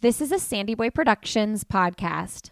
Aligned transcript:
This 0.00 0.20
is 0.20 0.30
a 0.30 0.38
Sandy 0.38 0.76
Boy 0.76 0.90
Productions 0.90 1.64
podcast. 1.64 2.50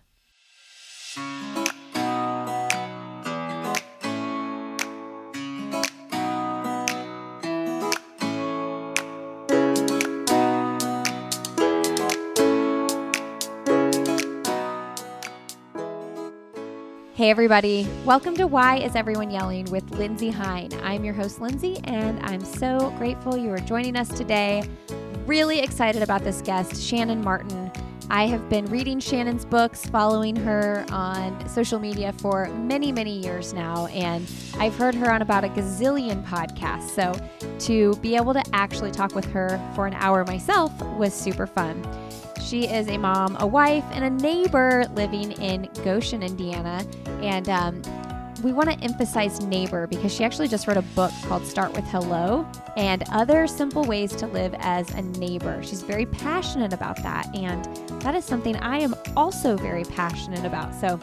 Hey, 17.15 17.31
everybody. 17.31 17.89
Welcome 18.05 18.35
to 18.39 18.49
Why 18.49 18.79
Is 18.79 18.97
Everyone 18.97 19.31
Yelling 19.31 19.67
with 19.67 19.89
Lindsay 19.93 20.31
Hein. 20.31 20.71
I'm 20.83 21.05
your 21.05 21.15
host, 21.15 21.41
Lindsay, 21.41 21.79
and 21.85 22.19
I'm 22.27 22.45
so 22.45 22.93
grateful 22.99 23.37
you 23.37 23.51
are 23.51 23.59
joining 23.59 23.95
us 23.95 24.09
today. 24.09 24.69
Really 25.27 25.58
excited 25.58 26.04
about 26.04 26.22
this 26.22 26.40
guest, 26.40 26.74
Shannan 26.74 27.24
Martin. 27.24 27.72
I 28.08 28.29
have 28.29 28.48
been 28.48 28.64
reading 28.67 29.00
Shannan's 29.00 29.44
books, 29.44 29.84
following 29.84 30.36
her 30.36 30.86
on 30.93 31.48
social 31.48 31.80
media 31.80 32.12
for 32.12 32.47
many, 32.50 32.92
many 32.92 33.19
years 33.19 33.53
now, 33.53 33.86
and 33.86 34.31
I've 34.58 34.77
heard 34.77 34.94
her 34.94 35.11
on 35.11 35.22
about 35.22 35.42
a 35.42 35.48
gazillion 35.48 36.25
podcasts. 36.25 36.91
So 36.91 37.12
to 37.67 37.97
be 37.97 38.14
able 38.14 38.34
to 38.34 38.42
actually 38.53 38.92
talk 38.92 39.17
with 39.17 39.25
her 39.33 39.61
for 39.75 39.89
an 39.89 39.94
hour 39.94 40.25
myself 40.25 40.70
was 40.97 41.12
super 41.12 41.48
fun. 41.48 41.84
She 42.41 42.69
is 42.69 42.86
a 42.86 42.97
mom, 42.97 43.36
a 43.41 43.47
wife, 43.48 43.84
and 43.91 44.05
a 44.05 44.11
neighbor 44.11 44.84
living 44.95 45.33
in 45.33 45.69
Goshen, 45.83 46.22
Indiana. 46.22 46.86
And 47.20 47.48
um, 47.48 47.83
we 48.42 48.53
want 48.53 48.70
to 48.70 48.78
emphasize 48.81 49.41
neighbor 49.41 49.86
because 49.86 50.12
she 50.12 50.25
actually 50.25 50.48
just 50.48 50.67
wrote 50.67 50.77
a 50.77 50.83
book 50.83 51.12
called 51.25 51.47
Start 51.47 51.72
with 51.72 51.84
Hello 51.84 52.47
and 52.77 53.03
Other 53.11 53.47
Simple 53.47 53.84
Ways 53.84 54.14
to 54.17 54.27
Live 54.27 54.55
as 54.59 54.91
a 54.95 55.03
Neighbor. 55.03 55.62
She's 55.62 55.83
very 55.83 56.06
passionate 56.06 56.72
about 56.72 57.03
that. 57.03 57.34
And 57.34 57.64
that 58.03 58.14
is 58.14 58.25
something 58.25 58.56
I 58.56 58.78
am 58.78 58.95
also 59.17 59.56
very 59.56 59.84
passionate 59.84 60.45
about. 60.45 60.75
So 60.75 61.01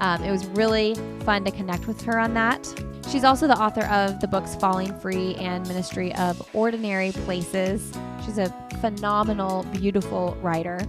um, 0.00 0.22
it 0.22 0.30
was 0.30 0.46
really 0.46 0.94
fun 1.24 1.44
to 1.44 1.50
connect 1.50 1.86
with 1.86 2.00
her 2.02 2.18
on 2.18 2.34
that. 2.34 2.66
She's 3.10 3.24
also 3.24 3.46
the 3.46 3.58
author 3.58 3.86
of 3.86 4.20
the 4.20 4.28
books 4.28 4.54
Falling 4.56 4.98
Free 5.00 5.34
and 5.36 5.66
Ministry 5.68 6.14
of 6.16 6.48
Ordinary 6.54 7.12
Places. 7.12 7.92
She's 8.24 8.38
a 8.38 8.52
phenomenal, 8.80 9.64
beautiful 9.72 10.36
writer. 10.42 10.80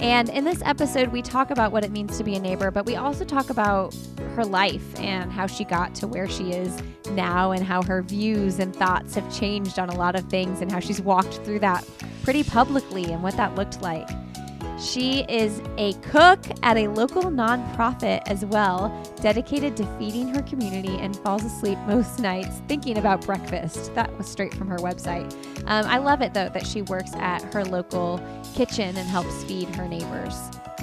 And 0.00 0.28
in 0.28 0.44
this 0.44 0.60
episode, 0.62 1.08
we 1.08 1.22
talk 1.22 1.50
about 1.50 1.72
what 1.72 1.84
it 1.84 1.90
means 1.90 2.18
to 2.18 2.24
be 2.24 2.34
a 2.34 2.40
neighbor, 2.40 2.70
but 2.70 2.84
we 2.84 2.96
also 2.96 3.24
talk 3.24 3.50
about 3.50 3.94
her 4.34 4.44
life 4.44 4.98
and 4.98 5.32
how 5.32 5.46
she 5.46 5.64
got 5.64 5.94
to 5.96 6.06
where 6.06 6.28
she 6.28 6.52
is 6.52 6.82
now 7.12 7.52
and 7.52 7.64
how 7.64 7.82
her 7.82 8.02
views 8.02 8.58
and 8.58 8.74
thoughts 8.74 9.14
have 9.14 9.36
changed 9.36 9.78
on 9.78 9.88
a 9.88 9.96
lot 9.96 10.16
of 10.16 10.24
things 10.28 10.60
and 10.60 10.70
how 10.70 10.80
she's 10.80 11.00
walked 11.00 11.34
through 11.44 11.60
that 11.60 11.88
pretty 12.22 12.42
publicly 12.42 13.12
and 13.12 13.22
what 13.22 13.36
that 13.36 13.54
looked 13.54 13.80
like. 13.82 14.08
She 14.78 15.20
is 15.28 15.62
a 15.78 15.92
cook 15.94 16.40
at 16.62 16.76
a 16.76 16.88
local 16.88 17.24
nonprofit 17.24 18.22
as 18.26 18.44
well, 18.44 18.90
dedicated 19.20 19.76
to 19.76 19.86
feeding 19.98 20.28
her 20.34 20.42
community 20.42 20.96
and 20.98 21.16
falls 21.16 21.44
asleep 21.44 21.78
most 21.86 22.18
nights 22.20 22.60
thinking 22.66 22.98
about 22.98 23.24
breakfast. 23.24 23.94
That 23.94 24.16
was 24.18 24.26
straight 24.26 24.52
from 24.54 24.68
her 24.68 24.78
website. 24.78 25.32
Um, 25.66 25.86
I 25.86 25.98
love 25.98 26.22
it 26.22 26.34
though 26.34 26.48
that 26.48 26.66
she 26.66 26.82
works 26.82 27.12
at 27.14 27.42
her 27.54 27.64
local 27.64 28.20
kitchen 28.54 28.96
and 28.96 29.08
helps 29.08 29.44
feed 29.44 29.68
her 29.76 29.86
neighbors. 29.86 30.34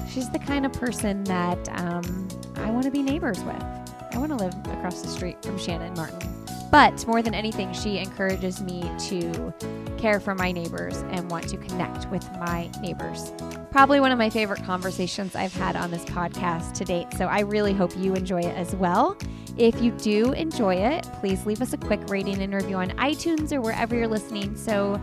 She's 0.10 0.30
the 0.30 0.40
kind 0.40 0.66
of 0.66 0.74
person 0.74 1.24
that 1.26 1.70
um, 1.80 2.28
I 2.56 2.72
want 2.72 2.86
to 2.86 2.92
be 2.92 3.02
neighbors 3.02 3.40
with. 3.44 3.64
I 4.12 4.18
want 4.18 4.30
to 4.30 4.38
live 4.38 4.54
across 4.68 5.02
the 5.02 5.08
street 5.10 5.42
from 5.44 5.58
Shannan 5.58 5.88
and 5.88 5.98
Martin. 5.98 6.30
But 6.72 7.06
more 7.06 7.22
than 7.22 7.34
anything, 7.34 7.74
she 7.74 7.98
encourages 7.98 8.62
me 8.62 8.90
to 9.10 9.54
care 10.02 10.20
for 10.20 10.36
my 10.36 10.52
neighbors 10.52 10.98
and 11.12 11.30
want 11.30 11.48
to 11.50 11.58
connect 11.58 12.10
with 12.10 12.30
my 12.34 12.70
neighbors. 12.82 13.32
Probably 13.72 14.00
one 14.00 14.12
of 14.12 14.18
my 14.18 14.30
favorite 14.30 14.64
conversations 14.66 15.36
I've 15.36 15.54
had 15.54 15.76
on 15.76 15.92
this 15.92 16.04
podcast 16.06 16.74
to 16.74 16.86
date. 16.86 17.08
So 17.18 17.28
I 17.28 17.42
really 17.42 17.74
hope 17.74 17.96
you 17.98 18.16
enjoy 18.16 18.42
it 18.42 18.56
as 18.58 18.76
well. 18.76 19.18
If 19.58 19.82
you 19.82 19.92
do 19.92 20.34
enjoy 20.34 20.76
it, 20.76 21.08
please 21.20 21.46
leave 21.46 21.62
us 21.62 21.74
a 21.74 21.78
quick 21.78 22.02
rating 22.10 22.42
and 22.42 22.54
review 22.54 22.78
on 22.78 22.90
iTunes 22.92 23.52
or 23.52 23.62
wherever 23.62 23.96
you're 23.96 24.08
listening 24.08 24.56
so 24.56 25.00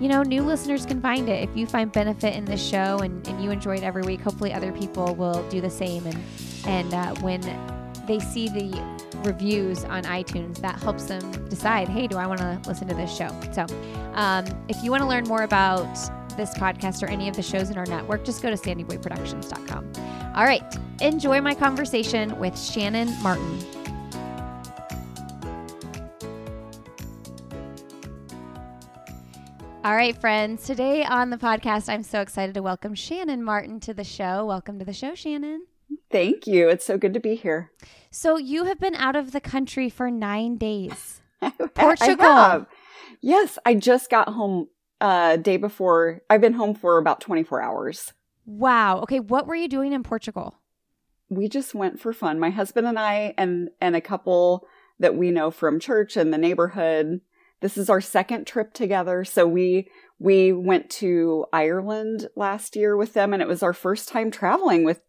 you 0.00 0.08
know, 0.08 0.22
new 0.22 0.42
listeners 0.42 0.86
can 0.86 1.00
find 1.02 1.28
it. 1.28 1.46
If 1.48 1.54
you 1.54 1.66
find 1.66 1.92
benefit 1.92 2.34
in 2.34 2.46
this 2.46 2.64
show 2.64 2.98
and, 2.98 3.26
and 3.28 3.42
you 3.42 3.50
enjoy 3.50 3.76
it 3.76 3.82
every 3.82 4.02
week, 4.02 4.20
hopefully 4.20 4.52
other 4.52 4.72
people 4.72 5.14
will 5.14 5.46
do 5.50 5.60
the 5.60 5.70
same. 5.70 6.06
And 6.06 6.18
and 6.66 6.94
uh, 6.94 7.14
when 7.16 7.40
they 8.06 8.18
see 8.18 8.48
the 8.48 8.99
reviews 9.18 9.84
on 9.84 10.04
iTunes, 10.04 10.58
that 10.58 10.80
helps 10.80 11.04
them 11.04 11.48
decide, 11.48 11.88
hey, 11.88 12.06
do 12.06 12.16
I 12.16 12.26
want 12.26 12.40
to 12.40 12.60
listen 12.66 12.88
to 12.88 12.94
this 12.94 13.14
show? 13.14 13.28
So, 13.52 13.66
um, 14.14 14.44
if 14.68 14.82
you 14.82 14.90
want 14.90 15.02
to 15.02 15.08
learn 15.08 15.24
more 15.24 15.42
about 15.42 15.92
this 16.36 16.54
podcast 16.54 17.02
or 17.02 17.06
any 17.06 17.28
of 17.28 17.36
the 17.36 17.42
shows 17.42 17.70
in 17.70 17.78
our 17.78 17.86
network, 17.86 18.24
just 18.24 18.42
go 18.42 18.50
to 18.50 18.56
sandyboyproductions.com. 18.56 19.92
All 20.34 20.44
right, 20.44 20.62
enjoy 21.00 21.40
my 21.40 21.54
conversation 21.54 22.38
with 22.38 22.54
Shannan 22.54 23.20
Martin. 23.22 23.58
All 29.82 29.96
right, 29.96 30.14
friends. 30.14 30.64
Today 30.64 31.04
on 31.04 31.30
the 31.30 31.38
podcast, 31.38 31.88
I'm 31.88 32.02
so 32.02 32.20
excited 32.20 32.54
to 32.54 32.62
welcome 32.62 32.94
Shannan 32.94 33.40
Martin 33.40 33.80
to 33.80 33.94
the 33.94 34.04
show. 34.04 34.44
Welcome 34.44 34.78
to 34.78 34.84
the 34.84 34.92
show, 34.92 35.12
Shannan. 35.12 35.60
Thank 36.10 36.46
you. 36.46 36.68
It's 36.68 36.84
so 36.84 36.98
good 36.98 37.14
to 37.14 37.20
be 37.20 37.36
here. 37.36 37.70
So, 38.10 38.36
you 38.36 38.64
have 38.64 38.80
been 38.80 38.94
out 38.94 39.16
of 39.16 39.32
the 39.32 39.40
country 39.40 39.88
for 39.88 40.10
nine 40.10 40.56
days. 40.56 41.20
Portugal. 41.74 42.26
I 42.26 42.66
yes, 43.20 43.58
I 43.64 43.74
just 43.74 44.10
got 44.10 44.28
home 44.28 44.68
uh 45.00 45.36
day 45.36 45.56
before. 45.56 46.22
I've 46.28 46.40
been 46.40 46.54
home 46.54 46.74
for 46.74 46.98
about 46.98 47.20
24 47.20 47.62
hours. 47.62 48.12
Wow. 48.44 49.00
Okay, 49.00 49.20
what 49.20 49.46
were 49.46 49.54
you 49.54 49.68
doing 49.68 49.92
in 49.92 50.02
Portugal? 50.02 50.56
We 51.28 51.48
just 51.48 51.74
went 51.74 52.00
for 52.00 52.12
fun. 52.12 52.40
My 52.40 52.50
husband 52.50 52.86
and 52.86 52.98
I 52.98 53.34
and 53.38 53.70
and 53.80 53.94
a 53.94 54.00
couple 54.00 54.66
that 54.98 55.16
we 55.16 55.30
know 55.30 55.50
from 55.50 55.80
church 55.80 56.16
and 56.16 56.32
the 56.32 56.38
neighborhood 56.38 57.20
this 57.60 57.76
is 57.76 57.90
our 57.90 58.00
second 58.00 58.46
trip 58.46 58.72
together. 58.72 59.24
So 59.24 59.46
we, 59.46 59.88
we 60.18 60.52
went 60.52 60.90
to 60.90 61.46
Ireland 61.52 62.28
last 62.34 62.74
year 62.74 62.96
with 62.96 63.12
them 63.12 63.32
and 63.32 63.42
it 63.42 63.48
was 63.48 63.62
our 63.62 63.72
first 63.72 64.08
time 64.08 64.30
traveling 64.30 64.84
with, 64.84 65.00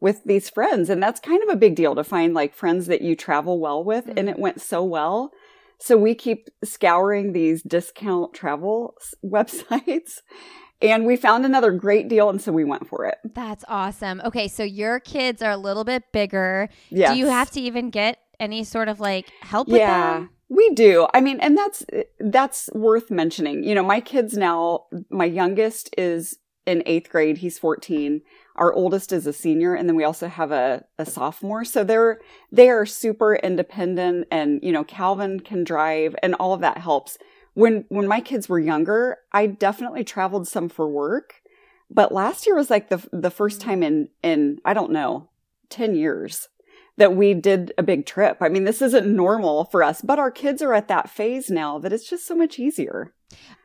with 0.00 0.22
these 0.24 0.50
friends. 0.50 0.90
And 0.90 1.02
that's 1.02 1.20
kind 1.20 1.42
of 1.42 1.48
a 1.48 1.56
big 1.56 1.74
deal 1.74 1.94
to 1.94 2.04
find 2.04 2.34
like 2.34 2.54
friends 2.54 2.86
that 2.86 3.02
you 3.02 3.16
travel 3.16 3.58
well 3.58 3.82
with. 3.82 4.06
Mm-hmm. 4.06 4.18
And 4.18 4.28
it 4.28 4.38
went 4.38 4.60
so 4.60 4.82
well. 4.84 5.32
So 5.78 5.96
we 5.96 6.14
keep 6.14 6.48
scouring 6.62 7.32
these 7.32 7.62
discount 7.62 8.32
travel 8.32 8.94
websites 9.24 10.20
and 10.82 11.04
we 11.04 11.16
found 11.16 11.44
another 11.44 11.72
great 11.72 12.08
deal 12.08 12.30
and 12.30 12.40
so 12.40 12.52
we 12.52 12.64
went 12.64 12.88
for 12.88 13.04
it. 13.06 13.18
That's 13.34 13.64
awesome. 13.68 14.20
Okay, 14.24 14.48
so 14.48 14.62
your 14.62 15.00
kids 15.00 15.42
are 15.42 15.50
a 15.50 15.56
little 15.56 15.84
bit 15.84 16.04
bigger. 16.12 16.68
Yes. 16.90 17.12
Do 17.12 17.18
you 17.18 17.26
have 17.26 17.50
to 17.52 17.60
even 17.60 17.90
get 17.90 18.18
any 18.40 18.64
sort 18.64 18.88
of 18.88 19.00
like 19.00 19.30
help 19.40 19.68
with 19.68 19.78
yeah. 19.78 20.14
them? 20.14 20.30
We 20.48 20.70
do. 20.70 21.08
I 21.14 21.20
mean, 21.20 21.40
and 21.40 21.56
that's 21.56 21.84
that's 22.20 22.68
worth 22.74 23.10
mentioning. 23.10 23.64
You 23.64 23.74
know, 23.74 23.82
my 23.82 24.00
kids 24.00 24.36
now, 24.36 24.84
my 25.10 25.24
youngest 25.24 25.90
is 25.98 26.36
in 26.66 26.82
8th 26.86 27.08
grade, 27.08 27.38
he's 27.38 27.58
14. 27.58 28.22
Our 28.56 28.72
oldest 28.72 29.12
is 29.12 29.26
a 29.26 29.32
senior 29.32 29.74
and 29.74 29.88
then 29.88 29.96
we 29.96 30.04
also 30.04 30.28
have 30.28 30.52
a, 30.52 30.84
a 30.98 31.04
sophomore. 31.04 31.64
So 31.64 31.82
they're 31.82 32.20
they 32.52 32.68
are 32.68 32.86
super 32.86 33.36
independent 33.36 34.28
and, 34.30 34.60
you 34.62 34.72
know, 34.72 34.84
Calvin 34.84 35.40
can 35.40 35.64
drive 35.64 36.14
and 36.22 36.34
all 36.36 36.52
of 36.52 36.60
that 36.60 36.78
helps. 36.78 37.18
When 37.54 37.84
when 37.88 38.06
my 38.06 38.20
kids 38.20 38.48
were 38.48 38.58
younger, 38.60 39.18
I 39.32 39.46
definitely 39.46 40.04
traveled 40.04 40.46
some 40.48 40.68
for 40.68 40.88
work, 40.88 41.42
but 41.90 42.12
last 42.12 42.46
year 42.46 42.56
was 42.56 42.70
like 42.70 42.88
the 42.88 43.06
the 43.12 43.30
first 43.30 43.60
mm-hmm. 43.60 43.70
time 43.70 43.82
in 43.82 44.08
in 44.22 44.58
I 44.64 44.74
don't 44.74 44.92
know, 44.92 45.30
10 45.70 45.94
years 45.96 46.48
that 46.96 47.16
we 47.16 47.34
did 47.34 47.72
a 47.76 47.82
big 47.82 48.06
trip. 48.06 48.38
I 48.40 48.48
mean, 48.48 48.64
this 48.64 48.80
isn't 48.80 49.06
normal 49.06 49.64
for 49.64 49.82
us, 49.82 50.00
but 50.00 50.18
our 50.18 50.30
kids 50.30 50.62
are 50.62 50.74
at 50.74 50.88
that 50.88 51.10
phase 51.10 51.50
now 51.50 51.78
that 51.80 51.92
it's 51.92 52.08
just 52.08 52.26
so 52.26 52.36
much 52.36 52.58
easier. 52.58 53.12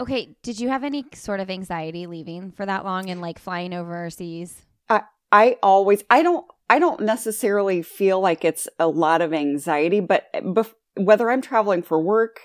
Okay. 0.01 0.35
Did 0.41 0.59
you 0.59 0.69
have 0.69 0.83
any 0.83 1.06
sort 1.13 1.39
of 1.39 1.50
anxiety 1.50 2.07
leaving 2.07 2.51
for 2.51 2.66
that 2.66 2.85
long 2.85 3.09
and 3.09 3.21
like 3.21 3.38
flying 3.38 3.74
overseas? 3.74 4.65
I, 4.89 5.03
I 5.31 5.57
always, 5.62 6.03
I 6.09 6.24
don't, 6.24 6.45
I 6.69 6.80
don't 6.80 7.01
necessarily 7.01 7.81
feel 7.81 8.19
like 8.19 8.45
it's 8.45 8.68
a 8.77 8.88
lot 8.88 9.21
of 9.21 9.33
anxiety, 9.33 10.00
but 10.00 10.25
bef- 10.33 10.74
whether 10.95 11.30
I'm 11.30 11.41
traveling 11.41 11.81
for 11.81 12.01
work, 12.01 12.41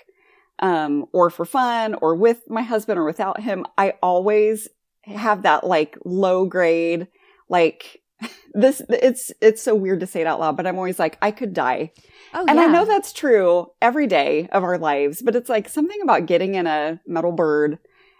um, 0.59 1.05
or 1.11 1.29
for 1.29 1.45
fun 1.45 1.95
or 1.95 2.15
with 2.15 2.49
my 2.49 2.61
husband 2.61 2.97
or 2.97 3.05
without 3.05 3.41
him, 3.41 3.65
I 3.77 3.95
always 4.01 4.69
have 5.03 5.43
that 5.43 5.65
like 5.65 5.97
low 6.05 6.45
grade, 6.45 7.07
like 7.49 8.01
this 8.53 8.81
it's 8.89 9.31
it's 9.41 9.61
so 9.61 9.75
weird 9.75 9.99
to 9.99 10.07
say 10.07 10.21
it 10.21 10.27
out 10.27 10.39
loud 10.39 10.55
but 10.55 10.65
i'm 10.65 10.77
always 10.77 10.97
like 10.97 11.17
i 11.21 11.31
could 11.31 11.53
die 11.53 11.91
oh, 12.33 12.45
and 12.47 12.57
yeah. 12.57 12.63
i 12.63 12.67
know 12.67 12.85
that's 12.85 13.11
true 13.11 13.67
every 13.81 14.07
day 14.07 14.47
of 14.53 14.63
our 14.63 14.77
lives 14.77 15.21
but 15.21 15.35
it's 15.35 15.49
like 15.49 15.67
something 15.67 15.99
about 16.01 16.25
getting 16.25 16.55
in 16.55 16.65
a 16.65 16.99
metal 17.05 17.33
bird 17.33 17.77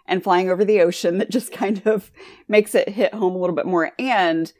and 0.08 0.22
flying 0.22 0.50
over 0.50 0.64
the 0.64 0.80
ocean 0.80 1.18
that 1.18 1.30
just 1.30 1.52
kind 1.52 1.82
of 1.86 2.10
makes 2.48 2.74
it 2.74 2.88
hit 2.88 3.14
home 3.14 3.34
a 3.34 3.38
little 3.38 3.56
bit 3.56 3.66
more 3.66 3.92
and 3.98 4.52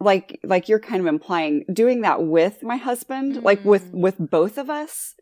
like 0.00 0.40
like 0.42 0.68
you're 0.68 0.80
kind 0.80 1.00
of 1.00 1.06
implying 1.06 1.64
doing 1.72 2.00
that 2.00 2.24
with 2.24 2.62
my 2.62 2.76
husband 2.76 3.34
mm. 3.36 3.42
like 3.42 3.62
with 3.64 3.92
mm. 3.92 4.00
with 4.00 4.16
both 4.18 4.56
of 4.56 4.70
us 4.70 5.14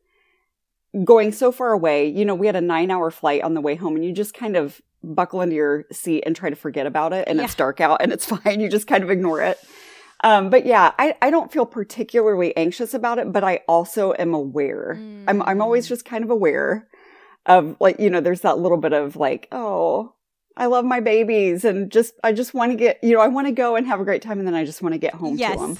going 1.04 1.32
so 1.32 1.50
far 1.50 1.72
away, 1.72 2.06
you 2.06 2.24
know, 2.24 2.34
we 2.34 2.46
had 2.46 2.56
a 2.56 2.60
nine 2.60 2.90
hour 2.90 3.10
flight 3.10 3.42
on 3.42 3.54
the 3.54 3.60
way 3.60 3.74
home 3.74 3.96
and 3.96 4.04
you 4.04 4.12
just 4.12 4.34
kind 4.34 4.56
of 4.56 4.80
buckle 5.02 5.40
into 5.40 5.56
your 5.56 5.84
seat 5.90 6.22
and 6.26 6.36
try 6.36 6.50
to 6.50 6.56
forget 6.56 6.86
about 6.86 7.12
it. 7.14 7.26
And 7.26 7.38
Yeah. 7.38 7.44
it's 7.46 7.54
dark 7.54 7.80
out 7.80 8.02
and 8.02 8.12
it's 8.12 8.26
fine. 8.34 8.60
You 8.60 8.68
just 8.68 8.86
kind 8.86 9.02
of 9.02 9.10
ignore 9.10 9.40
it. 9.40 9.58
Um, 10.22 10.50
but 10.50 10.66
yeah, 10.66 10.92
I, 10.98 11.16
I 11.22 11.30
don't 11.30 11.50
feel 11.50 11.66
particularly 11.66 12.54
anxious 12.56 12.94
about 12.94 13.18
it, 13.18 13.32
but 13.32 13.42
I 13.42 13.60
also 13.66 14.12
am 14.18 14.34
aware. 14.34 14.92
I'm, 15.26 15.42
I'm 15.42 15.60
always 15.62 15.86
Mm. 15.86 15.88
just 15.88 16.04
kind 16.04 16.22
of 16.22 16.30
aware 16.30 16.86
of 17.46 17.76
like, 17.80 17.98
you 17.98 18.10
know, 18.10 18.20
there's 18.20 18.42
that 18.42 18.58
little 18.58 18.78
bit 18.78 18.92
of 18.92 19.16
like, 19.16 19.48
oh, 19.52 20.14
I 20.56 20.66
love 20.66 20.84
my 20.84 21.00
babies 21.00 21.64
and 21.64 21.90
just, 21.90 22.14
I 22.22 22.32
just 22.32 22.54
want 22.54 22.72
to 22.72 22.76
get, 22.76 23.02
you 23.02 23.14
know, 23.14 23.20
I 23.20 23.28
want 23.28 23.46
to 23.46 23.52
go 23.52 23.76
and 23.76 23.86
have 23.86 24.00
a 24.00 24.04
great 24.04 24.22
time 24.22 24.38
and 24.38 24.46
then 24.46 24.54
I 24.54 24.64
just 24.64 24.82
want 24.82 24.92
to 24.92 24.98
get 24.98 25.14
home 25.14 25.36
yes. 25.36 25.54
to 25.54 25.58
them. 25.58 25.78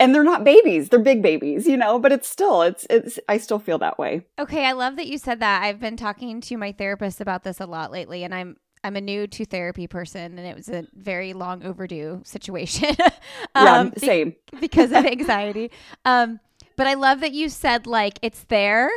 And 0.00 0.14
they're 0.14 0.24
not 0.24 0.42
babies, 0.42 0.88
they're 0.88 0.98
big 0.98 1.22
babies, 1.22 1.66
you 1.66 1.76
know, 1.76 1.98
but 1.98 2.10
it's 2.10 2.28
still, 2.28 2.62
it's, 2.62 2.86
it's, 2.90 3.20
I 3.28 3.38
still 3.38 3.60
feel 3.60 3.78
that 3.78 3.98
way. 3.98 4.26
Okay, 4.38 4.64
I 4.66 4.72
love 4.72 4.96
that 4.96 5.06
you 5.06 5.18
said 5.18 5.38
that. 5.40 5.62
I've 5.62 5.78
been 5.78 5.96
talking 5.96 6.40
to 6.40 6.56
my 6.56 6.72
therapist 6.72 7.20
about 7.20 7.44
this 7.44 7.60
a 7.60 7.66
lot 7.66 7.92
lately, 7.92 8.24
and 8.24 8.34
I'm 8.34 8.56
I'm 8.84 8.96
a 8.96 9.00
new 9.00 9.26
to 9.28 9.44
therapy 9.44 9.86
person, 9.86 10.38
and 10.38 10.40
it 10.46 10.56
was 10.56 10.68
a 10.68 10.86
very 10.92 11.34
long 11.34 11.62
overdue 11.64 12.22
situation. 12.24 12.96
Yeah, 13.54 13.78
um, 13.80 13.90
be- 13.90 14.00
same. 14.00 14.34
because 14.60 14.92
of 14.92 15.04
anxiety. 15.06 15.70
Um, 16.04 16.40
but 16.76 16.86
I 16.86 16.94
love 16.94 17.20
that 17.20 17.32
you 17.32 17.48
said 17.48 17.86
like 17.86 18.18
it's 18.22 18.44
there, 18.44 18.90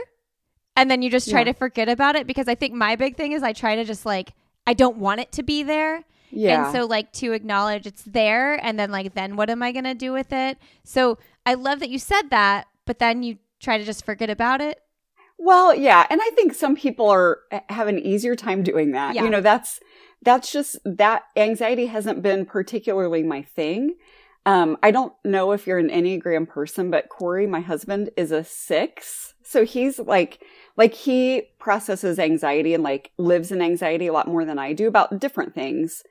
and 0.75 0.89
then 0.91 1.01
you 1.01 1.09
just 1.09 1.29
try 1.29 1.39
Yeah. 1.41 1.45
to 1.45 1.53
forget 1.53 1.89
about 1.89 2.15
it 2.15 2.27
because 2.27 2.47
I 2.47 2.55
think 2.55 2.73
my 2.73 2.95
big 2.95 3.15
thing 3.15 3.31
is 3.31 3.43
I 3.43 3.53
try 3.53 3.75
to 3.75 3.83
just 3.83 4.05
like 4.05 4.33
I 4.67 4.73
don't 4.73 4.97
want 4.97 5.19
it 5.21 5.31
to 5.33 5.43
be 5.43 5.63
there. 5.63 6.03
Yeah. 6.31 6.65
And 6.65 6.73
so 6.73 6.85
like 6.85 7.11
to 7.13 7.31
acknowledge 7.33 7.85
it's 7.85 8.03
there 8.03 8.53
and 8.65 8.79
then 8.79 8.91
like 8.91 9.13
then 9.13 9.35
what 9.35 9.49
am 9.49 9.61
I 9.63 9.71
going 9.71 9.85
to 9.85 9.93
do 9.93 10.11
with 10.11 10.33
it? 10.33 10.57
So 10.83 11.17
I 11.45 11.53
love 11.53 11.79
that 11.79 11.89
you 11.89 11.99
said 11.99 12.29
that, 12.31 12.67
but 12.85 12.99
then 12.99 13.23
you 13.23 13.37
try 13.59 13.77
to 13.77 13.83
just 13.83 14.03
forget 14.03 14.29
about 14.29 14.59
it. 14.61 14.79
Well, 15.37 15.75
yeah, 15.75 16.07
and 16.09 16.19
I 16.23 16.29
think 16.35 16.53
some 16.53 16.75
people 16.75 17.09
are 17.09 17.39
have 17.69 17.87
an 17.87 17.99
easier 17.99 18.35
time 18.35 18.63
doing 18.63 18.91
that. 18.91 19.15
Yeah. 19.15 19.23
You 19.23 19.29
know, 19.29 19.41
that's 19.41 19.79
that's 20.23 20.51
just 20.51 20.77
that 20.85 21.23
anxiety 21.35 21.85
hasn't 21.87 22.21
been 22.21 22.45
particularly 22.45 23.21
my 23.21 23.41
thing. 23.41 23.95
Um, 24.47 24.77
I 24.83 24.91
don't 24.91 25.13
know 25.23 25.51
if 25.51 25.65
you're 25.67 25.77
an 25.79 25.89
Enneagram 25.89 26.47
person, 26.47 26.89
but 26.91 27.09
Corey, 27.09 27.47
my 27.47 27.61
husband, 27.61 28.11
is 28.15 28.31
a 28.31 28.43
six. 28.43 29.33
So 29.43 29.65
he's 29.65 29.99
like, 29.99 30.41
like 30.77 30.93
he 30.93 31.43
processes 31.59 32.19
anxiety 32.19 32.73
and 32.73 32.83
like 32.83 33.11
lives 33.17 33.51
in 33.51 33.61
anxiety 33.61 34.07
a 34.07 34.13
lot 34.13 34.27
more 34.27 34.45
than 34.45 34.59
I 34.59 34.73
do 34.73 34.87
about 34.87 35.19
different 35.19 35.53
things. 35.53 36.03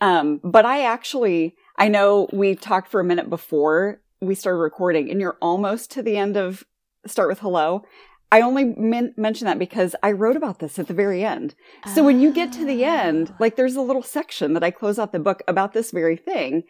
Um, 0.00 0.40
but 0.42 0.64
I 0.66 0.84
actually, 0.84 1.54
I 1.78 1.88
know 1.88 2.28
we 2.32 2.54
talked 2.54 2.90
for 2.90 3.00
a 3.00 3.04
minute 3.04 3.28
before 3.30 4.00
we 4.20 4.34
started 4.34 4.58
recording 4.58 5.10
and 5.10 5.20
you're 5.20 5.36
almost 5.42 5.90
to 5.92 6.02
the 6.02 6.16
end 6.16 6.36
of 6.36 6.64
start 7.06 7.28
with 7.28 7.40
hello. 7.40 7.84
I 8.32 8.40
only 8.40 8.64
men- 8.64 9.14
mention 9.16 9.46
that 9.46 9.58
because 9.58 9.94
I 10.02 10.10
wrote 10.12 10.36
about 10.36 10.58
this 10.58 10.78
at 10.78 10.88
the 10.88 10.94
very 10.94 11.24
end. 11.24 11.54
So 11.94 12.02
when 12.02 12.20
you 12.20 12.32
get 12.32 12.52
to 12.54 12.64
the 12.64 12.84
end, 12.84 13.28
Ah. 13.32 13.36
like 13.38 13.56
there's 13.56 13.76
a 13.76 13.80
little 13.82 14.02
section 14.02 14.54
that 14.54 14.64
I 14.64 14.70
close 14.70 14.98
out 14.98 15.12
the 15.12 15.18
book 15.20 15.42
about 15.46 15.72
this 15.72 15.90
very 15.92 16.16
thing. 16.16 16.64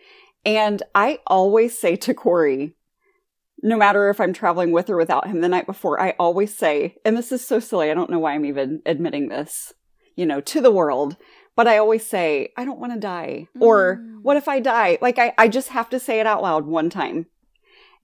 And 0.44 0.82
I 0.94 1.20
always 1.26 1.78
say 1.78 1.96
to 1.96 2.12
Corey, 2.12 2.74
no 3.64 3.76
matter 3.78 4.10
if 4.10 4.20
I'm 4.20 4.34
traveling 4.34 4.72
with 4.72 4.90
or 4.90 4.96
without 4.98 5.26
him 5.26 5.40
the 5.40 5.48
night 5.48 5.64
before, 5.66 5.98
I 5.98 6.10
always 6.18 6.54
say, 6.54 6.96
and 7.04 7.16
this 7.16 7.32
is 7.32 7.44
so 7.44 7.58
silly, 7.58 7.90
I 7.90 7.94
don't 7.94 8.10
know 8.10 8.18
why 8.18 8.34
I'm 8.34 8.44
even 8.44 8.82
admitting 8.84 9.28
this, 9.28 9.72
you 10.16 10.26
know, 10.26 10.40
to 10.42 10.60
the 10.60 10.70
world, 10.70 11.16
but 11.56 11.66
I 11.66 11.78
always 11.78 12.06
say, 12.06 12.50
I 12.58 12.66
don't 12.66 12.78
want 12.78 12.92
to 12.92 13.00
die. 13.00 13.48
Or 13.58 13.96
Mm. 13.96 14.18
what 14.22 14.36
if 14.36 14.48
I 14.48 14.60
die? 14.60 14.98
Like 15.00 15.18
I, 15.18 15.32
I 15.38 15.48
just 15.48 15.70
have 15.70 15.88
to 15.90 15.98
say 15.98 16.20
it 16.20 16.26
out 16.26 16.42
loud 16.42 16.66
one 16.66 16.90
time. 16.90 17.26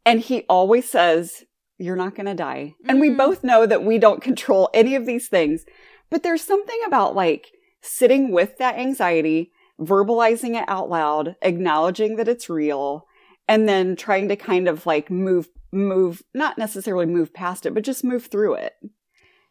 And 0.07 0.21
he 0.21 0.45
always 0.49 0.89
says, 0.89 1.45
You're 1.77 1.97
not 1.97 2.15
going 2.15 2.27
to 2.27 2.35
die. 2.35 2.75
And 2.89 3.01
we 3.01 3.09
Mm. 3.11 3.17
both 3.19 3.43
know 3.45 3.65
that 3.67 3.85
we 3.85 3.99
don't 3.99 4.23
control 4.23 4.71
any 4.75 4.95
of 4.95 5.05
these 5.07 5.29
things. 5.29 5.65
But 6.11 6.23
there's 6.23 6.43
something 6.43 6.79
about 6.87 7.15
like 7.15 7.49
sitting 7.83 8.33
with 8.33 8.57
that 8.59 8.79
anxiety, 8.79 9.51
verbalizing 9.79 10.57
it 10.61 10.65
out 10.69 10.89
loud, 10.91 11.37
acknowledging 11.43 12.17
that 12.17 12.29
it's 12.29 12.49
real, 12.51 13.07
and 13.51 13.69
then 13.69 13.97
trying 13.97 14.29
to 14.29 14.37
kind 14.37 14.69
of 14.69 14.87
like 14.87 15.11
move, 15.11 15.49
move, 15.73 16.23
not 16.33 16.57
necessarily 16.57 17.05
move 17.05 17.35
past 17.35 17.67
it, 17.67 17.75
but 17.75 17.83
just 17.83 18.05
move 18.05 18.27
through 18.27 18.55
it. 18.55 18.75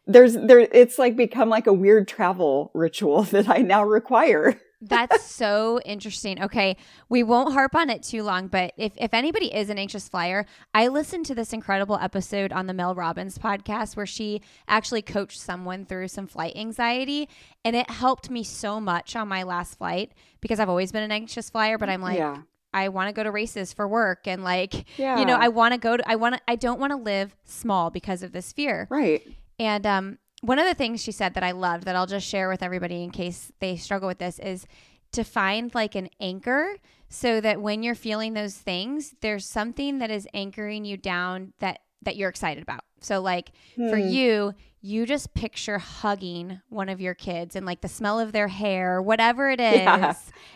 There's, 0.08 0.36
there, 0.36 0.60
it's 0.60 0.98
like 0.98 1.18
become 1.18 1.50
like 1.50 1.68
a 1.68 1.74
weird 1.74 2.08
travel 2.08 2.72
ritual 2.74 3.24
that 3.34 3.50
I 3.50 3.58
now 3.58 3.84
require. 3.84 4.60
That's 4.80 5.22
so 5.26 5.82
interesting. 5.84 6.42
Okay, 6.42 6.78
we 7.10 7.24
won't 7.24 7.52
harp 7.52 7.76
on 7.76 7.90
it 7.90 8.02
too 8.02 8.24
long, 8.24 8.48
but 8.48 8.72
if, 8.78 8.94
if 8.96 9.14
anybody 9.14 9.54
is 9.54 9.70
an 9.70 9.78
anxious 9.78 10.08
flyer, 10.08 10.46
I 10.74 10.88
listened 10.88 11.26
to 11.26 11.36
this 11.36 11.52
incredible 11.52 11.98
episode 11.98 12.54
on 12.54 12.68
the 12.68 12.74
Mel 12.74 12.96
Robbins 12.96 13.38
podcast 13.38 13.98
where 13.98 14.06
she 14.06 14.42
actually 14.70 15.02
coached 15.02 15.42
someone 15.42 15.86
through 15.86 16.08
some 16.08 16.26
flight 16.26 16.56
anxiety, 16.56 17.28
and 17.66 17.76
it 17.76 17.90
helped 17.90 18.30
me 18.30 18.46
so 18.46 18.80
much 18.80 19.18
on 19.18 19.28
my 19.28 19.44
last 19.44 19.78
flight 19.78 20.14
because 20.40 20.62
I've 20.62 20.70
always 20.70 20.94
been 20.94 21.04
an 21.04 21.12
anxious 21.12 21.50
flyer, 21.50 21.78
but 21.78 21.90
I'm 21.90 22.02
like, 22.02 22.18
yeah. 22.18 22.38
I 22.74 22.90
want 22.90 23.10
to 23.10 23.14
go 23.14 23.24
to 23.24 23.32
races 23.32 23.74
for 23.74 23.88
work 23.88 24.28
and 24.28 24.44
like, 24.44 24.86
Yeah. 25.00 25.20
you 25.20 25.26
know, 25.26 25.36
I 25.38 25.48
want 25.50 25.74
to 25.74 25.80
go 25.80 25.98
to, 25.98 26.10
I 26.10 26.16
want 26.16 26.36
to, 26.36 26.42
I 26.48 26.56
don't 26.56 26.80
want 26.80 26.92
to 26.92 26.98
live 26.98 27.36
small 27.46 27.90
because 27.90 28.24
of 28.24 28.32
this 28.32 28.52
fear. 28.54 28.88
right. 28.90 29.22
And 29.60 29.86
um, 29.86 30.18
one 30.42 30.58
of 30.60 30.66
the 30.66 30.74
things 30.74 31.02
she 31.04 31.12
said 31.12 31.34
that 31.34 31.44
I 31.44 31.52
loved 31.52 31.84
that 31.86 31.96
I'll 31.96 32.06
just 32.08 32.26
share 32.28 32.48
with 32.48 32.64
everybody 32.64 33.04
in 33.04 33.12
case 33.12 33.52
they 33.60 33.76
struggle 33.76 34.08
with 34.08 34.20
this 34.20 34.40
is 34.40 34.66
to 35.12 35.24
find 35.24 35.74
like 35.76 35.96
an 35.96 36.10
anchor 36.22 36.76
so 37.10 37.42
that 37.42 37.60
when 37.62 37.82
you're 37.84 37.96
feeling 37.96 38.36
those 38.36 38.56
things, 38.56 39.16
there's 39.22 39.46
something 39.46 39.98
that 40.00 40.12
is 40.12 40.28
anchoring 40.34 40.86
you 40.86 40.96
down 40.96 41.54
that 41.60 41.80
that 42.04 42.16
you're 42.16 42.30
excited 42.30 42.64
about. 42.64 42.82
So 43.02 43.20
like 43.20 43.52
for 43.76 43.98
Hmm. 43.98 44.08
you, 44.08 44.54
you 44.82 45.06
just 45.06 45.34
picture 45.34 45.78
hugging 45.78 46.62
one 46.70 46.88
of 46.90 47.02
your 47.02 47.14
kids 47.14 47.56
and 47.56 47.66
like 47.66 47.82
the 47.82 47.88
smell 47.90 48.20
of 48.20 48.32
their 48.32 48.48
hair, 48.48 49.02
whatever 49.02 49.50
it 49.50 49.60
is. 49.60 49.80
Yeah. 49.82 50.14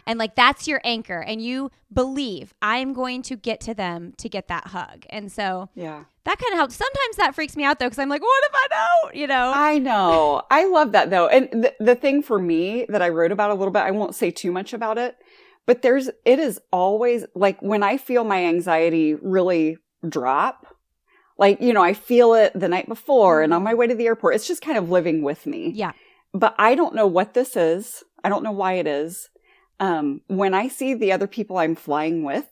And 0.08 0.18
like 0.18 0.36
that's 0.36 0.68
your 0.68 0.80
anchor 0.84 1.20
and 1.22 1.42
you 1.42 1.72
believe 1.92 2.54
I'm 2.62 2.94
going 2.94 3.22
to 3.24 3.36
get 3.36 3.60
to 3.62 3.74
them 3.74 4.14
to 4.18 4.30
get 4.30 4.48
that 4.48 4.68
hug. 4.68 5.06
And 5.10 5.32
so 5.32 5.70
Yeah. 5.76 6.06
that 6.24 6.40
kind 6.40 6.54
of 6.54 6.58
helps. 6.58 6.76
Sometimes 6.76 7.18
that 7.18 7.36
freaks 7.36 7.56
me 7.58 7.64
out 7.66 7.80
though, 7.80 7.86
because 7.88 8.00
I'm 8.00 8.10
like, 8.10 8.22
what 8.22 8.44
if 8.50 8.56
I 8.56 8.68
don't? 9.04 9.16
You 9.16 9.28
know? 9.28 9.52
I 9.54 9.78
know. 9.80 10.42
I 10.50 10.66
love 10.68 10.94
that 10.94 11.10
though. 11.10 11.28
And 11.28 11.64
the, 11.64 11.74
the 11.80 11.96
thing 11.96 12.24
for 12.24 12.40
me 12.40 12.86
that 12.90 13.02
I 13.02 13.10
wrote 13.10 13.32
about 13.32 13.52
a 13.52 13.56
little 13.56 13.74
bit, 13.74 13.84
I 13.84 13.92
won't 13.92 14.16
say 14.16 14.32
too 14.32 14.52
much 14.52 14.74
about 14.74 14.98
it, 14.98 15.16
but 15.66 15.82
there's, 15.82 16.10
it 16.26 16.40
is 16.40 16.60
always 16.72 17.26
like 17.36 17.62
when 17.62 17.84
I 17.84 17.98
feel 17.98 18.24
my 18.24 18.46
anxiety 18.46 19.16
really 19.16 19.78
drop, 20.08 20.66
like, 21.38 21.62
you 21.62 21.74
know, 21.74 21.84
I 21.84 21.94
feel 21.94 22.34
it 22.34 22.52
the 22.54 22.68
night 22.68 22.88
before 22.88 23.42
and 23.42 23.54
on 23.54 23.64
my 23.64 23.74
way 23.74 23.88
to 23.88 23.96
the 23.96 24.06
airport, 24.06 24.36
it's 24.36 24.48
just 24.48 24.62
kind 24.62 24.78
of 24.78 24.90
living 24.90 25.24
with 25.24 25.46
me. 25.46 25.72
yeah. 25.74 25.94
But 26.36 26.56
I 26.58 26.74
don't 26.74 26.96
know 26.96 27.06
what 27.06 27.36
this 27.36 27.56
is. 27.56 28.04
I 28.24 28.30
don't 28.30 28.44
know 28.44 28.52
why 28.52 28.74
it 28.74 28.88
is. 28.88 29.30
Um, 29.80 30.22
when 30.28 30.54
I 30.54 30.68
see 30.68 30.94
the 30.94 31.12
other 31.12 31.28
people 31.28 31.58
I'm 31.58 31.76
flying 31.76 32.24
with, 32.24 32.48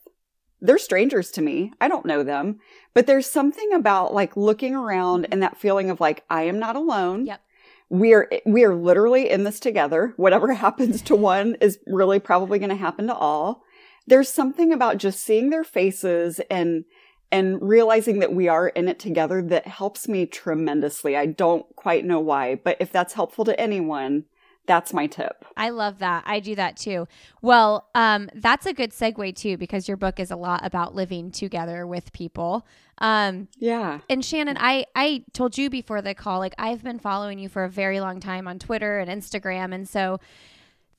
they're 0.60 0.78
strangers 0.78 1.32
to 1.32 1.42
me. 1.42 1.74
I 1.82 1.88
don't 1.88 2.06
know 2.06 2.22
them, 2.22 2.60
but 2.94 3.08
there's 3.08 3.26
something 3.26 3.74
about 3.74 4.14
like 4.14 4.38
looking 4.38 4.76
around 4.76 5.28
and 5.32 5.42
that 5.42 5.58
feeling 5.58 5.90
of 5.90 6.00
like, 6.00 6.24
I 6.30 6.44
am 6.44 6.60
not 6.60 6.76
alone. 6.76 7.26
Yep. 7.26 7.42
We 7.90 8.14
are, 8.14 8.30
we 8.46 8.64
are 8.64 8.76
literally 8.76 9.30
in 9.30 9.44
this 9.44 9.60
together. 9.60 10.14
Whatever 10.18 10.54
happens 10.66 11.02
to 11.04 11.16
one 11.16 11.56
is 11.60 11.80
really 11.88 12.20
probably 12.20 12.60
going 12.60 12.70
to 12.70 12.76
happen 12.76 13.08
to 13.08 13.16
all. 13.16 13.64
There's 14.06 14.30
something 14.30 14.72
about 14.72 14.98
just 14.98 15.22
seeing 15.22 15.50
their 15.50 15.64
faces 15.64 16.40
and, 16.52 16.86
and 17.32 17.62
realizing 17.62 18.20
that 18.20 18.34
we 18.34 18.48
are 18.48 18.68
in 18.68 18.88
it 18.88 19.00
together 19.00 19.42
that 19.42 19.68
helps 19.68 20.08
me 20.08 20.26
tremendously. 20.26 21.16
I 21.16 21.26
don't 21.26 21.66
quite 21.76 22.06
know 22.06 22.20
why, 22.20 22.56
but 22.56 22.78
if 22.80 22.92
that's 22.92 23.14
helpful 23.14 23.46
to 23.46 23.60
anyone, 23.60 24.26
that's 24.68 24.94
my 24.94 25.08
tip. 25.08 25.44
I 25.58 25.70
love 25.70 26.00
that. 26.00 26.24
I 26.28 26.40
do 26.40 26.56
that 26.56 26.78
too. 26.78 27.08
Well, 27.42 27.90
um, 27.96 28.30
that's 28.36 28.66
a 28.66 28.74
good 28.74 28.92
segue 28.92 29.36
too, 29.36 29.58
because 29.58 29.88
your 29.88 29.98
book 29.98 30.20
is 30.20 30.30
a 30.30 30.36
lot 30.36 30.66
about 30.66 30.94
living 30.94 31.32
together 31.32 31.88
with 31.88 32.14
people. 32.14 32.66
Um, 33.00 33.48
Yeah. 33.58 34.02
and 34.08 34.22
Shannan, 34.22 34.58
I, 34.60 34.86
I 34.96 35.24
told 35.34 35.58
you 35.58 35.70
before 35.72 36.02
the 36.04 36.14
call, 36.14 36.40
like 36.40 36.54
I've 36.60 36.84
been 36.84 37.00
following 37.00 37.40
you 37.40 37.50
for 37.50 37.64
a 37.64 37.70
very 37.70 38.00
long 38.00 38.20
time 38.20 38.48
on 38.48 38.60
Twitter 38.60 39.00
and 39.00 39.10
Instagram. 39.10 39.74
And 39.74 39.90
so 39.90 40.20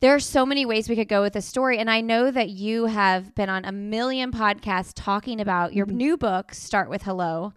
there 0.03 0.17
are 0.17 0.21
so 0.21 0.45
many 0.45 0.67
ways 0.67 0.89
we 0.89 0.97
could 0.97 1.09
go 1.09 1.23
with 1.23 1.33
this 1.33 1.47
story. 1.47 1.79
And 1.79 1.89
I 1.89 2.01
know 2.01 2.29
that 2.29 2.51
you 2.51 2.87
have 2.87 3.37
been 3.37 3.49
on 3.49 3.65
a 3.65 3.71
million 3.71 4.33
podcasts 4.33 4.91
talking 4.97 5.41
about 5.41 5.75
your 5.75 5.87
new 5.87 6.17
book, 6.17 6.53
Start 6.53 6.91
with 6.91 7.03
Hello. 7.03 7.53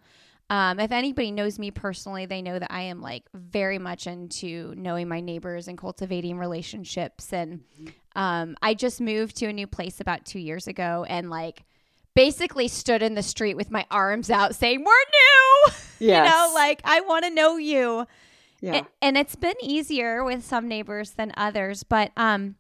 Um, 0.52 0.80
if 0.80 0.92
anybody 0.92 1.32
knows 1.32 1.58
me 1.58 1.72
personally, 1.72 2.28
they 2.28 2.44
know 2.44 2.60
that 2.60 2.72
I 2.72 2.82
am 2.84 3.02
like 3.02 3.24
very 3.34 3.80
much 3.80 4.06
into 4.06 4.76
knowing 4.78 5.08
my 5.08 5.22
neighbors 5.22 5.68
and 5.68 5.76
cultivating 5.76 6.38
relationships. 6.38 7.34
And 7.34 7.64
um, 8.16 8.56
I 8.62 8.76
just 8.76 9.02
moved 9.02 9.38
to 9.38 9.48
a 9.48 9.54
new 9.54 9.66
place 9.66 10.00
about 10.00 10.24
two 10.24 10.38
years 10.38 10.68
ago 10.68 11.04
and 11.10 11.32
like 11.32 11.64
basically 12.14 12.68
stood 12.68 13.02
in 13.02 13.16
the 13.16 13.24
street 13.24 13.58
with 13.58 13.72
my 13.72 13.88
arms 13.90 14.30
out 14.30 14.54
saying, 14.54 14.84
We're 14.84 14.92
new. 14.92 15.74
Yes. 15.74 15.76
You 15.98 16.32
know, 16.32 16.52
like 16.54 16.82
I 16.84 17.02
want 17.02 17.26
to 17.26 17.32
know 17.32 17.58
you. 17.58 18.06
Yeah. 18.62 18.76
A- 18.78 18.86
and 19.02 19.18
it's 19.18 19.36
been 19.36 19.56
easier 19.62 20.24
with 20.24 20.44
some 20.44 20.68
neighbors 20.68 21.12
than 21.12 21.32
others, 21.38 21.84
but 21.84 22.12
um 22.18 22.56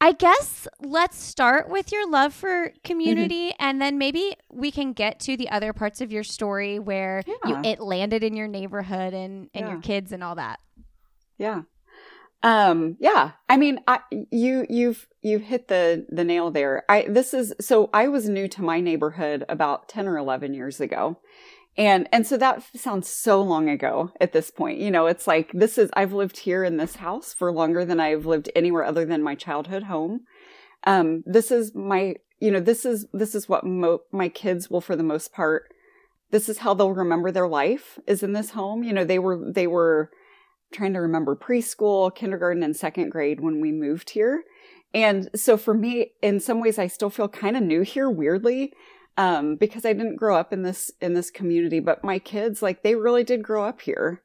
I 0.00 0.10
guess 0.10 0.66
let's 0.80 1.16
start 1.16 1.68
with 1.68 1.92
your 1.92 2.10
love 2.10 2.34
for 2.34 2.72
community 2.82 3.50
Mm-hmm. 3.50 3.64
and 3.64 3.80
then 3.80 3.98
maybe 3.98 4.34
we 4.50 4.72
can 4.72 4.92
get 4.94 5.20
to 5.20 5.36
the 5.36 5.48
other 5.48 5.72
parts 5.72 6.00
of 6.00 6.10
your 6.10 6.24
story 6.24 6.80
where 6.80 7.22
you 7.46 7.56
it 7.64 7.78
landed 7.78 8.24
in 8.24 8.34
your 8.34 8.48
neighborhood 8.48 9.14
and, 9.14 9.48
and 9.54 9.68
your 9.68 9.80
kids 9.80 10.10
and 10.10 10.24
all 10.24 10.34
that. 10.34 10.58
Yeah. 11.38 11.62
Um, 12.42 12.96
yeah. 12.98 13.32
I 13.48 13.56
mean, 13.56 13.78
I, 13.86 14.00
you, 14.32 14.66
you've, 14.68 15.06
you've 15.22 15.42
hit 15.42 15.68
the, 15.68 16.04
the 16.08 16.24
nail 16.24 16.50
there. 16.50 16.82
I, 16.88 17.06
this 17.08 17.32
is, 17.32 17.54
so 17.60 17.88
I 17.94 18.08
was 18.08 18.28
new 18.28 18.48
to 18.48 18.62
my 18.62 18.80
neighborhood 18.80 19.44
about 19.48 19.88
10 19.88 20.08
or 20.08 20.18
11 20.18 20.52
years 20.52 20.80
ago. 20.80 21.20
And, 21.76 22.08
and 22.12 22.26
so 22.26 22.36
that 22.36 22.62
sounds 22.76 23.08
so 23.08 23.40
long 23.40 23.68
ago 23.68 24.12
at 24.20 24.32
this 24.32 24.50
point. 24.50 24.78
You 24.78 24.90
know, 24.90 25.06
it's 25.06 25.26
like, 25.26 25.50
this 25.52 25.78
is, 25.78 25.90
I've 25.94 26.12
lived 26.12 26.40
here 26.40 26.64
in 26.64 26.76
this 26.76 26.96
house 26.96 27.32
for 27.32 27.50
longer 27.50 27.84
than 27.84 27.98
I've 27.98 28.26
lived 28.26 28.50
anywhere 28.54 28.84
other 28.84 29.04
than 29.06 29.22
my 29.22 29.34
childhood 29.34 29.84
home. 29.84 30.20
Um, 30.84 31.22
this 31.24 31.50
is 31.50 31.74
my, 31.74 32.16
you 32.40 32.50
know, 32.50 32.60
this 32.60 32.84
is, 32.84 33.06
this 33.12 33.34
is 33.34 33.48
what 33.48 33.64
mo- 33.64 34.02
my 34.10 34.28
kids 34.28 34.68
will, 34.68 34.80
for 34.82 34.96
the 34.96 35.02
most 35.02 35.32
part, 35.32 35.72
this 36.30 36.48
is 36.48 36.58
how 36.58 36.74
they'll 36.74 36.92
remember 36.92 37.30
their 37.30 37.48
life 37.48 37.98
is 38.06 38.22
in 38.22 38.32
this 38.32 38.50
home. 38.50 38.82
You 38.82 38.92
know, 38.92 39.04
they 39.04 39.18
were, 39.18 39.52
they 39.52 39.66
were, 39.66 40.10
trying 40.72 40.94
to 40.94 41.00
remember 41.00 41.36
preschool, 41.36 42.14
kindergarten, 42.14 42.62
and 42.62 42.76
second 42.76 43.10
grade 43.10 43.40
when 43.40 43.60
we 43.60 43.70
moved 43.70 44.10
here. 44.10 44.42
And 44.94 45.30
so 45.34 45.56
for 45.56 45.74
me, 45.74 46.12
in 46.22 46.40
some 46.40 46.60
ways, 46.60 46.78
I 46.78 46.86
still 46.86 47.10
feel 47.10 47.28
kind 47.28 47.56
of 47.56 47.62
new 47.62 47.82
here, 47.82 48.10
weirdly, 48.10 48.72
um, 49.16 49.56
because 49.56 49.84
I 49.84 49.92
didn't 49.92 50.16
grow 50.16 50.36
up 50.36 50.52
in 50.52 50.62
this 50.62 50.90
in 51.00 51.14
this 51.14 51.30
community. 51.30 51.80
But 51.80 52.04
my 52.04 52.18
kids, 52.18 52.62
like, 52.62 52.82
they 52.82 52.94
really 52.94 53.24
did 53.24 53.42
grow 53.42 53.64
up 53.64 53.80
here. 53.80 54.22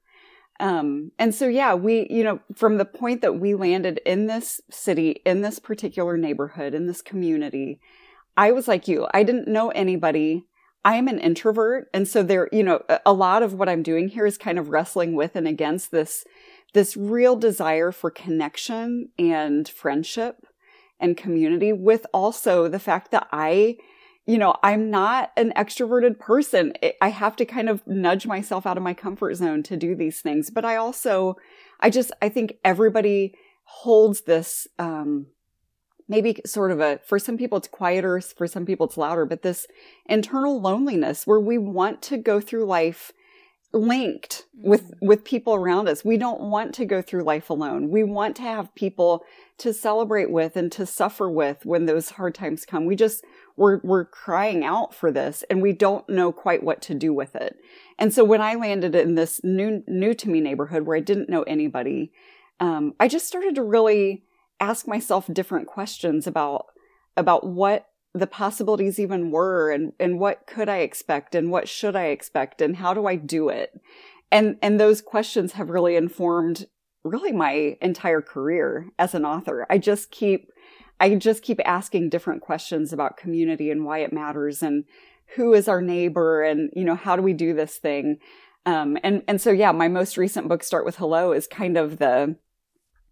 Um, 0.60 1.12
and 1.20 1.36
so 1.36 1.48
yeah, 1.48 1.76
we, 1.76 2.08
you 2.10 2.24
know, 2.24 2.40
from 2.56 2.78
the 2.78 2.86
point 2.86 3.22
that 3.22 3.40
we 3.40 3.54
landed 3.54 4.00
in 4.06 4.26
this 4.26 4.60
city, 4.72 5.22
in 5.26 5.42
this 5.42 5.60
particular 5.60 6.18
neighborhood, 6.18 6.74
in 6.74 6.88
this 6.88 7.02
community, 7.02 7.80
I 8.36 8.52
was 8.52 8.68
like 8.68 8.88
you. 8.88 9.08
I 9.14 9.24
didn't 9.24 9.48
know 9.48 9.70
anybody. 9.70 10.46
I 10.84 10.96
am 10.96 11.08
an 11.08 11.20
introvert. 11.20 11.90
And 11.94 12.08
so 12.08 12.24
there, 12.24 12.50
you 12.52 12.64
know, 12.64 12.84
a 13.06 13.14
lot 13.14 13.44
of 13.44 13.54
what 13.54 13.70
I'm 13.70 13.84
doing 13.84 14.08
here 14.08 14.26
is 14.26 14.38
kind 14.38 14.58
of 14.58 14.70
wrestling 14.70 15.16
with 15.16 15.36
and 15.36 15.48
against 15.48 15.92
this, 15.92 16.24
this 16.74 16.96
real 16.96 17.36
desire 17.36 17.92
for 17.92 18.10
connection 18.10 19.10
and 19.20 19.68
friendship 19.68 20.46
and 21.00 21.18
community 21.18 21.74
with 21.74 22.06
also 22.14 22.68
the 22.68 22.80
fact 22.80 23.12
that 23.12 23.28
I, 23.32 23.78
you 24.28 24.38
know, 24.38 24.56
I'm 24.62 24.92
not 24.92 25.32
an 25.38 25.54
extroverted 25.56 26.20
person. 26.20 26.74
I- 27.02 27.08
have 27.10 27.38
to 27.38 27.46
kind 27.46 27.70
of 27.70 27.88
nudge 27.88 28.28
myself 28.28 28.68
out 28.68 28.78
of 28.78 28.84
my 28.84 28.94
comfort 28.94 29.36
zone 29.36 29.64
to 29.64 29.78
do 29.78 29.96
these 29.96 30.22
things. 30.22 30.50
But 30.50 30.66
I 30.66 30.76
also, 30.76 31.38
I 31.80 31.90
just, 31.90 32.12
I 32.22 32.30
think 32.30 32.58
everybody 32.64 33.34
holds 33.64 34.22
this, 34.22 34.68
um, 34.78 35.28
maybe 36.10 36.42
sort 36.46 36.72
of 36.72 36.80
a, 36.80 37.00
for 37.06 37.18
some 37.18 37.38
people 37.38 37.58
it's 37.58 37.68
quieter, 37.68 38.22
for 38.22 38.48
some 38.48 38.66
people 38.66 38.86
it's 38.86 38.98
louder, 38.98 39.26
but 39.26 39.42
this 39.42 39.66
internal 40.06 40.62
loneliness 40.62 41.26
where 41.26 41.40
we 41.40 41.58
want 41.58 42.02
to 42.04 42.18
go 42.18 42.40
through 42.40 42.66
life 42.66 43.14
linked 43.74 44.46
with 44.56 44.94
with 45.02 45.26
people 45.26 45.54
around 45.54 45.90
us. 45.90 46.06
We 46.06 46.18
don't 46.18 46.40
want 46.40 46.74
to 46.76 46.86
go 46.86 47.02
through 47.02 47.24
life 47.24 47.50
alone. 47.50 47.90
We 47.90 48.04
want 48.04 48.36
to 48.38 48.44
have 48.44 48.74
people 48.76 49.24
to 49.58 49.74
celebrate 49.74 50.32
with 50.32 50.56
and 50.56 50.72
to 50.72 50.86
suffer 50.86 51.30
with 51.30 51.66
when 51.66 51.86
those 51.86 52.12
hard 52.12 52.34
times 52.34 52.66
come. 52.66 52.86
We 52.86 52.96
just 52.96 53.26
we're 53.58 53.82
we're 53.84 54.06
crying 54.06 54.64
out 54.64 54.94
for 54.94 55.12
this 55.12 55.44
and 55.50 55.62
we 55.62 55.74
don't 55.74 56.08
know 56.08 56.32
quite 56.32 56.64
what 56.64 56.82
to 56.84 56.94
do 56.94 57.14
with 57.14 57.36
it. 57.36 57.58
And 58.00 58.14
so 58.14 58.24
when 58.24 58.42
I 58.42 58.56
landed 58.56 58.96
in 58.96 59.16
this 59.16 59.42
new 59.44 59.84
new 59.88 60.14
to 60.14 60.30
me 60.30 60.40
neighborhood 60.40 60.84
where 60.84 60.96
I 60.96 61.02
didn't 61.02 61.30
know 61.30 61.44
anybody, 61.44 62.14
um, 62.60 62.94
I 63.00 63.08
just 63.08 63.28
started 63.28 63.56
to 63.56 63.64
really 63.64 64.24
ask 64.60 64.88
myself 64.88 65.28
different 65.34 65.68
questions 65.68 66.28
about 66.28 66.68
about 67.18 67.46
what 67.46 67.88
the 68.14 68.28
possibilities 68.28 69.00
even 69.00 69.32
were 69.32 69.72
and 69.72 69.94
and 70.00 70.20
what 70.20 70.46
could 70.48 70.70
I 70.70 70.78
expect 70.78 71.36
and 71.36 71.52
what 71.52 71.68
should 71.68 71.96
I 71.96 72.06
expect 72.06 72.62
and 72.62 72.78
how 72.78 72.94
do 72.94 73.08
I 73.08 73.16
do 73.16 73.50
it? 73.50 73.80
And 74.32 74.58
and 74.62 74.80
those 74.80 75.02
questions 75.02 75.54
have 75.54 75.70
really 75.70 75.96
informed 75.96 76.68
really 77.04 77.32
my 77.32 77.78
entire 77.82 78.22
career 78.22 78.88
as 79.00 79.16
an 79.16 79.26
author. 79.26 79.66
I 79.70 79.78
just 79.78 80.12
keep 80.12 80.52
I 81.00 81.16
just 81.16 81.44
keep 81.44 81.60
asking 81.66 82.10
different 82.10 82.42
questions 82.42 82.92
about 82.92 83.18
community 83.18 83.70
and 83.70 83.86
why 83.86 84.00
it 84.00 84.14
matters 84.14 84.64
and 84.64 84.86
who 85.36 85.54
is 85.54 85.68
our 85.68 85.82
neighbor 85.82 86.44
and 86.44 86.70
you 86.74 86.84
know 86.84 86.96
how 86.96 87.16
do 87.16 87.22
we 87.22 87.34
do 87.34 87.54
this 87.54 87.78
thing? 87.78 88.20
Um, 88.66 88.98
and 89.04 89.24
and 89.28 89.40
so 89.40 89.52
yeah, 89.52 89.72
my 89.72 89.88
most 89.88 90.18
recent 90.18 90.48
book, 90.48 90.64
Start 90.64 90.86
with 90.86 90.98
Hello, 90.98 91.32
is 91.32 91.48
kind 91.48 91.78
of 91.78 92.00
the 92.00 92.36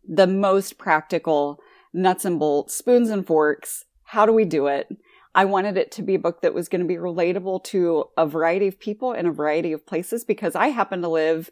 the 0.07 0.27
most 0.27 0.77
practical 0.77 1.59
nuts 1.93 2.25
and 2.25 2.39
bolts, 2.39 2.75
spoons 2.75 3.09
and 3.09 3.25
forks. 3.25 3.85
How 4.03 4.25
do 4.25 4.33
we 4.33 4.45
do 4.45 4.67
it? 4.67 4.87
I 5.33 5.45
wanted 5.45 5.77
it 5.77 5.91
to 5.93 6.01
be 6.01 6.15
a 6.15 6.19
book 6.19 6.41
that 6.41 6.53
was 6.53 6.69
going 6.69 6.81
to 6.81 6.87
be 6.87 6.95
relatable 6.95 7.63
to 7.65 8.05
a 8.17 8.25
variety 8.25 8.67
of 8.67 8.79
people 8.79 9.11
in 9.11 9.25
a 9.25 9.31
variety 9.31 9.73
of 9.73 9.85
places 9.85 10.23
because 10.23 10.55
I 10.55 10.67
happen 10.69 11.01
to 11.01 11.09
live 11.09 11.49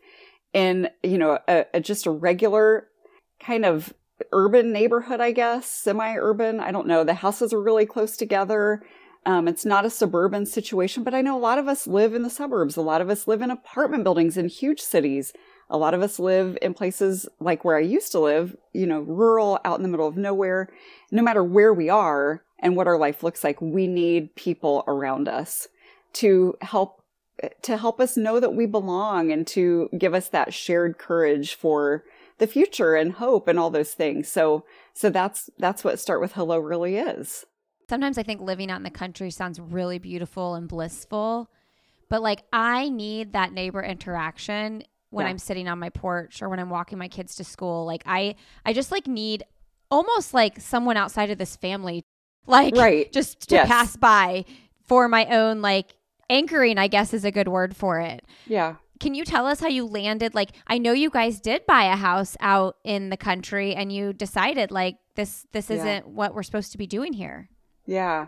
in, 0.53 0.89
you 1.03 1.17
know, 1.17 1.39
a, 1.47 1.65
a 1.73 1.79
just 1.81 2.05
a 2.05 2.11
regular 2.11 2.87
kind 3.41 3.65
of 3.65 3.93
urban 4.31 4.71
neighborhood, 4.71 5.19
I 5.19 5.31
guess, 5.31 5.69
semi-urban. 5.69 6.59
I 6.59 6.71
don't 6.71 6.87
know. 6.87 7.03
The 7.03 7.15
houses 7.15 7.53
are 7.53 7.61
really 7.61 7.85
close 7.85 8.17
together. 8.17 8.83
Um, 9.25 9.47
it's 9.47 9.65
not 9.65 9.85
a 9.85 9.89
suburban 9.89 10.45
situation, 10.45 11.03
but 11.03 11.13
I 11.13 11.21
know 11.21 11.37
a 11.37 11.39
lot 11.39 11.57
of 11.57 11.67
us 11.67 11.87
live 11.87 12.13
in 12.13 12.23
the 12.23 12.29
suburbs. 12.29 12.75
A 12.75 12.81
lot 12.81 13.01
of 13.01 13.09
us 13.09 13.27
live 13.27 13.41
in 13.41 13.51
apartment 13.51 14.03
buildings 14.03 14.37
in 14.37 14.49
huge 14.49 14.81
cities. 14.81 15.33
A 15.69 15.77
lot 15.77 15.93
of 15.93 16.01
us 16.01 16.19
live 16.19 16.57
in 16.61 16.73
places 16.73 17.27
like 17.39 17.63
where 17.63 17.77
I 17.77 17.81
used 17.81 18.11
to 18.11 18.19
live, 18.19 18.55
you 18.73 18.85
know, 18.85 18.99
rural, 18.99 19.59
out 19.63 19.77
in 19.77 19.83
the 19.83 19.89
middle 19.89 20.07
of 20.07 20.17
nowhere. 20.17 20.69
No 21.09 21.23
matter 21.23 21.43
where 21.43 21.73
we 21.73 21.89
are 21.89 22.43
and 22.59 22.75
what 22.75 22.87
our 22.87 22.97
life 22.97 23.23
looks 23.23 23.43
like, 23.43 23.61
we 23.61 23.87
need 23.87 24.35
people 24.35 24.83
around 24.87 25.29
us 25.29 25.67
to 26.13 26.55
help 26.61 27.01
to 27.63 27.77
help 27.77 27.99
us 27.99 28.15
know 28.15 28.39
that 28.39 28.53
we 28.53 28.67
belong 28.67 29.31
and 29.31 29.47
to 29.47 29.89
give 29.97 30.13
us 30.13 30.29
that 30.29 30.53
shared 30.53 30.99
courage 30.99 31.55
for 31.55 32.03
the 32.39 32.47
future 32.47 32.95
and 32.95 33.13
hope 33.13 33.47
and 33.47 33.59
all 33.59 33.69
those 33.69 33.93
things. 33.93 34.27
So 34.27 34.65
so 34.93 35.09
that's 35.09 35.49
that's 35.57 35.83
what 35.83 35.99
start 35.99 36.21
with 36.21 36.33
hello 36.33 36.57
really 36.59 36.97
is. 36.97 37.45
Sometimes 37.89 38.17
I 38.17 38.23
think 38.23 38.41
living 38.41 38.71
out 38.71 38.77
in 38.77 38.83
the 38.83 38.89
country 38.89 39.29
sounds 39.29 39.59
really 39.59 39.99
beautiful 39.99 40.55
and 40.55 40.67
blissful, 40.67 41.49
but 42.09 42.21
like 42.21 42.43
I 42.53 42.89
need 42.89 43.33
that 43.33 43.51
neighbor 43.53 43.83
interaction 43.83 44.83
when 45.09 45.25
Yeah. 45.25 45.29
I'm 45.31 45.37
sitting 45.37 45.67
on 45.67 45.79
my 45.79 45.89
porch 45.89 46.41
or 46.41 46.49
when 46.49 46.59
I'm 46.59 46.69
walking 46.69 46.97
my 46.97 47.07
kids 47.07 47.35
to 47.35 47.43
school. 47.43 47.85
Like 47.85 48.03
I 48.05 48.35
I 48.65 48.73
just 48.73 48.91
like 48.91 49.05
need 49.07 49.43
almost 49.91 50.33
like 50.33 50.59
someone 50.59 50.97
outside 50.97 51.29
of 51.29 51.37
this 51.37 51.55
family 51.55 52.01
like 52.47 52.75
Right. 52.75 53.11
just 53.11 53.47
to 53.49 53.55
Yes. 53.55 53.67
pass 53.67 53.95
by 53.97 54.43
for 54.81 55.07
my 55.07 55.25
own 55.27 55.61
like 55.61 55.95
anchoring, 56.29 56.77
I 56.77 56.87
guess 56.87 57.13
is 57.13 57.25
a 57.25 57.31
good 57.31 57.47
word 57.47 57.75
for 57.75 57.99
it. 57.99 58.23
Yeah. 58.47 58.75
Can 59.03 59.15
you 59.15 59.25
tell 59.25 59.45
us 59.45 59.59
how 59.59 59.67
you 59.67 59.85
landed? 59.85 60.33
Like, 60.33 60.51
I 60.65 60.77
know 60.77 60.93
you 60.93 61.09
guys 61.09 61.41
did 61.41 61.65
buy 61.65 61.83
a 61.91 61.97
house 61.97 62.37
out 62.39 62.77
in 62.85 63.09
the 63.09 63.17
country, 63.17 63.75
and 63.75 63.91
you 63.91 64.13
decided 64.13 64.71
like 64.71 64.95
this 65.15 65.45
this 65.51 65.69
isn't 65.69 66.07
what 66.07 66.33
we're 66.33 66.41
supposed 66.41 66.71
to 66.71 66.77
be 66.77 66.87
doing 66.87 67.11
here. 67.11 67.49
Yeah. 67.85 68.27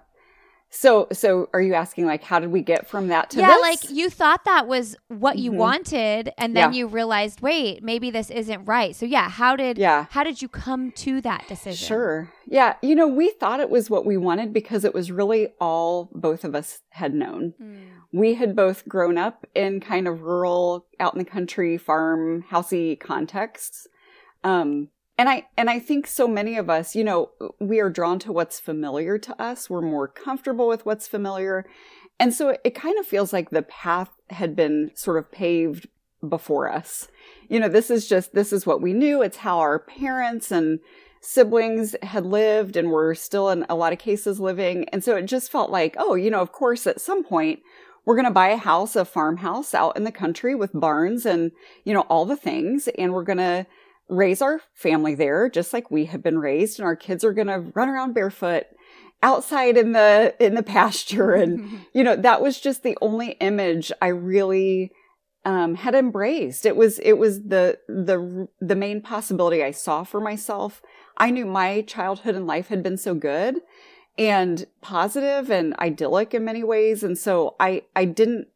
So 0.70 1.08
so 1.14 1.50
are 1.54 1.62
you 1.62 1.74
asking 1.74 2.06
like 2.06 2.22
how 2.24 2.40
did 2.40 2.52
we 2.52 2.62
get 2.62 2.88
from 2.90 3.08
that 3.08 3.30
to 3.30 3.40
yeah, 3.40 3.48
this? 3.48 3.62
like 3.62 3.92
you 3.92 4.10
thought 4.10 4.44
that 4.44 4.68
was 4.68 4.98
what 5.08 5.38
you 5.38 5.52
Mhm. 5.52 5.56
wanted, 5.58 6.34
and 6.38 6.56
then 6.56 6.74
Yeah. 6.74 6.78
you 6.80 6.88
realized, 6.88 7.40
wait, 7.42 7.82
maybe 7.82 8.12
this 8.12 8.30
isn't 8.30 8.66
right. 8.66 8.94
So 8.94 9.06
yeah, 9.06 9.30
how 9.30 9.56
did 9.56 9.78
Yeah. 9.78 10.08
how 10.10 10.24
did 10.26 10.42
you 10.42 10.50
come 10.50 10.92
to 10.98 11.22
that 11.22 11.48
decision? 11.48 11.88
Sure. 11.88 12.34
Yeah. 12.46 12.76
You 12.82 12.94
know, 12.96 13.08
we 13.08 13.30
thought 13.40 13.62
it 13.62 13.70
was 13.70 13.90
what 13.90 14.06
we 14.06 14.18
wanted 14.18 14.52
because 14.52 14.84
it 14.84 14.94
was 14.94 15.12
really 15.12 15.54
all 15.62 16.10
both 16.14 16.44
of 16.44 16.56
us 16.56 16.82
had 16.90 17.14
known. 17.14 17.54
Mm. 17.62 17.78
We 18.12 18.34
had 18.34 18.56
both 18.56 18.86
grown 18.88 19.18
up 19.18 19.46
in 19.56 19.80
kind 19.80 20.08
of 20.08 20.24
rural, 20.24 20.88
out 21.00 21.14
in 21.14 21.20
the 21.20 21.26
country, 21.26 21.78
farm, 21.78 22.44
housey 22.52 23.00
contexts. 23.00 23.88
Um, 24.44 24.90
and 25.18 25.30
I, 25.30 25.48
and 25.56 25.70
I 25.70 25.80
think 25.80 26.08
so 26.08 26.28
many 26.28 26.58
of 26.58 26.70
us, 26.70 26.96
you 26.96 27.04
know, 27.04 27.32
we 27.60 27.80
are 27.80 27.90
drawn 27.90 28.20
to 28.20 28.32
what's 28.32 28.60
familiar 28.60 29.18
to 29.18 29.42
us. 29.42 29.70
We're 29.70 29.82
more 29.82 30.08
comfortable 30.08 30.68
with 30.68 30.86
what's 30.86 31.08
familiar. 31.08 31.66
And 32.20 32.34
so 32.34 32.58
it, 32.64 32.76
kind 32.76 33.00
of 33.00 33.06
feels 33.06 33.32
like 33.32 33.50
the 33.50 33.62
path 33.62 34.10
had 34.30 34.56
been 34.56 34.92
sort 34.94 35.18
of 35.18 35.32
paved 35.32 35.88
before 36.28 36.72
us. 36.72 37.08
You 37.50 37.60
know, 37.60 37.70
this 37.70 37.90
is 37.90 38.08
just, 38.08 38.34
this 38.34 38.52
is 38.52 38.66
what 38.66 38.82
we 38.82 38.94
knew. 38.94 39.22
It's 39.22 39.38
how 39.38 39.60
our 39.60 39.80
parents 39.80 40.52
and 40.52 40.80
siblings 41.22 41.96
had 42.04 42.26
lived 42.26 42.76
and 42.76 42.90
were 42.90 43.16
still 43.16 43.50
in 43.50 43.66
a 43.70 43.76
lot 43.76 43.94
of 43.94 44.00
cases 44.00 44.40
living. 44.40 44.88
And 44.90 45.04
so 45.04 45.16
it 45.16 45.26
just 45.26 45.52
felt 45.52 45.72
like, 45.72 45.96
oh, 45.98 46.16
you 46.16 46.30
know, 46.30 46.42
of 46.42 46.52
course, 46.52 46.86
at 46.86 47.02
some 47.02 47.24
point, 47.24 47.62
we're 48.06 48.16
going 48.16 48.26
to 48.26 48.32
buy 48.32 48.50
a 48.50 48.58
house, 48.58 48.96
a 48.96 49.04
farmhouse 49.04 49.74
out 49.74 49.98
in 49.98 50.04
the 50.04 50.12
country 50.12 50.56
with 50.56 50.72
barns 50.74 51.26
and, 51.26 51.52
you 51.84 51.94
know, 51.94 52.02
all 52.02 52.26
the 52.26 52.36
things. 52.36 52.88
And 52.98 53.14
we're 53.14 53.24
going 53.24 53.40
to 53.40 53.66
raise 54.08 54.42
our 54.42 54.62
family 54.74 55.16
there 55.16 55.50
just 55.50 55.74
like 55.74 55.90
we 55.90 56.06
have 56.06 56.22
been 56.22 56.40
raised. 56.40 56.80
And 56.80 56.86
our 56.86 56.96
kids 56.96 57.24
are 57.24 57.34
going 57.34 57.48
to 57.48 57.72
run 57.74 57.90
around 57.90 58.14
barefoot 58.14 58.66
outside 59.24 59.78
in 59.78 59.94
the, 59.94 60.36
in 60.40 60.56
the 60.56 60.64
pasture. 60.64 61.34
And, 61.34 61.86
you 61.94 62.04
know, 62.04 62.16
that 62.16 62.42
was 62.42 62.60
just 62.60 62.84
the 62.84 62.98
only 63.02 63.32
image 63.34 63.92
I 64.02 64.08
really, 64.08 64.92
um, 65.44 65.76
had 65.76 65.96
embraced. 65.96 66.66
It 66.66 66.76
was, 66.76 67.00
it 67.00 67.14
was 67.14 67.44
the, 67.44 67.80
the, 67.88 68.48
the 68.60 68.76
main 68.76 69.02
possibility 69.02 69.64
I 69.64 69.72
saw 69.72 70.04
for 70.04 70.20
myself. 70.20 70.82
I 71.18 71.30
knew 71.30 71.46
my 71.46 71.82
childhood 71.82 72.36
and 72.36 72.48
life 72.48 72.68
had 72.68 72.84
been 72.84 72.98
so 72.98 73.14
good 73.14 73.62
and 74.18 74.66
positive 74.82 75.50
and 75.50 75.76
idyllic 75.78 76.34
in 76.34 76.46
many 76.46 76.64
ways. 76.64 77.04
And 77.04 77.18
so 77.18 77.56
I, 77.60 77.84
I 77.96 78.06
didn't 78.06 78.48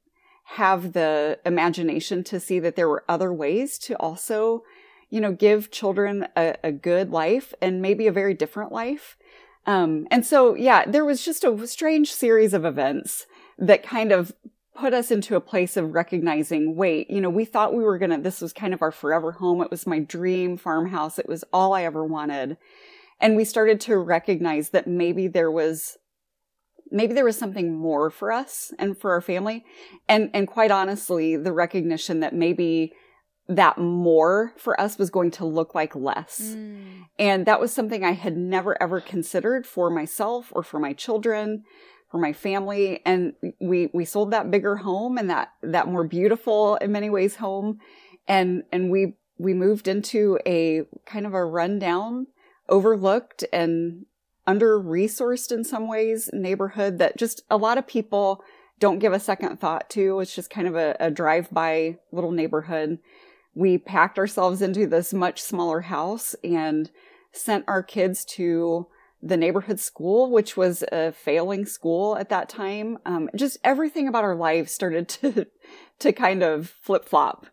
have 0.56 0.94
the 0.94 1.40
imagination 1.46 2.24
to 2.24 2.40
see 2.40 2.60
that 2.60 2.76
there 2.76 2.90
were 2.90 3.04
other 3.08 3.32
ways 3.32 3.78
to 3.78 3.96
also, 3.98 4.64
you 5.10 5.20
know, 5.20 5.32
give 5.32 5.72
children 5.72 6.28
a, 6.36 6.56
a 6.64 6.72
good 6.72 7.12
life 7.12 7.54
and 7.62 7.82
maybe 7.82 8.08
a 8.08 8.12
very 8.12 8.34
different 8.34 8.72
life. 8.72 9.18
Um, 9.66 10.08
and 10.10 10.26
so, 10.26 10.56
yeah, 10.56 10.86
there 10.86 11.06
was 11.06 11.24
just 11.24 11.44
a 11.44 11.68
strange 11.68 12.12
series 12.12 12.54
of 12.54 12.66
events 12.66 13.26
that 13.58 13.84
kind 13.84 14.12
of 14.12 14.34
put 14.76 14.94
us 14.94 15.12
into 15.12 15.36
a 15.36 15.42
place 15.42 15.76
of 15.76 15.94
recognizing 15.94 16.76
wait, 16.76 17.10
you 17.10 17.20
know, 17.20 17.30
we 17.30 17.44
thought 17.44 17.74
we 17.74 17.84
were 17.84 17.98
going 17.98 18.12
to, 18.12 18.18
this 18.18 18.40
was 18.40 18.54
kind 18.54 18.74
of 18.74 18.82
our 18.82 18.92
forever 18.92 19.34
home. 19.34 19.62
It 19.62 19.72
was 19.72 19.86
my 19.86 20.00
dream 20.00 20.58
farmhouse. 20.58 21.20
It 21.20 21.28
was 21.28 21.44
all 21.52 21.74
I 21.74 21.84
ever 21.84 22.06
wanted. 22.06 22.58
And 23.20 23.36
we 23.36 23.44
started 23.44 23.82
to 23.82 23.98
recognize 23.98 24.70
that 24.70 24.88
maybe 24.88 25.28
there 25.28 25.52
was, 25.52 25.98
maybe 26.90 27.14
there 27.14 27.26
was 27.26 27.38
something 27.38 27.76
more 27.76 28.10
for 28.10 28.32
us 28.32 28.72
and 28.80 28.98
for 28.98 29.12
our 29.12 29.22
family. 29.22 29.66
And, 30.08 30.30
and 30.34 30.48
quite 30.48 30.72
honestly, 30.72 31.36
the 31.36 31.52
recognition 31.52 32.22
that 32.22 32.34
maybe 32.34 32.94
that 33.50 33.78
more 33.80 34.54
for 34.58 34.80
us 34.80 34.98
was 34.98 35.10
going 35.10 35.32
to 35.32 35.46
look 35.46 35.74
like 35.76 35.96
less. 35.96 36.40
Mm. 36.56 37.06
And 37.18 37.46
that 37.48 37.60
was 37.60 37.74
something 37.74 38.06
I 38.06 38.12
had 38.12 38.38
never 38.38 38.82
ever 38.82 39.02
considered 39.02 39.66
for 39.66 39.90
myself 39.90 40.52
or 40.56 40.64
for 40.64 40.80
my 40.80 40.94
children 40.94 41.64
for 42.10 42.18
my 42.18 42.34
family 42.34 43.02
and 43.06 43.34
we 43.60 43.90
we 43.94 44.04
sold 44.04 44.32
that 44.32 44.50
bigger 44.50 44.78
home 44.78 45.18
and 45.18 45.30
that 45.30 45.50
that 45.62 45.88
more 45.88 46.04
beautiful 46.04 46.76
in 46.78 46.92
many 46.92 47.10
ways 47.10 47.36
home 47.36 47.80
and 48.28 48.64
and 48.72 48.90
we 48.90 49.16
we 49.38 49.54
moved 49.54 49.88
into 49.88 50.40
a 50.46 50.82
kind 51.06 51.26
of 51.26 51.34
a 51.34 51.46
rundown 51.46 52.28
overlooked 52.68 53.44
and 53.54 54.06
under 54.48 54.80
resourced 54.80 55.52
in 55.52 55.64
some 55.64 55.88
ways 55.88 56.30
neighborhood 56.34 56.98
that 56.98 57.16
just 57.16 57.44
a 57.50 57.58
lot 57.58 57.78
of 57.78 57.86
people 57.86 58.44
don't 58.80 59.00
give 59.00 59.14
a 59.14 59.20
second 59.20 59.60
thought 59.60 59.88
to 59.90 60.20
it's 60.20 60.34
just 60.34 60.50
kind 60.50 60.68
of 60.68 60.76
a, 60.76 60.96
a 61.00 61.12
drive 61.12 61.48
by 61.52 61.96
little 62.12 62.32
neighborhood 62.32 62.98
we 63.60 63.78
packed 63.78 64.18
ourselves 64.18 64.62
into 64.62 64.88
this 64.88 65.14
much 65.14 65.42
smaller 65.42 65.82
house 65.82 66.34
and 66.46 66.90
sent 67.34 67.66
our 67.68 67.84
kids 67.84 68.24
to 68.24 68.88
the 69.22 69.36
neighborhood 69.36 69.82
school, 69.82 70.32
which 70.32 70.56
was 70.56 70.82
a 70.94 71.12
failing 71.12 71.66
school 71.66 72.16
at 72.16 72.30
that 72.30 72.48
time. 72.48 72.98
Um, 73.06 73.30
just 73.36 73.58
everything 73.62 74.08
about 74.08 74.24
our 74.24 74.36
lives 74.36 74.72
started 74.72 75.10
to, 75.10 75.46
to 76.00 76.14
kind 76.14 76.42
of 76.42 76.74
flip 76.82 77.04
flop. 77.04 77.48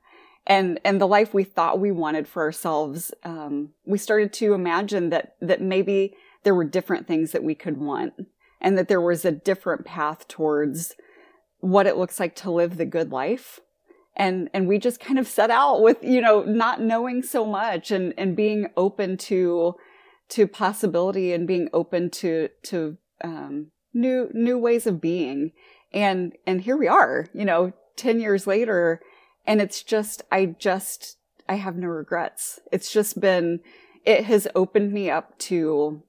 And, 0.46 0.78
and 0.84 1.00
the 1.00 1.08
life 1.08 1.34
we 1.34 1.42
thought 1.42 1.80
we 1.80 1.90
wanted 1.90 2.28
for 2.28 2.44
ourselves, 2.44 3.12
um, 3.25 3.70
we 3.84 3.98
started 3.98 4.32
to 4.34 4.54
imagine 4.54 5.10
that, 5.10 5.34
that 5.40 5.60
maybe 5.60 6.14
there 6.44 6.54
were 6.54 6.62
different 6.62 7.08
things 7.08 7.32
that 7.32 7.42
we 7.42 7.56
could 7.56 7.78
want 7.78 8.12
and 8.60 8.78
that 8.78 8.86
there 8.86 9.00
was 9.00 9.25
a 9.25 9.32
different 9.32 9.84
path 9.84 10.28
towards 10.28 10.94
what 11.58 11.88
it 11.88 11.96
looks 11.96 12.20
like 12.20 12.36
to 12.36 12.50
live 12.52 12.76
the 12.76 12.84
good 12.84 13.10
life. 13.10 13.58
And, 14.16 14.49
and 14.54 14.66
we 14.66 14.78
just 14.78 14.99
kind 14.99 15.18
of 15.18 15.26
set 15.26 15.50
out 15.50 15.82
with, 15.82 16.02
you 16.02 16.20
know, 16.20 16.42
not 16.42 16.80
knowing 16.80 17.23
so 17.23 17.44
much 17.44 17.90
and, 17.90 18.14
and 18.16 18.35
being 18.35 18.68
open 18.76 19.18
to, 19.18 19.76
to 20.28 20.46
possibility 20.46 21.32
and 21.32 21.46
being 21.46 21.68
open 21.73 22.11
to 22.11 22.49
to 22.64 22.96
um, 23.23 23.68
new 23.94 24.28
new 24.32 24.58
ways 24.58 24.87
of 24.87 25.00
being. 25.00 25.52
And 25.92 26.35
and 26.46 26.62
here 26.62 26.76
we 26.76 26.88
are 26.88 27.26
you 27.32 27.44
know 27.44 27.73
10 27.96 28.20
years 28.20 28.46
later. 28.46 29.00
And 29.46 29.61
it's 29.61 29.82
just 29.82 30.23
i 30.30 30.46
just 30.46 31.18
i 31.49 31.54
have 31.54 31.76
no 31.76 31.88
regrets. 31.88 32.58
It's 32.73 32.92
just 32.92 33.20
been 33.20 33.61
it 34.04 34.25
has 34.25 34.49
opened 34.54 34.92
me 34.92 35.11
up 35.11 35.38
to 35.38 36.02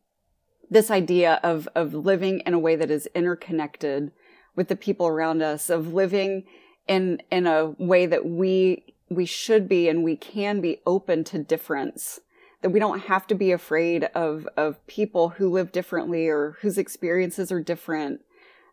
this 0.69 0.91
idea 0.91 1.39
of 1.43 1.67
of 1.75 1.93
living 1.93 2.41
in 2.45 2.53
a 2.53 2.59
way 2.59 2.75
that 2.75 2.91
is 2.91 3.07
interconnected 3.13 4.11
with 4.55 4.67
the 4.67 4.75
people 4.75 5.07
around 5.07 5.43
us 5.43 5.69
of 5.69 5.93
living 5.93 6.43
in 6.88 7.22
in 7.32 7.48
a 7.48 7.67
way 7.77 8.06
that 8.06 8.25
we 8.25 8.84
we 9.10 9.25
should 9.25 9.67
be 9.67 9.88
and 9.88 10.03
we 10.03 10.15
can 10.15 10.62
be 10.62 10.82
open 10.86 11.24
to 11.24 11.39
difference 11.39 12.20
that 12.62 12.70
we 12.70 12.79
don't 12.79 13.01
have 13.01 13.27
to 13.27 13.36
be 13.36 13.51
afraid 13.51 14.06
of 14.15 14.48
of 14.58 14.86
people 14.88 15.29
who 15.29 15.50
live 15.50 15.72
differently 15.72 16.27
or 16.27 16.58
whose 16.62 16.77
experiences 16.77 17.51
are 17.51 17.62
different. 17.62 18.22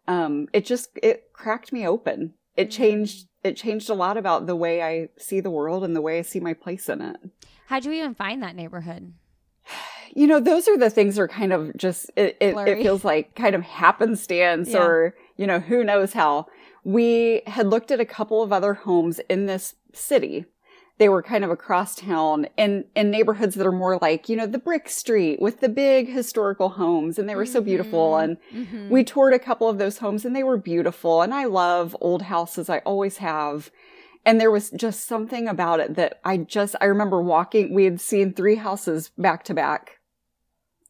Um, 0.09 0.49
it 0.53 0.65
just 0.65 0.91
it 1.03 1.33
cracked 1.33 1.73
me 1.73 1.87
open. 1.87 2.35
It 2.57 2.69
mm-hmm. 2.69 2.83
changed 2.83 3.27
it 3.43 3.57
changed 3.57 3.91
a 3.91 3.95
lot 3.95 4.17
about 4.17 4.47
the 4.47 4.57
way 4.57 4.83
I 4.83 5.09
see 5.19 5.41
the 5.41 5.51
world 5.51 5.85
and 5.85 5.95
the 5.95 6.01
way 6.01 6.19
I 6.19 6.23
see 6.23 6.41
my 6.41 6.55
place 6.55 6.89
in 6.89 7.03
it. 7.03 7.17
How'd 7.67 7.85
you 7.85 7.93
even 7.93 8.15
find 8.15 8.43
that 8.43 8.57
neighborhood? 8.57 9.13
You 10.17 10.29
know, 10.29 10.39
those 10.39 10.69
are 10.69 10.79
the 10.79 10.91
things 10.91 11.17
that 11.17 11.23
are 11.23 11.29
kind 11.29 11.53
of 11.53 11.77
just 11.77 12.09
it, 12.15 12.37
it, 12.39 12.55
it 12.57 12.83
feels 12.85 13.05
like 13.05 13.35
kind 13.35 13.57
of 13.57 13.63
happenstance 13.63 14.69
yeah. 14.69 14.79
or, 14.79 15.17
you 15.37 15.45
know, 15.45 15.59
who 15.59 15.83
knows 15.83 16.13
how. 16.13 16.47
We 16.85 17.43
had 17.47 17.67
looked 17.67 17.91
at 17.91 18.01
a 18.01 18.05
couple 18.05 18.43
of 18.43 18.53
other 18.53 18.75
homes 18.75 19.21
in 19.29 19.47
this 19.47 19.75
city 19.93 20.45
they 20.99 21.09
were 21.09 21.23
kind 21.23 21.45
of 21.45 21.51
across 21.51 21.97
town 21.97 22.47
in, 22.57 22.85
in 22.95 23.11
neighborhoods 23.11 23.57
that 23.57 23.67
are 23.67 23.73
more 23.73 23.99
like, 23.99 24.29
you 24.29 24.37
know, 24.37 24.47
the 24.47 24.59
brick 24.59 24.89
street 24.89 25.41
with 25.41 25.61
the 25.61 25.69
big 25.69 26.09
historical 26.09 26.71
homes. 26.71 27.19
And 27.19 27.29
they 27.29 27.35
were 27.35 27.45
mm-hmm. 27.45 27.53
so 27.53 27.61
beautiful. 27.61 28.17
And 28.17 28.37
mm-hmm. 28.53 28.91
we 28.91 29.03
toured 29.03 29.35
a 29.35 29.39
couple 29.39 29.69
of 29.69 29.79
those 29.79 29.99
homes 29.99 30.25
and 30.25 30.37
they 30.37 30.45
were 30.45 30.57
beautiful. 30.57 31.23
And 31.23 31.35
I 31.35 31.45
love 31.45 31.97
old 32.01 32.23
houses. 32.23 32.71
I 32.71 32.79
always 32.79 33.17
have. 33.17 33.73
And 34.25 34.41
there 34.41 34.53
was 34.53 34.71
just 34.71 35.07
something 35.07 35.49
about 35.49 35.81
it 35.81 35.97
that 35.97 36.21
I 36.25 36.39
just, 36.39 36.77
I 36.81 36.85
remember 36.85 37.21
walking, 37.21 37.75
we 37.75 37.85
had 37.85 38.01
seen 38.01 38.33
three 38.33 38.57
houses 38.57 39.11
back 39.19 39.43
to 39.45 39.55
back 39.55 39.94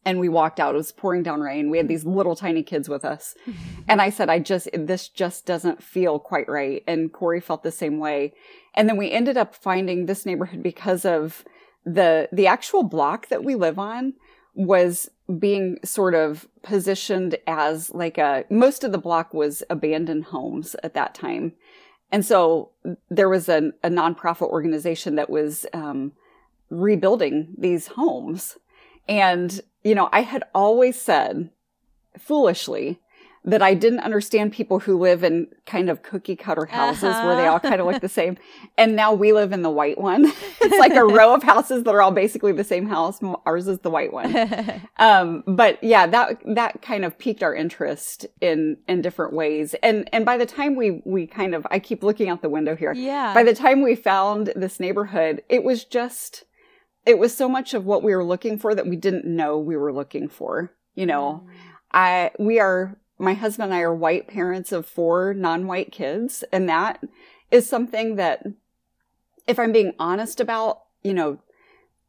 and 0.05 0.19
we 0.19 0.29
walked 0.29 0.59
out. 0.59 0.75
It 0.75 0.77
was 0.77 0.91
pouring 0.91 1.23
down 1.23 1.41
rain. 1.41 1.69
We 1.69 1.77
had 1.77 1.87
these 1.87 2.05
little 2.05 2.35
tiny 2.35 2.63
kids 2.63 2.87
with 2.87 3.03
us. 3.03 3.35
And 3.87 4.01
I 4.01 4.09
said, 4.09 4.31
I 4.31 4.39
just, 4.39 4.67
this 4.73 5.07
just 5.07 5.45
doesn't 5.45 5.83
feel 5.83 6.17
quite 6.17 6.49
right. 6.49 6.83
And 6.87 7.13
Corey 7.13 7.39
felt 7.39 7.61
the 7.61 7.71
same 7.71 7.99
way. 7.99 8.33
And 8.73 8.89
then 8.89 8.97
we 8.97 9.11
ended 9.11 9.37
up 9.37 9.53
finding 9.53 10.07
this 10.07 10.25
neighborhood 10.25 10.63
because 10.63 11.05
of 11.05 11.45
the, 11.85 12.27
the 12.31 12.47
actual 12.47 12.81
block 12.81 13.27
that 13.27 13.43
we 13.43 13.53
live 13.53 13.77
on 13.77 14.13
was 14.55 15.11
being 15.37 15.77
sort 15.83 16.15
of 16.15 16.47
positioned 16.63 17.37
as 17.45 17.91
like 17.93 18.17
a, 18.17 18.45
most 18.49 18.83
of 18.83 18.91
the 18.91 18.97
block 18.97 19.35
was 19.35 19.61
abandoned 19.69 20.25
homes 20.25 20.75
at 20.81 20.95
that 20.95 21.13
time. 21.13 21.53
And 22.11 22.25
so 22.25 22.71
there 23.11 23.29
was 23.29 23.47
a, 23.47 23.71
a 23.83 23.89
nonprofit 23.89 24.49
organization 24.49 25.13
that 25.15 25.29
was, 25.29 25.67
um, 25.73 26.13
rebuilding 26.71 27.53
these 27.55 27.87
homes. 27.87 28.57
And 29.07 29.61
you 29.85 29.95
know, 29.95 30.09
I 30.11 30.21
had 30.21 30.43
always 30.53 30.99
said 30.99 31.51
foolishly 32.17 32.99
that 33.47 33.61
I 33.61 33.75
didn't 33.75 33.99
understand 33.99 34.51
people 34.51 34.79
who 34.79 34.97
live 34.97 35.23
in 35.23 35.47
kind 35.67 35.87
of 35.87 36.01
cookie 36.01 36.35
cutter 36.35 36.65
houses 36.65 37.03
uh-huh. 37.03 37.27
where 37.27 37.35
they 37.35 37.45
all 37.45 37.59
kind 37.59 37.79
of 37.79 37.85
look 37.85 38.01
the 38.01 38.09
same. 38.09 38.37
And 38.77 38.95
now 38.95 39.13
we 39.13 39.31
live 39.31 39.53
in 39.53 39.61
the 39.61 39.69
white 39.69 39.97
one. 39.97 40.25
it's 40.25 40.79
like 40.79 40.95
a 40.95 41.05
row 41.05 41.33
of 41.33 41.43
houses 41.43 41.83
that 41.83 41.91
are 41.91 42.01
all 42.01 42.11
basically 42.11 42.51
the 42.51 42.63
same 42.63 42.87
house. 42.87 43.19
Ours 43.45 43.69
is 43.69 43.79
the 43.79 43.89
white 43.89 44.11
one. 44.11 44.35
Um, 44.97 45.43
but 45.45 45.81
yeah, 45.83 46.07
that, 46.07 46.39
that 46.55 46.81
kind 46.81 47.03
of 47.03 47.17
piqued 47.17 47.43
our 47.43 47.53
interest 47.53 48.25
in, 48.41 48.77
in 48.87 49.01
different 49.01 49.33
ways. 49.33 49.75
And, 49.83 50.09
and 50.13 50.25
by 50.25 50.37
the 50.37 50.45
time 50.45 50.75
we, 50.75 51.01
we 51.05 51.27
kind 51.27 51.53
of, 51.53 51.67
I 51.69 51.79
keep 51.79 52.01
looking 52.01 52.29
out 52.29 52.41
the 52.41 52.49
window 52.49 52.75
here. 52.75 52.93
Yeah. 52.93 53.33
By 53.33 53.43
the 53.43 53.53
time 53.53 53.81
we 53.81 53.95
found 53.95 54.53
this 54.55 54.79
neighborhood, 54.79 55.43
it 55.49 55.63
was 55.63 55.83
just, 55.83 56.45
it 57.05 57.19
was 57.19 57.35
so 57.35 57.47
much 57.47 57.73
of 57.73 57.85
what 57.85 58.03
we 58.03 58.15
were 58.15 58.23
looking 58.23 58.57
for 58.57 58.73
that 58.73 58.87
we 58.87 58.95
didn't 58.95 59.25
know 59.25 59.57
we 59.57 59.77
were 59.77 59.93
looking 59.93 60.27
for. 60.27 60.71
You 60.95 61.05
know, 61.05 61.43
mm. 61.45 61.53
I, 61.91 62.31
we 62.39 62.59
are, 62.59 62.97
my 63.19 63.33
husband 63.33 63.71
and 63.71 63.73
I 63.73 63.81
are 63.81 63.93
white 63.93 64.27
parents 64.27 64.71
of 64.71 64.85
four 64.85 65.33
non-white 65.33 65.91
kids. 65.91 66.43
And 66.51 66.67
that 66.67 67.03
is 67.51 67.69
something 67.69 68.15
that 68.15 68.45
if 69.47 69.59
I'm 69.59 69.71
being 69.71 69.93
honest 69.99 70.39
about, 70.39 70.81
you 71.03 71.13
know, 71.13 71.39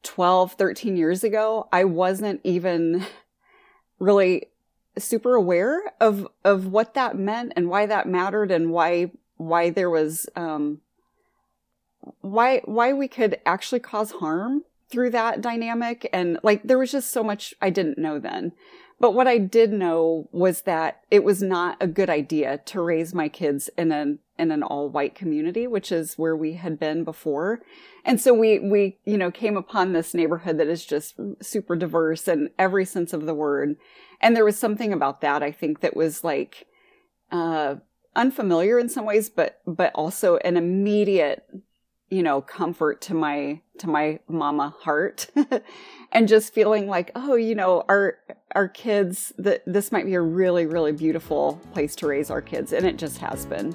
12, 0.02 0.52
13 0.52 0.96
years 0.96 1.24
ago, 1.24 1.68
I 1.72 1.84
wasn't 1.84 2.40
even 2.44 3.04
really 3.98 4.46
super 4.98 5.34
aware 5.34 5.82
of, 6.00 6.26
of 6.44 6.66
what 6.66 6.94
that 6.94 7.18
meant 7.18 7.52
and 7.54 7.68
why 7.68 7.86
that 7.86 8.08
mattered 8.08 8.50
and 8.50 8.70
why, 8.70 9.10
why 9.36 9.68
there 9.68 9.90
was, 9.90 10.26
um, 10.36 10.80
why, 12.20 12.62
why 12.64 12.92
we 12.92 13.08
could 13.08 13.40
actually 13.44 13.80
cause 13.80 14.12
harm 14.12 14.62
through 14.90 15.10
that 15.10 15.40
dynamic. 15.40 16.08
And 16.12 16.38
like, 16.42 16.62
there 16.62 16.78
was 16.78 16.92
just 16.92 17.10
so 17.10 17.22
much 17.22 17.54
I 17.60 17.70
didn't 17.70 17.98
know 17.98 18.18
then. 18.18 18.52
But 18.98 19.12
what 19.12 19.28
I 19.28 19.36
did 19.36 19.72
know 19.72 20.28
was 20.32 20.62
that 20.62 21.02
it 21.10 21.22
was 21.22 21.42
not 21.42 21.76
a 21.80 21.86
good 21.86 22.08
idea 22.08 22.58
to 22.66 22.80
raise 22.80 23.12
my 23.12 23.28
kids 23.28 23.68
in 23.76 23.92
an, 23.92 24.20
in 24.38 24.50
an 24.50 24.62
all 24.62 24.88
white 24.88 25.14
community, 25.14 25.66
which 25.66 25.92
is 25.92 26.14
where 26.14 26.34
we 26.34 26.54
had 26.54 26.80
been 26.80 27.04
before. 27.04 27.60
And 28.06 28.18
so 28.20 28.32
we, 28.32 28.58
we, 28.58 28.98
you 29.04 29.18
know, 29.18 29.30
came 29.30 29.56
upon 29.56 29.92
this 29.92 30.14
neighborhood 30.14 30.56
that 30.58 30.68
is 30.68 30.86
just 30.86 31.14
super 31.42 31.76
diverse 31.76 32.26
in 32.26 32.50
every 32.58 32.86
sense 32.86 33.12
of 33.12 33.26
the 33.26 33.34
word. 33.34 33.76
And 34.22 34.34
there 34.34 34.46
was 34.46 34.58
something 34.58 34.94
about 34.94 35.20
that, 35.20 35.42
I 35.42 35.52
think, 35.52 35.80
that 35.80 35.94
was 35.94 36.24
like, 36.24 36.66
uh, 37.30 37.76
unfamiliar 38.14 38.78
in 38.78 38.88
some 38.88 39.04
ways, 39.04 39.28
but, 39.28 39.60
but 39.66 39.92
also 39.94 40.38
an 40.38 40.56
immediate 40.56 41.44
you 42.10 42.22
know, 42.22 42.40
comfort 42.40 43.00
to 43.02 43.14
my, 43.14 43.60
to 43.78 43.88
my 43.88 44.18
mama 44.28 44.74
heart 44.80 45.28
and 46.12 46.28
just 46.28 46.54
feeling 46.54 46.86
like, 46.86 47.10
oh, 47.14 47.34
you 47.34 47.54
know, 47.54 47.84
our, 47.88 48.18
our 48.54 48.68
kids, 48.68 49.32
that 49.38 49.62
this 49.66 49.90
might 49.90 50.06
be 50.06 50.14
a 50.14 50.20
really, 50.20 50.66
really 50.66 50.92
beautiful 50.92 51.60
place 51.72 51.96
to 51.96 52.06
raise 52.06 52.30
our 52.30 52.40
kids. 52.40 52.72
And 52.72 52.86
it 52.86 52.96
just 52.96 53.18
has 53.18 53.44
been. 53.46 53.74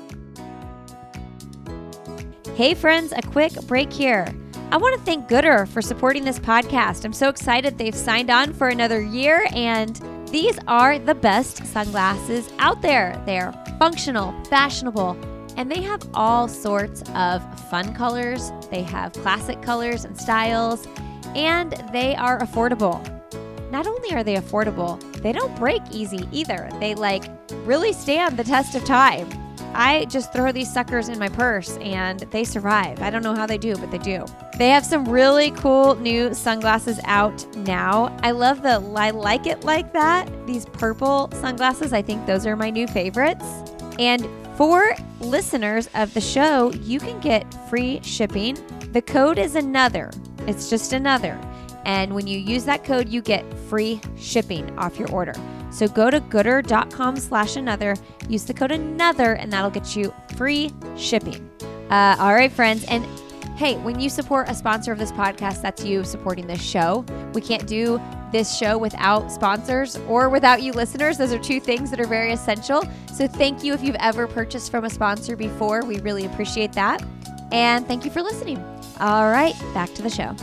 Hey, 2.55 2.73
friends, 2.73 3.13
a 3.15 3.21
quick 3.21 3.53
break 3.67 3.91
here. 3.91 4.27
I 4.71 4.77
want 4.77 4.95
to 4.97 5.01
thank 5.01 5.27
Goodr 5.27 5.67
for 5.67 5.81
supporting 5.81 6.23
this 6.23 6.39
podcast. 6.39 7.03
I'm 7.03 7.11
so 7.11 7.27
excited 7.27 7.77
they've 7.77 7.93
signed 7.93 8.29
on 8.29 8.53
for 8.53 8.69
another 8.69 9.01
year, 9.01 9.45
and 9.51 9.95
these 10.29 10.57
are 10.67 10.97
the 10.97 11.15
best 11.15 11.65
sunglasses 11.65 12.49
out 12.57 12.81
there. 12.81 13.21
They 13.25 13.37
are 13.37 13.51
functional, 13.79 14.33
fashionable, 14.45 15.17
and 15.61 15.71
they 15.71 15.81
have 15.81 16.01
all 16.15 16.47
sorts 16.47 17.03
of 17.13 17.43
fun 17.69 17.93
colors. 17.93 18.51
They 18.71 18.81
have 18.81 19.13
classic 19.13 19.61
colors 19.61 20.05
and 20.05 20.19
styles, 20.19 20.87
and 21.35 21.73
they 21.93 22.15
are 22.15 22.39
affordable. 22.39 22.99
Not 23.69 23.85
only 23.85 24.11
are 24.11 24.23
they 24.23 24.37
affordable, 24.37 24.99
they 25.21 25.31
don't 25.31 25.55
break 25.59 25.83
easy 25.91 26.27
either. 26.31 26.67
They 26.79 26.95
like 26.95 27.25
really 27.63 27.93
stand 27.93 28.37
the 28.37 28.43
test 28.43 28.73
of 28.73 28.83
time. 28.85 29.29
I 29.75 30.05
just 30.05 30.33
throw 30.33 30.51
these 30.51 30.73
suckers 30.73 31.09
in 31.09 31.19
my 31.19 31.29
purse 31.29 31.77
and 31.77 32.21
they 32.31 32.43
survive. 32.43 32.99
I 33.03 33.11
don't 33.11 33.23
know 33.23 33.35
how 33.35 33.45
they 33.45 33.59
do, 33.59 33.77
but 33.77 33.91
they 33.91 33.99
do. 33.99 34.25
They 34.57 34.69
have 34.69 34.83
some 34.83 35.07
really 35.07 35.51
cool 35.51 35.95
new 35.95 36.33
sunglasses 36.33 36.99
out 37.03 37.45
now. 37.55 38.17
I 38.23 38.31
love 38.31 38.63
the 38.63 38.81
I 38.95 39.11
like 39.11 39.45
it 39.45 39.63
like 39.63 39.93
that. 39.93 40.27
These 40.47 40.65
purple 40.65 41.29
sunglasses, 41.33 41.93
I 41.93 42.01
think 42.01 42.25
those 42.25 42.47
are 42.47 42.55
my 42.55 42.71
new 42.71 42.87
favorites. 42.87 43.45
And 43.99 44.27
for 44.55 44.95
listeners 45.19 45.89
of 45.95 46.13
the 46.13 46.21
show, 46.21 46.71
you 46.73 46.99
can 46.99 47.19
get 47.19 47.51
free 47.69 48.01
shipping. 48.03 48.57
The 48.91 49.01
code 49.01 49.39
is 49.39 49.55
another. 49.55 50.11
It's 50.47 50.69
just 50.69 50.93
another. 50.93 51.39
And 51.85 52.13
when 52.13 52.27
you 52.27 52.37
use 52.37 52.65
that 52.65 52.83
code, 52.83 53.09
you 53.09 53.21
get 53.21 53.45
free 53.69 54.01
shipping 54.17 54.77
off 54.77 54.99
your 54.99 55.09
order. 55.11 55.33
So 55.71 55.87
go 55.87 56.09
to 56.09 56.19
goodr.com 56.19 57.15
slash 57.17 57.55
another, 57.55 57.95
use 58.27 58.43
the 58.45 58.53
code 58.53 58.71
another, 58.71 59.33
and 59.33 59.51
that'll 59.51 59.71
get 59.71 59.95
you 59.95 60.13
free 60.35 60.71
shipping. 60.97 61.49
Uh, 61.89 62.15
all 62.19 62.33
right, 62.33 62.51
friends. 62.51 62.83
And 62.85 63.05
hey, 63.61 63.77
when 63.77 63.99
you 63.99 64.09
support 64.09 64.49
a 64.49 64.55
sponsor 64.55 64.91
of 64.91 64.97
this 64.97 65.11
podcast, 65.11 65.61
that's 65.61 65.85
you 65.85 66.03
supporting 66.03 66.47
this 66.47 66.59
show. 66.59 67.05
We 67.35 67.41
can't 67.41 67.67
do 67.67 68.01
this 68.31 68.57
show 68.57 68.75
without 68.75 69.31
sponsors 69.31 69.97
or 70.07 70.29
without 70.29 70.63
you 70.63 70.73
listeners. 70.73 71.19
Those 71.19 71.31
are 71.31 71.37
two 71.37 71.59
things 71.59 71.91
that 71.91 71.99
are 71.99 72.07
very 72.07 72.31
essential. 72.31 72.83
So 73.13 73.27
thank 73.27 73.63
you 73.63 73.75
if 73.75 73.83
you've 73.83 73.97
ever 73.99 74.25
purchased 74.25 74.71
from 74.71 74.83
a 74.85 74.89
sponsor 74.89 75.35
before. 75.35 75.85
We 75.85 75.99
really 75.99 76.25
appreciate 76.25 76.73
that. 76.73 77.03
And 77.51 77.87
thank 77.87 78.03
you 78.03 78.09
for 78.09 78.23
listening. 78.23 78.57
All 78.99 79.29
right, 79.29 79.53
back 79.75 79.93
to 79.93 80.01
the 80.01 80.09
show. 80.09 80.35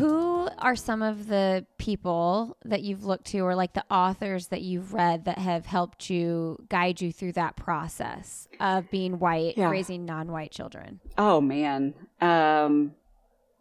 Who 0.00 0.48
are 0.58 0.74
some 0.74 1.02
of 1.02 1.28
the 1.28 1.66
people 1.76 2.56
that 2.64 2.82
you've 2.82 3.04
looked 3.04 3.26
to 3.26 3.40
or 3.40 3.54
like 3.54 3.74
the 3.74 3.84
authors 3.90 4.46
that 4.46 4.62
you've 4.62 4.94
read 4.94 5.26
that 5.26 5.36
have 5.36 5.66
helped 5.66 6.08
you 6.08 6.56
guide 6.70 7.02
you 7.02 7.12
through 7.12 7.32
that 7.32 7.54
process 7.54 8.48
of 8.60 8.90
being 8.90 9.18
white 9.18 9.58
yeah. 9.58 9.68
raising 9.68 10.06
non-white 10.06 10.50
children 10.50 11.00
oh 11.18 11.40
man 11.40 11.92
um 12.22 12.94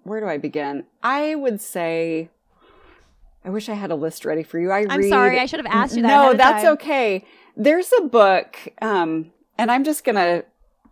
where 0.04 0.22
do 0.22 0.28
i 0.28 0.38
begin 0.38 0.86
i 1.04 1.36
would 1.36 1.60
say 1.60 2.30
i 3.44 3.50
wish 3.50 3.68
i 3.68 3.74
had 3.74 3.92
a 3.92 3.96
list 3.96 4.24
ready 4.24 4.44
for 4.44 4.60
you 4.60 4.72
i 4.72 4.86
i'm 4.90 5.00
read, 5.00 5.10
sorry 5.10 5.40
i 5.40 5.46
should 5.46 5.60
have 5.60 5.74
asked 5.74 5.98
you 5.98 6.02
that 6.04 6.08
no 6.08 6.34
that's 6.34 6.64
time. 6.64 6.74
okay 6.74 7.26
there's 7.58 7.92
a 8.00 8.04
book 8.04 8.58
um 8.82 9.30
and 9.58 9.70
i'm 9.70 9.84
just 9.84 10.06
gonna 10.06 10.44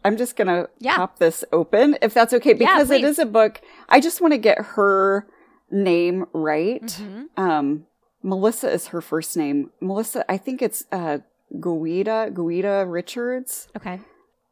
I'm 0.06 0.16
just 0.16 0.38
going 0.38 0.48
to 0.48 0.70
yeah. 0.80 0.96
pop 0.96 1.20
this 1.20 1.44
open 1.52 1.98
if 2.02 2.14
that's 2.14 2.32
okay 2.32 2.54
because 2.54 2.90
yeah, 2.92 2.98
it 2.98 3.04
is 3.04 3.20
a 3.20 3.26
book. 3.26 3.60
I 3.90 4.00
just 4.00 4.22
want 4.22 4.32
to 4.32 4.38
get 4.38 4.58
her 4.60 5.28
name 5.70 6.26
right. 6.34 6.84
Mm-hmm. 6.84 7.24
Um, 7.42 7.86
Melissa 8.24 8.72
is 8.72 8.88
her 8.88 9.02
first 9.02 9.38
name. 9.38 9.72
Melissa, 9.80 10.30
I 10.30 10.38
think 10.38 10.62
it's 10.62 10.86
uh, 10.92 11.20
Guida, 11.60 12.32
Guida 12.34 12.86
Richards. 12.88 13.68
Okay. 13.76 14.00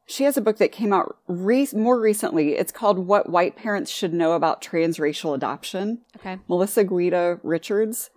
She 0.07 0.23
has 0.23 0.37
a 0.37 0.41
book 0.41 0.57
that 0.57 0.71
came 0.71 0.93
out 0.93 1.17
re- 1.27 1.67
more 1.73 1.99
recently. 1.99 2.53
It's 2.53 2.71
called 2.71 2.99
What 2.99 3.29
White 3.29 3.55
Parents 3.55 3.89
Should 3.89 4.13
Know 4.13 4.33
About 4.33 4.61
Transracial 4.61 5.33
Adoption. 5.33 6.01
Okay. 6.17 6.37
Melissa 6.47 6.83
Guida 6.83 7.39
Richards. 7.41 8.11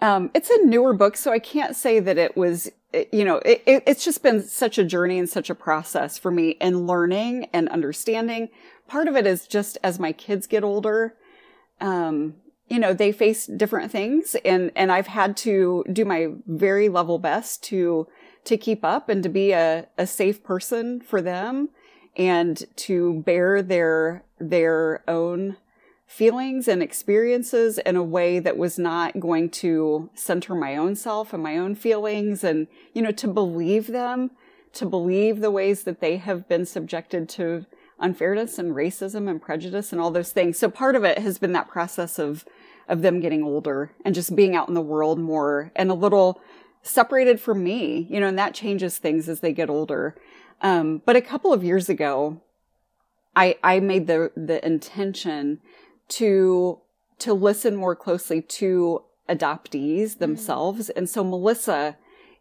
Um, 0.00 0.30
it's 0.32 0.50
a 0.50 0.64
newer 0.64 0.92
book, 0.92 1.16
so 1.16 1.32
I 1.32 1.38
can't 1.38 1.74
say 1.74 1.98
that 1.98 2.18
it 2.18 2.36
was 2.36 2.70
you 3.12 3.24
know, 3.24 3.36
it, 3.38 3.62
it, 3.66 3.82
it's 3.86 4.04
just 4.04 4.22
been 4.22 4.42
such 4.42 4.78
a 4.78 4.84
journey 4.84 5.18
and 5.18 5.28
such 5.28 5.50
a 5.50 5.54
process 5.54 6.18
for 6.18 6.30
me 6.30 6.50
in 6.60 6.86
learning 6.86 7.48
and 7.52 7.68
understanding. 7.68 8.48
Part 8.86 9.08
of 9.08 9.16
it 9.16 9.26
is 9.26 9.46
just 9.46 9.78
as 9.82 9.98
my 9.98 10.12
kids 10.12 10.46
get 10.46 10.62
older, 10.62 11.14
um, 11.80 12.34
you 12.68 12.78
know, 12.78 12.94
they 12.94 13.12
face 13.12 13.46
different 13.46 13.92
things 13.92 14.34
and, 14.44 14.72
and 14.74 14.90
I've 14.90 15.06
had 15.06 15.36
to 15.38 15.84
do 15.92 16.04
my 16.04 16.28
very 16.46 16.88
level 16.88 17.18
best 17.18 17.62
to, 17.64 18.08
to 18.44 18.56
keep 18.56 18.84
up 18.84 19.08
and 19.08 19.22
to 19.22 19.28
be 19.28 19.52
a, 19.52 19.86
a 19.98 20.06
safe 20.06 20.42
person 20.42 21.00
for 21.00 21.20
them 21.20 21.68
and 22.16 22.64
to 22.76 23.22
bear 23.24 23.60
their, 23.62 24.24
their 24.38 25.02
own 25.08 25.56
feelings 26.06 26.68
and 26.68 26.82
experiences 26.82 27.78
in 27.78 27.96
a 27.96 28.02
way 28.02 28.38
that 28.38 28.56
was 28.56 28.78
not 28.78 29.18
going 29.18 29.50
to 29.50 30.08
center 30.14 30.54
my 30.54 30.76
own 30.76 30.94
self 30.94 31.32
and 31.32 31.42
my 31.42 31.56
own 31.56 31.74
feelings 31.74 32.44
and, 32.44 32.66
you 32.92 33.02
know, 33.02 33.10
to 33.10 33.26
believe 33.26 33.88
them, 33.88 34.30
to 34.72 34.86
believe 34.86 35.40
the 35.40 35.50
ways 35.50 35.84
that 35.84 36.00
they 36.00 36.16
have 36.16 36.48
been 36.48 36.64
subjected 36.64 37.28
to 37.28 37.66
unfairness 37.98 38.58
and 38.58 38.74
racism 38.74 39.28
and 39.28 39.40
prejudice 39.40 39.92
and 39.92 40.00
all 40.00 40.10
those 40.10 40.32
things. 40.32 40.58
So 40.58 40.70
part 40.70 40.96
of 40.96 41.04
it 41.04 41.18
has 41.18 41.38
been 41.38 41.52
that 41.52 41.68
process 41.68 42.18
of, 42.18 42.44
of 42.88 43.02
them 43.02 43.20
getting 43.20 43.42
older 43.42 43.92
and 44.04 44.14
just 44.14 44.34
being 44.34 44.54
out 44.56 44.68
in 44.68 44.74
the 44.74 44.80
world 44.80 45.18
more 45.18 45.72
and 45.76 45.90
a 45.90 45.94
little 45.94 46.40
separated 46.82 47.40
from 47.40 47.62
me, 47.64 48.06
you 48.10 48.20
know, 48.20 48.26
and 48.26 48.38
that 48.38 48.54
changes 48.54 48.98
things 48.98 49.28
as 49.28 49.40
they 49.40 49.52
get 49.52 49.70
older. 49.70 50.14
Um, 50.60 51.02
but 51.04 51.16
a 51.16 51.22
couple 51.22 51.52
of 51.52 51.64
years 51.64 51.88
ago, 51.88 52.40
I, 53.36 53.56
I 53.64 53.80
made 53.80 54.06
the, 54.06 54.30
the 54.36 54.64
intention 54.64 55.60
to 56.08 56.80
to 57.20 57.32
listen 57.32 57.76
more 57.76 57.96
closely 57.96 58.42
to 58.42 59.02
adoptees 59.28 60.10
mm-hmm. 60.10 60.20
themselves. 60.20 60.88
Mm-hmm. 60.88 60.98
And 60.98 61.08
so 61.08 61.24
Melissa 61.24 61.96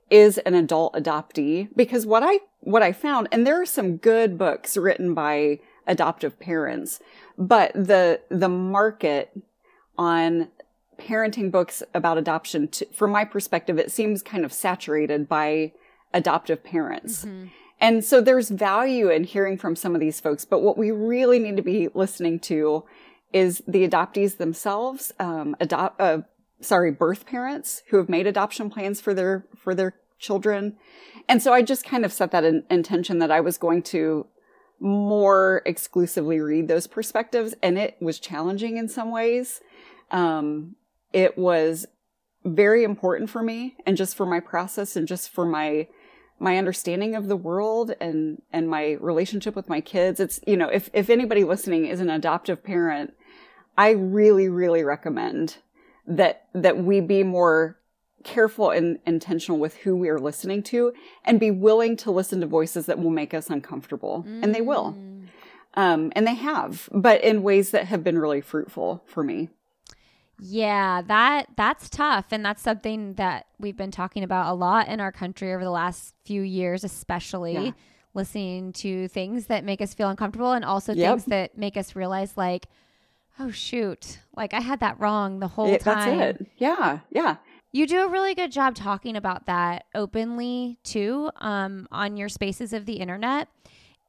is 0.10 0.38
an 0.39 0.54
adult 0.54 0.94
adoptee 0.94 1.70
because 1.76 2.06
what 2.06 2.24
I 2.24 2.39
what 2.62 2.84
I 2.84 2.92
found 2.92 3.28
and 3.32 3.46
there 3.46 3.62
are 3.62 3.66
some 3.66 3.98
good 3.98 4.38
books 4.38 4.78
written 4.78 5.13
by 5.13 5.60
adoptive 5.88 6.39
parents, 6.39 7.00
but 7.38 7.72
the 7.74 8.22
the 8.30 8.50
market 8.50 9.32
on 9.98 10.50
parenting 11.00 11.52
books 11.52 11.82
about 11.94 12.18
adoption 12.18 12.68
to, 12.68 12.86
from 12.94 13.12
my 13.12 13.26
perspective 13.26 13.80
it 13.80 13.92
seems 13.92 14.22
kind 14.22 14.46
of 14.46 14.54
saturated 14.54 15.28
by 15.28 15.74
adoptive 16.13 16.63
parents. 16.63 17.26
Mm-hmm. 17.26 17.48
And 17.80 18.06
so 18.06 18.22
there's 18.22 18.50
value 18.50 19.10
in 19.10 19.26
hearing 19.26 19.58
from 19.58 19.76
some 19.76 19.94
of 19.94 20.00
these 20.00 20.20
folks, 20.20 20.46
but 20.46 20.62
what 20.62 20.78
we 20.78 20.92
really 20.92 21.38
need 21.38 21.58
to 21.58 21.63
be 21.63 21.89
listening 21.94 22.39
to 22.42 22.86
is 23.34 23.63
the 23.68 23.86
adoptees 23.86 24.38
themselves, 24.38 25.12
um, 25.20 25.56
adopt, 25.60 26.00
uh, 26.00 26.20
sorry, 26.62 26.92
birth 26.92 27.26
parents 27.26 27.84
who 27.89 27.98
have 27.98 28.10
made 28.10 28.28
adoption 28.28 28.70
plans 28.70 29.02
for 29.02 29.13
their, 29.13 29.46
for 29.56 29.76
their 29.76 29.96
children. 30.20 30.78
And 31.28 31.42
so 31.42 31.54
I 31.54 31.62
just 31.62 31.86
kind 31.86 32.06
of 32.06 32.13
set 32.13 32.32
that 32.32 32.44
in, 32.44 32.63
intention 32.70 33.20
that 33.20 33.32
I 33.32 33.42
was 33.42 33.58
going 33.58 33.84
to 33.84 34.28
more 34.80 35.62
exclusively 35.66 36.39
read 36.39 36.68
those 36.68 36.88
perspectives. 36.88 37.54
And 37.62 37.78
it 37.78 37.98
was 38.02 38.20
challenging 38.20 38.78
in 38.78 38.88
some 38.88 39.12
ways. 39.12 39.62
Um, 40.12 40.76
it 41.12 41.38
was 41.38 41.86
very 42.44 42.84
important 42.84 43.30
for 43.30 43.42
me 43.42 43.76
and 43.86 43.96
just 43.96 44.16
for 44.16 44.26
my 44.26 44.39
process 44.39 44.96
and 44.96 45.08
just 45.08 45.30
for 45.30 45.46
my, 45.46 45.88
my 46.39 46.58
understanding 46.58 47.16
of 47.16 47.28
the 47.28 47.38
world 47.38 47.94
and, 48.02 48.42
and 48.52 48.70
my 48.70 48.98
relationship 49.00 49.56
with 49.56 49.70
my 49.70 49.80
kids. 49.80 50.20
It's, 50.20 50.39
you 50.46 50.58
know, 50.58 50.68
if, 50.68 50.89
if 50.94 51.10
anybody 51.10 51.44
listening 51.44 51.86
is 51.86 52.02
an 52.02 52.10
adoptive 52.10 52.63
parent, 52.63 53.13
I 53.78 53.92
really, 53.92 54.50
really 54.50 54.84
recommend 54.84 55.58
that, 56.08 56.48
that 56.54 56.78
we 56.78 57.00
be 57.00 57.24
more 57.24 57.78
careful 58.24 58.70
and 58.70 59.00
intentional 59.06 59.60
with 59.60 59.76
who 59.78 59.96
we 59.96 60.10
are 60.10 60.20
listening 60.20 60.63
to 60.63 60.94
and 61.26 61.39
be 61.39 61.52
willing 61.52 61.96
to 61.98 62.12
listen 62.12 62.42
to 62.42 62.48
voices 62.48 62.86
that 62.86 63.00
will 63.00 63.10
make 63.10 63.34
us 63.34 63.50
uncomfortable. 63.50 64.26
Mm. 64.28 64.44
And 64.44 64.56
they 64.56 64.62
will. 64.62 64.96
Mm. 64.98 65.28
Um, 65.76 66.12
and 66.16 66.28
they 66.28 66.36
have, 66.36 66.88
but 66.92 67.24
in 67.24 67.44
ways 67.44 67.72
that 67.72 67.86
have 67.86 68.04
been 68.04 68.18
really 68.18 68.42
fruitful 68.42 69.04
for 69.06 69.24
me. 69.24 69.50
Yeah, 70.39 71.02
that 71.04 71.48
that's 71.56 71.89
tough 71.89 72.26
and 72.32 72.44
that's 72.44 72.62
something 72.62 73.13
that 73.13 73.46
we've 73.60 73.78
been 73.78 73.92
talking 73.92 74.24
about 74.24 74.52
a 74.52 74.54
lot 74.54 74.88
in 74.88 75.00
our 75.00 75.12
country 75.12 75.54
over 75.54 75.63
the 75.63 75.72
last 75.72 76.16
few 76.26 76.42
years 76.42 76.84
especially 76.84 77.54
yeah. 77.54 77.72
listening 78.13 78.74
to 78.74 79.08
things 79.10 79.46
that 79.46 79.63
make 79.63 79.80
us 79.80 79.94
feel 79.94 80.10
uncomfortable 80.10 80.52
and 80.52 80.66
also 80.66 80.94
yep. 80.94 81.12
things 81.12 81.26
that 81.26 81.58
make 81.58 81.78
us 81.78 81.96
realize 81.96 82.36
like 82.36 82.68
oh 83.39 83.52
shoot 83.52 84.19
like 84.36 84.54
i 84.54 84.60
had 84.60 84.80
that 84.80 85.00
wrong 85.00 85.39
the 85.39 85.48
whole 85.48 85.74
it, 85.74 85.82
time 85.82 86.17
that's 86.17 86.41
it 86.41 86.48
yeah 86.58 87.00
yeah 87.10 87.38
You 87.76 87.88
do 87.88 88.04
a 88.04 88.08
really 88.08 88.36
good 88.36 88.52
job 88.52 88.76
talking 88.76 89.17
about 89.17 89.48
that 89.48 89.86
openly 89.96 90.78
too 90.84 91.32
um, 91.38 91.88
on 91.91 92.17
your 92.17 92.30
spaces 92.30 92.72
of 92.72 92.86
the 92.86 92.98
internet. 92.98 93.48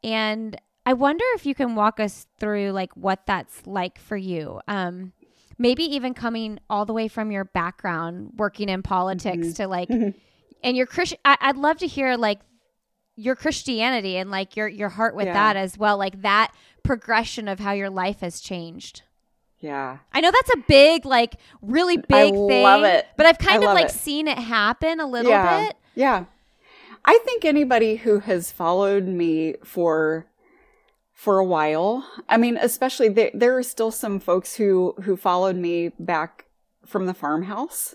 And 0.04 0.60
I 0.84 0.92
wonder 0.92 1.24
if 1.34 1.46
you 1.46 1.54
can 1.54 1.74
walk 1.74 1.98
us 1.98 2.26
through 2.38 2.72
like 2.72 2.94
what 2.94 3.24
that's 3.24 3.66
like 3.66 3.98
for 3.98 4.18
you. 4.18 4.60
Um, 4.68 5.14
maybe 5.56 5.82
even 5.82 6.12
coming 6.12 6.60
all 6.68 6.84
the 6.84 6.92
way 6.92 7.08
from 7.08 7.32
your 7.32 7.46
background, 7.46 8.34
working 8.37 8.68
in 8.68 8.82
politics 8.82 9.46
mm-hmm. 9.46 9.62
to 9.62 9.66
like, 9.66 9.88
and 9.88 10.76
your 10.76 10.84
Christian. 10.84 11.18
I'd 11.24 11.56
love 11.56 11.78
to 11.78 11.87
hear 11.87 12.16
like 12.16 12.40
your 13.16 13.34
Christianity 13.34 14.18
and 14.18 14.30
like 14.30 14.56
your 14.56 14.68
your 14.68 14.90
heart 14.90 15.16
with 15.16 15.26
yeah. 15.26 15.32
that 15.32 15.56
as 15.56 15.78
well, 15.78 15.96
like 15.96 16.20
that 16.20 16.52
progression 16.82 17.48
of 17.48 17.60
how 17.60 17.72
your 17.72 17.88
life 17.88 18.20
has 18.20 18.40
changed. 18.40 19.04
Yeah. 19.64 19.98
I 20.12 20.20
know 20.20 20.31
that's 20.31 20.50
a 20.50 20.62
big, 20.68 21.07
like, 21.07 21.37
really 21.62 21.96
big 21.96 22.07
I 22.12 22.31
thing. 22.31 22.62
love 22.62 22.85
it. 22.85 23.07
But 23.16 23.24
I've 23.24 23.38
kind 23.38 23.64
I 23.64 23.68
of 23.68 23.74
like 23.74 23.87
it. 23.87 23.92
seen 23.92 24.29
it 24.29 24.37
happen 24.37 25.00
a 25.00 25.07
little 25.07 25.31
yeah. 25.31 25.66
bit. 25.68 25.77
Yeah. 25.94 26.27
I 27.03 27.18
think 27.24 27.46
anybody 27.46 27.96
who 27.96 28.18
has 28.20 28.53
followed 28.53 29.07
me 29.07 29.55
for 29.64 30.27
for 31.14 31.38
a 31.38 31.44
while, 31.44 32.07
I 32.29 32.37
mean, 32.37 32.59
especially 32.61 33.09
there, 33.09 33.31
there 33.33 33.57
are 33.57 33.62
still 33.62 33.90
some 33.90 34.20
folks 34.20 34.57
who 34.57 34.94
who 35.05 35.16
followed 35.16 35.57
me 35.57 35.92
back 35.98 36.44
from 36.85 37.07
the 37.07 37.14
farmhouse 37.14 37.94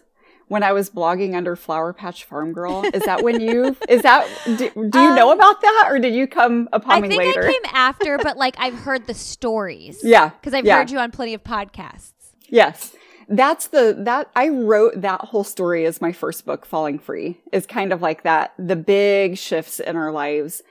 when 0.49 0.63
I 0.63 0.73
was 0.73 0.89
blogging 0.89 1.35
under 1.35 1.55
Flower 1.55 1.93
Patch 1.93 2.25
Farm 2.25 2.51
Girl. 2.51 2.83
Is 2.93 3.03
that 3.05 3.23
when 3.23 3.39
you, 3.39 3.77
is 3.89 4.01
that, 4.01 4.27
do, 4.45 4.57
do 4.57 4.99
you 4.99 5.09
um, 5.09 5.15
know 5.15 5.31
about 5.31 5.61
that 5.61 5.87
or 5.89 5.99
did 5.99 6.13
you 6.13 6.27
come 6.27 6.67
upon 6.73 6.97
I 6.97 7.07
me 7.07 7.17
later? 7.17 7.21
I 7.21 7.33
think 7.33 7.45
I 7.45 7.51
came 7.51 7.75
after, 7.75 8.17
but 8.17 8.35
like 8.35 8.55
I've 8.57 8.73
heard 8.73 9.07
the 9.07 9.13
stories. 9.13 10.01
Yeah. 10.09 10.29
Because 10.29 10.55
I've 10.55 10.65
yeah. 10.65 10.77
heard 10.77 10.89
you 10.89 10.97
on 10.97 11.11
plenty 11.11 11.35
of 11.35 11.43
podcasts. 11.43 12.13
Yes. 12.47 12.95
That's 13.27 13.67
the, 13.67 13.95
that, 13.99 14.31
I 14.35 14.49
wrote 14.49 14.99
that 15.01 15.21
whole 15.21 15.43
story 15.43 15.85
as 15.85 16.01
my 16.01 16.11
first 16.11 16.45
book, 16.45 16.65
Falling 16.65 16.97
Free, 16.97 17.39
is 17.51 17.67
kind 17.67 17.93
of 17.93 18.01
like 18.01 18.23
that, 18.23 18.55
the 18.57 18.75
big 18.75 19.37
shifts 19.37 19.79
in 19.79 19.95
our 19.95 20.11
lives. 20.11 20.63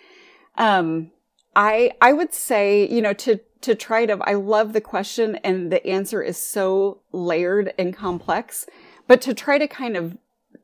Um, 0.57 1.12
I, 1.55 1.93
I 2.01 2.14
would 2.14 2.35
say, 2.35 2.88
you 2.88 3.01
know, 3.01 3.12
to, 3.12 3.38
to 3.61 3.77
try 3.77 4.07
to, 4.07 4.19
I 4.23 4.35
love 4.35 4.73
the 4.73 4.81
question 4.81 5.37
and 5.37 5.71
the 5.71 5.87
answer 5.87 6.21
is 6.21 6.37
so 6.37 7.01
layered 7.12 7.73
and 7.79 7.95
complex 7.95 8.67
but 9.09 9.21
to 9.23 9.35
try 9.35 9.59
to 9.59 9.66
kind 9.66 9.97
of 9.97 10.16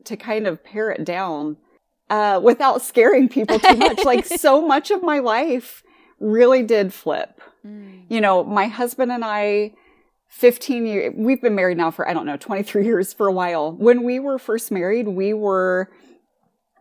to 0.05 0.15
kind 0.15 0.47
of 0.47 0.63
pare 0.63 0.91
it 0.91 1.03
down 1.03 1.57
uh, 2.09 2.39
without 2.41 2.81
scaring 2.81 3.27
people 3.27 3.59
too 3.59 3.75
much. 3.75 4.05
like 4.05 4.25
so 4.39 4.65
much 4.65 4.91
of 4.91 5.03
my 5.03 5.19
life 5.19 5.83
really 6.19 6.63
did 6.63 6.93
flip. 6.93 7.41
Mm. 7.65 8.03
You 8.07 8.21
know, 8.21 8.43
my 8.43 8.67
husband 8.67 9.11
and 9.11 9.25
I, 9.25 9.73
15 10.29 10.85
years, 10.85 11.13
we've 11.17 11.41
been 11.41 11.55
married 11.55 11.77
now 11.77 11.91
for, 11.91 12.07
I 12.07 12.13
don't 12.13 12.25
know, 12.25 12.37
23 12.37 12.85
years 12.85 13.13
for 13.13 13.27
a 13.27 13.31
while. 13.31 13.73
When 13.73 14.03
we 14.03 14.19
were 14.19 14.37
first 14.37 14.71
married, 14.71 15.07
we 15.07 15.33
were, 15.33 15.89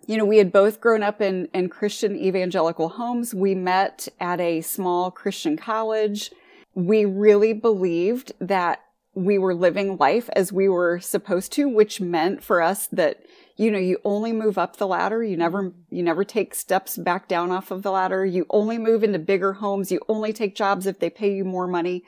you 0.06 0.16
know, 0.16 0.24
we 0.24 0.38
had 0.38 0.52
both 0.52 0.80
grown 0.80 1.02
up 1.02 1.20
in, 1.20 1.48
in 1.54 1.68
Christian 1.68 2.16
evangelical 2.16 2.90
homes. 2.90 3.34
We 3.34 3.54
met 3.54 4.08
at 4.20 4.40
a 4.40 4.60
small 4.60 5.10
Christian 5.10 5.56
college. 5.56 6.30
We 6.74 7.04
really 7.04 7.52
believed 7.52 8.32
that 8.40 8.83
we 9.14 9.38
were 9.38 9.54
living 9.54 9.96
life 9.96 10.28
as 10.34 10.52
we 10.52 10.68
were 10.68 11.00
supposed 11.00 11.52
to, 11.52 11.68
which 11.68 12.00
meant 12.00 12.42
for 12.42 12.60
us 12.60 12.86
that, 12.88 13.24
you 13.56 13.70
know, 13.70 13.78
you 13.78 13.98
only 14.04 14.32
move 14.32 14.58
up 14.58 14.76
the 14.76 14.86
ladder. 14.86 15.22
You 15.22 15.36
never, 15.36 15.72
you 15.90 16.02
never 16.02 16.24
take 16.24 16.54
steps 16.54 16.96
back 16.96 17.28
down 17.28 17.50
off 17.50 17.70
of 17.70 17.82
the 17.82 17.92
ladder. 17.92 18.24
You 18.26 18.46
only 18.50 18.78
move 18.78 19.04
into 19.04 19.18
bigger 19.18 19.54
homes. 19.54 19.92
You 19.92 20.00
only 20.08 20.32
take 20.32 20.56
jobs 20.56 20.86
if 20.86 20.98
they 20.98 21.10
pay 21.10 21.32
you 21.32 21.44
more 21.44 21.66
money. 21.66 22.02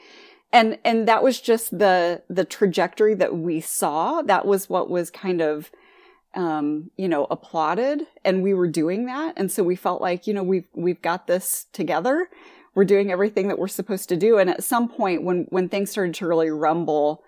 And, 0.52 0.78
and 0.84 1.06
that 1.06 1.22
was 1.22 1.40
just 1.40 1.78
the, 1.78 2.22
the 2.28 2.44
trajectory 2.44 3.14
that 3.14 3.36
we 3.36 3.60
saw. 3.60 4.22
That 4.22 4.46
was 4.46 4.68
what 4.68 4.90
was 4.90 5.10
kind 5.10 5.40
of, 5.40 5.70
um, 6.34 6.90
you 6.96 7.08
know, 7.08 7.26
applauded 7.30 8.06
and 8.24 8.42
we 8.42 8.52
were 8.52 8.68
doing 8.68 9.06
that. 9.06 9.34
And 9.36 9.50
so 9.50 9.62
we 9.62 9.76
felt 9.76 10.00
like, 10.02 10.26
you 10.26 10.34
know, 10.34 10.42
we've, 10.42 10.68
we've 10.74 11.02
got 11.02 11.26
this 11.26 11.66
together 11.72 12.28
we're 12.76 12.84
doing 12.84 13.10
everything 13.10 13.48
that 13.48 13.58
we're 13.58 13.66
supposed 13.66 14.08
to 14.10 14.16
do. 14.16 14.36
And 14.38 14.50
at 14.50 14.62
some 14.62 14.86
point 14.86 15.24
when, 15.24 15.46
when 15.48 15.68
things 15.68 15.90
started 15.90 16.14
to 16.16 16.26
really 16.26 16.50
rumble 16.50 17.24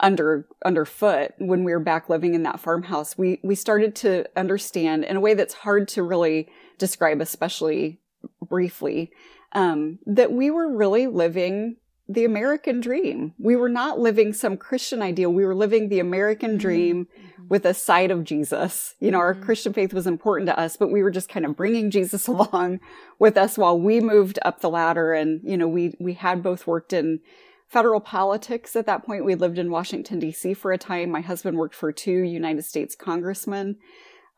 under, 0.00 0.46
underfoot, 0.64 1.34
when 1.38 1.62
we 1.62 1.72
were 1.72 1.78
back 1.78 2.08
living 2.08 2.34
in 2.34 2.42
that 2.42 2.58
farmhouse, 2.58 3.16
we, 3.16 3.38
we 3.44 3.54
started 3.54 3.94
to 3.96 4.26
understand 4.36 5.04
in 5.04 5.16
a 5.16 5.20
way 5.20 5.34
that's 5.34 5.54
hard 5.54 5.86
to 5.88 6.02
really 6.02 6.48
describe, 6.78 7.20
especially 7.20 8.00
briefly, 8.42 9.12
um, 9.52 10.00
that 10.04 10.32
we 10.32 10.50
were 10.50 10.76
really 10.76 11.06
living 11.06 11.76
the 12.08 12.24
American 12.24 12.80
dream. 12.80 13.34
We 13.38 13.54
were 13.54 13.68
not 13.68 13.98
living 13.98 14.32
some 14.32 14.56
Christian 14.56 15.02
ideal. 15.02 15.30
We 15.30 15.44
were 15.44 15.54
living 15.54 15.88
the 15.88 16.00
American 16.00 16.52
mm-hmm. 16.52 16.58
dream 16.58 17.06
mm-hmm. 17.06 17.48
with 17.48 17.66
a 17.66 17.74
side 17.74 18.10
of 18.10 18.24
Jesus. 18.24 18.94
You 18.98 19.10
know, 19.10 19.18
mm-hmm. 19.18 19.40
our 19.40 19.44
Christian 19.44 19.74
faith 19.74 19.92
was 19.92 20.06
important 20.06 20.48
to 20.48 20.58
us, 20.58 20.76
but 20.76 20.90
we 20.90 21.02
were 21.02 21.10
just 21.10 21.28
kind 21.28 21.44
of 21.44 21.56
bringing 21.56 21.90
Jesus 21.90 22.26
along 22.28 22.80
with 23.18 23.36
us 23.36 23.58
while 23.58 23.78
we 23.78 24.00
moved 24.00 24.38
up 24.42 24.60
the 24.60 24.70
ladder. 24.70 25.12
And, 25.12 25.40
you 25.44 25.56
know, 25.56 25.68
we, 25.68 25.94
we 26.00 26.14
had 26.14 26.42
both 26.42 26.66
worked 26.66 26.94
in 26.94 27.20
federal 27.68 28.00
politics 28.00 28.74
at 28.74 28.86
that 28.86 29.04
point. 29.04 29.26
We 29.26 29.34
lived 29.34 29.58
in 29.58 29.70
Washington, 29.70 30.18
D.C. 30.18 30.54
for 30.54 30.72
a 30.72 30.78
time. 30.78 31.10
My 31.10 31.20
husband 31.20 31.58
worked 31.58 31.74
for 31.74 31.92
two 31.92 32.22
United 32.22 32.64
States 32.64 32.96
congressmen. 32.96 33.76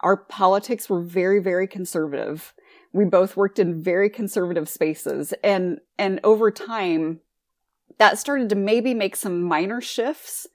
Our 0.00 0.16
politics 0.16 0.90
were 0.90 1.02
very, 1.02 1.40
very 1.40 1.68
conservative. 1.68 2.52
We 2.92 3.04
both 3.04 3.36
worked 3.36 3.60
in 3.60 3.80
very 3.80 4.10
conservative 4.10 4.68
spaces. 4.68 5.32
And, 5.44 5.78
and 5.96 6.18
over 6.24 6.50
time, 6.50 7.20
that 7.98 8.18
started 8.18 8.48
to 8.48 8.56
maybe 8.56 8.94
make 8.94 9.16
some 9.16 9.42
minor 9.42 9.80
shifts 9.80 10.46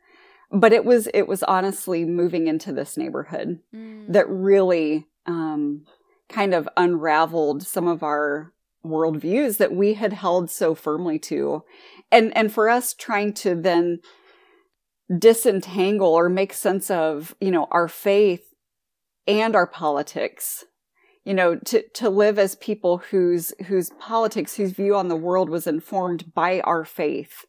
but 0.51 0.73
it 0.73 0.85
was 0.85 1.07
it 1.13 1.27
was 1.27 1.43
honestly 1.43 2.05
moving 2.05 2.47
into 2.47 2.71
this 2.71 2.97
neighborhood 2.97 3.59
mm. 3.73 4.11
that 4.11 4.29
really 4.29 5.07
um, 5.25 5.85
kind 6.29 6.53
of 6.53 6.69
unraveled 6.77 7.63
some 7.63 7.87
of 7.87 8.03
our 8.03 8.53
worldviews 8.85 9.57
that 9.57 9.73
we 9.73 9.95
had 9.95 10.13
held 10.13 10.49
so 10.49 10.75
firmly 10.75 11.17
to 11.17 11.63
and 12.11 12.35
and 12.37 12.53
for 12.53 12.69
us 12.69 12.93
trying 12.93 13.33
to 13.33 13.55
then 13.55 13.99
disentangle 15.17 16.13
or 16.13 16.29
make 16.29 16.53
sense 16.53 16.91
of 16.91 17.35
you 17.41 17.49
know 17.49 17.67
our 17.71 17.87
faith 17.87 18.53
and 19.27 19.55
our 19.55 19.65
politics 19.65 20.65
you 21.25 21.33
know, 21.33 21.55
to, 21.55 21.81
to 21.89 22.09
live 22.09 22.39
as 22.39 22.55
people 22.55 22.99
whose, 22.99 23.53
whose 23.65 23.89
politics, 23.99 24.55
whose 24.55 24.71
view 24.71 24.95
on 24.95 25.07
the 25.07 25.15
world 25.15 25.49
was 25.49 25.67
informed 25.67 26.33
by 26.33 26.61
our 26.61 26.85
faith. 26.85 27.45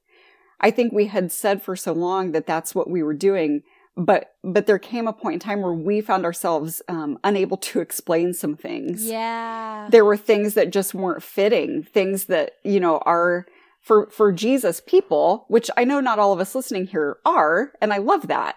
I 0.61 0.71
think 0.71 0.93
we 0.93 1.07
had 1.07 1.31
said 1.31 1.63
for 1.63 1.77
so 1.77 1.93
long 1.93 2.33
that 2.33 2.47
that's 2.47 2.75
what 2.75 2.89
we 2.89 3.03
were 3.03 3.15
doing, 3.15 3.63
but, 3.95 4.33
but 4.43 4.67
there 4.67 4.79
came 4.79 5.07
a 5.07 5.13
point 5.13 5.35
in 5.35 5.41
time 5.41 5.61
where 5.61 5.75
we 5.75 6.01
found 6.01 6.25
ourselves, 6.25 6.81
um, 6.89 7.19
unable 7.23 7.59
to 7.59 7.81
explain 7.81 8.33
some 8.33 8.57
things. 8.57 9.05
Yeah. 9.05 9.89
There 9.91 10.05
were 10.05 10.17
things 10.17 10.55
that 10.55 10.73
just 10.73 10.95
weren't 10.95 11.23
fitting, 11.23 11.83
things 11.83 12.25
that, 12.25 12.53
you 12.65 12.81
know, 12.81 12.99
are, 12.99 13.47
for, 13.83 14.09
for 14.11 14.33
Jesus 14.33 14.81
people, 14.81 15.45
which 15.49 15.71
I 15.77 15.85
know 15.85 16.01
not 16.01 16.19
all 16.19 16.33
of 16.33 16.41
us 16.41 16.55
listening 16.55 16.87
here 16.87 17.19
are, 17.25 17.73
and 17.81 17.93
I 17.93 17.99
love 17.99 18.29
that. 18.29 18.57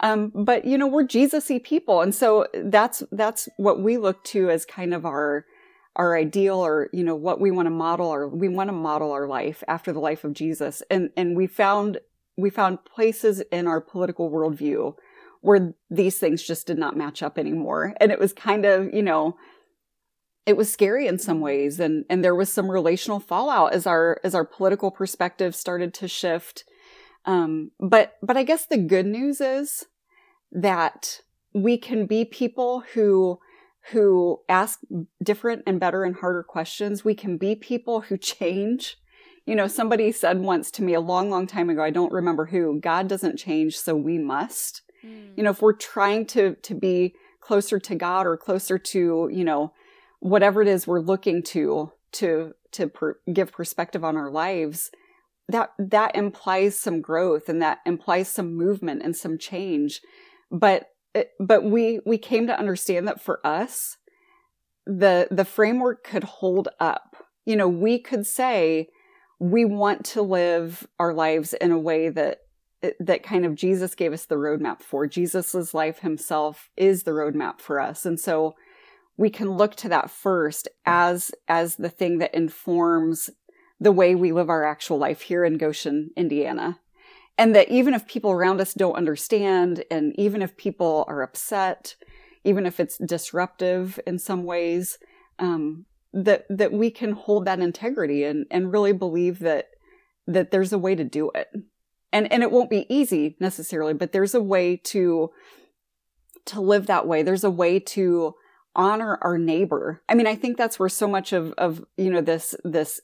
Um, 0.00 0.32
but 0.34 0.64
you 0.64 0.78
know, 0.78 0.86
we're 0.86 1.04
Jesusy 1.06 1.62
people. 1.62 2.00
And 2.00 2.14
so 2.14 2.46
that's, 2.54 3.02
that's 3.12 3.48
what 3.56 3.82
we 3.82 3.98
look 3.98 4.24
to 4.24 4.50
as 4.50 4.64
kind 4.64 4.94
of 4.94 5.04
our, 5.04 5.44
our 5.96 6.16
ideal 6.16 6.56
or, 6.56 6.88
you 6.92 7.04
know, 7.04 7.16
what 7.16 7.40
we 7.40 7.50
want 7.50 7.66
to 7.66 7.70
model 7.70 8.08
or 8.08 8.28
we 8.28 8.48
want 8.48 8.68
to 8.68 8.72
model 8.72 9.12
our 9.12 9.26
life 9.26 9.62
after 9.68 9.92
the 9.92 10.00
life 10.00 10.24
of 10.24 10.32
Jesus. 10.32 10.82
And, 10.90 11.10
and 11.16 11.36
we 11.36 11.46
found, 11.46 11.98
we 12.36 12.50
found 12.50 12.84
places 12.84 13.42
in 13.52 13.66
our 13.66 13.80
political 13.80 14.30
worldview 14.30 14.94
where 15.42 15.74
these 15.90 16.18
things 16.18 16.42
just 16.42 16.66
did 16.66 16.78
not 16.78 16.96
match 16.96 17.22
up 17.22 17.38
anymore. 17.38 17.94
And 18.00 18.12
it 18.12 18.18
was 18.18 18.32
kind 18.32 18.64
of, 18.64 18.92
you 18.94 19.02
know, 19.02 19.36
it 20.46 20.56
was 20.56 20.72
scary 20.72 21.06
in 21.06 21.18
some 21.18 21.40
ways 21.40 21.78
and 21.78 22.04
and 22.08 22.24
there 22.24 22.34
was 22.34 22.52
some 22.52 22.70
relational 22.70 23.20
fallout 23.20 23.72
as 23.72 23.86
our 23.86 24.18
as 24.24 24.34
our 24.34 24.44
political 24.44 24.90
perspective 24.90 25.54
started 25.54 25.92
to 25.94 26.08
shift 26.08 26.64
um 27.26 27.70
but 27.78 28.16
but 28.22 28.36
i 28.36 28.42
guess 28.42 28.66
the 28.66 28.78
good 28.78 29.06
news 29.06 29.40
is 29.40 29.86
that 30.52 31.20
we 31.52 31.76
can 31.76 32.06
be 32.06 32.24
people 32.24 32.82
who 32.94 33.38
who 33.92 34.40
ask 34.48 34.80
different 35.22 35.62
and 35.66 35.80
better 35.80 36.04
and 36.04 36.16
harder 36.16 36.42
questions. 36.42 37.04
We 37.04 37.14
can 37.14 37.38
be 37.38 37.54
people 37.54 38.02
who 38.02 38.16
change. 38.16 38.98
You 39.46 39.56
know, 39.56 39.66
somebody 39.66 40.12
said 40.12 40.40
once 40.40 40.70
to 40.72 40.82
me 40.82 40.94
a 40.94 41.00
long, 41.00 41.30
long 41.30 41.46
time 41.46 41.70
ago, 41.70 41.82
I 41.82 41.90
don't 41.90 42.12
remember 42.12 42.46
who, 42.46 42.78
God 42.78 43.08
doesn't 43.08 43.38
change, 43.38 43.78
so 43.78 43.96
we 43.96 44.18
must. 44.18 44.82
Mm. 45.04 45.36
You 45.36 45.42
know, 45.42 45.50
if 45.50 45.62
we're 45.62 45.72
trying 45.72 46.26
to, 46.26 46.54
to 46.56 46.74
be 46.74 47.14
closer 47.40 47.78
to 47.80 47.94
God 47.94 48.26
or 48.26 48.36
closer 48.36 48.78
to, 48.78 49.30
you 49.32 49.44
know, 49.44 49.72
whatever 50.20 50.60
it 50.60 50.68
is 50.68 50.86
we're 50.86 51.00
looking 51.00 51.42
to, 51.42 51.90
to, 52.12 52.52
to 52.72 52.86
per- 52.86 53.18
give 53.32 53.50
perspective 53.50 54.04
on 54.04 54.16
our 54.16 54.30
lives, 54.30 54.90
that, 55.52 55.70
that 55.78 56.14
implies 56.14 56.78
some 56.78 57.00
growth 57.00 57.48
and 57.48 57.60
that 57.62 57.78
implies 57.86 58.28
some 58.28 58.54
movement 58.54 59.02
and 59.02 59.16
some 59.16 59.38
change 59.38 60.00
but 60.50 60.88
eh, 61.14 61.24
but 61.38 61.64
we 61.64 62.00
we 62.04 62.18
came 62.18 62.46
to 62.46 62.58
understand 62.58 63.06
that 63.06 63.20
for 63.20 63.44
us 63.46 63.96
the 64.86 65.28
the 65.30 65.44
framework 65.44 66.02
could 66.04 66.24
hold 66.24 66.68
up 66.80 67.16
you 67.44 67.56
know 67.56 67.68
we 67.68 67.98
could 67.98 68.26
say 68.26 68.88
we 69.40 69.64
want 69.64 70.04
to 70.04 70.22
live 70.22 70.86
our 70.98 71.14
lives 71.14 71.54
in 71.54 71.72
a 71.72 71.78
way 71.78 72.10
that 72.10 72.38
eh, 72.82 72.90
that 73.00 73.24
kind 73.24 73.44
of 73.44 73.56
Jesus 73.56 73.96
gave 73.96 74.12
us 74.12 74.26
the 74.26 74.36
roadmap 74.36 74.82
for. 74.82 75.06
Jesus's 75.06 75.74
life 75.74 76.00
himself 76.00 76.68
is 76.76 77.02
the 77.02 77.10
roadmap 77.10 77.60
for 77.60 77.80
us. 77.80 78.06
And 78.06 78.20
so 78.20 78.54
we 79.16 79.30
can 79.30 79.50
look 79.50 79.74
to 79.76 79.88
that 79.88 80.10
first 80.10 80.68
as 80.86 81.32
as 81.48 81.76
the 81.76 81.88
thing 81.88 82.18
that 82.18 82.34
informs 82.34 83.30
the 83.80 83.92
way 83.92 84.14
we 84.14 84.30
live 84.32 84.50
our 84.50 84.64
actual 84.64 84.98
life 84.98 85.22
here 85.22 85.44
in 85.44 85.56
Goshen, 85.56 86.10
Indiana. 86.16 86.78
And 87.38 87.54
that 87.54 87.70
even 87.70 87.94
if 87.94 88.06
people 88.06 88.30
around 88.30 88.60
us 88.60 88.74
don't 88.74 88.96
understand, 88.96 89.84
and 89.90 90.12
even 90.18 90.42
if 90.42 90.56
people 90.58 91.04
are 91.08 91.22
upset, 91.22 91.96
even 92.44 92.66
if 92.66 92.78
it's 92.78 92.98
disruptive 92.98 93.98
in 94.06 94.18
some 94.18 94.44
ways, 94.44 94.98
um, 95.38 95.86
that 96.12 96.44
that 96.50 96.72
we 96.72 96.90
can 96.90 97.12
hold 97.12 97.46
that 97.46 97.60
integrity 97.60 98.24
and 98.24 98.46
and 98.50 98.72
really 98.72 98.92
believe 98.92 99.38
that 99.38 99.68
that 100.26 100.50
there's 100.50 100.72
a 100.72 100.78
way 100.78 100.94
to 100.94 101.04
do 101.04 101.30
it. 101.34 101.48
And 102.12 102.30
and 102.30 102.42
it 102.42 102.50
won't 102.50 102.68
be 102.68 102.86
easy 102.94 103.36
necessarily, 103.40 103.94
but 103.94 104.12
there's 104.12 104.34
a 104.34 104.42
way 104.42 104.76
to 104.76 105.30
to 106.46 106.60
live 106.60 106.86
that 106.86 107.06
way. 107.06 107.22
There's 107.22 107.44
a 107.44 107.50
way 107.50 107.78
to 107.78 108.34
honor 108.74 109.18
our 109.22 109.38
neighbor. 109.38 110.02
I 110.08 110.14
mean, 110.14 110.26
I 110.26 110.34
think 110.34 110.56
that's 110.56 110.78
where 110.78 110.88
so 110.88 111.08
much 111.08 111.32
of 111.32 111.52
of 111.56 111.84
you 111.96 112.10
know 112.10 112.20
this 112.20 112.54
this 112.64 113.00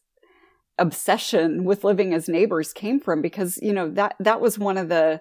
obsession 0.79 1.65
with 1.65 1.85
living 1.85 2.13
as 2.13 2.29
neighbors 2.29 2.73
came 2.73 3.01
from 3.01 3.23
because 3.23 3.59
you 3.63 3.73
know 3.73 3.89
that 3.89 4.15
that 4.21 4.41
was 4.41 4.59
one 4.59 4.77
of 4.77 4.89
the 4.89 5.21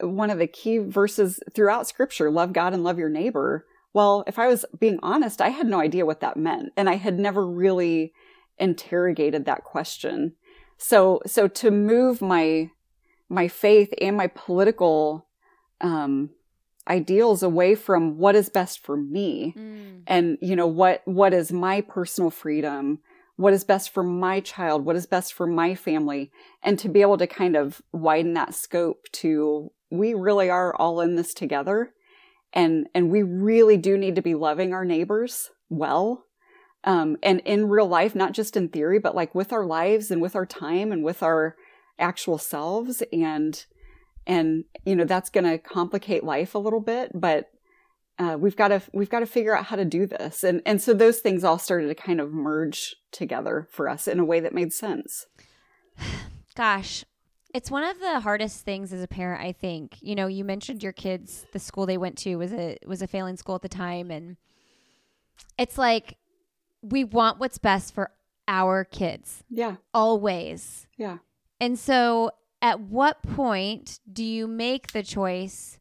one 0.00 0.30
of 0.30 0.38
the 0.38 0.46
key 0.46 0.78
verses 0.78 1.38
throughout 1.54 1.86
scripture 1.86 2.30
love 2.30 2.52
god 2.52 2.72
and 2.72 2.82
love 2.82 2.98
your 2.98 3.10
neighbor 3.10 3.66
well 3.92 4.24
if 4.26 4.38
i 4.38 4.46
was 4.46 4.64
being 4.78 4.98
honest 5.02 5.42
i 5.42 5.50
had 5.50 5.66
no 5.66 5.80
idea 5.80 6.06
what 6.06 6.20
that 6.20 6.36
meant 6.36 6.72
and 6.76 6.88
i 6.88 6.94
had 6.94 7.18
never 7.18 7.46
really 7.46 8.12
interrogated 8.58 9.44
that 9.44 9.64
question 9.64 10.32
so 10.78 11.20
so 11.26 11.46
to 11.46 11.70
move 11.70 12.22
my 12.22 12.70
my 13.28 13.48
faith 13.48 13.92
and 14.00 14.16
my 14.16 14.28
political 14.28 15.26
um 15.82 16.30
ideals 16.88 17.42
away 17.42 17.74
from 17.74 18.16
what 18.16 18.34
is 18.34 18.48
best 18.48 18.82
for 18.82 18.96
me 18.96 19.54
mm. 19.56 20.02
and 20.06 20.38
you 20.40 20.56
know 20.56 20.66
what 20.66 21.02
what 21.04 21.34
is 21.34 21.52
my 21.52 21.82
personal 21.82 22.30
freedom 22.30 22.98
what 23.40 23.54
is 23.54 23.64
best 23.64 23.88
for 23.88 24.02
my 24.02 24.38
child, 24.38 24.84
what 24.84 24.96
is 24.96 25.06
best 25.06 25.32
for 25.32 25.46
my 25.46 25.74
family, 25.74 26.30
and 26.62 26.78
to 26.78 26.90
be 26.90 27.00
able 27.00 27.16
to 27.16 27.26
kind 27.26 27.56
of 27.56 27.80
widen 27.90 28.34
that 28.34 28.54
scope 28.54 29.06
to 29.12 29.72
we 29.90 30.12
really 30.12 30.50
are 30.50 30.76
all 30.76 31.00
in 31.00 31.16
this 31.16 31.32
together. 31.32 31.94
And, 32.52 32.88
and 32.94 33.10
we 33.10 33.22
really 33.22 33.78
do 33.78 33.96
need 33.96 34.14
to 34.16 34.22
be 34.22 34.34
loving 34.34 34.74
our 34.74 34.84
neighbors 34.84 35.50
well. 35.70 36.26
Um, 36.84 37.16
and 37.22 37.40
in 37.40 37.68
real 37.68 37.86
life, 37.88 38.14
not 38.14 38.32
just 38.32 38.58
in 38.58 38.68
theory, 38.68 38.98
but 38.98 39.14
like 39.14 39.34
with 39.34 39.54
our 39.54 39.64
lives 39.64 40.10
and 40.10 40.20
with 40.20 40.36
our 40.36 40.46
time 40.46 40.92
and 40.92 41.02
with 41.02 41.22
our 41.22 41.56
actual 41.98 42.36
selves. 42.36 43.02
And, 43.10 43.64
and, 44.26 44.64
you 44.84 44.94
know, 44.94 45.04
that's 45.04 45.30
going 45.30 45.44
to 45.44 45.56
complicate 45.56 46.24
life 46.24 46.54
a 46.54 46.58
little 46.58 46.80
bit, 46.80 47.12
but 47.14 47.50
uh, 48.20 48.36
we've 48.38 48.56
got 48.56 48.68
to 48.68 48.82
we've 48.92 49.10
got 49.10 49.20
to 49.20 49.26
figure 49.26 49.56
out 49.56 49.64
how 49.64 49.76
to 49.76 49.84
do 49.84 50.06
this. 50.06 50.44
And 50.44 50.62
and 50.66 50.80
so 50.80 50.94
those 50.94 51.18
things 51.18 51.42
all 51.42 51.58
started 51.58 51.88
to 51.88 51.94
kind 51.94 52.20
of 52.20 52.32
merge 52.32 52.94
together 53.10 53.66
for 53.72 53.88
us 53.88 54.06
in 54.06 54.20
a 54.20 54.24
way 54.24 54.40
that 54.40 54.54
made 54.54 54.72
sense. 54.72 55.26
Gosh 56.54 57.04
it's 57.52 57.70
one 57.70 57.82
of 57.82 57.98
the 57.98 58.20
hardest 58.20 58.64
things 58.64 58.92
as 58.92 59.02
a 59.02 59.08
parent 59.08 59.42
i 59.42 59.52
think. 59.52 59.96
You 60.00 60.14
know 60.14 60.26
you 60.26 60.44
mentioned 60.44 60.82
your 60.82 60.92
kids 60.92 61.46
the 61.52 61.58
school 61.58 61.86
they 61.86 61.98
went 61.98 62.16
to 62.18 62.36
was 62.36 62.52
a 62.52 62.76
was 62.86 63.02
a 63.02 63.06
failing 63.06 63.36
school 63.36 63.56
at 63.56 63.62
the 63.62 63.68
time 63.68 64.10
and 64.10 64.36
it's 65.58 65.76
like 65.76 66.16
we 66.82 67.04
want 67.04 67.38
what's 67.38 67.58
best 67.58 67.94
for 67.94 68.10
our 68.48 68.84
kids. 68.84 69.44
Yeah. 69.50 69.76
Always. 69.92 70.86
Yeah. 70.96 71.18
And 71.60 71.78
so 71.78 72.30
at 72.62 72.80
what 72.80 73.22
point 73.22 74.00
do 74.10 74.24
you 74.24 74.46
make 74.46 74.92
the 74.92 75.02
choice 75.02 75.78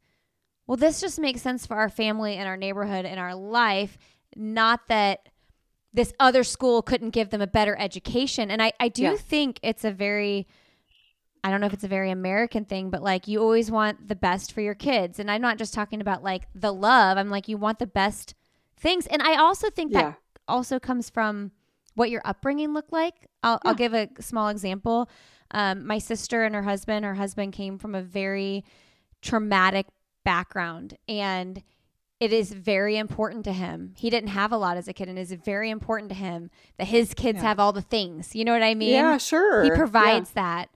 well, 0.70 0.78
this 0.78 1.02
just 1.02 1.20
makes 1.20 1.42
sense 1.42 1.66
for 1.66 1.76
our 1.76 1.90
family 1.90 2.36
and 2.36 2.48
our 2.48 2.56
neighborhood 2.56 3.04
and 3.04 3.20
our 3.20 3.34
life, 3.34 3.98
not 4.36 4.82
that 4.88 5.28
this 5.94 6.14
other 6.20 6.44
school 6.44 6.84
couldn't 6.84 7.10
give 7.10 7.32
them 7.32 7.42
a 7.42 7.48
better 7.48 7.76
education. 7.80 8.52
And 8.52 8.62
I, 8.62 8.74
I 8.80 8.90
do 8.90 9.02
yeah. 9.02 9.16
think 9.16 9.60
it's 9.64 9.84
a 9.84 9.90
very, 9.90 10.48
I 11.44 11.50
don't 11.50 11.60
know 11.60 11.66
if 11.66 11.74
it's 11.74 11.84
a 11.84 11.88
very 11.88 12.12
American 12.12 12.66
thing, 12.66 12.92
but 12.92 13.02
like 13.02 13.28
you 13.28 13.42
always 13.42 13.72
want 13.72 14.10
the 14.10 14.16
best 14.16 14.52
for 14.52 14.62
your 14.62 14.76
kids. 14.76 15.18
And 15.18 15.32
I'm 15.32 15.42
not 15.42 15.58
just 15.58 15.74
talking 15.74 16.02
about 16.02 16.24
like 16.24 16.44
the 16.54 16.72
love, 16.72 17.18
I'm 17.18 17.32
like, 17.32 17.48
you 17.48 17.58
want 17.58 17.80
the 17.80 17.88
best 17.88 18.36
things. 18.78 19.08
And 19.08 19.24
I 19.24 19.38
also 19.38 19.72
think 19.72 19.92
yeah. 19.92 20.02
that 20.04 20.20
also 20.48 20.80
comes 20.80 21.10
from 21.10 21.52
what 21.96 22.12
your 22.12 22.22
upbringing 22.26 22.76
looked 22.76 22.94
like. 22.94 23.16
I'll, 23.42 23.60
yeah. 23.66 23.70
I'll 23.72 23.76
give 23.76 23.96
a 23.96 24.08
small 24.20 24.50
example. 24.50 25.10
Um, 25.50 25.88
my 25.88 25.98
sister 25.98 26.44
and 26.44 26.54
her 26.54 26.62
husband, 26.62 27.06
her 27.06 27.16
husband 27.16 27.54
came 27.54 27.80
from 27.80 27.96
a 27.96 28.04
very 28.04 28.64
traumatic 29.24 29.88
background 30.30 30.96
and 31.08 31.64
it 32.20 32.34
is 32.34 32.52
very 32.52 32.98
important 32.98 33.46
to 33.46 33.54
him. 33.54 33.94
He 33.98 34.10
didn't 34.10 34.30
have 34.30 34.52
a 34.52 34.58
lot 34.58 34.76
as 34.76 34.88
a 34.88 34.94
kid, 34.94 35.08
and 35.08 35.18
it 35.18 35.22
is 35.22 35.32
very 35.32 35.70
important 35.70 36.10
to 36.10 36.16
him 36.16 36.50
that 36.78 36.88
his 36.88 37.14
kids 37.14 37.38
yeah. 37.38 37.44
have 37.44 37.60
all 37.60 37.72
the 37.72 37.82
things. 37.82 38.36
You 38.36 38.44
know 38.44 38.52
what 38.52 38.62
I 38.62 38.76
mean? 38.76 38.90
Yeah, 38.92 39.18
sure. 39.18 39.64
He 39.64 39.72
provides 39.72 40.32
yeah. 40.36 40.44
that. 40.44 40.70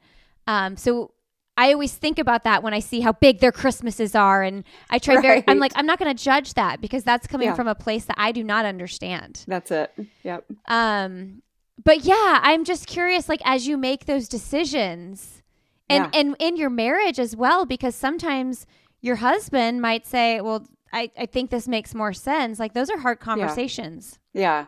Um, 0.48 0.78
so 0.78 1.12
I 1.58 1.74
always 1.74 1.94
think 1.94 2.18
about 2.18 2.46
that 2.46 2.64
when 2.64 2.74
I 2.74 2.80
see 2.80 3.02
how 3.02 3.12
big 3.12 3.40
their 3.40 3.52
Christmases 3.52 4.16
are, 4.16 4.42
and 4.42 4.64
I 4.90 5.00
try 5.00 5.16
right. 5.16 5.22
very. 5.22 5.44
I'm 5.48 5.60
like, 5.60 5.74
I'm 5.76 5.86
not 5.86 6.00
going 6.00 6.16
to 6.16 6.24
judge 6.24 6.54
that 6.54 6.80
because 6.80 7.04
that's 7.04 7.28
coming 7.28 7.50
yeah. 7.50 7.56
from 7.56 7.68
a 7.68 7.76
place 7.76 8.06
that 8.06 8.16
I 8.18 8.32
do 8.32 8.44
not 8.44 8.64
understand. 8.66 9.44
That's 9.46 9.70
it. 9.70 9.92
Yep. 10.24 10.46
Um, 10.70 11.42
but 11.84 12.06
yeah, 12.06 12.40
I'm 12.42 12.64
just 12.64 12.88
curious, 12.88 13.28
like 13.28 13.42
as 13.44 13.68
you 13.68 13.76
make 13.78 14.06
those 14.06 14.30
decisions, 14.30 15.42
and 15.90 16.08
and 16.16 16.38
in 16.40 16.56
your 16.56 16.70
marriage 16.70 17.20
as 17.20 17.36
well, 17.36 17.66
because 17.66 17.96
sometimes 17.96 18.66
your 19.04 19.18
husband 19.18 19.82
might 19.82 20.08
say, 20.08 20.42
well, 20.42 20.66
I, 20.92 21.12
I 21.18 21.28
think 21.28 21.52
this 21.52 21.68
makes 21.68 21.94
more 21.94 22.14
sense. 22.14 22.58
Like 22.58 22.74
those 22.74 22.90
are 22.90 22.98
hard 22.98 23.20
conversations. 23.20 24.18
Yeah. 24.34 24.66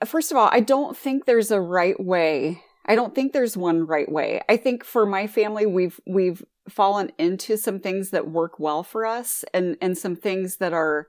yeah. 0.00 0.06
First 0.06 0.32
of 0.32 0.36
all, 0.36 0.50
I 0.52 0.60
don't 0.60 0.96
think 0.96 1.24
there's 1.24 1.52
a 1.52 1.60
right 1.60 1.98
way. 1.98 2.62
I 2.84 2.96
don't 2.96 3.14
think 3.14 3.32
there's 3.32 3.56
one 3.56 3.86
right 3.86 4.10
way. 4.10 4.42
I 4.48 4.56
think 4.56 4.84
for 4.84 5.06
my 5.06 5.28
family, 5.28 5.64
we've, 5.64 6.00
we've 6.06 6.42
fallen 6.68 7.12
into 7.18 7.56
some 7.56 7.78
things 7.78 8.10
that 8.10 8.28
work 8.28 8.58
well 8.58 8.82
for 8.82 9.06
us 9.06 9.44
and, 9.54 9.76
and 9.80 9.96
some 9.96 10.16
things 10.16 10.56
that 10.56 10.72
are, 10.72 11.06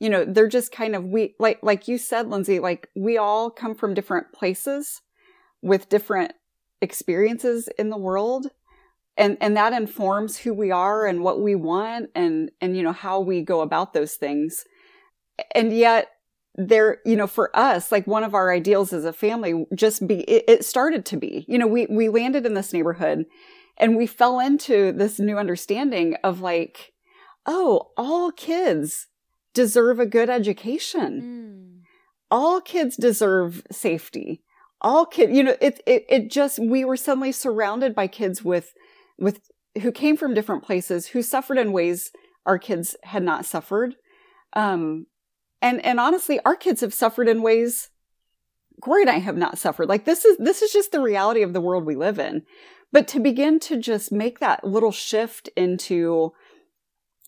you 0.00 0.10
know, 0.10 0.24
they're 0.24 0.48
just 0.48 0.72
kind 0.72 0.96
of, 0.96 1.04
we, 1.04 1.36
like, 1.38 1.60
like 1.62 1.86
you 1.86 1.98
said, 1.98 2.28
Lindsay, 2.28 2.58
like 2.58 2.88
we 2.96 3.16
all 3.16 3.48
come 3.48 3.76
from 3.76 3.94
different 3.94 4.32
places 4.32 5.02
with 5.62 5.88
different 5.88 6.32
experiences 6.80 7.68
in 7.78 7.90
the 7.90 7.96
world 7.96 8.48
and 9.16 9.36
and 9.40 9.56
that 9.56 9.72
informs 9.72 10.38
who 10.38 10.54
we 10.54 10.70
are 10.70 11.06
and 11.06 11.22
what 11.22 11.40
we 11.40 11.54
want 11.54 12.10
and 12.14 12.50
and 12.60 12.76
you 12.76 12.82
know 12.82 12.92
how 12.92 13.20
we 13.20 13.42
go 13.42 13.60
about 13.60 13.92
those 13.92 14.14
things. 14.14 14.64
And 15.54 15.72
yet 15.72 16.08
there 16.54 16.98
you 17.04 17.16
know 17.16 17.26
for 17.26 17.54
us 17.56 17.90
like 17.90 18.06
one 18.06 18.24
of 18.24 18.34
our 18.34 18.52
ideals 18.52 18.92
as 18.92 19.04
a 19.04 19.12
family 19.12 19.64
just 19.74 20.06
be 20.06 20.20
it, 20.22 20.44
it, 20.46 20.64
started 20.64 21.06
to 21.06 21.16
be 21.16 21.46
you 21.48 21.56
know 21.56 21.66
we 21.66 21.86
we 21.86 22.10
landed 22.10 22.44
in 22.44 22.52
this 22.52 22.74
neighborhood 22.74 23.24
and 23.78 23.96
we 23.96 24.06
fell 24.06 24.38
into 24.38 24.92
this 24.92 25.18
new 25.18 25.38
understanding 25.38 26.14
of 26.22 26.40
like 26.42 26.92
oh 27.46 27.90
all 27.96 28.30
kids 28.32 29.06
deserve 29.54 29.98
a 29.98 30.06
good 30.06 30.30
education. 30.30 31.22
Mm. 31.22 31.82
all 32.30 32.60
kids 32.60 32.96
deserve 32.96 33.62
safety. 33.70 34.42
All 34.80 35.06
kids 35.06 35.34
you 35.34 35.42
know 35.42 35.56
it, 35.60 35.80
it 35.86 36.04
it 36.08 36.30
just 36.30 36.58
we 36.58 36.84
were 36.84 36.96
suddenly 36.96 37.32
surrounded 37.32 37.94
by 37.94 38.08
kids 38.08 38.44
with 38.44 38.74
with 39.18 39.40
who 39.80 39.90
came 39.90 40.16
from 40.16 40.34
different 40.34 40.62
places 40.62 41.08
who 41.08 41.22
suffered 41.22 41.58
in 41.58 41.72
ways 41.72 42.10
our 42.44 42.58
kids 42.58 42.96
had 43.04 43.22
not 43.22 43.46
suffered. 43.46 43.96
Um, 44.54 45.06
and 45.60 45.84
and 45.84 45.98
honestly, 46.00 46.40
our 46.44 46.56
kids 46.56 46.80
have 46.80 46.92
suffered 46.92 47.28
in 47.28 47.42
ways 47.42 47.90
Corey 48.82 49.02
and 49.02 49.10
I 49.10 49.18
have 49.18 49.36
not 49.36 49.58
suffered. 49.58 49.88
Like 49.88 50.04
this 50.04 50.24
is 50.24 50.36
this 50.38 50.60
is 50.60 50.72
just 50.72 50.92
the 50.92 51.00
reality 51.00 51.42
of 51.42 51.52
the 51.52 51.60
world 51.60 51.84
we 51.84 51.94
live 51.94 52.18
in. 52.18 52.42
But 52.90 53.08
to 53.08 53.20
begin 53.20 53.58
to 53.60 53.78
just 53.78 54.12
make 54.12 54.40
that 54.40 54.64
little 54.64 54.92
shift 54.92 55.48
into 55.56 56.32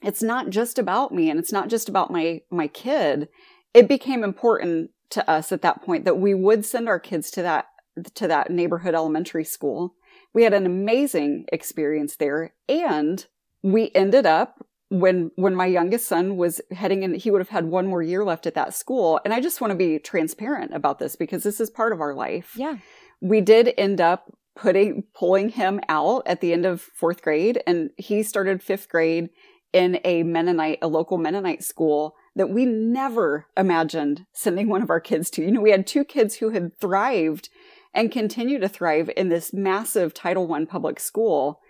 it's 0.03 0.23
not 0.23 0.51
just 0.51 0.79
about 0.79 1.14
me 1.14 1.31
and 1.31 1.38
it's 1.38 1.53
not 1.53 1.68
just 1.68 1.88
about 1.88 2.11
my 2.11 2.40
my 2.51 2.66
kid. 2.66 3.29
It 3.73 3.88
became 3.88 4.25
important 4.25 4.90
to 5.11 5.29
us 5.31 5.53
at 5.53 5.62
that 5.62 5.83
point 5.83 6.05
that 6.05 6.18
we 6.18 6.35
would 6.35 6.64
send 6.64 6.88
our 6.88 7.01
kids 7.01 7.31
to 7.33 7.42
that 7.42 7.66
to 8.14 8.27
that 8.27 8.51
neighborhood 8.51 8.94
elementary 8.94 9.44
school 9.44 9.94
we 10.35 10.42
had 10.42 10.53
an 10.53 10.66
amazing 10.66 11.47
experience 11.53 12.16
there. 12.16 12.53
And 12.68 13.25
we 13.62 13.90
ended 13.94 14.27
up 14.27 14.66
when 14.90 15.31
when 15.37 15.55
my 15.55 15.66
youngest 15.66 16.07
son 16.07 16.37
was 16.37 16.61
heading 16.70 17.03
in 17.03 17.14
he 17.14 17.31
would 17.31 17.40
have 17.40 17.49
had 17.49 17.64
one 17.64 17.87
more 17.87 18.03
year 18.03 18.25
left 18.25 18.47
at 18.47 18.55
that 18.55 18.75
school 18.75 19.18
and 19.25 19.33
i 19.33 19.40
just 19.40 19.61
want 19.61 19.70
to 19.70 19.77
be 19.77 19.99
transparent 19.99 20.73
about 20.75 20.98
this 20.98 21.17
because 21.17 21.42
this 21.42 21.58
is 21.58 21.71
part 21.71 21.92
of 21.92 22.00
our 22.00 22.15
life 22.15 22.52
yeah 22.54 22.77
we 23.21 23.40
did 23.40 23.73
end 23.79 24.00
up 24.00 24.33
putting 24.54 25.02
pulling 25.15 25.48
him 25.48 25.81
out 25.88 26.23
at 26.27 26.40
the 26.40 26.52
end 26.52 26.67
of 26.67 26.81
fourth 26.81 27.23
grade 27.23 27.63
and 27.67 27.90
he 27.96 28.23
started 28.23 28.63
fifth 28.63 28.88
grade 28.88 29.31
in 29.73 29.98
a 30.04 30.23
mennonite 30.23 30.79
a 30.83 30.87
local 30.87 31.19
mennonite 31.19 31.65
school 31.65 32.15
that 32.37 32.50
we 32.50 32.67
never 32.67 33.46
imagined 33.56 34.27
sending 34.33 34.69
one 34.69 34.83
of 34.83 34.90
our 34.90 35.00
kids 35.00 35.31
to 35.31 35.42
you 35.42 35.50
know 35.50 35.63
we 35.63 35.71
had 35.71 35.87
two 35.87 36.04
kids 36.04 36.37
who 36.37 36.50
had 36.50 36.77
thrived 36.79 37.48
and 37.95 38.11
continue 38.11 38.59
to 38.59 38.69
thrive 38.69 39.11
in 39.17 39.29
this 39.29 39.53
massive 39.53 40.13
Title 40.13 40.53
I 40.53 40.65
public 40.65 40.99
school. 40.99 41.61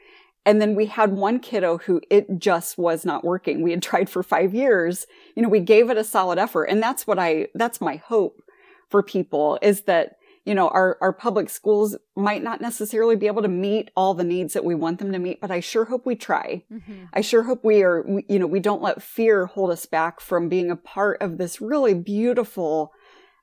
And 0.47 0.61
then 0.61 0.75
we 0.75 0.87
had 0.87 1.13
one 1.13 1.39
kiddo 1.39 1.79
who 1.79 2.01
it 2.11 2.39
just 2.39 2.77
was 2.77 3.05
not 3.05 3.25
working. 3.25 3.63
We 3.63 3.71
had 3.71 3.83
tried 3.83 4.11
for 4.11 4.23
five 4.23 4.55
years. 4.55 5.07
You 5.37 5.43
know, 5.43 5.49
we 5.49 5.61
gave 5.61 5.91
it 5.91 5.97
a 5.97 6.05
solid 6.05 6.39
effort. 6.39 6.65
And 6.65 6.83
that's 6.83 7.07
what 7.07 7.19
I, 7.19 7.49
that's 7.55 7.81
my 7.81 7.97
hope 7.97 8.43
for 8.91 9.03
people 9.03 9.59
is 9.63 9.83
that, 9.83 10.17
you 10.45 10.55
know, 10.55 10.69
our, 10.69 10.99
our 11.01 11.13
public 11.13 11.49
schools 11.49 11.97
might 12.15 12.43
not 12.43 12.61
necessarily 12.61 13.17
be 13.17 13.27
able 13.27 13.41
to 13.41 13.49
meet 13.49 13.91
all 13.97 14.13
the 14.13 14.25
needs 14.25 14.53
that 14.53 14.65
we 14.65 14.75
want 14.75 14.99
them 14.99 15.13
to 15.13 15.19
meet, 15.19 15.41
but 15.41 15.51
I 15.51 15.61
sure 15.61 15.87
hope 15.87 16.05
we 16.05 16.17
try. 16.17 16.63
Mm-hmm. 16.71 17.05
I 17.15 17.23
sure 17.23 17.45
hope 17.45 17.65
we 17.65 17.83
are, 17.83 18.03
we, 18.07 18.27
you 18.29 18.39
know, 18.39 18.47
we 18.47 18.61
don't 18.61 18.83
let 18.83 19.03
fear 19.03 19.47
hold 19.47 19.71
us 19.71 19.87
back 19.87 20.21
from 20.21 20.51
being 20.51 20.71
a 20.71 20.77
part 20.77 21.23
of 21.23 21.39
this 21.39 21.63
really 21.63 21.95
beautiful, 21.95 22.93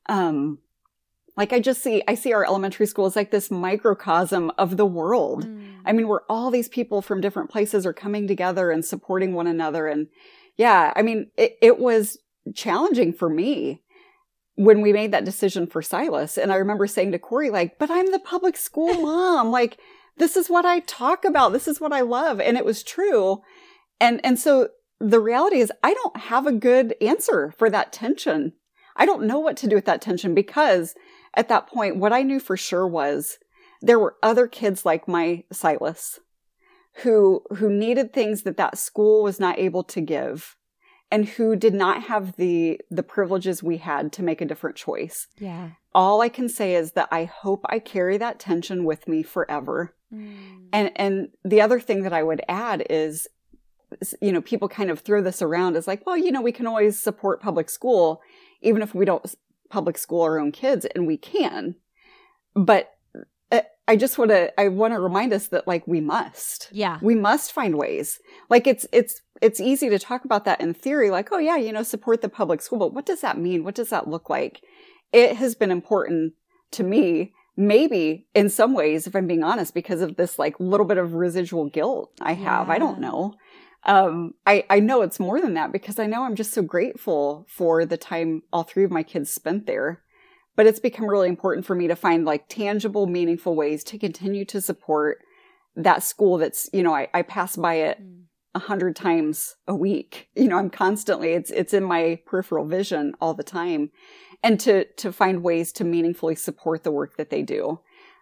um, 0.07 0.59
like 1.37 1.53
I 1.53 1.59
just 1.59 1.81
see, 1.81 2.03
I 2.07 2.15
see 2.15 2.33
our 2.33 2.45
elementary 2.45 2.85
school 2.85 3.05
as 3.05 3.15
like 3.15 3.31
this 3.31 3.49
microcosm 3.49 4.51
of 4.57 4.77
the 4.77 4.85
world. 4.85 5.45
Mm. 5.45 5.75
I 5.85 5.93
mean, 5.93 6.07
where 6.07 6.21
all 6.29 6.51
these 6.51 6.69
people 6.69 7.01
from 7.01 7.21
different 7.21 7.49
places 7.49 7.85
are 7.85 7.93
coming 7.93 8.27
together 8.27 8.71
and 8.71 8.83
supporting 8.83 9.33
one 9.33 9.47
another. 9.47 9.87
And 9.87 10.07
yeah, 10.57 10.93
I 10.95 11.01
mean, 11.01 11.31
it, 11.37 11.57
it 11.61 11.79
was 11.79 12.17
challenging 12.53 13.13
for 13.13 13.29
me 13.29 13.81
when 14.55 14.81
we 14.81 14.93
made 14.93 15.11
that 15.11 15.25
decision 15.25 15.67
for 15.67 15.81
Silas. 15.81 16.37
And 16.37 16.51
I 16.51 16.55
remember 16.57 16.85
saying 16.85 17.13
to 17.13 17.19
Corey, 17.19 17.49
like, 17.49 17.79
but 17.79 17.89
I'm 17.89 18.11
the 18.11 18.19
public 18.19 18.57
school 18.57 18.93
mom. 19.01 19.51
like, 19.51 19.77
this 20.17 20.35
is 20.35 20.49
what 20.49 20.65
I 20.65 20.81
talk 20.81 21.23
about. 21.23 21.53
This 21.53 21.67
is 21.67 21.79
what 21.79 21.93
I 21.93 22.01
love. 22.01 22.39
And 22.39 22.57
it 22.57 22.65
was 22.65 22.83
true. 22.83 23.41
And, 23.99 24.19
and 24.23 24.37
so 24.37 24.69
the 24.99 25.19
reality 25.19 25.57
is 25.57 25.71
I 25.81 25.93
don't 25.93 26.17
have 26.17 26.45
a 26.45 26.51
good 26.51 26.95
answer 27.01 27.53
for 27.57 27.69
that 27.69 27.93
tension. 27.93 28.53
I 28.95 29.05
don't 29.05 29.25
know 29.25 29.39
what 29.39 29.57
to 29.57 29.67
do 29.67 29.75
with 29.75 29.85
that 29.85 30.01
tension 30.01 30.35
because 30.35 30.93
at 31.33 31.49
that 31.49 31.67
point, 31.67 31.97
what 31.97 32.13
I 32.13 32.23
knew 32.23 32.39
for 32.39 32.57
sure 32.57 32.87
was 32.87 33.37
there 33.81 33.99
were 33.99 34.15
other 34.21 34.47
kids 34.47 34.85
like 34.85 35.07
my 35.07 35.43
Silas 35.51 36.19
who, 37.03 37.41
who 37.55 37.69
needed 37.69 38.13
things 38.13 38.43
that 38.43 38.57
that 38.57 38.77
school 38.77 39.23
was 39.23 39.39
not 39.39 39.57
able 39.57 39.83
to 39.85 40.01
give 40.01 40.55
and 41.09 41.27
who 41.27 41.55
did 41.55 41.73
not 41.73 42.03
have 42.03 42.35
the, 42.37 42.79
the 42.89 43.03
privileges 43.03 43.61
we 43.61 43.77
had 43.77 44.13
to 44.13 44.23
make 44.23 44.39
a 44.39 44.45
different 44.45 44.75
choice. 44.75 45.27
Yeah. 45.37 45.71
All 45.93 46.21
I 46.21 46.29
can 46.29 46.47
say 46.47 46.75
is 46.75 46.93
that 46.93 47.09
I 47.11 47.25
hope 47.25 47.65
I 47.65 47.79
carry 47.79 48.17
that 48.17 48.39
tension 48.39 48.85
with 48.85 49.07
me 49.07 49.23
forever. 49.23 49.93
Mm. 50.13 50.67
And, 50.71 50.91
and 50.95 51.29
the 51.43 51.59
other 51.59 51.79
thing 51.79 52.03
that 52.03 52.13
I 52.13 52.23
would 52.23 52.41
add 52.47 52.85
is, 52.89 53.27
you 54.21 54.31
know, 54.31 54.41
people 54.41 54.69
kind 54.69 54.89
of 54.89 55.01
throw 55.01 55.21
this 55.21 55.41
around 55.41 55.75
as 55.75 55.85
like, 55.85 56.05
well, 56.05 56.15
you 56.15 56.31
know, 56.31 56.41
we 56.41 56.53
can 56.53 56.65
always 56.65 56.97
support 56.97 57.41
public 57.41 57.69
school, 57.69 58.21
even 58.61 58.81
if 58.81 58.95
we 58.95 59.03
don't 59.03 59.35
public 59.71 59.97
school 59.97 60.21
our 60.21 60.39
own 60.39 60.51
kids 60.51 60.85
and 60.85 61.07
we 61.07 61.17
can. 61.17 61.75
But 62.53 62.93
uh, 63.51 63.61
I 63.87 63.95
just 63.95 64.17
want 64.17 64.29
to, 64.31 64.59
I 64.59 64.67
want 64.67 64.93
to 64.93 64.99
remind 64.99 65.33
us 65.33 65.47
that 65.47 65.67
like 65.67 65.87
we 65.87 66.01
must. 66.01 66.69
Yeah. 66.71 66.99
We 67.01 67.15
must 67.15 67.51
find 67.51 67.77
ways. 67.77 68.19
Like 68.49 68.67
it's, 68.67 68.85
it's, 68.91 69.21
it's 69.41 69.59
easy 69.59 69.89
to 69.89 69.97
talk 69.97 70.25
about 70.25 70.45
that 70.45 70.61
in 70.61 70.73
theory, 70.73 71.09
like, 71.09 71.29
oh 71.31 71.39
yeah, 71.39 71.57
you 71.57 71.71
know, 71.71 71.83
support 71.83 72.21
the 72.21 72.29
public 72.29 72.61
school. 72.61 72.79
But 72.79 72.93
what 72.93 73.05
does 73.05 73.21
that 73.21 73.39
mean? 73.39 73.63
What 73.63 73.75
does 73.75 73.89
that 73.89 74.07
look 74.07 74.29
like? 74.29 74.61
It 75.11 75.37
has 75.37 75.55
been 75.55 75.71
important 75.71 76.33
to 76.71 76.83
me, 76.83 77.33
maybe 77.57 78.27
in 78.35 78.49
some 78.49 78.73
ways, 78.73 79.07
if 79.07 79.15
I'm 79.15 79.27
being 79.27 79.43
honest, 79.43 79.73
because 79.73 80.01
of 80.01 80.15
this 80.15 80.37
like 80.37 80.59
little 80.59 80.85
bit 80.85 80.97
of 80.97 81.13
residual 81.13 81.65
guilt 81.69 82.11
I 82.21 82.33
have. 82.33 82.67
Yeah. 82.67 82.73
I 82.73 82.77
don't 82.77 82.99
know 82.99 83.35
um, 83.85 84.33
I, 84.45 84.63
I 84.69 84.79
know 84.79 85.01
it's 85.01 85.19
more 85.19 85.41
than 85.41 85.55
that 85.55 85.71
because 85.71 85.97
I 85.97 86.05
know 86.05 86.23
I'm 86.23 86.35
just 86.35 86.53
so 86.53 86.61
grateful 86.61 87.45
for 87.49 87.85
the 87.85 87.97
time 87.97 88.43
all 88.53 88.63
three 88.63 88.83
of 88.83 88.91
my 88.91 89.03
kids 89.03 89.31
spent 89.31 89.65
there. 89.65 90.01
But 90.55 90.67
it's 90.67 90.79
become 90.79 91.07
really 91.07 91.29
important 91.29 91.65
for 91.65 91.75
me 91.75 91.87
to 91.87 91.95
find 91.95 92.25
like 92.25 92.47
tangible, 92.49 93.07
meaningful 93.07 93.55
ways 93.55 93.83
to 93.85 93.97
continue 93.97 94.45
to 94.45 94.61
support 94.61 95.19
that 95.75 96.03
school 96.03 96.37
that's, 96.37 96.69
you 96.73 96.83
know, 96.83 96.93
I, 96.93 97.07
I 97.13 97.21
pass 97.21 97.55
by 97.55 97.75
it 97.75 98.01
mm. 98.01 98.23
a 98.53 98.59
hundred 98.59 98.95
times 98.95 99.55
a 99.67 99.73
week. 99.73 100.29
You 100.35 100.49
know, 100.49 100.57
I'm 100.57 100.69
constantly, 100.69 101.31
it's, 101.31 101.49
it's 101.51 101.73
in 101.73 101.83
my 101.83 102.19
peripheral 102.25 102.65
vision 102.65 103.13
all 103.21 103.33
the 103.33 103.43
time. 103.43 103.91
And 104.43 104.59
to, 104.61 104.85
to 104.85 105.13
find 105.13 105.43
ways 105.43 105.71
to 105.73 105.83
meaningfully 105.83 106.35
support 106.35 106.83
the 106.83 106.91
work 106.91 107.15
that 107.17 107.29
they 107.29 107.43
do. 107.43 107.79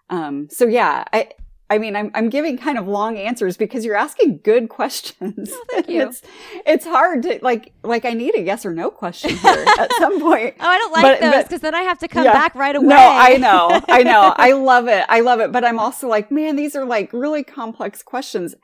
Um, 0.09 0.49
so 0.49 0.65
yeah, 0.65 1.05
I, 1.13 1.29
I 1.71 1.77
mean, 1.77 1.95
I'm, 1.95 2.09
I'm 2.15 2.29
giving 2.29 2.57
kind 2.57 2.79
of 2.79 2.87
long 2.87 3.17
answers 3.17 3.55
because 3.55 3.85
you're 3.85 3.95
asking 3.95 4.39
good 4.43 4.69
questions. 4.69 5.51
Oh, 5.53 5.65
thank 5.69 5.89
you. 5.89 6.01
it's, 6.01 6.21
it's 6.65 6.85
hard 6.85 7.23
to 7.23 7.39
like, 7.43 7.73
like 7.83 8.05
I 8.05 8.13
need 8.13 8.35
a 8.35 8.41
yes 8.41 8.65
or 8.65 8.73
no 8.73 8.89
question 8.89 9.35
here 9.35 9.65
at 9.79 9.91
some 9.99 10.19
point. 10.19 10.55
Oh, 10.59 10.67
I 10.67 10.77
don't 10.79 10.91
like 10.91 11.19
but, 11.19 11.31
those 11.31 11.43
because 11.43 11.61
then 11.61 11.75
I 11.75 11.81
have 11.81 11.99
to 11.99 12.07
come 12.07 12.25
yeah, 12.25 12.33
back 12.33 12.55
right 12.55 12.75
away. 12.75 12.87
No, 12.87 12.97
I 12.97 13.37
know. 13.37 13.81
I 13.87 14.03
know. 14.03 14.33
I 14.35 14.53
love 14.53 14.87
it. 14.87 15.05
I 15.09 15.19
love 15.19 15.39
it. 15.41 15.51
But 15.51 15.63
I'm 15.63 15.79
also 15.79 16.07
like, 16.07 16.31
man, 16.31 16.55
these 16.55 16.75
are 16.75 16.85
like 16.85 17.13
really 17.13 17.43
complex 17.43 18.01
questions. 18.01 18.55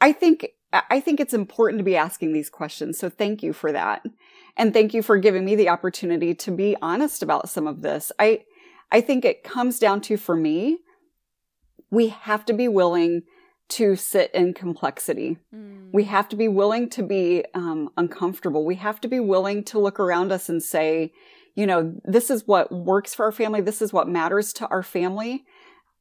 I 0.00 0.12
think, 0.12 0.48
I 0.72 1.00
think 1.00 1.20
it's 1.20 1.34
important 1.34 1.80
to 1.80 1.84
be 1.84 1.96
asking 1.96 2.32
these 2.32 2.48
questions. 2.48 2.98
So 2.98 3.10
thank 3.10 3.42
you 3.42 3.52
for 3.52 3.72
that. 3.72 4.04
And 4.56 4.72
thank 4.72 4.94
you 4.94 5.02
for 5.02 5.18
giving 5.18 5.44
me 5.44 5.54
the 5.54 5.68
opportunity 5.68 6.34
to 6.34 6.50
be 6.50 6.76
honest 6.80 7.22
about 7.22 7.50
some 7.50 7.66
of 7.66 7.82
this. 7.82 8.10
I, 8.18 8.44
I 8.90 9.00
think 9.00 9.24
it 9.24 9.44
comes 9.44 9.78
down 9.78 10.00
to, 10.02 10.16
for 10.16 10.36
me, 10.36 10.78
we 11.94 12.08
have 12.08 12.44
to 12.46 12.52
be 12.52 12.68
willing 12.68 13.22
to 13.68 13.96
sit 13.96 14.30
in 14.34 14.52
complexity. 14.52 15.38
Mm. 15.54 15.90
We 15.92 16.04
have 16.04 16.28
to 16.30 16.36
be 16.36 16.48
willing 16.48 16.90
to 16.90 17.02
be 17.02 17.44
um, 17.54 17.88
uncomfortable. 17.96 18.64
We 18.64 18.74
have 18.76 19.00
to 19.02 19.08
be 19.08 19.20
willing 19.20 19.64
to 19.64 19.78
look 19.78 19.98
around 19.98 20.32
us 20.32 20.48
and 20.48 20.62
say, 20.62 21.12
you 21.54 21.66
know, 21.66 21.94
this 22.04 22.30
is 22.30 22.46
what 22.46 22.70
works 22.70 23.14
for 23.14 23.24
our 23.24 23.32
family. 23.32 23.60
This 23.60 23.80
is 23.80 23.92
what 23.92 24.08
matters 24.08 24.52
to 24.54 24.66
our 24.68 24.82
family. 24.82 25.44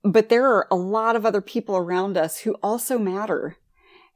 But 0.03 0.29
there 0.29 0.45
are 0.45 0.67
a 0.69 0.75
lot 0.75 1.15
of 1.15 1.25
other 1.25 1.41
people 1.41 1.77
around 1.77 2.17
us 2.17 2.39
who 2.39 2.55
also 2.61 2.97
matter. 2.97 3.57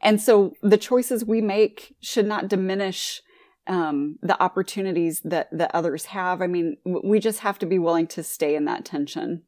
And 0.01 0.21
so 0.21 0.53
the 0.61 0.77
choices 0.77 1.23
we 1.23 1.41
make 1.41 1.95
should 2.01 2.27
not 2.27 2.49
diminish 2.49 3.21
um, 3.67 4.17
the 4.21 4.41
opportunities 4.41 5.21
that, 5.23 5.49
that 5.51 5.71
others 5.73 6.05
have. 6.05 6.41
I 6.41 6.47
mean, 6.47 6.77
we 6.85 7.19
just 7.19 7.39
have 7.39 7.59
to 7.59 7.65
be 7.65 7.79
willing 7.79 8.07
to 8.07 8.23
stay 8.23 8.55
in 8.55 8.65
that 8.65 8.85
tension. 8.85 9.43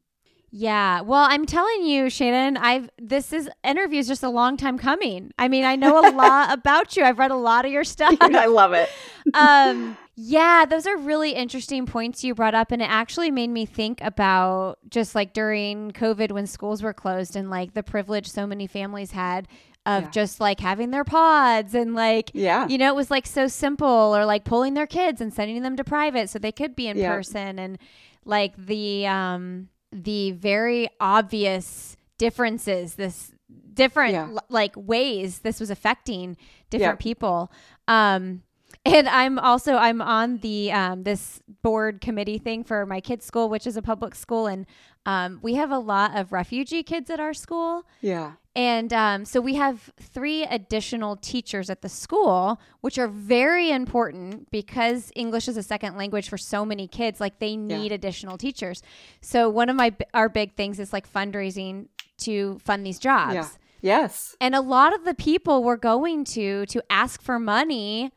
Yeah. 0.52 1.02
Well, 1.02 1.26
I'm 1.28 1.46
telling 1.46 1.84
you, 1.84 2.04
Shannan, 2.06 2.58
I've 2.60 2.90
this 2.98 3.32
is 3.32 3.48
interview 3.62 4.00
is 4.00 4.08
just 4.08 4.22
a 4.22 4.28
long 4.28 4.56
time 4.56 4.78
coming. 4.78 5.32
I 5.38 5.48
mean, 5.48 5.64
I 5.64 5.76
know 5.76 5.98
a 6.00 6.10
lot 6.14 6.52
about 6.52 6.96
you. 6.96 7.04
I've 7.04 7.18
read 7.18 7.30
a 7.30 7.36
lot 7.36 7.64
of 7.64 7.70
your 7.70 7.84
stuff. 7.84 8.16
I 8.20 8.46
love 8.46 8.72
it. 8.72 8.88
um 9.34 9.96
yeah, 10.22 10.66
those 10.66 10.86
are 10.86 10.98
really 10.98 11.32
interesting 11.32 11.86
points 11.86 12.22
you 12.22 12.34
brought 12.34 12.54
up 12.54 12.72
and 12.72 12.82
it 12.82 12.90
actually 12.90 13.30
made 13.30 13.48
me 13.48 13.64
think 13.64 14.00
about 14.02 14.78
just 14.90 15.14
like 15.14 15.32
during 15.32 15.92
COVID 15.92 16.32
when 16.32 16.46
schools 16.46 16.82
were 16.82 16.92
closed 16.92 17.36
and 17.36 17.48
like 17.48 17.72
the 17.72 17.82
privilege 17.82 18.28
so 18.28 18.46
many 18.46 18.66
families 18.66 19.12
had 19.12 19.48
of 19.86 20.04
yeah. 20.04 20.10
just 20.10 20.40
like 20.40 20.60
having 20.60 20.90
their 20.90 21.04
pods 21.04 21.74
and 21.74 21.94
like 21.94 22.30
yeah 22.34 22.68
you 22.68 22.76
know 22.76 22.88
it 22.88 22.94
was 22.94 23.10
like 23.10 23.26
so 23.26 23.48
simple 23.48 24.14
or 24.14 24.26
like 24.26 24.44
pulling 24.44 24.74
their 24.74 24.86
kids 24.86 25.22
and 25.22 25.32
sending 25.32 25.62
them 25.62 25.74
to 25.74 25.82
private 25.82 26.28
so 26.28 26.38
they 26.38 26.52
could 26.52 26.76
be 26.76 26.86
in 26.86 26.98
yeah. 26.98 27.14
person 27.14 27.58
and 27.58 27.78
like 28.26 28.54
the 28.66 29.06
um 29.06 29.70
the 29.92 30.32
very 30.32 30.88
obvious 31.00 31.96
differences 32.18 32.94
this 32.94 33.32
different 33.74 34.12
yeah. 34.12 34.28
l- 34.30 34.44
like 34.48 34.72
ways 34.76 35.40
this 35.40 35.58
was 35.58 35.70
affecting 35.70 36.36
different 36.68 37.00
yeah. 37.00 37.02
people 37.02 37.50
um 37.88 38.42
and 38.84 39.08
i'm 39.08 39.38
also 39.38 39.74
i'm 39.76 40.00
on 40.00 40.38
the 40.38 40.70
um 40.70 41.02
this 41.02 41.40
board 41.62 42.00
committee 42.00 42.38
thing 42.38 42.62
for 42.62 42.86
my 42.86 43.00
kids 43.00 43.24
school 43.24 43.48
which 43.48 43.66
is 43.66 43.76
a 43.76 43.82
public 43.82 44.14
school 44.14 44.46
and 44.46 44.66
um 45.06 45.38
we 45.42 45.54
have 45.54 45.70
a 45.70 45.78
lot 45.78 46.16
of 46.16 46.32
refugee 46.32 46.82
kids 46.82 47.10
at 47.10 47.18
our 47.18 47.34
school 47.34 47.84
yeah 48.00 48.32
and 48.56 48.92
um, 48.92 49.24
so 49.24 49.40
we 49.40 49.54
have 49.54 49.92
three 50.00 50.42
additional 50.44 51.16
teachers 51.16 51.70
at 51.70 51.82
the 51.82 51.88
school, 51.88 52.60
which 52.80 52.98
are 52.98 53.06
very 53.06 53.70
important 53.70 54.50
because 54.50 55.12
English 55.14 55.46
is 55.46 55.56
a 55.56 55.62
second 55.62 55.96
language 55.96 56.28
for 56.28 56.36
so 56.36 56.64
many 56.64 56.88
kids. 56.88 57.20
Like 57.20 57.38
they 57.38 57.56
need 57.56 57.92
yeah. 57.92 57.94
additional 57.94 58.36
teachers. 58.36 58.82
So 59.20 59.48
one 59.48 59.68
of 59.68 59.76
my 59.76 59.94
our 60.14 60.28
big 60.28 60.54
things 60.56 60.80
is 60.80 60.92
like 60.92 61.10
fundraising 61.10 61.86
to 62.18 62.58
fund 62.58 62.84
these 62.84 62.98
jobs. 62.98 63.34
Yeah. 63.34 63.48
Yes. 63.82 64.36
And 64.40 64.54
a 64.54 64.60
lot 64.60 64.94
of 64.94 65.04
the 65.04 65.14
people 65.14 65.62
we're 65.62 65.76
going 65.76 66.24
to 66.24 66.66
to 66.66 66.82
ask 66.90 67.22
for 67.22 67.38
money 67.38 68.10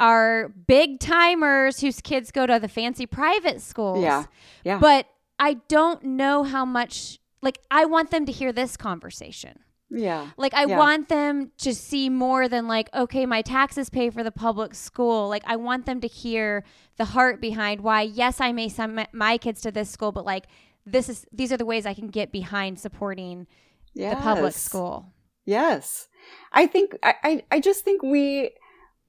are 0.00 0.48
big 0.48 0.98
timers 0.98 1.80
whose 1.80 2.00
kids 2.00 2.32
go 2.32 2.46
to 2.46 2.58
the 2.58 2.68
fancy 2.68 3.06
private 3.06 3.60
schools. 3.60 4.02
Yeah. 4.02 4.24
Yeah. 4.64 4.78
But 4.80 5.06
I 5.38 5.54
don't 5.68 6.02
know 6.02 6.42
how 6.42 6.64
much 6.64 7.20
like 7.42 7.58
I 7.70 7.84
want 7.84 8.10
them 8.10 8.24
to 8.26 8.32
hear 8.32 8.52
this 8.52 8.76
conversation. 8.76 9.58
Yeah. 9.90 10.30
Like 10.38 10.54
I 10.54 10.64
yeah. 10.64 10.78
want 10.78 11.08
them 11.08 11.50
to 11.58 11.74
see 11.74 12.08
more 12.08 12.48
than 12.48 12.66
like 12.66 12.88
okay, 12.94 13.26
my 13.26 13.42
taxes 13.42 13.90
pay 13.90 14.08
for 14.08 14.22
the 14.22 14.32
public 14.32 14.74
school. 14.74 15.28
Like 15.28 15.42
I 15.46 15.56
want 15.56 15.84
them 15.84 16.00
to 16.00 16.08
hear 16.08 16.64
the 16.96 17.04
heart 17.04 17.40
behind 17.40 17.82
why 17.82 18.02
yes, 18.02 18.40
I 18.40 18.52
may 18.52 18.68
send 18.68 19.06
my 19.12 19.36
kids 19.36 19.60
to 19.62 19.70
this 19.70 19.90
school, 19.90 20.12
but 20.12 20.24
like 20.24 20.46
this 20.86 21.08
is 21.08 21.26
these 21.32 21.52
are 21.52 21.56
the 21.56 21.66
ways 21.66 21.84
I 21.84 21.94
can 21.94 22.08
get 22.08 22.32
behind 22.32 22.78
supporting 22.78 23.46
yes. 23.94 24.14
the 24.14 24.22
public 24.22 24.54
school. 24.54 25.12
Yes. 25.44 26.08
I 26.52 26.66
think 26.66 26.96
I, 27.02 27.14
I 27.22 27.44
I 27.50 27.60
just 27.60 27.84
think 27.84 28.02
we 28.02 28.52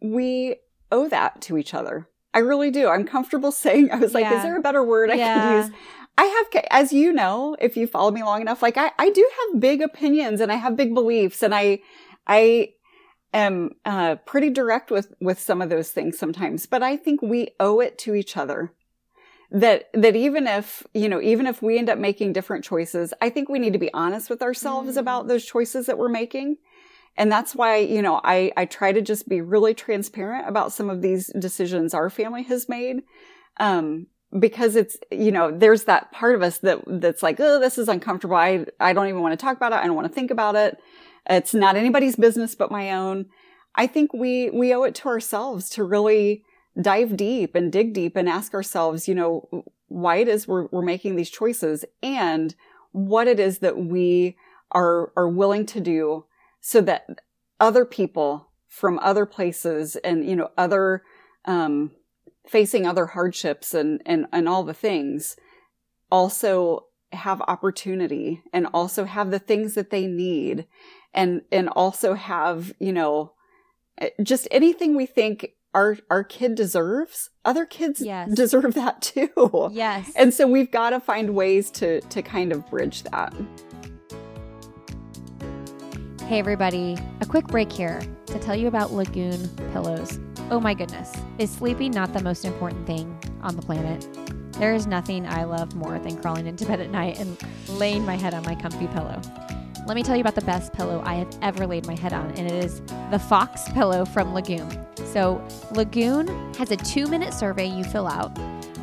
we 0.02 0.58
owe 0.92 1.08
that 1.08 1.42
to 1.44 1.58
each 1.58 1.74
other. 1.74 2.10
I 2.34 2.40
really 2.40 2.72
do. 2.72 2.90
I'm 2.90 3.06
comfortable 3.06 3.52
saying 3.54 3.92
I 3.92 3.98
was 3.98 4.14
like, 4.14 4.24
yeah. 4.24 4.38
is 4.38 4.44
there 4.44 4.58
a 4.58 4.62
better 4.62 4.84
word 4.84 5.12
I 5.12 5.16
yeah. 5.16 5.62
could 5.62 5.68
use? 5.68 5.80
I 6.18 6.26
have, 6.26 6.64
as 6.70 6.94
you 6.94 7.12
know, 7.12 7.56
if 7.60 7.76
you 7.76 7.88
follow 7.88 8.12
me 8.12 8.24
long 8.24 8.42
enough, 8.42 8.62
like 8.62 8.78
I, 8.78 8.92
I 9.00 9.10
do 9.10 9.28
have 9.40 9.60
big 9.60 9.82
opinions 9.82 10.42
and 10.42 10.52
I 10.52 10.56
have 10.56 10.78
big 10.78 10.94
beliefs 10.94 11.42
and 11.42 11.56
I, 11.56 11.80
I 12.28 12.74
am 13.34 13.72
uh, 13.86 14.16
pretty 14.26 14.50
direct 14.50 14.92
with 14.92 15.14
with 15.20 15.40
some 15.40 15.62
of 15.62 15.70
those 15.70 15.90
things 15.92 16.18
sometimes. 16.18 16.66
But 16.66 16.84
I 16.84 16.98
think 16.98 17.22
we 17.22 17.50
owe 17.60 17.80
it 17.80 17.98
to 18.00 18.14
each 18.14 18.38
other 18.38 18.74
that 19.52 19.90
that 19.94 20.16
even 20.16 20.48
if 20.48 20.84
you 20.94 21.10
know 21.10 21.22
even 21.22 21.48
if 21.48 21.62
we 21.62 21.78
end 21.78 21.90
up 21.90 21.98
making 21.98 22.34
different 22.34 22.64
choices, 22.64 23.14
I 23.22 23.30
think 23.30 23.50
we 23.50 23.60
need 23.60 23.74
to 23.74 23.80
be 23.80 23.94
honest 23.94 24.30
with 24.30 24.42
ourselves 24.42 24.96
mm. 24.96 25.00
about 25.00 25.28
those 25.28 25.46
choices 25.46 25.88
that 25.88 25.98
we're 25.98 26.10
making. 26.10 26.58
And 27.16 27.32
that's 27.32 27.56
why, 27.56 27.78
you 27.78 28.02
know, 28.02 28.20
I, 28.24 28.52
I 28.58 28.66
try 28.66 28.92
to 28.92 29.00
just 29.02 29.30
be 29.30 29.40
really 29.40 29.76
transparent 29.76 30.48
about 30.48 30.74
some 30.74 30.90
of 30.90 31.04
these 31.04 31.32
decisions 31.38 31.94
our 31.94 32.10
family 32.10 32.42
has 32.44 32.68
made. 32.68 33.04
Um, 33.58 34.08
because 34.40 34.76
it's, 34.76 34.98
you 35.12 35.32
know, 35.32 35.52
there's 35.52 35.84
that 35.84 36.12
part 36.12 36.36
of 36.36 36.42
us 36.42 36.60
that, 36.60 36.80
that's 36.88 37.22
like, 37.22 37.40
oh, 37.40 37.60
this 37.60 37.78
is 37.78 37.88
uncomfortable. 37.88 38.36
I, 38.36 38.66
I 38.80 38.94
don't 38.94 39.08
even 39.08 39.22
want 39.22 39.38
to 39.38 39.44
talk 39.44 39.58
about 39.58 39.74
it. 39.74 39.78
I 39.78 39.86
don't 39.86 39.96
want 39.96 40.08
to 40.08 40.14
think 40.14 40.32
about 40.32 40.56
it. 40.56 40.78
It's 41.30 41.54
not 41.54 41.76
anybody's 41.76 42.16
business 42.16 42.56
but 42.56 42.72
my 42.72 42.92
own. 42.92 43.28
I 43.76 43.88
think 43.88 44.14
we, 44.14 44.50
we 44.50 44.74
owe 44.74 44.84
it 44.84 44.96
to 44.96 45.10
ourselves 45.10 45.70
to 45.72 45.84
really 45.84 46.44
dive 46.80 47.16
deep 47.16 47.56
and 47.56 47.72
dig 47.72 47.94
deep 47.94 48.16
and 48.16 48.28
ask 48.28 48.54
ourselves, 48.54 49.08
you 49.08 49.16
know, 49.16 49.64
why 49.88 50.18
it 50.18 50.28
is 50.28 50.48
we're, 50.48 50.68
we're 50.72 50.82
making 50.82 51.16
these 51.16 51.30
choices 51.30 51.86
and 52.02 52.56
what 52.92 53.28
it 53.28 53.40
is 53.40 53.60
that 53.60 53.78
we 53.78 54.36
are, 54.72 55.12
are 55.16 55.30
willing 55.30 55.66
to 55.68 55.80
do 55.80 56.26
so 56.62 56.82
that 56.82 57.06
other 57.60 57.86
people 57.86 58.50
from 58.68 58.98
other 59.00 59.26
places 59.26 59.96
and, 59.98 60.28
you 60.28 60.36
know, 60.36 60.50
other, 60.58 61.04
um, 61.46 61.92
facing 62.48 62.86
other 62.86 63.08
hardships 63.08 63.74
and, 63.74 64.02
and, 64.06 64.26
and 64.32 64.48
all 64.48 64.64
the 64.64 64.74
things 64.74 65.36
also 66.12 66.86
have 67.12 67.42
opportunity 67.42 68.42
and 68.52 68.68
also 68.74 69.06
have 69.06 69.32
the 69.32 69.40
things 69.40 69.76
that 69.76 69.90
they 69.90 70.08
need 70.08 70.66
and, 71.14 71.42
and 71.52 71.70
also 71.70 72.16
have, 72.16 72.74
you 72.80 72.92
know, 72.92 73.34
eh, 74.00 74.10
just 74.22 74.48
anything 74.52 74.96
we 74.96 75.06
think 75.06 75.54
our 75.74 75.98
our 76.10 76.24
kid 76.24 76.56
deserves 76.56 77.30
other 77.46 77.66
kids 77.66 78.02
yes. 78.02 78.32
deserve 78.34 78.74
that 78.76 79.02
too. 79.02 79.70
Yes. 79.72 80.12
And 80.16 80.34
so 80.34 80.48
we've 80.48 80.72
got 80.72 80.92
to 80.92 81.00
find 81.00 81.36
ways 81.36 81.72
to 81.72 82.02
to 82.02 82.22
kind 82.22 82.52
of 82.52 82.70
bridge 82.70 83.04
that. 83.04 83.34
Hey 86.28 86.40
everybody. 86.40 86.98
A 87.22 87.26
quick 87.26 87.48
break 87.48 87.72
here 87.72 88.02
to 88.28 88.40
tell 88.40 88.56
you 88.56 88.68
about 88.68 88.94
lagoon 88.94 89.50
pillows 89.72 90.20
Oh 90.52 90.60
my 90.60 90.74
goodness. 90.74 91.12
Is 91.40 91.50
sleeping 91.52 91.92
not 91.92 92.14
the 92.14 92.22
most 92.22 92.46
important 92.46 92.86
thing 92.86 93.18
on 93.42 93.56
the 93.56 93.62
planet? 93.62 94.08
There 94.54 94.76
is 94.76 94.86
nothing 94.86 95.26
I 95.26 95.46
love 95.46 95.74
more 95.76 95.98
than 96.00 96.18
crawling 96.22 96.48
into 96.48 96.66
bed 96.66 96.80
at 96.80 96.92
night 96.92 97.20
and 97.20 97.38
laying 97.70 98.06
my 98.06 98.16
head 98.16 98.34
on 98.34 98.44
my 98.44 98.54
comfy 98.54 98.88
pillow. 98.88 99.20
Let 99.88 99.96
me 99.96 100.04
tell 100.04 100.16
you 100.16 100.22
about 100.22 100.36
the 100.36 100.42
best 100.42 100.72
pillow 100.74 101.02
I 101.06 101.16
have 101.16 101.38
ever 101.42 101.66
laid 101.66 101.88
my 101.88 101.96
head 101.96 102.14
on, 102.14 102.30
and 102.32 102.50
it 102.50 102.64
is 102.64 102.82
the 103.12 103.20
Fox 103.20 103.70
pillow 103.72 104.06
from 104.06 104.34
Lagoon. 104.34 104.70
So, 105.12 105.46
Lagoon 105.72 106.28
has 106.56 106.72
a 106.72 106.78
two 106.78 107.08
minute 107.08 107.34
survey 107.34 107.66
you 107.66 107.84
fill 107.84 108.08
out, 108.08 108.38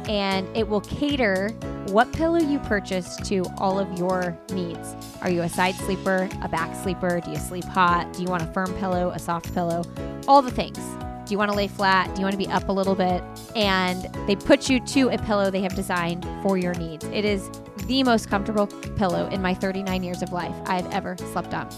and 0.08 0.46
it 0.56 0.68
will 0.68 0.82
cater 0.82 1.50
what 1.88 2.12
pillow 2.12 2.38
you 2.38 2.58
purchase 2.58 3.16
to 3.28 3.44
all 3.56 3.78
of 3.78 3.98
your 3.98 4.36
needs. 4.52 4.94
Are 5.22 5.30
you 5.30 5.42
a 5.42 5.48
side 5.48 5.74
sleeper, 5.76 6.28
a 6.42 6.48
back 6.48 6.76
sleeper? 6.82 7.20
Do 7.20 7.30
you 7.30 7.38
sleep 7.38 7.64
hot? 7.64 8.12
Do 8.12 8.22
you 8.22 8.28
want 8.28 8.42
a 8.42 8.52
firm 8.52 8.74
pillow, 8.74 9.10
a 9.10 9.18
soft 9.18 9.54
pillow? 9.54 9.84
All 10.28 10.42
the 10.42 10.50
things. 10.50 10.78
Do 11.30 11.34
you 11.34 11.38
want 11.38 11.52
to 11.52 11.56
lay 11.56 11.68
flat? 11.68 12.12
Do 12.12 12.20
you 12.20 12.24
want 12.24 12.32
to 12.32 12.44
be 12.44 12.48
up 12.48 12.68
a 12.68 12.72
little 12.72 12.96
bit? 12.96 13.22
And 13.54 14.02
they 14.26 14.34
put 14.34 14.68
you 14.68 14.80
to 14.80 15.10
a 15.10 15.18
pillow 15.18 15.48
they 15.48 15.60
have 15.60 15.76
designed 15.76 16.26
for 16.42 16.58
your 16.58 16.74
needs. 16.74 17.04
It 17.04 17.24
is 17.24 17.48
the 17.86 18.02
most 18.02 18.28
comfortable 18.28 18.66
pillow 18.96 19.28
in 19.28 19.40
my 19.40 19.54
39 19.54 20.02
years 20.02 20.22
of 20.22 20.32
life 20.32 20.56
I've 20.64 20.90
ever 20.90 21.16
slept 21.18 21.54
on 21.54 21.68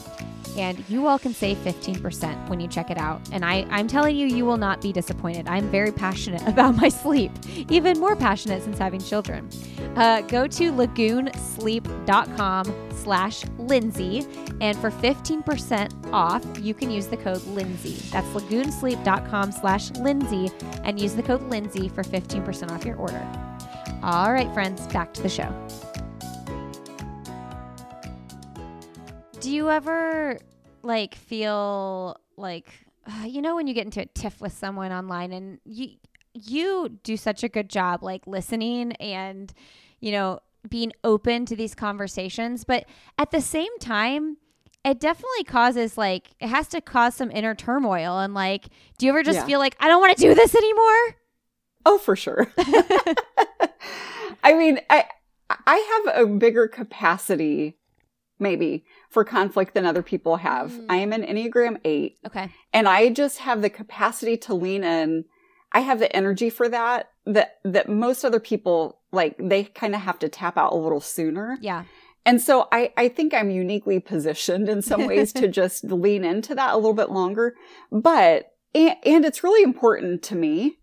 and 0.56 0.82
you 0.88 1.06
all 1.06 1.18
can 1.18 1.34
save 1.34 1.58
15% 1.58 2.48
when 2.48 2.60
you 2.60 2.68
check 2.68 2.90
it 2.90 2.98
out. 2.98 3.20
And 3.32 3.44
I, 3.44 3.66
I'm 3.70 3.88
telling 3.88 4.16
you, 4.16 4.26
you 4.26 4.44
will 4.44 4.56
not 4.56 4.80
be 4.80 4.92
disappointed. 4.92 5.48
I'm 5.48 5.68
very 5.70 5.92
passionate 5.92 6.42
about 6.48 6.76
my 6.76 6.88
sleep, 6.88 7.32
even 7.70 7.98
more 7.98 8.16
passionate 8.16 8.62
since 8.62 8.78
having 8.78 9.00
children. 9.00 9.48
Uh, 9.96 10.20
go 10.22 10.46
to 10.46 10.72
lagoonsleep.com 10.72 12.90
slash 12.94 13.44
Lindsay, 13.58 14.26
and 14.60 14.78
for 14.78 14.90
15% 14.90 16.12
off, 16.12 16.44
you 16.60 16.74
can 16.74 16.90
use 16.90 17.06
the 17.08 17.16
code 17.16 17.44
Lindsay. 17.46 17.94
That's 18.10 18.26
lagoonsleep.com 18.28 19.52
slash 19.52 19.90
Lindsay, 19.92 20.50
and 20.84 21.00
use 21.00 21.14
the 21.14 21.22
code 21.22 21.42
Lindsay 21.42 21.88
for 21.88 22.02
15% 22.02 22.70
off 22.70 22.84
your 22.84 22.96
order. 22.96 23.26
All 24.02 24.32
right, 24.32 24.52
friends, 24.52 24.86
back 24.88 25.14
to 25.14 25.22
the 25.22 25.28
show. 25.28 25.52
Do 29.42 29.50
you 29.50 29.70
ever 29.70 30.38
like 30.82 31.16
feel 31.16 32.16
like 32.36 32.68
uh, 33.04 33.24
you 33.26 33.42
know 33.42 33.56
when 33.56 33.66
you 33.66 33.74
get 33.74 33.84
into 33.84 34.02
a 34.02 34.06
tiff 34.06 34.40
with 34.40 34.52
someone 34.52 34.92
online 34.92 35.32
and 35.32 35.58
you 35.64 35.96
you 36.32 37.00
do 37.02 37.16
such 37.16 37.42
a 37.42 37.48
good 37.48 37.68
job 37.68 38.04
like 38.04 38.24
listening 38.28 38.92
and 38.92 39.52
you 39.98 40.12
know 40.12 40.38
being 40.68 40.92
open 41.02 41.44
to 41.46 41.56
these 41.56 41.74
conversations, 41.74 42.62
but 42.62 42.84
at 43.18 43.32
the 43.32 43.40
same 43.40 43.76
time 43.80 44.36
it 44.84 45.00
definitely 45.00 45.42
causes 45.44 45.98
like 45.98 46.30
it 46.38 46.46
has 46.46 46.68
to 46.68 46.80
cause 46.80 47.16
some 47.16 47.32
inner 47.32 47.56
turmoil 47.56 48.20
and 48.20 48.34
like 48.34 48.66
do 48.96 49.06
you 49.06 49.10
ever 49.10 49.24
just 49.24 49.40
yeah. 49.40 49.46
feel 49.46 49.58
like 49.58 49.76
I 49.80 49.88
don't 49.88 50.00
want 50.00 50.16
to 50.16 50.22
do 50.22 50.34
this 50.36 50.54
anymore? 50.54 51.16
Oh, 51.84 51.98
for 51.98 52.14
sure. 52.14 52.46
I 54.44 54.54
mean, 54.54 54.78
I 54.88 55.06
I 55.50 56.02
have 56.06 56.22
a 56.22 56.26
bigger 56.26 56.68
capacity 56.68 57.76
maybe 58.42 58.84
for 59.08 59.24
conflict 59.24 59.72
than 59.72 59.86
other 59.86 60.02
people 60.02 60.36
have. 60.36 60.72
Mm. 60.72 60.86
I 60.90 60.96
am 60.96 61.12
an 61.12 61.22
Enneagram 61.22 61.80
8. 61.84 62.18
Okay. 62.26 62.50
And 62.72 62.88
I 62.88 63.08
just 63.08 63.38
have 63.38 63.62
the 63.62 63.70
capacity 63.70 64.36
to 64.38 64.54
lean 64.54 64.84
in. 64.84 65.24
I 65.72 65.80
have 65.80 66.00
the 66.00 66.14
energy 66.14 66.50
for 66.50 66.68
that 66.68 67.08
that 67.24 67.58
that 67.64 67.88
most 67.88 68.24
other 68.24 68.40
people 68.40 68.98
like 69.12 69.36
they 69.38 69.64
kind 69.64 69.94
of 69.94 70.02
have 70.02 70.18
to 70.18 70.28
tap 70.28 70.58
out 70.58 70.72
a 70.72 70.76
little 70.76 71.00
sooner. 71.00 71.56
Yeah. 71.60 71.84
And 72.24 72.40
so 72.40 72.68
I, 72.70 72.92
I 72.96 73.08
think 73.08 73.34
I'm 73.34 73.50
uniquely 73.50 73.98
positioned 73.98 74.68
in 74.68 74.82
some 74.82 75.06
ways 75.06 75.32
to 75.34 75.48
just 75.60 75.84
lean 75.84 76.24
into 76.24 76.54
that 76.54 76.74
a 76.74 76.76
little 76.76 76.94
bit 76.94 77.10
longer. 77.10 77.56
But, 77.90 78.52
and, 78.74 78.96
and 79.04 79.24
it's 79.24 79.42
really 79.42 79.62
important 79.62 80.22
to 80.24 80.36
me 80.36 80.78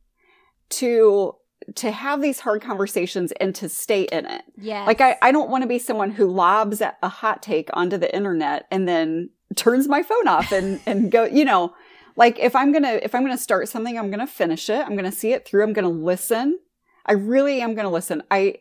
to 0.71 1.35
to 1.75 1.91
have 1.91 2.21
these 2.21 2.39
hard 2.39 2.61
conversations 2.61 3.31
and 3.33 3.53
to 3.55 3.69
stay 3.69 4.03
in 4.03 4.25
it. 4.25 4.43
Yeah. 4.57 4.85
Like 4.85 5.01
I, 5.01 5.17
I 5.21 5.31
don't 5.31 5.49
want 5.49 5.63
to 5.63 5.67
be 5.67 5.79
someone 5.79 6.11
who 6.11 6.27
lobs 6.27 6.81
a 6.81 7.09
hot 7.09 7.41
take 7.41 7.69
onto 7.73 7.97
the 7.97 8.13
internet 8.13 8.67
and 8.71 8.87
then 8.87 9.29
turns 9.55 9.87
my 9.87 10.03
phone 10.03 10.27
off 10.27 10.51
and, 10.51 10.79
and 10.85 11.11
go, 11.11 11.25
you 11.25 11.45
know, 11.45 11.73
like 12.15 12.39
if 12.39 12.55
I'm 12.55 12.71
going 12.71 12.83
to, 12.83 13.03
if 13.03 13.15
I'm 13.15 13.23
going 13.23 13.35
to 13.35 13.41
start 13.41 13.69
something, 13.69 13.97
I'm 13.97 14.09
going 14.09 14.19
to 14.19 14.27
finish 14.27 14.69
it. 14.69 14.85
I'm 14.85 14.95
going 14.95 15.09
to 15.09 15.11
see 15.11 15.31
it 15.31 15.45
through. 15.45 15.63
I'm 15.63 15.73
going 15.73 15.83
to 15.83 16.03
listen. 16.03 16.59
I 17.05 17.13
really 17.13 17.61
am 17.61 17.75
going 17.75 17.85
to 17.85 17.93
listen. 17.93 18.23
I, 18.29 18.55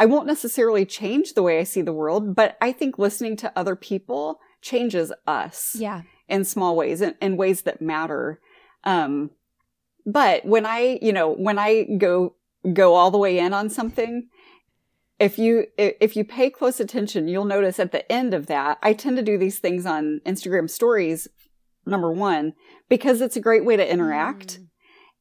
I 0.00 0.06
won't 0.06 0.26
necessarily 0.26 0.84
change 0.84 1.34
the 1.34 1.42
way 1.42 1.58
I 1.58 1.64
see 1.64 1.82
the 1.82 1.92
world, 1.92 2.34
but 2.34 2.56
I 2.60 2.72
think 2.72 2.98
listening 2.98 3.36
to 3.38 3.52
other 3.56 3.74
people 3.74 4.40
changes 4.62 5.12
us. 5.26 5.74
Yeah. 5.78 6.02
In 6.28 6.44
small 6.44 6.76
ways, 6.76 7.00
in, 7.00 7.14
in 7.20 7.36
ways 7.36 7.62
that 7.62 7.80
matter. 7.80 8.40
Um, 8.84 9.30
but 10.04 10.44
when 10.44 10.66
I, 10.66 10.98
you 11.02 11.12
know, 11.12 11.32
when 11.32 11.58
I 11.58 11.84
go 11.98 12.34
go 12.72 12.94
all 12.94 13.10
the 13.10 13.18
way 13.18 13.38
in 13.38 13.52
on 13.52 13.70
something, 13.70 14.28
if 15.18 15.38
you 15.38 15.66
if 15.76 16.16
you 16.16 16.24
pay 16.24 16.50
close 16.50 16.80
attention, 16.80 17.28
you'll 17.28 17.44
notice 17.44 17.80
at 17.80 17.92
the 17.92 18.10
end 18.10 18.34
of 18.34 18.46
that, 18.46 18.78
I 18.82 18.92
tend 18.92 19.16
to 19.16 19.22
do 19.22 19.36
these 19.36 19.58
things 19.58 19.84
on 19.84 20.20
Instagram 20.24 20.70
stories 20.70 21.28
number 21.86 22.12
1 22.12 22.52
because 22.88 23.20
it's 23.20 23.36
a 23.36 23.40
great 23.40 23.64
way 23.64 23.76
to 23.76 23.92
interact. 23.92 24.60
Mm. 24.60 24.64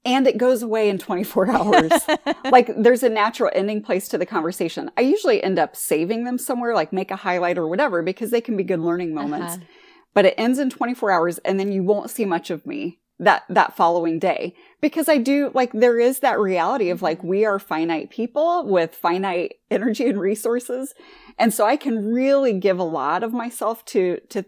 And 0.05 0.27
it 0.27 0.37
goes 0.37 0.61
away 0.61 0.89
in 0.89 0.97
24 0.99 1.51
hours. 1.51 1.91
like 2.45 2.71
there's 2.77 3.03
a 3.03 3.09
natural 3.09 3.51
ending 3.53 3.81
place 3.81 4.07
to 4.09 4.17
the 4.17 4.25
conversation. 4.25 4.91
I 4.95 5.01
usually 5.01 5.43
end 5.43 5.59
up 5.59 5.75
saving 5.75 6.23
them 6.23 6.37
somewhere, 6.37 6.75
like 6.75 6.93
make 6.93 7.11
a 7.11 7.17
highlight 7.17 7.57
or 7.57 7.67
whatever, 7.67 8.01
because 8.01 8.31
they 8.31 8.41
can 8.41 8.55
be 8.55 8.63
good 8.63 8.79
learning 8.79 9.13
moments. 9.13 9.55
Uh-huh. 9.55 9.65
But 10.13 10.25
it 10.25 10.35
ends 10.37 10.59
in 10.59 10.69
24 10.69 11.11
hours 11.11 11.37
and 11.39 11.59
then 11.59 11.71
you 11.71 11.83
won't 11.83 12.09
see 12.09 12.25
much 12.25 12.49
of 12.49 12.65
me 12.65 12.99
that 13.19 13.43
that 13.49 13.75
following 13.75 14.19
day. 14.19 14.55
Because 14.79 15.09
i 15.09 15.17
do 15.17 15.51
like 15.53 15.71
there 15.73 15.99
is 15.99 16.19
that 16.19 16.39
reality 16.39 16.89
of 16.89 17.01
like 17.01 17.23
we 17.23 17.45
are 17.45 17.59
finite 17.59 18.09
people 18.09 18.65
with 18.65 18.93
finite 18.93 19.55
energy 19.71 20.07
and 20.07 20.19
resources. 20.19 20.93
And 21.37 21.53
so 21.53 21.65
i 21.65 21.77
can 21.77 22.11
really 22.11 22.53
give 22.53 22.79
a 22.79 22.83
lot 22.83 23.23
of 23.23 23.33
myself 23.33 23.83
to 23.85 24.19
to 24.29 24.45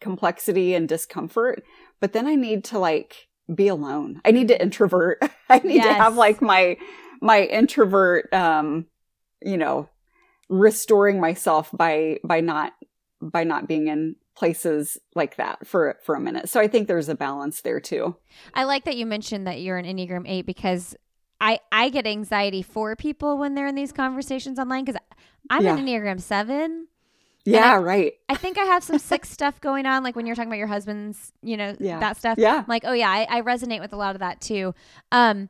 complexity 0.00 0.74
and 0.74 0.88
discomfort 0.88 1.64
but 1.98 2.12
then 2.12 2.24
i 2.24 2.36
need 2.36 2.62
to 2.62 2.78
like 2.78 3.28
be 3.52 3.68
alone. 3.68 4.20
I 4.24 4.30
need 4.30 4.48
to 4.48 4.60
introvert. 4.60 5.22
I 5.48 5.58
need 5.60 5.76
yes. 5.76 5.86
to 5.86 5.94
have 5.94 6.16
like 6.16 6.42
my 6.42 6.76
my 7.20 7.42
introvert 7.42 8.32
um 8.32 8.86
you 9.42 9.56
know 9.56 9.88
restoring 10.48 11.20
myself 11.20 11.70
by 11.72 12.18
by 12.22 12.40
not 12.40 12.72
by 13.20 13.44
not 13.44 13.66
being 13.66 13.88
in 13.88 14.16
places 14.38 14.96
like 15.16 15.34
that 15.36 15.66
for 15.66 15.98
for 16.04 16.14
a 16.14 16.20
minute. 16.20 16.48
So 16.48 16.60
I 16.60 16.68
think 16.68 16.86
there's 16.86 17.08
a 17.08 17.16
balance 17.16 17.60
there 17.62 17.80
too. 17.80 18.14
I 18.54 18.62
like 18.64 18.84
that 18.84 18.96
you 18.96 19.04
mentioned 19.04 19.48
that 19.48 19.60
you're 19.60 19.76
an 19.78 19.84
Enneagram 19.84 20.28
8 20.28 20.46
because 20.46 20.94
I 21.40 21.58
I 21.72 21.88
get 21.88 22.06
anxiety 22.06 22.62
for 22.62 22.94
people 22.94 23.36
when 23.36 23.56
they're 23.56 23.66
in 23.66 23.74
these 23.74 23.90
conversations 23.90 24.58
online 24.60 24.84
because 24.84 25.00
I'm 25.50 25.64
Yeah. 25.64 25.76
an 25.76 25.84
Enneagram 25.84 26.20
seven. 26.20 26.86
Yeah, 27.44 27.76
right. 27.76 28.12
I 28.28 28.34
think 28.36 28.58
I 28.58 28.64
have 28.64 28.84
some 28.84 28.98
sick 28.98 29.24
stuff 29.36 29.60
going 29.60 29.86
on, 29.86 30.04
like 30.04 30.14
when 30.14 30.26
you're 30.26 30.36
talking 30.36 30.50
about 30.50 30.58
your 30.58 30.66
husband's, 30.68 31.32
you 31.42 31.56
know, 31.56 31.74
Yeah. 31.80 31.98
that 31.98 32.16
stuff. 32.16 32.38
Yeah. 32.38 32.58
I'm 32.58 32.64
like, 32.68 32.84
oh 32.86 32.92
yeah, 32.92 33.10
I, 33.10 33.26
I 33.28 33.40
resonate 33.42 33.80
with 33.80 33.92
a 33.92 33.96
lot 33.96 34.14
of 34.14 34.20
that 34.20 34.40
too. 34.40 34.72
Um, 35.10 35.48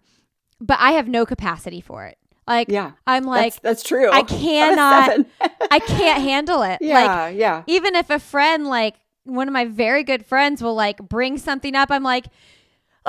but 0.61 0.79
I 0.81 0.93
have 0.93 1.09
no 1.09 1.27
capacity 1.27 1.81
for 1.83 2.07
it. 2.07 2.17
Like, 2.49 2.69
Yeah. 2.71 2.93
I'm 3.07 3.25
like, 3.25 3.53
that's, 3.61 3.81
that's 3.81 3.83
true. 3.85 4.11
I 4.11 4.23
cannot. 4.43 5.27
I 5.71 5.79
can't 5.79 6.23
handle 6.23 6.63
it. 6.63 6.79
Like, 6.81 6.81
yeah, 6.81 7.29
yeah. 7.29 7.63
even 7.67 7.95
if 7.95 8.11
a 8.11 8.19
friend, 8.19 8.67
like 8.67 8.97
one 9.25 9.47
of 9.47 9.53
my 9.53 9.67
very 9.67 10.03
good 10.03 10.25
friends, 10.27 10.63
will 10.63 10.75
like 10.75 10.99
bring 10.99 11.39
something 11.39 11.75
up, 11.77 11.91
I'm 11.91 12.03
like, 12.03 12.25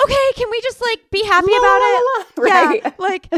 okay, 0.04 0.32
can 0.36 0.48
we 0.50 0.60
just 0.60 0.80
like 0.80 1.00
be 1.10 1.24
happy 1.24 1.50
La, 1.50 1.58
about 1.58 1.78
la, 1.80 1.86
it? 1.86 2.02
la, 2.04 2.24
la. 2.44 2.54
Right. 2.70 2.80
Yeah, 2.84 2.92
like 2.98 3.28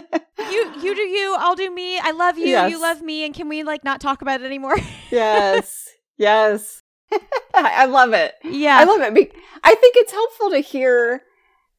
you, 0.51 0.73
you 0.83 0.95
do 0.95 1.03
you, 1.03 1.37
I'll 1.39 1.55
do 1.57 1.71
me. 1.73 1.99
I 1.99 2.11
love 2.11 2.37
you, 2.39 2.47
Yes. 2.49 2.71
you 2.71 2.81
love 2.81 3.01
me, 3.03 3.25
and 3.25 3.35
can 3.35 3.49
we 3.49 3.63
like 3.63 3.85
not 3.85 4.01
talk 4.01 4.23
about 4.23 4.41
it 4.41 4.45
anymore? 4.45 4.77
yes. 5.11 5.89
Yes. 6.19 6.83
I 7.13 7.21
I 7.55 7.85
love 7.87 8.13
it. 8.13 8.35
yeah, 8.45 8.79
I 8.79 8.85
love 8.85 9.01
it. 9.03 9.33
I 9.65 9.75
think 9.75 9.97
it's 9.97 10.13
helpful 10.13 10.51
to 10.51 10.59
hear 10.59 11.23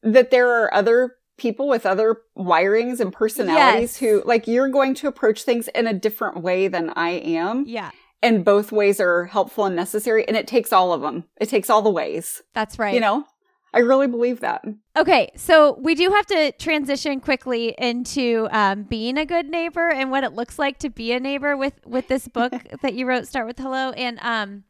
that 0.02 0.30
there 0.30 0.48
are 0.62 0.72
other 0.72 1.16
people 1.36 1.66
with 1.68 1.84
other 1.86 2.18
wirings 2.36 3.00
and 3.00 3.12
personalities 3.12 3.92
Yes. 3.92 3.96
who 3.98 4.22
like 4.24 4.46
you're 4.46 4.68
going 4.68 4.94
to 4.94 5.08
approach 5.08 5.42
things 5.42 5.68
in 5.68 5.86
a 5.86 5.92
different 5.92 6.42
way 6.42 6.68
than 6.68 6.90
I 6.90 7.10
am. 7.10 7.64
yeah, 7.66 7.90
And 8.22 8.44
both 8.44 8.70
ways 8.72 9.00
are 9.00 9.24
helpful 9.26 9.64
and 9.64 9.74
necessary. 9.76 10.26
And 10.28 10.36
it 10.36 10.46
takes 10.46 10.72
all 10.72 10.92
of 10.92 11.00
them. 11.00 11.24
It 11.40 11.48
takes 11.48 11.68
all 11.70 11.82
the 11.82 11.90
ways. 11.90 12.42
that's 12.54 12.78
right. 12.78 12.94
You 12.94 13.00
know, 13.00 13.24
I 13.72 13.80
really 13.80 14.06
believe 14.06 14.38
that. 14.40 14.64
Okay, 14.96 15.32
so 15.34 15.76
we 15.80 15.96
do 15.96 16.08
have 16.10 16.26
to 16.26 16.52
transition 16.52 17.18
quickly 17.18 17.74
into 17.76 18.46
um, 18.52 18.84
being 18.84 19.18
a 19.18 19.26
good 19.26 19.46
neighbor 19.50 19.88
and 19.90 20.12
what 20.12 20.22
it 20.22 20.32
looks 20.34 20.60
like 20.60 20.78
to 20.78 20.88
be 20.90 21.10
a 21.12 21.18
neighbor 21.18 21.56
with 21.56 21.74
with 21.84 22.06
this 22.06 22.28
book 22.28 22.52
that 22.82 22.94
you 22.94 23.04
wrote, 23.06 23.26
Start 23.26 23.48
with 23.48 23.58
Hello. 23.58 23.90
And 23.90 24.20
um, 24.22 24.62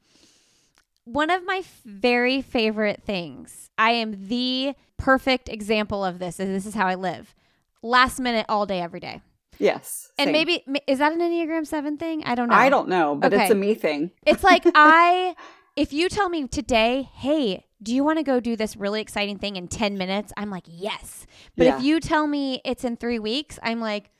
one 1.04 1.30
of 1.30 1.44
my 1.44 1.62
very 1.84 2.40
favorite 2.42 3.02
things, 3.02 3.70
I 3.78 3.92
am 3.92 4.28
the 4.28 4.74
perfect 4.96 5.48
example 5.48 6.04
of 6.04 6.18
this, 6.18 6.38
and 6.40 6.54
this 6.54 6.66
is 6.66 6.74
how 6.74 6.86
I 6.86 6.94
live: 6.94 7.34
last 7.82 8.18
minute, 8.20 8.46
all 8.48 8.66
day, 8.66 8.80
every 8.80 9.00
day. 9.00 9.20
Yes. 9.58 10.10
And 10.18 10.28
same. 10.28 10.32
maybe 10.32 10.64
is 10.86 10.98
that 10.98 11.12
an 11.12 11.20
Enneagram 11.20 11.66
Seven 11.66 11.96
thing? 11.96 12.24
I 12.24 12.34
don't 12.34 12.48
know. 12.48 12.54
I 12.56 12.68
don't 12.68 12.88
know, 12.88 13.14
but 13.14 13.32
it's 13.32 13.50
a 13.50 13.54
me 13.54 13.74
thing. 13.74 14.10
It's 14.26 14.42
like 14.42 14.64
I, 14.74 15.36
if 15.76 15.92
you 15.92 16.08
tell 16.08 16.28
me 16.28 16.48
today, 16.48 17.08
hey, 17.14 17.64
do 17.82 17.94
you 17.94 18.02
want 18.02 18.18
to 18.18 18.24
go 18.24 18.40
do 18.40 18.56
this 18.56 18.76
really 18.76 19.00
exciting 19.00 19.38
thing 19.38 19.54
in 19.56 19.68
10 19.68 19.96
minutes? 19.96 20.32
I'm 20.36 20.50
like, 20.50 20.64
yes. 20.66 21.26
But 21.56 21.66
Yeah. 21.66 21.76
if 21.78 21.84
you 21.84 22.00
tell 22.00 22.26
me 22.26 22.62
it's 22.64 22.82
in 22.82 22.96
three 22.96 23.18
weeks, 23.20 23.58
I'm 23.62 23.78
like, 23.80 24.10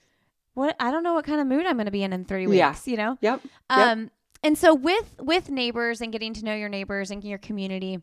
what? 0.52 0.76
I 0.78 0.92
don't 0.92 1.02
know 1.02 1.14
what 1.14 1.24
kind 1.24 1.40
of 1.40 1.46
mood 1.48 1.66
I'm 1.66 1.74
going 1.76 1.86
to 1.86 1.90
be 1.92 2.02
in 2.04 2.12
in 2.12 2.24
three 2.26 2.46
weeks, 2.46 2.58
Yeah. 2.58 2.74
you 2.84 2.96
know? 2.96 3.18
Yep. 3.20 3.40
Um, 3.70 4.10
and 4.44 4.56
so 4.56 4.74
with, 4.74 5.16
with 5.18 5.50
neighbors 5.50 6.00
and 6.00 6.12
getting 6.12 6.32
to 6.34 6.44
know 6.44 6.54
your 6.54 6.68
neighbors 6.68 7.10
and 7.10 7.24
your 7.24 7.38
community, 7.38 7.98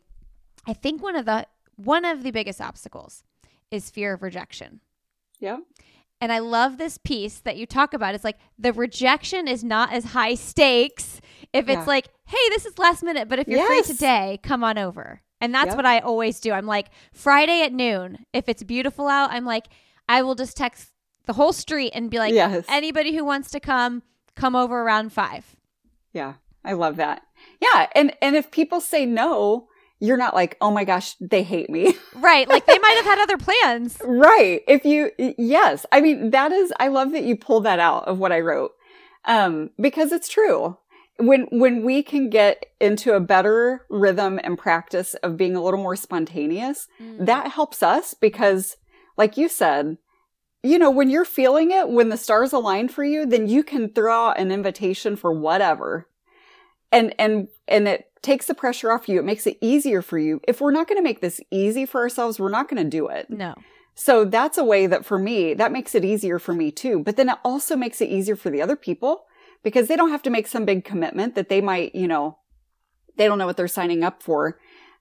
I 0.66 0.74
think 0.74 1.02
one 1.02 1.16
of 1.16 1.24
the, 1.24 1.46
one 1.76 2.04
of 2.04 2.22
the 2.22 2.30
biggest 2.32 2.60
obstacles 2.60 3.22
is 3.70 3.88
fear 3.88 4.12
of 4.12 4.22
rejection. 4.22 4.80
Yeah. 5.40 5.58
And 6.20 6.30
I 6.30 6.38
love 6.40 6.78
this 6.78 6.98
piece 6.98 7.40
that 7.40 7.56
you 7.56 7.66
talk 7.66 7.94
about. 7.94 8.14
It's 8.14 8.22
like 8.22 8.38
the 8.58 8.72
rejection 8.72 9.48
is 9.48 9.64
not 9.64 9.92
as 9.92 10.04
high 10.04 10.34
stakes 10.34 11.20
if 11.52 11.68
it's 11.68 11.78
Yeah. 11.80 11.84
like, 11.84 12.08
hey, 12.26 12.48
this 12.50 12.64
is 12.66 12.78
last 12.78 13.02
minute, 13.02 13.28
but 13.28 13.38
if 13.40 13.48
you're 13.48 13.66
free 13.66 13.82
today, 13.82 14.38
come 14.42 14.62
on 14.62 14.78
over. 14.78 15.20
And 15.40 15.52
that's 15.52 15.68
Yep. 15.68 15.76
what 15.76 15.86
I 15.86 15.98
always 15.98 16.38
do. 16.38 16.52
I'm 16.52 16.66
like, 16.66 16.88
Friday 17.12 17.62
at 17.62 17.72
noon, 17.72 18.24
if 18.32 18.48
it's 18.48 18.62
beautiful 18.62 19.08
out, 19.08 19.30
I'm 19.32 19.44
like, 19.44 19.66
I 20.08 20.22
will 20.22 20.36
just 20.36 20.56
text 20.56 20.92
the 21.26 21.32
whole 21.32 21.52
street 21.52 21.90
and 21.94 22.08
be 22.10 22.18
like, 22.18 22.34
Yes. 22.34 22.64
anybody 22.68 23.16
who 23.16 23.24
wants 23.24 23.50
to 23.50 23.58
come, 23.60 24.02
come 24.36 24.54
over 24.54 24.80
around 24.82 25.12
five. 25.12 25.56
Yeah, 26.12 26.34
I 26.64 26.72
love 26.72 26.96
that. 26.96 27.22
Yeah, 27.60 27.88
and 27.94 28.12
and 28.20 28.36
if 28.36 28.50
people 28.50 28.80
say 28.80 29.06
no, 29.06 29.68
you're 30.00 30.16
not 30.16 30.34
like, 30.34 30.56
"Oh 30.60 30.70
my 30.70 30.84
gosh, 30.84 31.14
they 31.20 31.42
hate 31.42 31.70
me." 31.70 31.94
Right. 32.14 32.46
Like 32.48 32.66
they 32.66 32.78
might 32.78 32.94
have 32.96 33.04
had 33.04 33.18
other 33.18 33.36
plans. 33.36 33.98
right. 34.04 34.62
If 34.68 34.84
you 34.84 35.10
yes, 35.18 35.84
I 35.90 36.00
mean 36.00 36.30
that 36.30 36.52
is 36.52 36.72
I 36.78 36.88
love 36.88 37.10
that 37.12 37.24
you 37.24 37.36
pulled 37.36 37.64
that 37.64 37.80
out 37.80 38.06
of 38.06 38.18
what 38.18 38.32
I 38.32 38.40
wrote. 38.40 38.72
Um 39.24 39.70
because 39.80 40.12
it's 40.12 40.28
true. 40.28 40.76
When 41.18 41.48
when 41.50 41.84
we 41.84 42.02
can 42.02 42.30
get 42.30 42.66
into 42.80 43.14
a 43.14 43.20
better 43.20 43.86
rhythm 43.90 44.38
and 44.44 44.56
practice 44.56 45.14
of 45.14 45.36
being 45.36 45.56
a 45.56 45.62
little 45.62 45.82
more 45.82 45.96
spontaneous, 45.96 46.86
that 47.18 47.50
helps 47.50 47.82
us 47.82 48.14
because 48.14 48.76
like 49.16 49.36
you 49.36 49.48
said, 49.48 49.98
you 50.62 50.78
know, 50.78 50.90
when 50.90 51.10
you're 51.10 51.24
feeling 51.24 51.70
it, 51.70 51.88
when 51.88 52.08
the 52.08 52.16
stars 52.16 52.52
align 52.52 52.88
for 52.88 53.04
you, 53.04 53.26
then 53.26 53.48
you 53.48 53.62
can 53.64 53.88
throw 53.88 54.28
out 54.28 54.38
an 54.38 54.52
invitation 54.52 55.16
for 55.16 55.32
whatever. 55.32 56.08
And 56.90 57.14
and 57.18 57.48
and 57.66 57.88
it 57.88 58.10
takes 58.22 58.46
the 58.46 58.54
pressure 58.54 58.92
off 58.92 59.08
you. 59.08 59.18
It 59.18 59.24
makes 59.24 59.46
it 59.46 59.58
easier 59.60 60.02
for 60.02 60.18
you. 60.18 60.40
If 60.46 60.60
we're 60.60 60.70
not 60.70 60.86
going 60.86 60.98
to 60.98 61.02
make 61.02 61.20
this 61.20 61.40
easy 61.50 61.86
for 61.86 62.00
ourselves, 62.00 62.38
we're 62.38 62.50
not 62.50 62.68
going 62.68 62.82
to 62.82 62.88
do 62.88 63.08
it. 63.08 63.28
no. 63.28 63.54
So 63.94 64.24
that's 64.24 64.56
a 64.56 64.64
way 64.64 64.86
that 64.86 65.04
for 65.04 65.18
me, 65.18 65.52
that 65.52 65.70
makes 65.70 65.94
it 65.94 66.04
easier 66.04 66.38
for 66.38 66.54
me 66.54 66.70
too. 66.70 67.00
But 67.00 67.16
then 67.16 67.28
it 67.28 67.36
also 67.44 67.76
makes 67.76 68.00
it 68.00 68.08
easier 68.08 68.36
for 68.36 68.48
the 68.48 68.62
other 68.62 68.76
people 68.76 69.24
because 69.62 69.88
they 69.88 69.96
don't 69.96 70.10
have 70.10 70.22
to 70.22 70.30
make 70.30 70.46
some 70.46 70.64
big 70.64 70.82
commitment 70.84 71.34
that 71.34 71.50
they 71.50 71.60
might, 71.60 71.94
you 71.94 72.08
know, 72.08 72.38
they 73.16 73.26
don't 73.26 73.36
know 73.36 73.46
what 73.46 73.56
they're 73.58 73.68
signing 73.68 74.02
up 74.02 74.22
for. 74.22 74.58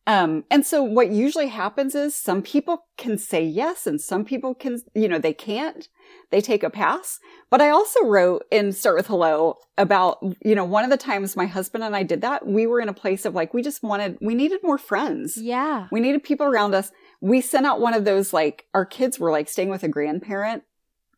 Um, 0.07 0.45
and 0.49 0.65
so 0.65 0.81
what 0.81 1.11
usually 1.11 1.49
happens 1.49 1.93
is 1.93 2.15
some 2.15 2.41
people 2.41 2.85
can 2.97 3.19
say 3.19 3.43
yes 3.43 3.85
and 3.85 4.01
some 4.01 4.25
people 4.25 4.55
can, 4.55 4.81
you 4.95 5.07
know, 5.07 5.19
they 5.19 5.33
can't. 5.33 5.87
They 6.31 6.41
take 6.41 6.63
a 6.63 6.71
pass. 6.71 7.19
But 7.51 7.61
I 7.61 7.69
also 7.69 8.05
wrote 8.05 8.45
in 8.51 8.71
Start 8.71 8.97
with 8.97 9.07
Hello 9.07 9.57
about, 9.77 10.17
you 10.43 10.55
know, 10.55 10.65
one 10.65 10.83
of 10.83 10.89
the 10.89 10.97
times 10.97 11.35
my 11.35 11.45
husband 11.45 11.83
and 11.83 11.95
I 11.95 12.01
did 12.01 12.21
that, 12.21 12.47
we 12.47 12.65
were 12.65 12.81
in 12.81 12.89
a 12.89 12.93
place 12.93 13.25
of 13.25 13.35
like, 13.35 13.53
we 13.53 13.61
just 13.61 13.83
wanted, 13.83 14.17
we 14.21 14.33
needed 14.33 14.61
more 14.63 14.79
friends. 14.79 15.37
Yeah. 15.37 15.87
We 15.91 15.99
needed 15.99 16.23
people 16.23 16.47
around 16.47 16.73
us. 16.73 16.91
We 17.21 17.39
sent 17.39 17.67
out 17.67 17.79
one 17.79 17.93
of 17.93 18.03
those, 18.03 18.33
like, 18.33 18.65
our 18.73 18.85
kids 18.85 19.19
were 19.19 19.31
like 19.31 19.49
staying 19.49 19.69
with 19.69 19.83
a 19.83 19.87
grandparent 19.87 20.63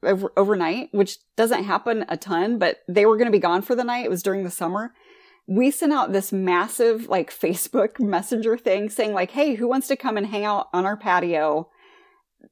over, 0.04 0.34
overnight, 0.36 0.90
which 0.92 1.20
doesn't 1.38 1.64
happen 1.64 2.06
a 2.10 2.18
ton, 2.18 2.60
but 2.60 2.80
they 2.90 3.06
were 3.06 3.16
going 3.16 3.28
to 3.28 3.32
be 3.32 3.40
gone 3.40 3.62
for 3.62 3.76
the 3.76 3.86
night. 3.86 4.06
It 4.06 4.12
was 4.12 4.24
during 4.24 4.44
the 4.44 4.52
summer. 4.52 4.94
We 5.48 5.72
sent 5.72 5.94
out 5.94 6.14
this 6.14 6.32
massive, 6.32 7.10
like, 7.10 7.32
Facebook 7.32 8.00
messenger 8.00 8.58
thing 8.58 8.90
saying, 8.90 9.14
like, 9.14 9.32
hey, 9.32 9.56
who 9.56 9.68
wants 9.68 9.88
to 9.90 9.96
come 9.96 10.18
and 10.18 10.28
hang 10.28 10.46
out 10.46 10.70
on 10.74 10.86
our 10.86 10.98
patio 10.98 11.70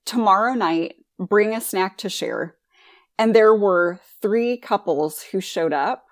tomorrow 0.05 0.53
night? 0.53 0.95
Bring 1.17 1.55
a 1.55 1.61
snack 1.61 1.97
to 1.99 2.09
share. 2.09 2.55
And 3.17 3.35
there 3.35 3.55
were 3.55 3.99
three 4.21 4.57
couples 4.57 5.21
who 5.31 5.39
showed 5.39 5.73
up 5.73 6.05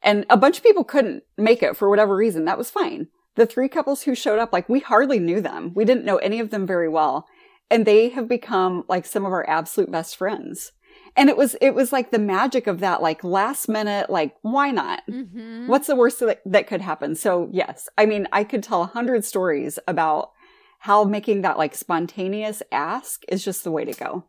and 0.00 0.24
a 0.30 0.36
bunch 0.36 0.58
of 0.58 0.62
people 0.62 0.84
couldn't 0.84 1.24
make 1.36 1.62
it 1.62 1.76
for 1.76 1.90
whatever 1.90 2.14
reason. 2.14 2.44
That 2.44 2.58
was 2.58 2.70
fine 2.70 3.08
the 3.38 3.46
three 3.46 3.68
couples 3.68 4.02
who 4.02 4.14
showed 4.14 4.38
up, 4.38 4.52
like 4.52 4.68
we 4.68 4.80
hardly 4.80 5.20
knew 5.20 5.40
them. 5.40 5.72
We 5.74 5.84
didn't 5.84 6.04
know 6.04 6.16
any 6.16 6.40
of 6.40 6.50
them 6.50 6.66
very 6.66 6.88
well. 6.88 7.26
And 7.70 7.86
they 7.86 8.08
have 8.10 8.28
become 8.28 8.84
like 8.88 9.06
some 9.06 9.24
of 9.24 9.32
our 9.32 9.48
absolute 9.48 9.90
best 9.90 10.16
friends. 10.16 10.72
And 11.18 11.28
it 11.28 11.36
was, 11.36 11.56
it 11.60 11.74
was 11.74 11.92
like 11.92 12.10
the 12.12 12.18
magic 12.18 12.66
of 12.66 12.78
that, 12.80 13.02
like 13.02 13.22
last 13.24 13.68
minute, 13.68 14.08
like, 14.08 14.36
why 14.42 14.70
not? 14.70 15.02
Mm-hmm. 15.10 15.66
What's 15.66 15.88
the 15.88 15.96
worst 15.96 16.20
that, 16.20 16.40
that 16.46 16.66
could 16.68 16.80
happen? 16.80 17.14
So 17.16 17.48
yes, 17.52 17.88
I 17.98 18.06
mean, 18.06 18.28
I 18.32 18.44
could 18.44 18.62
tell 18.62 18.82
a 18.82 18.86
hundred 18.86 19.24
stories 19.24 19.78
about 19.86 20.30
how 20.78 21.02
making 21.04 21.42
that 21.42 21.58
like 21.58 21.74
spontaneous 21.74 22.62
ask 22.70 23.24
is 23.28 23.44
just 23.44 23.64
the 23.64 23.72
way 23.72 23.84
to 23.84 23.92
go. 23.92 24.24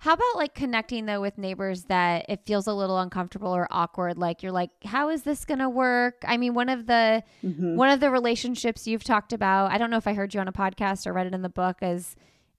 How 0.00 0.12
about 0.12 0.36
like 0.36 0.54
connecting 0.54 1.06
though 1.06 1.22
with 1.22 1.38
neighbors 1.38 1.84
that 1.84 2.26
it 2.28 2.44
feels 2.44 2.66
a 2.66 2.74
little 2.74 2.98
uncomfortable 2.98 3.48
or 3.56 3.66
awkward? 3.70 4.18
Like 4.18 4.42
you're 4.42 4.52
like, 4.52 4.68
how 4.84 5.08
is 5.08 5.22
this 5.22 5.46
going 5.46 5.60
to 5.60 5.70
work? 5.70 6.16
I 6.28 6.36
mean, 6.36 6.52
one 6.52 6.68
of 6.68 6.86
the 6.86 7.22
Mhm. 7.42 7.76
one 7.76 7.88
of 7.88 8.00
the 8.00 8.10
relationships 8.10 8.86
you've 8.86 9.04
talked 9.04 9.32
about, 9.32 9.72
I 9.72 9.78
don't 9.78 9.90
know 9.90 9.96
if 9.96 10.06
I 10.06 10.12
heard 10.12 10.34
you 10.34 10.40
on 10.40 10.48
a 10.48 10.52
podcast 10.52 11.06
or 11.06 11.14
read 11.14 11.26
it 11.26 11.32
in 11.34 11.40
the 11.40 11.48
book, 11.48 11.78
is 11.80 12.14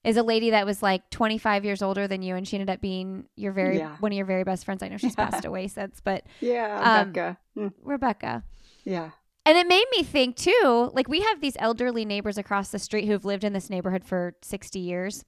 is 0.07 0.17
a 0.17 0.23
lady 0.23 0.51
that 0.51 0.65
was 0.65 0.81
like 0.81 1.09
25 1.09 1.65
years 1.65 1.81
older 1.81 2.07
than 2.07 2.21
you, 2.21 2.35
and 2.35 2.47
she 2.47 2.55
ended 2.57 2.69
up 2.69 2.81
being 2.81 3.25
your 3.35 3.51
very 3.51 3.77
Yeah. 3.77 3.95
one 3.99 4.11
of 4.11 4.15
your 4.15 4.25
very 4.25 4.43
best 4.43 4.65
friends. 4.65 4.81
I 4.81 4.87
know 4.87 4.97
she's 4.97 5.15
passed 5.23 5.45
away 5.45 5.67
since, 5.67 5.99
but 6.03 6.23
Yeah, 6.39 6.79
Um, 7.01 7.11
Becca. 7.11 7.37
Mm, 7.57 7.73
Rebecca. 7.83 8.43
yeah. 8.83 9.11
And 9.45 9.57
it 9.57 9.67
made 9.67 9.85
me 9.95 10.03
think 10.03 10.35
too, 10.35 10.91
like 10.93 11.07
we 11.07 11.21
have 11.21 11.39
these 11.41 11.55
elderly 11.59 12.03
neighbors 12.05 12.37
across 12.37 12.69
the 12.69 12.79
street 12.79 13.05
who've 13.07 13.23
lived 13.23 13.43
in 13.43 13.53
this 13.53 13.69
neighborhood 13.69 14.03
for 14.03 14.33
60 14.41 14.79
years. 14.79 15.23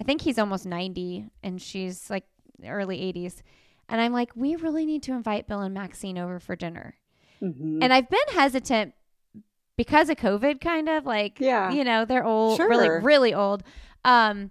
I 0.00 0.04
think 0.04 0.20
he's 0.22 0.38
almost 0.38 0.64
90 0.66 1.26
and 1.42 1.60
she's 1.60 2.08
like 2.10 2.24
early 2.64 2.98
80s. 2.98 3.42
And 3.88 4.00
I'm 4.00 4.12
like, 4.12 4.30
we 4.36 4.54
really 4.56 4.86
need 4.86 5.02
to 5.04 5.12
invite 5.12 5.46
Bill 5.48 5.60
and 5.60 5.74
Maxine 5.74 6.18
over 6.18 6.38
for 6.40 6.54
dinner. 6.56 6.94
Mhm. 7.42 7.78
And 7.82 7.92
I've 7.92 8.08
been 8.08 8.28
hesitant 8.32 8.94
because 9.76 10.08
of 10.08 10.16
COVID, 10.18 10.60
kind 10.60 10.88
of 10.88 11.04
like, 11.04 11.38
Yeah. 11.40 11.70
you 11.72 11.82
know, 11.84 12.04
they're 12.04 12.24
old, 12.24 12.56
Sure. 12.58 12.68
really, 12.68 12.88
really 12.88 13.34
old. 13.34 13.64
Um, 14.04 14.50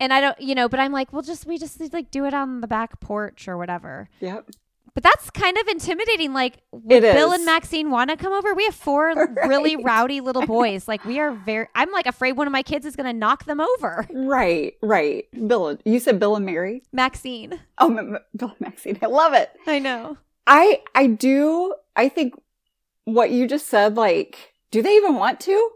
and 0.00 0.12
I 0.12 0.20
don't, 0.20 0.40
you 0.40 0.54
know, 0.54 0.68
but 0.68 0.80
I'm 0.80 0.92
like, 0.92 1.12
well, 1.12 1.22
just, 1.22 1.46
we 1.46 1.58
just 1.58 1.80
like 1.92 2.10
do 2.10 2.24
it 2.26 2.34
on 2.34 2.60
the 2.60 2.66
back 2.66 3.00
porch 3.00 3.48
or 3.48 3.56
whatever. 3.56 4.08
Yep. 4.20 4.50
But 4.94 5.02
that's 5.02 5.28
kind 5.30 5.56
of 5.58 5.66
intimidating. 5.66 6.32
Like, 6.32 6.58
would 6.70 7.02
Bill 7.02 7.32
and 7.32 7.44
Maxine 7.44 7.90
want 7.90 8.10
to 8.10 8.16
come 8.16 8.32
over? 8.32 8.54
We 8.54 8.64
have 8.66 8.76
four 8.76 9.12
really 9.48 9.74
rowdy 9.74 10.20
little 10.20 10.46
boys. 10.46 10.86
Like, 10.86 11.04
we 11.04 11.18
are 11.18 11.32
very, 11.32 11.66
I'm 11.74 11.90
like 11.90 12.06
afraid 12.06 12.32
one 12.32 12.46
of 12.46 12.52
my 12.52 12.62
kids 12.62 12.86
is 12.86 12.94
going 12.94 13.06
to 13.06 13.12
knock 13.12 13.44
them 13.44 13.60
over. 13.60 14.06
Right, 14.12 14.74
right. 14.82 15.24
Bill, 15.48 15.66
and- 15.68 15.82
you 15.84 15.98
said 15.98 16.20
Bill 16.20 16.36
and 16.36 16.46
Mary. 16.46 16.84
Maxine. 16.92 17.58
Oh, 17.78 17.88
M- 17.90 18.14
M- 18.14 18.18
Bill 18.36 18.50
and 18.50 18.60
Maxine. 18.60 18.98
I 19.02 19.06
love 19.06 19.32
it. 19.34 19.50
I 19.66 19.80
know. 19.80 20.16
I 20.46 20.82
I 20.94 21.06
do. 21.08 21.74
I 21.96 22.08
think 22.08 22.34
what 23.04 23.30
you 23.30 23.48
just 23.48 23.66
said. 23.66 23.96
Like, 23.96 24.54
do 24.70 24.80
they 24.82 24.94
even 24.94 25.14
want 25.16 25.40
to? 25.40 25.70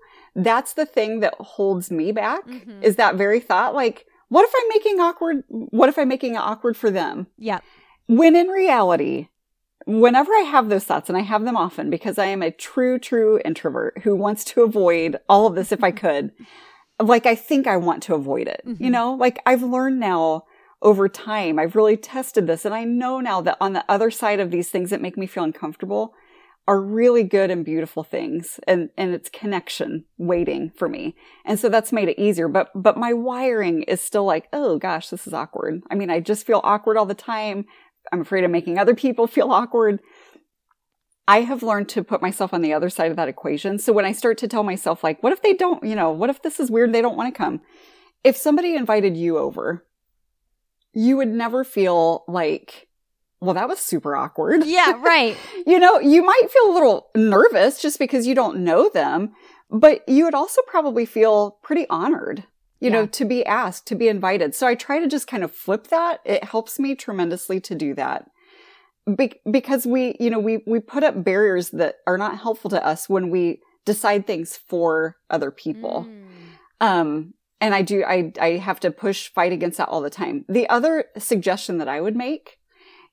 That's 0.45 0.75
the 0.75 0.87
thing 0.87 1.21
that 1.21 1.35
holds 1.35 1.91
me 1.91 2.13
back. 2.13 2.47
Mhm. 2.47 2.83
Is 2.83 2.97
that 2.97 3.17
very 3.17 3.41
thought? 3.41 3.75
Like, 3.75 4.07
what 4.29 4.45
if 4.45 4.53
I'm 4.57 4.69
making 4.69 5.01
awkward? 5.01 5.43
What 5.49 5.89
if 5.89 5.99
I'm 5.99 6.09
making 6.09 6.35
it 6.35 6.39
awkward 6.41 6.77
for 6.77 6.91
them? 6.91 7.27
yeah 7.37 7.61
When 8.07 8.35
in 8.37 8.49
reality, 8.49 9.29
whenever 9.87 10.33
I 10.33 10.41
have 10.41 10.69
those 10.69 10.85
thoughts, 10.85 11.09
and 11.09 11.19
I 11.19 11.23
have 11.23 11.45
them 11.45 11.57
often 11.57 11.91
because 11.91 12.19
I 12.19 12.27
am 12.27 12.43
a 12.43 12.51
true, 12.51 12.99
true 12.99 13.41
introvert 13.45 13.99
who 14.05 14.15
wants 14.15 14.45
to 14.45 14.63
avoid 14.63 15.19
all 15.29 15.47
of 15.47 15.55
this 15.55 15.73
if 15.73 15.83
I 15.83 15.91
could, 15.91 16.33
like 17.01 17.27
I 17.27 17.35
think 17.35 17.67
I 17.67 17.77
want 17.77 18.03
to 18.05 18.15
avoid 18.15 18.49
it. 18.49 18.63
You 18.65 18.89
Mhm. 18.89 18.91
know, 18.91 19.15
like 19.15 19.39
I've 19.45 19.63
learned 19.63 20.01
now 20.01 20.45
over 20.83 21.09
time, 21.09 21.59
I've 21.59 21.75
really 21.75 21.97
tested 21.97 22.47
this, 22.47 22.65
and 22.65 22.75
I 22.75 22.85
know 22.85 23.19
now 23.21 23.41
that 23.41 23.57
on 23.61 23.73
the 23.73 23.85
other 23.89 24.11
side 24.11 24.41
of 24.41 24.51
these 24.51 24.71
things 24.71 24.91
that 24.91 25.01
make 25.03 25.17
me 25.19 25.27
feel 25.27 25.43
uncomfortable 25.45 26.15
are 26.69 26.81
really 26.83 27.25
good 27.25 27.51
and 27.51 27.65
beautiful 27.65 28.05
things 28.05 28.61
and 28.69 28.91
and 28.99 29.15
it's 29.15 29.31
connection 29.31 30.05
waiting 30.19 30.71
for 30.77 30.87
me. 30.87 31.17
And 31.47 31.59
so 31.59 31.71
that's 31.71 31.93
made 31.93 32.11
it 32.11 32.21
easier. 32.21 32.47
But 32.47 32.69
but 32.75 32.99
my 32.99 33.15
wiring 33.15 33.83
is 33.85 34.03
still 34.03 34.25
like 34.25 34.49
oh 34.53 34.79
gosh 34.79 35.09
this 35.09 35.27
is 35.27 35.33
awkward. 35.33 35.83
I 35.91 35.95
mean 35.95 36.11
i 36.11 36.21
just 36.21 36.47
feel 36.47 36.61
awkward 36.63 36.99
all 36.99 37.07
the 37.07 37.15
time. 37.15 37.65
I'm 38.13 38.21
afraid 38.21 38.45
of 38.45 38.51
making 38.51 38.79
other 38.79 38.95
people 38.95 39.27
feel 39.39 39.51
awkward. 39.51 40.01
I 41.27 41.41
have 41.41 41.63
learned 41.63 41.89
to 41.91 42.05
put 42.05 42.23
myself 42.23 42.55
on 42.55 42.63
the 42.63 42.73
other 42.75 42.91
side 42.91 43.11
of 43.11 43.17
that 43.17 43.29
equation. 43.29 43.79
So 43.79 43.95
when 43.95 44.05
i 44.05 44.13
start 44.13 44.37
to 44.39 44.49
tell 44.49 44.63
myself 44.63 45.03
like 45.03 45.23
what 45.23 45.33
if 45.33 45.41
they 45.41 45.55
don't 45.55 45.83
you 45.83 45.97
know 45.97 46.11
what 46.13 46.31
if 46.31 46.43
this 46.43 46.61
is 46.61 46.71
weird? 46.71 46.93
They 46.93 47.03
don't 47.03 47.17
want 47.17 47.35
to 47.35 47.39
come. 47.39 47.63
If 48.25 48.37
somebody 48.37 48.75
invited 48.77 49.17
you 49.17 49.39
over 49.39 49.87
you 50.93 51.17
would 51.17 51.29
never 51.29 51.65
feel 51.65 52.25
like 52.29 52.88
well 53.41 53.55
that 53.55 53.69
was 53.69 53.79
super 53.79 54.17
awkward 54.17 54.65
Yeah, 54.65 54.93
right. 55.01 55.37
you 55.67 55.79
know, 55.79 55.99
you 55.99 56.23
might 56.25 56.51
feel 56.51 56.71
a 56.71 56.75
little 56.75 57.09
nervous 57.15 57.81
just 57.81 57.99
because 57.99 58.27
you 58.27 58.35
don't 58.35 58.59
know 58.59 58.89
them, 58.89 59.33
but 59.71 60.09
you 60.09 60.25
would 60.25 60.35
also 60.35 60.63
probably 60.67 61.07
feel 61.07 61.59
pretty 61.63 61.87
honored, 61.89 62.45
you 62.81 62.91
know, 62.91 63.07
to 63.07 63.25
be 63.25 63.45
asked, 63.45 63.87
to 63.89 63.95
be 63.95 64.09
invited. 64.09 64.55
So 64.55 64.67
I 64.67 64.75
try 64.75 64.99
to 65.01 65.07
just 65.07 65.27
kind 65.27 65.45
of 65.45 65.53
flip 65.53 65.89
that. 65.89 66.21
It 66.25 66.45
helps 66.45 66.79
me 66.79 66.95
tremendously 66.95 67.61
to 67.61 67.75
do 67.75 67.95
that. 67.95 68.27
Be- 69.17 69.41
because 69.51 69.87
we, 69.87 70.17
you 70.21 70.29
know, 70.31 70.39
we, 70.39 70.63
we 70.67 70.81
put 70.81 71.03
up 71.03 71.25
barriers 71.25 71.71
that 71.71 71.97
are 72.07 72.19
not 72.19 72.39
helpful 72.39 72.71
to 72.71 72.85
us 72.85 73.09
when 73.09 73.31
we 73.31 73.61
decide 73.87 74.27
things 74.27 74.59
for 74.69 75.17
other 75.31 75.51
people. 75.51 76.07
Mm. 76.09 76.27
Um, 76.87 77.35
and 77.61 77.75
I 77.75 77.83
do, 77.83 78.05
I, 78.05 78.33
I 78.41 78.51
have 78.59 78.79
to 78.81 78.91
push, 78.91 79.33
fight 79.33 79.51
against 79.53 79.79
that 79.79 79.89
all 79.89 80.01
the 80.03 80.11
time. 80.11 80.45
The 80.49 80.69
other 80.69 81.07
suggestion 81.17 81.79
that 81.79 81.89
I 81.89 82.01
would 82.03 82.15
make 82.17 82.58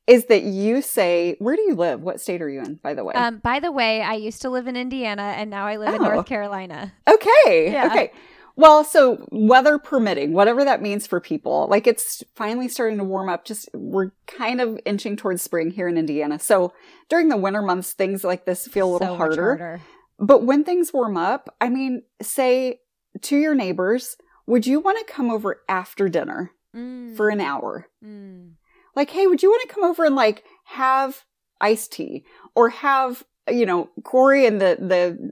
is 0.08 0.26
that 0.26 0.43
you 0.43 0.82
say, 0.82 1.36
where 1.39 1.56
do 1.56 1.62
you 1.64 1.76
live? 1.76 2.01
What 2.01 2.22
state 2.22 2.41
are 2.41 2.49
you 2.49 2.62
in, 2.62 2.76
by 2.76 2.93
the 2.93 3.03
way? 3.03 3.14
Um, 3.16 3.38
by 3.39 3.60
the 3.60 3.72
way, 3.72 4.01
I 4.01 4.14
used 4.14 4.41
to 4.43 4.49
live 4.49 4.68
in 4.68 4.76
Indiana 4.76 5.34
and 5.38 5.49
now 5.49 5.66
I 5.66 5.78
live 5.78 5.95
in 5.95 6.01
Oh. 6.03 6.14
North 6.14 6.26
Carolina. 6.28 6.93
okay. 7.08 7.72
Yeah. 7.72 7.88
Okay. 7.88 8.12
Well, 8.58 8.86
so 8.86 9.26
weather 9.32 9.78
permitting, 9.78 10.32
whatever 10.32 10.64
that 10.64 10.82
means 10.82 11.06
for 11.08 11.20
people, 11.20 11.68
like 11.70 11.88
it's 11.88 12.24
finally 12.36 12.70
starting 12.70 12.97
to 12.99 13.03
warm 13.03 13.28
up. 13.28 13.43
Just 13.43 13.68
we're 13.74 14.12
kind 14.28 14.62
of 14.62 14.80
inching 14.86 15.18
towards 15.18 15.41
spring 15.41 15.72
here 15.72 15.89
in 15.89 15.97
Indiana. 15.97 16.39
So 16.39 16.72
during 17.10 17.28
the 17.28 17.36
winter 17.36 17.62
months, 17.62 17.91
things 17.91 18.24
like 18.24 18.45
this 18.45 18.66
feel 18.68 18.89
a 18.89 18.93
little 18.93 19.08
So 19.10 19.16
harder. 19.18 19.58
harder. 19.58 19.82
But 20.20 20.43
when 20.43 20.64
things 20.64 20.93
warm 20.93 21.18
up, 21.18 21.53
I 21.60 21.68
mean, 21.68 22.03
say 22.22 22.80
to 23.24 23.36
your 23.36 23.56
neighbors, 23.56 24.16
would 24.47 24.66
you 24.66 24.80
want 24.80 25.06
to 25.06 25.14
come 25.14 25.30
over 25.32 25.62
after 25.68 26.08
dinner 26.08 26.51
Mm. 26.74 27.16
for 27.18 27.28
an 27.30 27.41
hour? 27.41 27.88
Mm. 28.03 28.51
Like, 28.95 29.09
hey, 29.11 29.27
would 29.27 29.43
you 29.43 29.49
want 29.49 29.67
to 29.67 29.73
come 29.73 29.83
over 29.83 30.05
and 30.05 30.15
like 30.15 30.43
have 30.65 31.25
iced 31.61 31.93
tea 31.93 32.25
or 32.55 32.69
have, 32.69 33.23
you 33.49 33.65
know, 33.65 33.89
Corey 34.03 34.45
and 34.45 34.59
the, 34.61 34.77
the 34.79 35.31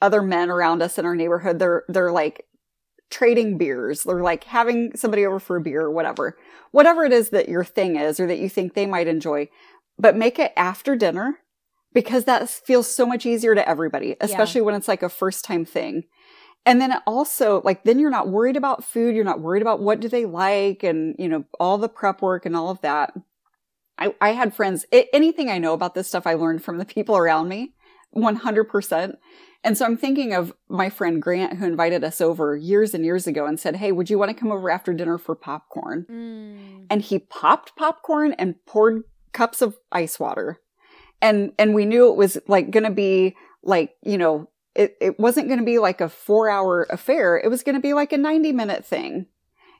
other 0.00 0.22
men 0.22 0.50
around 0.50 0.82
us 0.82 0.98
in 0.98 1.04
our 1.04 1.16
neighborhood, 1.16 1.58
they're, 1.58 1.84
they're 1.88 2.12
like 2.12 2.46
trading 3.10 3.58
beers. 3.58 4.04
They're 4.04 4.22
like 4.22 4.44
having 4.44 4.96
somebody 4.96 5.26
over 5.26 5.40
for 5.40 5.56
a 5.56 5.60
beer 5.60 5.82
or 5.82 5.90
whatever, 5.90 6.38
whatever 6.70 7.04
it 7.04 7.12
is 7.12 7.30
that 7.30 7.48
your 7.48 7.64
thing 7.64 7.96
is 7.96 8.20
or 8.20 8.26
that 8.26 8.38
you 8.38 8.48
think 8.48 8.74
they 8.74 8.86
might 8.86 9.08
enjoy, 9.08 9.48
but 9.98 10.16
make 10.16 10.38
it 10.38 10.52
after 10.56 10.96
dinner 10.96 11.40
because 11.92 12.24
that 12.24 12.48
feels 12.48 12.92
so 12.92 13.04
much 13.04 13.26
easier 13.26 13.54
to 13.54 13.68
everybody, 13.68 14.16
especially 14.20 14.60
when 14.60 14.74
it's 14.76 14.88
like 14.88 15.02
a 15.02 15.08
first 15.08 15.44
time 15.44 15.64
thing. 15.64 16.04
And 16.66 16.80
then 16.80 16.92
it 16.92 17.02
also 17.06 17.62
like 17.64 17.84
then 17.84 17.98
you're 17.98 18.10
not 18.10 18.28
worried 18.28 18.56
about 18.56 18.84
food, 18.84 19.14
you're 19.14 19.24
not 19.24 19.40
worried 19.40 19.62
about 19.62 19.80
what 19.80 20.00
do 20.00 20.08
they 20.08 20.26
like 20.26 20.82
and 20.82 21.16
you 21.18 21.28
know 21.28 21.44
all 21.58 21.78
the 21.78 21.88
prep 21.88 22.20
work 22.22 22.44
and 22.46 22.54
all 22.56 22.70
of 22.70 22.80
that. 22.82 23.12
I, 23.98 24.14
I 24.20 24.30
had 24.32 24.54
friends, 24.54 24.86
a- 24.92 25.14
anything 25.14 25.50
I 25.50 25.58
know 25.58 25.72
about 25.74 25.94
this 25.94 26.08
stuff 26.08 26.26
I 26.26 26.34
learned 26.34 26.64
from 26.64 26.78
the 26.78 26.86
people 26.86 27.18
around 27.18 27.48
me, 27.48 27.74
100%. 28.16 29.16
And 29.62 29.76
so 29.76 29.84
I'm 29.84 29.98
thinking 29.98 30.32
of 30.32 30.54
my 30.70 30.88
friend 30.88 31.20
Grant 31.20 31.58
who 31.58 31.66
invited 31.66 32.02
us 32.02 32.20
over 32.22 32.56
years 32.56 32.94
and 32.94 33.04
years 33.04 33.26
ago 33.26 33.44
and 33.44 33.60
said, 33.60 33.76
Hey, 33.76 33.92
would 33.92 34.08
you 34.08 34.18
want 34.18 34.30
to 34.30 34.34
come 34.34 34.50
over 34.50 34.70
after 34.70 34.94
dinner 34.94 35.18
for 35.18 35.34
popcorn? 35.34 36.06
Mm. 36.10 36.86
and 36.88 37.02
he 37.02 37.18
popped 37.18 37.76
popcorn 37.76 38.32
and 38.34 38.54
poured 38.66 39.02
cups 39.32 39.60
of 39.60 39.76
ice 39.92 40.18
water. 40.18 40.60
And, 41.20 41.52
and 41.58 41.74
we 41.74 41.84
knew 41.84 42.08
it 42.08 42.16
was 42.16 42.38
like 42.48 42.70
going 42.70 42.84
to 42.84 42.90
be 42.90 43.36
like, 43.62 43.94
you 44.02 44.16
know, 44.16 44.48
it, 44.80 44.96
it 44.98 45.20
wasn't 45.20 45.48
going 45.48 45.58
to 45.58 45.64
be 45.64 45.78
like 45.78 46.00
a 46.00 46.08
four 46.08 46.48
hour 46.48 46.86
affair. 46.88 47.36
It 47.36 47.48
was 47.48 47.62
going 47.62 47.74
to 47.74 47.82
be 47.82 47.92
like 47.92 48.12
a 48.12 48.16
90 48.16 48.52
minute 48.52 48.82
thing. 48.82 49.26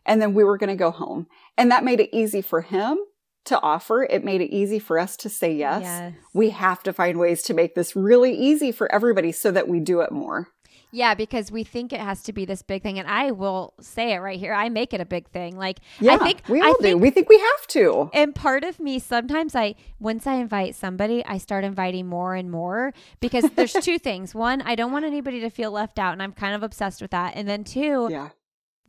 And 0.04 0.20
then 0.20 0.34
we 0.34 0.44
were 0.44 0.58
going 0.58 0.68
to 0.68 0.76
go 0.76 0.90
home. 0.90 1.26
And 1.56 1.70
that 1.70 1.84
made 1.84 2.00
it 2.00 2.14
easy 2.14 2.42
for 2.42 2.60
him 2.60 2.98
to 3.46 3.58
offer. 3.62 4.02
It 4.02 4.24
made 4.24 4.42
it 4.42 4.54
easy 4.54 4.78
for 4.78 4.98
us 4.98 5.16
to 5.18 5.30
say 5.30 5.54
yes. 5.54 5.82
Yes. 5.82 6.12
We 6.34 6.50
have 6.50 6.82
to 6.82 6.92
find 6.92 7.18
ways 7.18 7.42
to 7.44 7.54
make 7.54 7.74
this 7.74 7.96
really 7.96 8.34
easy 8.34 8.72
for 8.72 8.92
everybody 8.92 9.32
so 9.32 9.50
that 9.52 9.68
we 9.68 9.80
do 9.80 10.00
it 10.00 10.12
more. 10.12 10.48
Yeah, 10.92 11.14
because 11.14 11.52
we 11.52 11.64
think 11.64 11.92
it 11.92 12.00
has 12.00 12.22
to 12.24 12.32
be 12.32 12.44
this 12.44 12.62
big 12.62 12.82
thing, 12.82 12.98
and 12.98 13.08
I 13.08 13.30
will 13.30 13.74
say 13.80 14.12
it 14.12 14.18
right 14.18 14.38
here. 14.38 14.52
I 14.52 14.68
make 14.68 14.92
it 14.92 15.00
a 15.00 15.04
big 15.04 15.28
thing. 15.28 15.56
Like 15.56 15.78
Yeah, 16.00 16.14
I 16.14 16.18
think 16.18 16.42
we 16.48 16.60
I 16.60 16.66
all 16.66 16.74
do. 16.74 16.82
think 16.82 17.02
We 17.02 17.10
think 17.10 17.28
we 17.28 17.38
have 17.38 17.66
to. 17.68 18.10
And 18.12 18.34
part 18.34 18.64
of 18.64 18.80
me, 18.80 18.98
sometimes 18.98 19.54
I, 19.54 19.74
once 19.98 20.26
I 20.26 20.34
invite 20.34 20.74
somebody, 20.74 21.24
I 21.24 21.38
start 21.38 21.64
inviting 21.64 22.06
more 22.06 22.34
and 22.34 22.50
more 22.50 22.92
because 23.20 23.44
there's 23.50 23.72
two 23.80 23.98
things. 23.98 24.34
One, 24.34 24.62
I 24.62 24.74
don't 24.74 24.92
want 24.92 25.04
anybody 25.04 25.40
to 25.40 25.50
feel 25.50 25.70
left 25.70 25.98
out, 25.98 26.12
and 26.12 26.22
I'm 26.22 26.32
kind 26.32 26.54
of 26.54 26.62
obsessed 26.62 27.00
with 27.00 27.10
that. 27.12 27.34
And 27.36 27.48
then 27.48 27.64
two, 27.64 28.08
Yeah. 28.10 28.30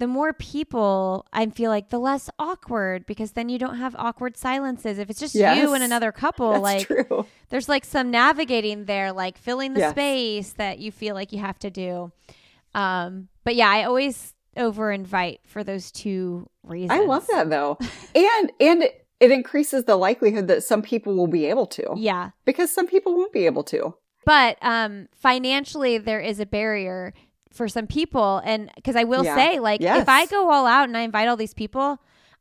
The 0.02 0.08
more 0.08 0.34
people, 0.34 1.28
I 1.32 1.46
feel 1.52 1.70
like 1.70 1.90
the 1.92 2.00
less 2.00 2.28
awkward 2.40 3.06
because 3.06 3.34
then 3.34 3.50
you 3.50 3.60
don't 3.60 3.76
have 3.78 3.96
awkward 4.00 4.36
silences. 4.36 4.98
If 4.98 5.12
it's 5.12 5.20
just 5.20 5.36
you 5.36 5.44
and 5.46 5.84
another 5.84 6.12
couple, 6.12 6.54
That's 6.54 6.64
like 6.64 6.88
true. 6.88 7.28
there's 7.50 7.70
like 7.70 7.86
some 7.86 8.10
navigating 8.10 8.86
there, 8.86 9.14
like 9.14 9.38
filling 9.38 9.76
the 9.76 9.82
Yes. 9.82 9.92
space 9.92 10.54
that 10.54 10.80
you 10.80 10.92
feel 10.92 11.14
like 11.14 11.32
you 11.32 11.38
have 11.38 11.60
to 11.60 11.70
do. 11.70 12.12
Um, 12.74 13.28
but 13.44 13.56
yeah, 13.56 13.70
I 13.70 13.84
always 13.84 14.34
over 14.58 14.92
invite 14.92 15.42
for 15.46 15.64
those 15.64 15.92
two 15.92 16.50
reasons. 16.64 17.00
I 17.00 17.06
love 17.06 17.28
that 17.28 17.52
though. 17.52 17.78
and 18.16 18.52
and 18.60 18.82
it, 18.82 19.06
it 19.20 19.30
increases 19.30 19.84
the 19.84 19.98
likelihood 19.98 20.48
that 20.48 20.64
some 20.64 20.82
people 20.82 21.14
will 21.16 21.28
be 21.28 21.46
able 21.46 21.68
to 21.68 21.94
Yeah. 21.96 22.32
because 22.44 22.72
some 22.74 22.88
people 22.88 23.16
won't 23.16 23.34
be 23.34 23.46
able 23.46 23.64
to. 23.66 23.94
But 24.26 24.58
um, 24.64 25.10
financially, 25.14 26.00
there 26.00 26.20
is 26.20 26.40
a 26.40 26.46
barrier 26.48 27.14
for 27.52 27.68
some 27.68 27.88
people. 27.88 28.42
And 28.44 28.72
because 28.76 28.96
I 28.96 29.04
will 29.04 29.24
Yeah. 29.24 29.36
say, 29.36 29.60
like, 29.60 29.82
Yes. 29.82 30.02
if 30.02 30.10
I 30.10 30.26
go 30.26 30.50
all 30.52 30.66
out 30.66 30.88
and 30.88 30.98
I 30.98 31.02
invite 31.02 31.28
all 31.28 31.38
these 31.38 31.54
people, 31.54 32.00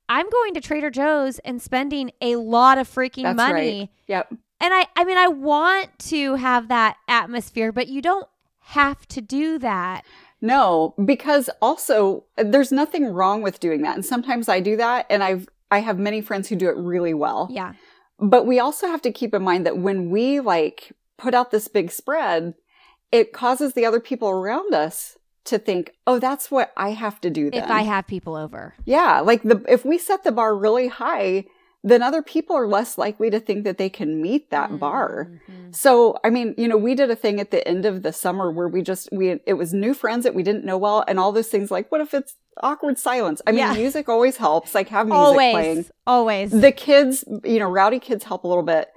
I'm 0.08 0.28
going 0.30 0.54
to 0.54 0.60
Trader 0.60 0.90
Joe's 0.90 1.38
and 1.40 1.60
spending 1.60 2.10
a 2.20 2.36
lot 2.36 2.78
of 2.78 2.88
freaking 2.88 3.22
That's 3.24 3.36
money. 3.36 3.78
right. 3.80 3.88
Yep. 4.08 4.34
And 4.62 4.74
I, 4.74 4.86
I 4.96 5.04
mean, 5.04 5.16
I 5.18 5.28
want 5.28 5.98
to 6.10 6.34
have 6.34 6.68
that 6.68 6.96
atmosphere, 7.08 7.72
but 7.72 7.88
you 7.88 8.02
don't 8.02 8.26
have 8.60 9.06
to 9.08 9.20
do 9.20 9.58
that. 9.58 10.04
No, 10.42 10.94
because 11.04 11.50
also 11.60 12.24
uh, 12.38 12.44
there's 12.46 12.72
nothing 12.72 13.06
wrong 13.12 13.42
with 13.42 13.60
doing 13.60 13.82
that. 13.82 13.94
And 13.94 14.04
sometimes 14.04 14.48
I 14.48 14.60
do 14.60 14.76
that 14.76 15.06
and 15.10 15.22
I've 15.22 15.48
I 15.70 15.78
have 15.80 15.98
many 15.98 16.20
friends 16.20 16.48
who 16.48 16.56
do 16.56 16.68
it 16.68 16.76
really 16.76 17.14
well. 17.14 17.48
Yeah. 17.50 17.74
But 18.18 18.44
we 18.46 18.58
also 18.58 18.86
have 18.88 19.02
to 19.02 19.12
keep 19.12 19.32
in 19.34 19.42
mind 19.42 19.64
that 19.66 19.78
when 19.78 20.10
we 20.10 20.40
like 20.40 20.92
put 21.16 21.32
out 21.34 21.50
this 21.52 21.68
big 21.68 21.90
spread, 21.92 22.54
it 23.12 23.32
causes 23.32 23.72
the 23.74 23.84
other 23.86 24.00
people 24.00 24.28
around 24.28 24.74
us 24.74 25.16
to 25.44 25.58
think, 25.58 25.92
"Oh, 26.06 26.18
that's 26.18 26.50
what 26.50 26.72
I 26.76 26.90
have 26.90 27.20
to 27.22 27.30
do 27.30 27.50
then." 27.50 27.64
If 27.64 27.70
I 27.70 27.82
have 27.82 28.06
people 28.06 28.36
over. 28.36 28.74
Yeah, 28.84 29.20
like 29.20 29.42
the 29.42 29.64
if 29.68 29.84
we 29.84 29.98
set 29.98 30.22
the 30.24 30.32
bar 30.32 30.54
really 30.56 30.88
high, 30.88 31.44
then 31.82 32.02
other 32.02 32.20
people 32.22 32.54
are 32.54 32.68
less 32.68 32.98
likely 32.98 33.30
to 33.30 33.40
think 33.40 33.64
that 33.64 33.78
they 33.78 33.88
can 33.88 34.20
meet 34.20 34.50
that 34.50 34.78
bar. 34.78 35.28
Mhm. 35.50 35.74
So, 35.74 36.18
I 36.22 36.28
mean, 36.28 36.54
you 36.58 36.68
know, 36.68 36.76
we 36.76 36.94
did 36.94 37.10
a 37.10 37.16
thing 37.16 37.40
at 37.40 37.50
the 37.52 37.66
end 37.66 37.86
of 37.86 38.02
the 38.02 38.12
summer 38.12 38.50
where 38.50 38.68
we 38.68 38.82
just 38.82 39.08
we 39.12 39.40
it 39.46 39.54
was 39.54 39.72
new 39.72 39.94
friends 39.94 40.24
that 40.24 40.34
we 40.34 40.42
didn't 40.42 40.64
know 40.66 40.76
well 40.76 41.04
and 41.08 41.18
all 41.18 41.32
those 41.32 41.48
things 41.48 41.70
like 41.70 41.90
what 41.90 42.00
if 42.02 42.12
it's 42.12 42.36
awkward 42.62 42.98
silence? 42.98 43.40
I 43.46 43.52
mean, 43.52 43.60
Yeah. 43.60 43.72
music 43.72 44.08
always 44.10 44.36
helps, 44.36 44.74
like 44.74 44.88
have 44.88 45.06
music 45.06 45.18
Always. 45.18 45.52
playing. 45.54 45.84
Always. 46.06 46.50
The 46.50 46.72
kids, 46.72 47.24
you 47.44 47.58
know, 47.58 47.70
rowdy 47.70 47.98
kids 47.98 48.24
help 48.24 48.44
a 48.44 48.48
little 48.48 48.62
bit. 48.62 48.88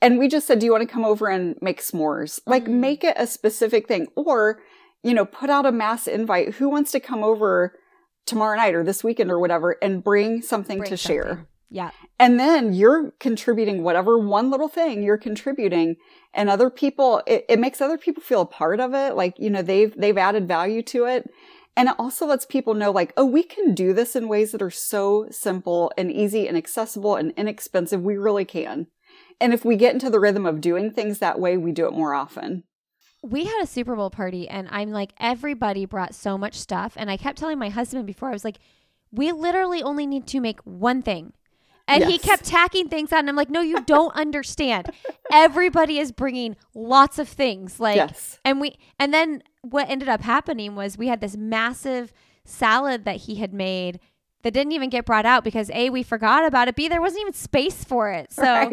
And 0.00 0.18
we 0.18 0.28
just 0.28 0.46
said, 0.46 0.58
do 0.58 0.66
you 0.66 0.72
want 0.72 0.86
to 0.86 0.92
come 0.92 1.04
over 1.04 1.28
and 1.28 1.56
make 1.60 1.80
s'mores? 1.80 2.40
Like 2.46 2.64
Mm. 2.64 2.80
make 2.80 3.04
it 3.04 3.16
a 3.18 3.26
specific 3.26 3.88
thing 3.88 4.08
or, 4.14 4.60
you 5.02 5.14
know, 5.14 5.24
put 5.24 5.50
out 5.50 5.66
a 5.66 5.72
mass 5.72 6.06
invite. 6.06 6.54
Who 6.54 6.68
wants 6.68 6.92
to 6.92 7.00
come 7.00 7.24
over 7.24 7.78
tomorrow 8.26 8.56
night 8.56 8.74
or 8.74 8.84
this 8.84 9.02
weekend 9.02 9.30
or 9.30 9.38
whatever 9.38 9.76
and 9.82 10.04
bring 10.04 10.42
something 10.42 10.78
Bring 10.78 10.90
to 10.90 10.96
share? 10.96 11.46
Yeah. 11.70 11.90
And 12.20 12.38
then 12.38 12.74
you're 12.74 13.12
contributing 13.18 13.82
whatever 13.82 14.18
one 14.18 14.50
little 14.50 14.68
thing 14.68 15.02
you're 15.02 15.18
contributing 15.18 15.96
and 16.32 16.48
other 16.48 16.70
people, 16.70 17.22
it, 17.26 17.44
it 17.48 17.58
makes 17.58 17.80
other 17.80 17.98
people 17.98 18.22
feel 18.22 18.42
a 18.42 18.46
part 18.46 18.78
of 18.78 18.94
it. 18.94 19.16
Like, 19.16 19.38
you 19.38 19.50
know, 19.50 19.62
they've, 19.62 19.94
they've 19.96 20.18
added 20.18 20.46
value 20.46 20.82
to 20.82 21.06
it. 21.06 21.28
And 21.76 21.88
it 21.88 21.94
also 21.98 22.26
lets 22.26 22.46
people 22.46 22.74
know 22.74 22.90
like, 22.90 23.12
oh, 23.16 23.24
we 23.26 23.42
can 23.42 23.74
do 23.74 23.92
this 23.92 24.16
in 24.16 24.28
ways 24.28 24.52
that 24.52 24.62
are 24.62 24.70
so 24.70 25.26
simple 25.30 25.92
and 25.98 26.10
easy 26.10 26.46
and 26.48 26.56
accessible 26.56 27.16
and 27.16 27.32
inexpensive. 27.36 28.00
We 28.02 28.16
really 28.16 28.44
can. 28.44 28.86
And 29.40 29.52
if 29.52 29.64
we 29.64 29.76
get 29.76 29.94
into 29.94 30.10
the 30.10 30.20
rhythm 30.20 30.46
of 30.46 30.60
doing 30.60 30.90
things 30.90 31.18
that 31.18 31.38
way, 31.38 31.56
we 31.56 31.72
do 31.72 31.86
it 31.86 31.92
more 31.92 32.14
often. 32.14 32.64
we 33.22 33.44
had 33.44 33.62
a 33.62 33.66
Super 33.66 33.96
Bowl 33.96 34.10
party 34.10 34.48
and 34.48 34.68
I'm 34.70 34.90
like, 34.90 35.12
everybody 35.18 35.84
brought 35.84 36.14
so 36.14 36.38
much 36.38 36.54
stuff. 36.54 36.92
And 36.96 37.10
I 37.10 37.16
kept 37.16 37.38
telling 37.38 37.58
my 37.58 37.70
husband 37.70 38.06
before, 38.06 38.28
I 38.28 38.32
was 38.32 38.44
like, 38.44 38.58
we 39.10 39.32
literally 39.32 39.82
only 39.82 40.06
need 40.06 40.26
to 40.28 40.40
make 40.40 40.60
one 40.60 41.02
thing. 41.02 41.32
And 41.88 42.04
he 42.04 42.18
kept 42.18 42.44
tacking 42.44 42.88
things 42.88 43.12
on. 43.12 43.20
And 43.20 43.28
I'm 43.28 43.36
like, 43.36 43.50
no, 43.50 43.60
you 43.60 43.80
don't 43.84 44.14
understand. 44.16 44.90
Everybody 45.30 45.98
is 45.98 46.10
bringing 46.12 46.56
lots 46.74 47.18
of 47.18 47.28
things. 47.28 47.78
Like, 47.78 47.96
yes. 47.96 48.40
and 48.44 48.60
we, 48.60 48.76
and 48.98 49.14
then 49.14 49.42
what 49.62 49.88
ended 49.88 50.08
up 50.08 50.20
happening 50.20 50.74
was 50.74 50.98
we 50.98 51.08
had 51.08 51.20
this 51.20 51.36
massive 51.36 52.12
salad 52.44 53.04
that 53.04 53.16
he 53.16 53.36
had 53.36 53.52
made 53.52 54.00
that 54.46 54.52
didn't 54.54 54.70
even 54.70 54.88
get 54.90 55.04
brought 55.04 55.26
out 55.26 55.42
because 55.42 55.70
A, 55.74 55.90
we 55.90 56.04
forgot 56.04 56.46
about 56.46 56.68
it. 56.68 56.76
B, 56.76 56.86
there 56.86 57.00
wasn't 57.00 57.22
even 57.22 57.32
space 57.32 57.82
for 57.82 58.12
it. 58.12 58.32
So 58.32 58.44
Right. 58.44 58.70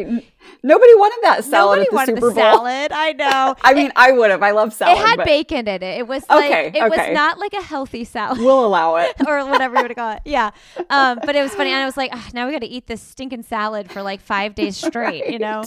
Nobody 0.62 0.94
wanted 0.94 1.20
that 1.24 1.44
salad 1.44 1.80
nobody 1.80 1.82
at 1.82 1.90
the 1.90 1.96
wanted 1.96 2.16
Super 2.18 2.30
the 2.30 2.34
Bowl. 2.36 2.44
salad. 2.58 2.92
I 2.92 3.14
know. 3.18 3.56
I 3.64 3.74
mean, 3.74 3.92
I 3.96 4.12
would 4.12 4.30
have. 4.30 4.44
I 4.44 4.52
love 4.52 4.72
salad. 4.72 5.00
it 5.00 5.04
had 5.06 5.16
but 5.18 5.26
bacon 5.26 5.68
in 5.68 5.82
it. 5.82 5.84
It 5.84 6.08
was 6.08 6.24
like 6.30 6.46
Okay, 6.52 6.68
it 6.68 6.76
okay. 6.84 6.90
was 6.90 7.16
not 7.16 7.40
like 7.40 7.54
a 7.54 7.62
healthy 7.62 8.04
salad 8.04 8.38
We'll 8.38 8.64
allow 8.64 8.98
it. 8.98 9.14
or 9.28 9.44
whatever 9.48 9.78
you 9.78 9.84
would 9.84 9.96
call 9.96 10.12
it. 10.12 10.22
Yeah. 10.26 10.52
Um, 10.92 11.20
but 11.26 11.36
it 11.36 11.42
was 11.42 11.56
funny. 11.56 11.72
And 11.72 11.82
I 11.82 11.86
was 11.86 11.98
like, 11.98 12.12
"Ah, 12.14 12.30
now 12.36 12.46
we 12.46 12.52
got 12.54 12.60
to 12.62 12.68
eat 12.68 12.86
this 12.86 13.02
stinking 13.02 13.42
salad 13.44 13.92
for 13.92 14.04
like 14.04 14.22
five 14.22 14.54
days 14.54 14.78
straight, 14.78 15.28
you 15.32 15.40
know? 15.40 15.64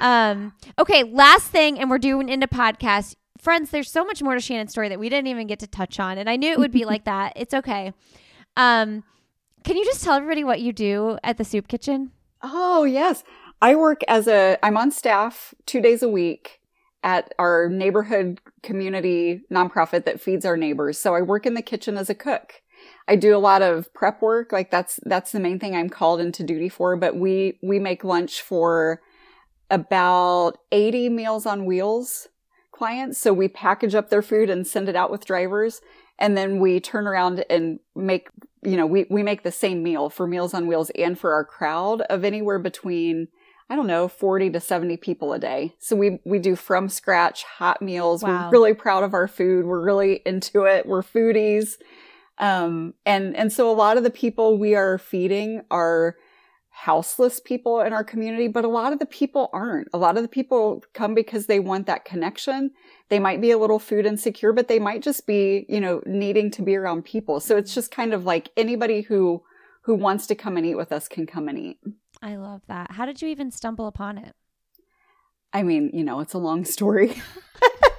Um, 0.00 0.54
okay. 0.78 1.02
Last 1.04 1.48
thing, 1.48 1.78
and 1.78 1.90
we're 1.90 1.98
doing 1.98 2.28
into 2.30 2.46
podcast. 2.48 3.14
Friends, 3.38 3.70
there's 3.70 3.90
so 3.90 4.04
much 4.04 4.22
more 4.22 4.34
to 4.34 4.40
Shannan's 4.40 4.70
story 4.72 4.88
that 4.88 4.98
we 4.98 5.08
didn't 5.08 5.26
even 5.28 5.46
get 5.46 5.58
to 5.60 5.66
touch 5.66 6.00
on. 6.00 6.16
And 6.18 6.28
I 6.28 6.36
knew 6.36 6.50
it 6.50 6.58
would 6.58 6.72
be 6.72 6.84
like 6.84 7.04
that. 7.12 7.34
It's 7.36 7.52
okay. 7.54 7.92
Um, 8.56 9.04
can 9.66 9.76
you 9.76 9.84
just 9.84 10.04
tell 10.04 10.14
everybody 10.14 10.44
what 10.44 10.60
you 10.60 10.72
do 10.72 11.18
at 11.24 11.38
the 11.38 11.44
soup 11.44 11.66
kitchen? 11.66 12.12
Oh, 12.40 12.84
yes. 12.84 13.24
I 13.60 13.74
work 13.74 14.02
as 14.06 14.28
a, 14.28 14.56
I'm 14.62 14.76
on 14.76 14.92
staff 14.92 15.54
two 15.66 15.80
days 15.80 16.04
a 16.04 16.08
week 16.08 16.60
at 17.02 17.34
our 17.36 17.68
neighborhood 17.68 18.40
community 18.62 19.42
nonprofit 19.52 20.04
that 20.04 20.20
feeds 20.20 20.44
our 20.44 20.56
neighbors. 20.56 20.98
So 20.98 21.16
I 21.16 21.20
work 21.20 21.46
in 21.46 21.54
the 21.54 21.62
kitchen 21.62 21.96
as 21.96 22.08
a 22.08 22.14
cook. 22.14 22.62
I 23.08 23.16
do 23.16 23.36
a 23.36 23.38
lot 23.38 23.60
of 23.60 23.92
prep 23.92 24.22
work. 24.22 24.52
Like 24.52 24.70
that's, 24.70 25.00
that's 25.02 25.32
the 25.32 25.40
main 25.40 25.58
thing 25.58 25.74
I'm 25.74 25.90
called 25.90 26.20
into 26.20 26.44
duty 26.44 26.68
for. 26.68 26.94
But 26.94 27.16
we, 27.16 27.58
we 27.60 27.80
make 27.80 28.04
lunch 28.04 28.42
for 28.42 29.00
about 29.68 30.58
80 30.70 31.08
Meals 31.08 31.44
on 31.44 31.64
Wheels 31.64 32.28
clients. 32.70 33.18
So 33.18 33.32
we 33.32 33.48
package 33.48 33.96
up 33.96 34.10
their 34.10 34.22
food 34.22 34.48
and 34.48 34.64
send 34.64 34.88
it 34.88 34.94
out 34.94 35.10
with 35.10 35.26
drivers. 35.26 35.80
And 36.20 36.36
then 36.36 36.60
we 36.60 36.78
turn 36.78 37.08
around 37.08 37.44
and 37.50 37.80
make, 37.96 38.28
you 38.66 38.76
know, 38.76 38.86
we, 38.86 39.06
we 39.08 39.22
make 39.22 39.42
the 39.42 39.52
same 39.52 39.82
meal 39.82 40.10
for 40.10 40.26
Meals 40.26 40.52
on 40.52 40.66
Wheels 40.66 40.90
and 40.90 41.18
for 41.18 41.32
our 41.32 41.44
crowd 41.44 42.00
of 42.02 42.24
anywhere 42.24 42.58
between, 42.58 43.28
I 43.70 43.76
don't 43.76 43.86
know, 43.86 44.08
40 44.08 44.50
to 44.50 44.60
70 44.60 44.96
people 44.96 45.32
a 45.32 45.38
day. 45.38 45.74
So 45.78 45.94
we, 45.94 46.18
we 46.24 46.40
do 46.40 46.56
from 46.56 46.88
scratch 46.88 47.44
hot 47.44 47.80
meals. 47.80 48.22
Wow. 48.22 48.46
We're 48.46 48.50
really 48.50 48.74
proud 48.74 49.04
of 49.04 49.14
our 49.14 49.28
food. 49.28 49.66
We're 49.66 49.84
really 49.84 50.20
into 50.26 50.64
it. 50.64 50.84
We're 50.84 51.02
foodies. 51.02 51.76
Um, 52.38 52.94
and, 53.06 53.36
and 53.36 53.52
so 53.52 53.70
a 53.70 53.72
lot 53.72 53.96
of 53.96 54.02
the 54.02 54.10
people 54.10 54.58
we 54.58 54.74
are 54.74 54.98
feeding 54.98 55.62
are 55.70 56.16
houseless 56.76 57.40
people 57.40 57.80
in 57.80 57.94
our 57.94 58.04
community, 58.04 58.48
but 58.48 58.62
a 58.62 58.68
lot 58.68 58.92
of 58.92 58.98
the 58.98 59.06
people 59.06 59.48
aren't. 59.54 59.88
A 59.94 59.98
lot 59.98 60.18
of 60.18 60.22
the 60.22 60.28
people 60.28 60.84
come 60.92 61.14
because 61.14 61.46
they 61.46 61.58
want 61.58 61.86
that 61.86 62.04
connection. 62.04 62.70
They 63.08 63.18
might 63.18 63.40
be 63.40 63.50
a 63.50 63.56
little 63.56 63.78
food 63.78 64.04
insecure, 64.04 64.52
but 64.52 64.68
they 64.68 64.78
might 64.78 65.02
just 65.02 65.26
be, 65.26 65.64
you 65.70 65.80
know, 65.80 66.02
needing 66.04 66.50
to 66.50 66.62
be 66.62 66.76
around 66.76 67.06
people. 67.06 67.40
So 67.40 67.56
it's 67.56 67.72
just 67.74 67.90
kind 67.90 68.12
of 68.12 68.26
like 68.26 68.50
anybody 68.58 69.00
who, 69.00 69.42
who 69.84 69.94
wants 69.94 70.26
to 70.26 70.34
come 70.34 70.58
and 70.58 70.66
eat 70.66 70.74
with 70.74 70.92
us 70.92 71.08
can 71.08 71.26
come 71.26 71.48
and 71.48 71.58
eat. 71.58 71.78
I 72.20 72.36
love 72.36 72.60
that. 72.68 72.92
How 72.92 73.06
did 73.06 73.22
you 73.22 73.28
even 73.28 73.50
stumble 73.50 73.86
upon 73.86 74.18
it? 74.18 74.34
I 75.54 75.62
mean, 75.62 75.90
you 75.94 76.04
know, 76.04 76.20
it's 76.20 76.34
a 76.34 76.38
long 76.38 76.66
story. 76.66 77.22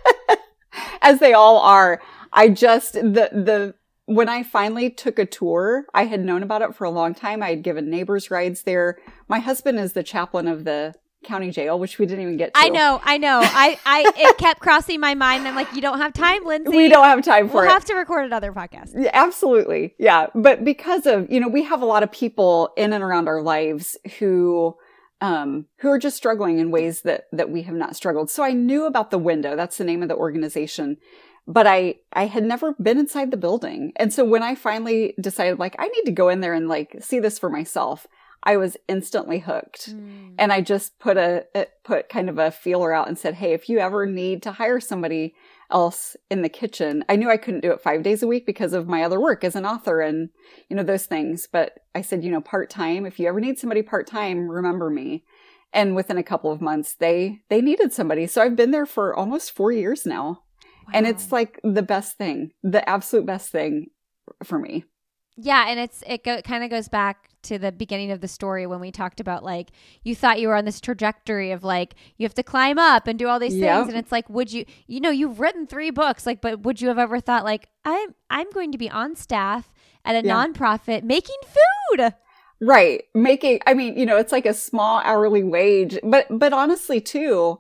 As 1.02 1.20
they 1.20 1.34
all 1.34 1.58
are. 1.58 2.00
I 2.32 2.50
just 2.50 2.94
the 2.94 3.30
the 3.34 3.74
when 4.08 4.30
I 4.30 4.42
finally 4.42 4.90
took 4.90 5.20
a 5.20 5.26
tour, 5.26 5.86
I 5.94 6.06
had 6.06 6.24
known 6.24 6.42
about 6.42 6.62
it 6.62 6.74
for 6.74 6.86
a 6.86 6.90
long 6.90 7.14
time. 7.14 7.44
I 7.44 7.50
had 7.50 7.62
given 7.62 7.90
neighbors 7.90 8.32
rides 8.32 8.64
there. 8.64 8.98
My 9.28 9.40
husband 9.40 9.80
is 9.80 9.94
the 9.94 10.02
chaplain 10.02 10.48
of 10.48 10.64
the 10.64 10.96
county 11.26 11.52
jail, 11.52 11.78
which 11.78 12.00
we 12.00 12.06
didn't 12.06 12.22
even 12.22 12.38
get 12.38 12.54
to. 12.54 12.60
I 12.60 12.70
know, 12.70 13.02
I 13.04 13.18
know. 13.18 13.42
I, 13.44 13.78
I, 13.86 14.14
it 14.16 14.38
kept 14.38 14.62
crossing 14.62 15.02
my 15.02 15.14
mind. 15.14 15.46
I'm 15.46 15.56
like, 15.56 15.74
you 15.74 15.82
don't 15.82 15.98
have 15.98 16.14
time, 16.14 16.46
Lindsay. 16.46 16.74
We 16.74 16.88
don't 16.88 17.04
have 17.04 17.22
time 17.22 17.50
for 17.50 17.56
We'll 17.56 17.64
it. 17.66 17.70
have 17.70 17.84
to 17.86 17.96
record 17.96 18.26
another 18.26 18.54
podcast. 18.54 18.94
Yeah, 18.96 19.10
absolutely. 19.14 19.94
Yeah. 20.00 20.28
But 20.34 20.64
because 20.64 21.06
of, 21.06 21.30
you 21.30 21.42
know, 21.42 21.50
we 21.50 21.64
have 21.64 21.82
a 21.82 21.86
lot 21.86 22.02
of 22.02 22.10
people 22.10 22.72
in 22.78 22.94
and 22.94 23.04
around 23.04 23.28
our 23.28 23.42
lives 23.42 23.98
who, 24.20 24.78
um, 25.20 25.66
who 25.80 25.90
are 25.90 26.00
just 26.00 26.16
struggling 26.16 26.60
in 26.60 26.72
ways 26.72 27.02
that, 27.02 27.26
that 27.34 27.50
we 27.50 27.64
have 27.64 27.76
not 27.76 27.98
struggled. 27.98 28.30
So 28.30 28.42
I 28.42 28.54
knew 28.54 28.86
about 28.86 29.12
the 29.12 29.18
window. 29.18 29.58
That's 29.58 29.78
the 29.78 29.84
name 29.84 30.04
of 30.04 30.08
the 30.08 30.16
organization. 30.16 30.96
But 31.48 31.66
I, 31.66 31.96
I 32.12 32.26
had 32.26 32.44
never 32.44 32.74
been 32.74 33.00
inside 33.00 33.32
the 33.32 33.38
building. 33.38 33.94
And 33.96 34.14
so 34.14 34.26
when 34.26 34.44
I 34.44 34.54
finally 34.54 35.14
decided, 35.20 35.60
like, 35.60 35.76
I 35.80 35.88
need 35.88 36.04
to 36.04 36.12
go 36.12 36.28
in 36.28 36.42
there 36.42 36.54
and 36.54 36.68
like 36.68 36.98
see 37.00 37.20
this 37.20 37.40
for 37.40 37.50
myself, 37.50 38.06
I 38.44 38.58
was 38.58 38.78
instantly 38.88 39.40
hooked. 39.40 39.96
Mm. 39.96 40.36
And 40.38 40.54
I 40.54 40.62
just 40.62 41.00
put 41.00 41.18
a, 41.18 41.46
put 41.84 42.10
kind 42.10 42.30
of 42.30 42.38
a 42.38 42.52
feeler 42.52 42.94
out 42.94 43.08
and 43.08 43.18
said, 43.18 43.36
"Hey, 43.36 43.54
if 43.54 43.68
you 43.68 43.80
ever 43.80 44.06
need 44.06 44.44
to 44.44 44.52
hire 44.52 44.80
somebody 44.80 45.36
else 45.72 46.16
in 46.30 46.44
the 46.44 46.50
kitchen, 46.50 47.04
I 47.10 47.16
knew 47.16 47.30
I 47.30 47.38
couldn't 47.38 47.62
do 47.62 47.72
it 47.72 47.82
5 47.82 48.04
days 48.04 48.24
a 48.24 48.28
week 48.28 48.46
because 48.46 48.74
of 48.74 48.88
my 48.88 49.04
other 49.04 49.20
work 49.20 49.44
as 49.44 49.56
an 49.56 49.66
author 49.66 50.00
and 50.02 50.30
you 50.70 50.76
know 50.76 50.84
those 50.84 51.08
things, 51.08 51.48
but 51.52 51.80
I 51.94 52.02
said, 52.02 52.24
you 52.24 52.32
know, 52.32 52.40
part-time, 52.40 53.06
if 53.06 53.20
you 53.20 53.28
ever 53.28 53.42
need 53.42 53.60
somebody 53.60 53.82
part-time, 53.82 54.50
remember 54.50 54.90
me." 54.90 55.24
And 55.74 55.96
within 55.96 56.18
a 56.18 56.24
couple 56.24 56.52
of 56.52 56.62
months, 56.62 56.96
they 56.96 57.42
they 57.50 57.62
needed 57.62 57.92
somebody. 57.92 58.28
So 58.28 58.42
I've 58.42 58.56
been 58.56 58.72
there 58.72 58.86
for 58.86 59.16
almost 59.16 59.52
4 59.52 59.72
years 59.72 60.06
now. 60.06 60.44
And 60.94 61.06
it's 61.08 61.32
like 61.32 61.60
the 61.64 61.82
best 61.82 62.18
thing, 62.18 62.52
the 62.64 62.88
absolute 62.90 63.26
best 63.26 63.52
thing 63.52 63.88
for 64.44 64.58
me. 64.60 64.86
Yeah, 65.40 65.66
and 65.68 65.80
it's 65.80 66.04
it 66.08 66.24
go, 66.24 66.42
kind 66.42 66.64
of 66.64 66.70
goes 66.70 66.88
back 66.88 67.30
to 67.44 67.60
the 67.60 67.72
beginning 67.72 68.12
of 68.12 68.22
the 68.22 68.28
story 68.28 68.66
when 68.66 68.80
we 68.80 68.92
talked 68.92 69.20
about 69.20 69.44
like 69.44 69.70
you 70.04 70.16
thought 70.16 70.40
you 70.40 70.48
were 70.48 70.56
on 70.56 70.66
this 70.66 70.82
trajectory 70.82 71.52
of 71.52 71.64
like 71.64 71.94
you 72.18 72.26
have 72.26 72.34
to 72.34 72.44
climb 72.44 72.80
up 72.80 73.08
and 73.08 73.20
do 73.20 73.28
all 73.28 73.40
these 73.40 73.54
Yep. 73.56 73.78
things 73.78 73.90
and 73.90 73.98
it's 73.98 74.12
like 74.12 74.28
would 74.30 74.52
you 74.52 74.66
you 74.88 75.00
know 75.00 75.12
you've 75.12 75.40
written 75.40 75.68
3 75.68 75.92
books 75.92 76.26
like 76.26 76.42
but 76.42 76.62
would 76.62 76.82
you 76.82 76.88
have 76.88 76.98
ever 76.98 77.20
thought 77.20 77.44
like 77.46 77.68
I'm 77.86 78.16
I'm 78.30 78.50
going 78.52 78.72
to 78.72 78.78
be 78.80 78.90
on 78.90 79.16
staff 79.16 79.72
at 80.04 80.16
a 80.16 80.28
Yeah. 80.28 80.46
nonprofit 80.48 81.04
making 81.04 81.38
food. 81.46 82.14
Right. 82.60 83.04
Making, 83.14 83.60
I 83.68 83.76
mean, 83.76 83.98
you 84.00 84.06
know, 84.08 84.18
it's 84.18 84.32
like 84.32 84.48
a 84.48 84.54
small 84.54 85.00
hourly 85.06 85.44
wage, 85.44 86.00
but, 86.04 86.26
but 86.32 86.54
honestly 86.54 87.00
too, 87.00 87.60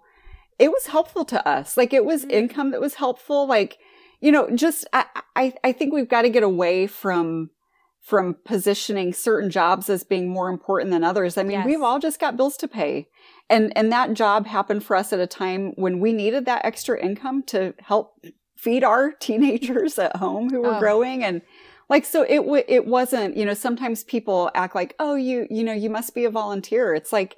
it 0.59 0.69
was 0.71 0.87
helpful 0.87 1.25
to 1.25 1.47
us. 1.47 1.77
Like 1.77 1.93
it 1.93 2.05
was 2.05 2.25
Mhm. 2.25 2.31
income 2.31 2.71
that 2.71 2.81
was 2.81 2.95
helpful. 2.95 3.45
Like, 3.47 3.77
you 4.21 4.31
know, 4.31 4.49
just, 4.55 4.87
I, 4.93 5.05
I, 5.35 5.53
I 5.63 5.71
think 5.71 5.93
we've 5.93 6.09
got 6.09 6.23
to 6.23 6.29
get 6.29 6.43
away 6.43 6.87
from, 6.87 7.51
from 8.01 8.35
positioning 8.45 9.13
certain 9.13 9.49
jobs 9.49 9.89
as 9.89 10.03
being 10.03 10.29
more 10.29 10.49
important 10.49 10.91
than 10.91 11.03
others. 11.03 11.37
I 11.37 11.43
mean, 11.43 11.51
Yes. 11.59 11.65
we've 11.65 11.81
all 11.81 11.99
just 11.99 12.19
got 12.19 12.37
bills 12.37 12.57
to 12.57 12.67
pay. 12.67 13.09
And, 13.49 13.71
and 13.77 13.91
that 13.91 14.13
job 14.13 14.47
happened 14.47 14.83
for 14.83 14.95
us 14.95 15.13
at 15.13 15.19
a 15.19 15.27
time 15.27 15.73
when 15.75 15.99
we 15.99 16.13
needed 16.13 16.45
that 16.45 16.65
extra 16.65 16.99
income 16.99 17.43
to 17.47 17.73
help 17.81 18.13
feed 18.55 18.83
our 18.83 19.11
teenagers 19.19 19.99
at 19.99 20.15
home 20.15 20.49
who 20.49 20.61
were 20.61 20.75
Oh. 20.75 20.79
growing 20.79 21.23
and, 21.23 21.41
like 21.89 22.03
so 22.03 22.23
it 22.23 22.39
w- 22.39 22.65
it 22.67 22.85
wasn't 22.85 23.37
you 23.37 23.45
know 23.45 23.53
sometimes 23.53 24.03
people 24.03 24.51
act 24.53 24.75
like 24.75 24.93
oh 24.99 25.15
you 25.15 25.47
you 25.49 25.63
know 25.63 25.71
you 25.71 25.89
must 25.89 26.13
be 26.13 26.25
a 26.25 26.29
volunteer 26.29 26.93
it's 26.93 27.13
like 27.13 27.37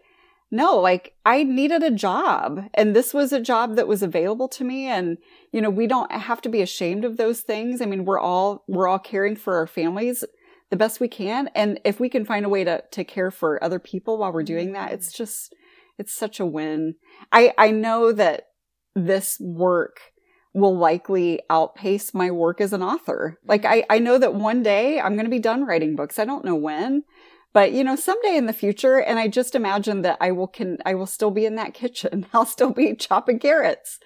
no 0.52 0.78
like 0.78 1.14
i 1.26 1.44
needed 1.44 1.84
a 1.84 1.92
job 1.92 2.66
and 2.74 2.96
this 2.96 3.14
was 3.14 3.32
a 3.32 3.42
job 3.42 3.76
that 3.76 3.88
was 3.88 4.02
available 4.02 4.48
to 4.48 4.64
me 4.64 4.86
and 4.86 5.18
you 5.52 5.62
know 5.62 5.70
we 5.70 5.88
don't 5.88 6.12
have 6.12 6.42
to 6.42 6.50
be 6.50 6.62
ashamed 6.62 7.06
of 7.06 7.18
those 7.18 7.42
things 7.42 7.82
i 7.82 7.86
mean 7.86 8.06
we're 8.06 8.20
all 8.20 8.64
we're 8.68 8.88
all 8.88 9.00
caring 9.00 9.36
for 9.36 9.56
our 9.56 9.68
families 9.68 10.24
the 10.70 10.78
best 10.78 11.00
we 11.00 11.08
can 11.08 11.50
and 11.56 11.80
if 11.84 12.00
we 12.00 12.10
can 12.10 12.26
find 12.26 12.46
a 12.46 12.50
way 12.50 12.64
to 12.64 12.84
to 12.92 13.04
care 13.04 13.32
for 13.32 13.64
other 13.64 13.80
people 13.80 14.18
while 14.18 14.32
we're 14.32 14.44
doing 14.44 14.74
that 14.74 14.92
it's 14.92 15.10
mm-hmm. 15.10 15.24
just 15.24 15.54
it's 15.98 16.14
such 16.14 16.40
a 16.40 16.46
win 16.46 16.96
i 17.32 17.54
i 17.58 17.72
know 17.72 18.12
that 18.12 18.48
this 18.96 19.38
work 19.40 20.00
will 20.54 20.76
likely 20.76 21.40
outpace 21.50 22.14
my 22.14 22.32
work 22.32 22.60
as 22.60 22.74
an 22.74 22.82
author. 22.82 23.38
Like 23.46 23.64
mm-hmm. 23.64 23.84
I, 23.90 23.96
I 23.96 24.00
know 24.00 24.18
that 24.18 24.34
one 24.34 24.64
day 24.64 25.00
I'm 25.00 25.14
going 25.14 25.26
to 25.26 25.32
be 25.32 25.40
done 25.40 25.66
writing 25.66 25.96
books. 25.96 26.18
I 26.18 26.26
don't 26.26 26.46
know 26.46 26.56
when, 26.56 27.04
But 27.52 27.72
you 27.72 27.84
know, 27.84 27.96
someday 27.96 28.36
in 28.36 28.46
the 28.46 28.54
future, 28.54 29.00
and 29.00 29.18
I 29.18 29.28
just 29.28 29.56
imagine 29.56 30.02
that 30.04 30.18
I 30.22 30.32
will 30.32 30.48
can 30.48 30.78
I 30.86 30.96
will 30.96 31.08
still 31.08 31.32
be 31.32 31.46
in 31.46 31.56
that 31.56 31.74
kitchen. 31.74 32.26
I'll 32.34 32.46
still 32.46 32.72
be 32.72 32.96
chopping 32.96 33.40
carrots, 33.40 34.00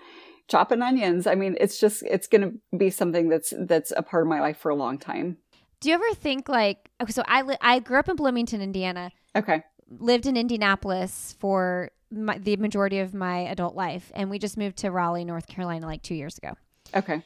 chopping 0.48 0.82
onions. 0.82 1.28
I 1.28 1.36
mean, 1.36 1.58
it's 1.60 1.80
just 1.80 2.04
it's 2.04 2.28
going 2.28 2.42
to 2.42 2.78
be 2.78 2.90
something 2.90 3.30
that's 3.30 3.54
that's 3.60 3.92
a 3.96 4.02
part 4.02 4.24
of 4.24 4.30
my 4.30 4.40
life 4.40 4.58
for 4.58 4.70
a 4.70 4.76
long 4.76 4.98
time. 4.98 5.38
Do 5.82 5.90
you 5.90 5.96
ever 5.96 6.14
think 6.14 6.48
like 6.48 6.90
okay, 7.02 7.12
so 7.12 7.24
I 7.28 7.42
li- 7.42 7.58
I 7.60 7.80
grew 7.80 8.00
up 8.00 8.08
in 8.08 8.16
Bloomington, 8.16 8.62
Indiana. 8.62 9.12
Okay. 9.36 9.64
Lived 10.00 10.26
in 10.26 10.38
Indianapolis 10.38 11.36
for 11.40 11.92
my, 12.10 12.38
the 12.38 12.56
majority 12.56 13.00
of 13.00 13.14
my 13.14 13.40
adult 13.40 13.76
life, 13.76 14.12
and 14.16 14.30
we 14.30 14.40
just 14.40 14.58
moved 14.58 14.78
to 14.78 14.92
Raleigh, 14.92 15.26
North 15.26 15.48
Carolina, 15.48 15.86
like 15.86 16.02
two 16.02 16.16
years 16.16 16.38
ago. 16.38 16.54
Okay. 16.96 17.22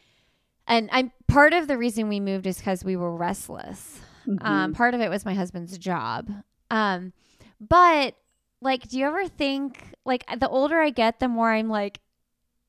And 0.68 0.89
I'm 0.91 1.11
part 1.28 1.53
of 1.53 1.68
the 1.68 1.78
reason 1.78 2.09
we 2.09 2.20
moved 2.20 2.45
is 2.47 2.57
because 2.57 2.84
we 2.84 2.95
were 2.97 3.15
restless. 3.15 4.01
Mm-hmm. 4.28 4.46
Um, 4.46 4.74
part 4.74 4.94
of 4.94 5.02
it 5.02 5.10
was 5.10 5.24
my 5.26 5.34
husband's 5.34 5.78
job. 5.78 6.30
Um, 6.70 7.14
but 7.62 8.16
like, 8.62 8.88
do 8.90 9.00
you 9.00 9.06
ever 9.08 9.28
think 9.28 9.82
like 10.06 10.26
the 10.40 10.50
older 10.50 10.80
I 10.80 10.90
get, 10.90 11.20
the 11.20 11.28
more 11.28 11.52
I'm 11.52 11.70
like, 11.70 12.00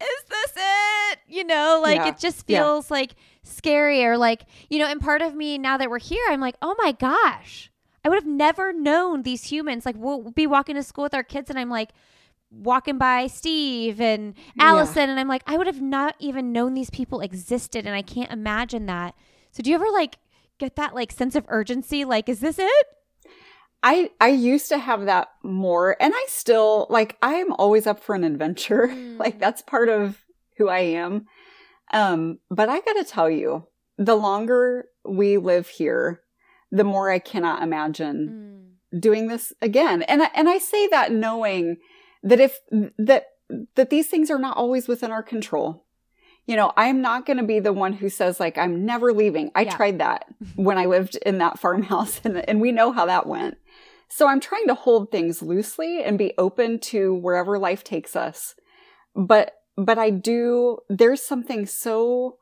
is 0.01 0.25
this 0.31 0.53
it? 0.57 1.19
You 1.27 1.45
know, 1.45 1.81
like 1.83 1.97
Yeah. 1.97 2.09
it 2.09 2.19
just 2.19 2.45
Yeah. 2.47 2.59
feels 2.63 2.91
like 2.91 3.15
scary 3.43 4.05
or 4.05 4.17
like, 4.17 4.43
you 4.71 4.79
know, 4.79 4.87
and 4.87 5.01
part 5.01 5.23
of 5.23 5.35
me 5.35 5.59
now 5.59 5.77
that 5.77 5.91
we're 5.91 5.99
here, 5.99 6.23
I'm 6.29 6.41
like, 6.41 6.55
oh 6.63 6.77
my 6.79 6.93
gosh, 6.93 7.73
I 8.05 8.09
would 8.09 8.17
have 8.17 8.27
never 8.27 8.73
known 8.73 9.23
these 9.23 9.45
humans. 9.45 9.85
Like 9.85 9.97
we'll 9.99 10.31
be 10.31 10.47
walking 10.47 10.77
to 10.77 10.83
school 10.85 11.03
with 11.05 11.15
our 11.15 11.25
kids 11.25 11.51
and 11.51 11.59
I'm 11.59 11.71
like 11.71 11.91
walking 12.51 12.97
by 12.99 13.27
Steve 13.27 14.01
and 14.01 14.35
Yeah. 14.55 14.67
Allison 14.67 15.11
and 15.11 15.19
I'm 15.19 15.29
like, 15.29 15.43
I 15.47 15.57
would 15.57 15.67
have 15.67 15.83
not 15.83 16.15
even 16.21 16.53
known 16.53 16.75
these 16.75 16.91
people 16.91 17.21
existed 17.21 17.85
and 17.87 17.95
I 17.95 18.03
can't 18.03 18.31
imagine 18.31 18.87
that. 18.87 19.15
So 19.51 19.63
do 19.63 19.71
you 19.71 19.75
ever 19.77 19.91
like 19.91 20.17
get 20.59 20.77
that 20.77 20.95
like 20.95 21.13
sense 21.13 21.35
of 21.35 21.45
urgency? 21.49 22.05
Like, 22.05 22.29
is 22.29 22.41
this 22.41 22.59
it? 22.59 22.87
I 23.83 24.11
I 24.21 24.29
used 24.29 24.69
to 24.71 24.79
have 24.79 25.05
that 25.07 25.29
more 25.43 25.97
and 26.01 26.13
I 26.15 26.25
still 26.29 26.87
like 26.91 27.17
I 27.23 27.35
am 27.35 27.53
always 27.53 27.87
up 27.87 28.01
for 28.01 28.15
an 28.15 28.25
adventure. 28.25 28.89
Mm. 28.99 29.19
like 29.19 29.39
that's 29.39 29.63
part 29.63 29.89
of 29.89 30.25
who 30.57 30.69
I 30.69 30.81
am. 30.81 31.27
Um 31.93 32.39
but 32.51 32.69
I 32.69 32.81
got 32.81 32.95
to 32.95 33.05
tell 33.05 33.31
you, 33.31 33.67
the 33.97 34.17
longer 34.17 34.87
we 35.05 35.37
live 35.37 35.69
here, 35.69 36.23
the 36.71 36.85
more 36.85 37.11
I 37.11 37.19
cannot 37.19 37.63
imagine 37.63 38.75
doing 38.99 39.29
this 39.29 39.53
again. 39.63 40.03
And 40.03 40.23
I, 40.23 40.31
and 40.35 40.49
I 40.49 40.59
say 40.59 40.89
that 40.89 41.13
knowing 41.13 41.77
that 42.23 42.41
if 42.41 42.59
that 42.99 43.27
that 43.77 43.91
these 43.91 44.09
things 44.09 44.31
are 44.31 44.39
not 44.39 44.57
always 44.57 44.89
within 44.89 45.11
our 45.11 45.23
control. 45.23 45.85
You 46.49 46.57
know, 46.57 46.73
I'm 46.77 47.01
not 47.03 47.27
going 47.27 47.37
to 47.37 47.45
be 47.45 47.61
the 47.61 47.73
one 47.73 47.93
who 47.93 48.09
says 48.09 48.41
like 48.41 48.59
I'm 48.59 48.85
never 48.85 49.13
leaving. 49.13 49.51
I 49.55 49.63
Yeah. 49.63 49.77
tried 49.77 49.99
that 49.99 50.25
when 50.57 50.79
I 50.79 50.87
lived 50.87 51.17
in 51.17 51.39
that 51.39 51.59
farmhouse 51.61 52.21
and 52.25 52.39
and 52.49 52.61
we 52.61 52.73
know 52.73 52.91
how 52.91 53.07
that 53.07 53.27
went. 53.27 53.59
So 54.09 54.27
I'm 54.27 54.41
trying 54.41 54.67
to 54.69 54.75
hold 54.75 55.11
things 55.11 55.43
loosely 55.43 56.03
and 56.03 56.17
be 56.19 56.33
open 56.39 56.81
to 56.81 57.15
wherever 57.15 57.59
life 57.59 57.85
takes 57.85 58.17
us. 58.17 58.55
But 59.15 59.53
but 59.77 59.99
I 59.99 60.11
do 60.11 60.79
there's 60.89 61.23
something 61.23 61.67
so 61.67 62.39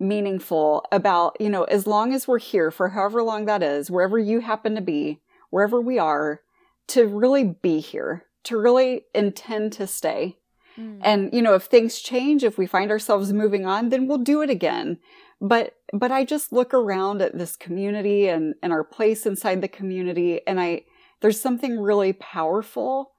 meaningful 0.00 0.86
about, 0.90 1.36
you 1.38 1.50
know, 1.50 1.64
as 1.64 1.86
long 1.86 2.14
as 2.14 2.26
we're 2.26 2.38
here 2.38 2.70
for 2.70 2.88
however 2.88 3.22
long 3.22 3.44
that 3.44 3.62
is, 3.62 3.90
wherever 3.90 4.18
you 4.18 4.40
happen 4.40 4.74
to 4.74 4.80
be, 4.80 5.20
wherever 5.50 5.80
we 5.80 5.98
are, 5.98 6.40
to 6.88 7.06
really 7.06 7.44
be 7.44 7.80
here, 7.80 8.24
to 8.44 8.56
really 8.56 9.04
intend 9.14 9.72
to 9.74 9.86
stay. 9.86 10.38
Mm. 10.80 11.00
And, 11.02 11.30
you 11.32 11.42
know, 11.42 11.54
if 11.54 11.64
things 11.64 12.00
change, 12.00 12.44
if 12.44 12.58
we 12.58 12.66
find 12.66 12.90
ourselves 12.90 13.32
moving 13.32 13.66
on, 13.66 13.88
then 13.90 14.06
we'll 14.06 14.18
do 14.18 14.42
it 14.42 14.50
again. 14.50 14.98
But, 15.40 15.74
but 15.92 16.12
I 16.12 16.24
just 16.24 16.52
look 16.52 16.72
around 16.74 17.22
at 17.22 17.36
this 17.38 17.56
community 17.56 18.28
and, 18.28 18.54
and 18.62 18.72
our 18.72 18.84
place 18.84 19.26
inside 19.26 19.60
the 19.60 19.68
community. 19.68 20.40
And 20.46 20.60
I, 20.60 20.84
there's 21.20 21.40
something 21.40 21.78
really 21.78 22.12
powerful 22.12 23.12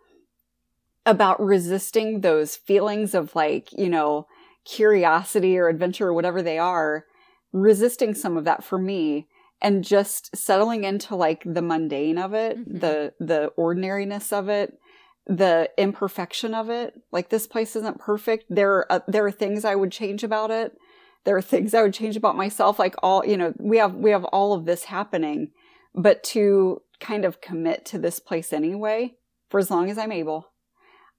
about 1.06 1.42
resisting 1.42 2.22
those 2.22 2.56
feelings 2.56 3.14
of 3.14 3.36
like, 3.36 3.72
you 3.74 3.90
know, 3.90 4.28
curiosity 4.66 5.58
or 5.58 5.68
adventure 5.68 6.08
or 6.10 6.14
whatever 6.14 6.42
they 6.42 6.60
are, 6.60 7.06
resisting 7.52 8.14
some 8.14 8.38
of 8.38 8.46
that 8.46 8.64
for 8.64 8.78
me 8.78 9.28
and 9.62 9.84
just 9.84 10.36
settling 10.36 10.84
into 10.84 11.16
like 11.16 11.44
the 11.46 11.62
mundane 11.62 12.18
of 12.18 12.34
it, 12.34 12.58
Mhm. 12.58 12.80
the, 12.82 13.14
the 13.20 13.48
ordinariness 13.58 14.32
of 14.32 14.50
it, 14.50 14.80
the 15.28 15.70
imperfection 15.78 16.54
of 16.54 16.70
it. 16.70 17.00
Like 17.12 17.30
this 17.30 17.48
place 17.48 17.76
isn't 17.76 18.00
perfect. 18.00 18.46
There 18.50 18.74
are, 18.78 18.92
uh, 18.92 19.00
there 19.08 19.26
are 19.26 19.32
things 19.32 19.66
I 19.66 19.76
would 19.76 19.92
change 19.92 20.24
about 20.24 20.52
it. 20.52 20.78
There 21.24 21.38
are 21.38 21.42
things 21.42 21.74
I 21.74 21.84
would 21.84 21.94
change 21.94 22.18
about 22.18 22.36
myself. 22.36 22.80
Like 22.80 22.96
all, 23.04 23.26
you 23.26 23.38
know, 23.38 23.54
we 23.60 23.78
have, 23.78 23.96
we 23.96 24.12
have 24.12 24.26
all 24.26 24.54
of 24.54 24.66
this 24.66 24.86
happening, 24.86 25.52
but 25.94 26.24
to 26.24 26.82
kind 27.00 27.26
of 27.26 27.42
commit 27.42 27.86
to 27.86 28.00
this 28.00 28.20
place 28.20 28.52
anyway, 28.52 29.16
for 29.50 29.60
as 29.60 29.70
long 29.70 29.90
as 29.90 29.98
I'm 29.98 30.12
able, 30.12 30.48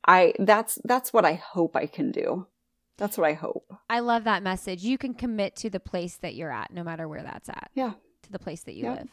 I, 0.07 0.35
that's, 0.39 0.79
that's 0.85 1.13
what 1.13 1.25
I 1.25 1.35
hope 1.35 1.77
I 1.77 1.87
can 1.87 2.11
do. 2.11 2.49
That's 2.99 3.17
what 3.17 3.29
I 3.29 3.35
hope. 3.35 3.73
I 3.89 4.01
love 4.01 4.25
that 4.25 4.43
message. 4.43 4.83
You 4.83 4.99
can 4.99 5.15
commit 5.15 5.57
to 5.57 5.71
the 5.71 5.81
place 5.81 6.17
that 6.19 6.35
you're 6.35 6.53
at, 6.53 6.73
no 6.73 6.83
matter 6.85 7.09
where 7.09 7.23
that's 7.23 7.49
at. 7.49 7.71
Yeah. 7.75 7.93
To 8.25 8.33
the 8.33 8.39
place 8.39 8.63
that 8.65 8.75
you 8.75 8.85
Yeah. 8.85 8.95
live. 8.95 9.09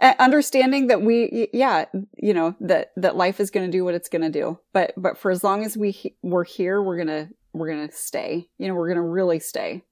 Understanding 0.00 0.86
that 0.88 1.02
we 1.02 1.48
yeah 1.52 1.86
you 2.16 2.32
know 2.32 2.54
that 2.60 2.92
that 2.96 3.16
life 3.16 3.40
is 3.40 3.50
going 3.50 3.66
to 3.66 3.72
do 3.76 3.84
what 3.84 3.94
it's 3.94 4.08
going 4.08 4.22
to 4.22 4.30
do. 4.30 4.58
But 4.72 4.92
but 4.96 5.18
for 5.18 5.30
as 5.30 5.42
long 5.42 5.64
as 5.64 5.76
we 5.76 5.90
he- 5.90 6.14
we're 6.22 6.44
here 6.44 6.80
we're 6.82 6.96
going 6.96 7.08
to 7.08 7.28
we're 7.52 7.68
going 7.68 7.88
to 7.88 7.94
stay. 7.94 8.48
You 8.58 8.68
know 8.68 8.74
we're 8.74 8.86
going 8.88 8.96
to 8.96 9.02
really 9.02 9.40
stay. 9.40 9.82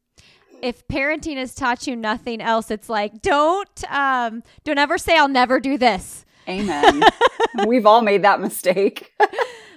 If 0.63 0.87
parenting 0.89 1.37
has 1.37 1.55
taught 1.55 1.87
you 1.87 1.97
nothing 1.97 2.41
else, 2.41 2.71
it's 2.71 2.89
like 2.89 3.21
don't 3.21 3.93
um 3.93 4.43
don't 4.65 4.79
ever 4.79 4.97
say 4.97 5.19
I'll 5.19 5.29
never 5.29 5.59
do 5.61 5.77
this. 5.77 6.25
amen. 6.49 7.03
We've 7.67 7.87
all 7.87 8.01
made 8.03 8.23
that 8.23 8.41
mistake. 8.41 9.13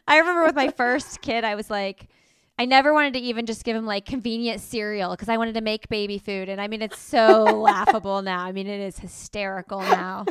I 0.07 0.17
remember 0.17 0.43
with 0.43 0.55
my 0.55 0.69
first 0.69 1.21
kid, 1.21 1.43
I 1.43 1.55
was 1.55 1.69
like, 1.69 2.07
I 2.59 2.65
never 2.65 2.93
wanted 2.93 3.13
to 3.13 3.19
even 3.19 3.45
just 3.45 3.63
give 3.63 3.77
him 3.77 3.85
like 3.85 4.05
convenient 4.05 4.59
cereal 4.59 5.11
because 5.11 5.29
I 5.29 5.37
wanted 5.37 5.53
to 5.53 5.61
make 5.61 5.87
baby 5.87 6.17
food. 6.17 6.49
And 6.49 6.59
I 6.59 6.67
mean, 6.67 6.81
it's 6.81 6.99
so 6.99 7.43
laughable 7.63 8.21
now. 8.21 8.43
I 8.43 8.51
mean, 8.51 8.67
it 8.67 8.81
is 8.81 8.99
hysterical 8.99 9.79
now. 9.79 10.25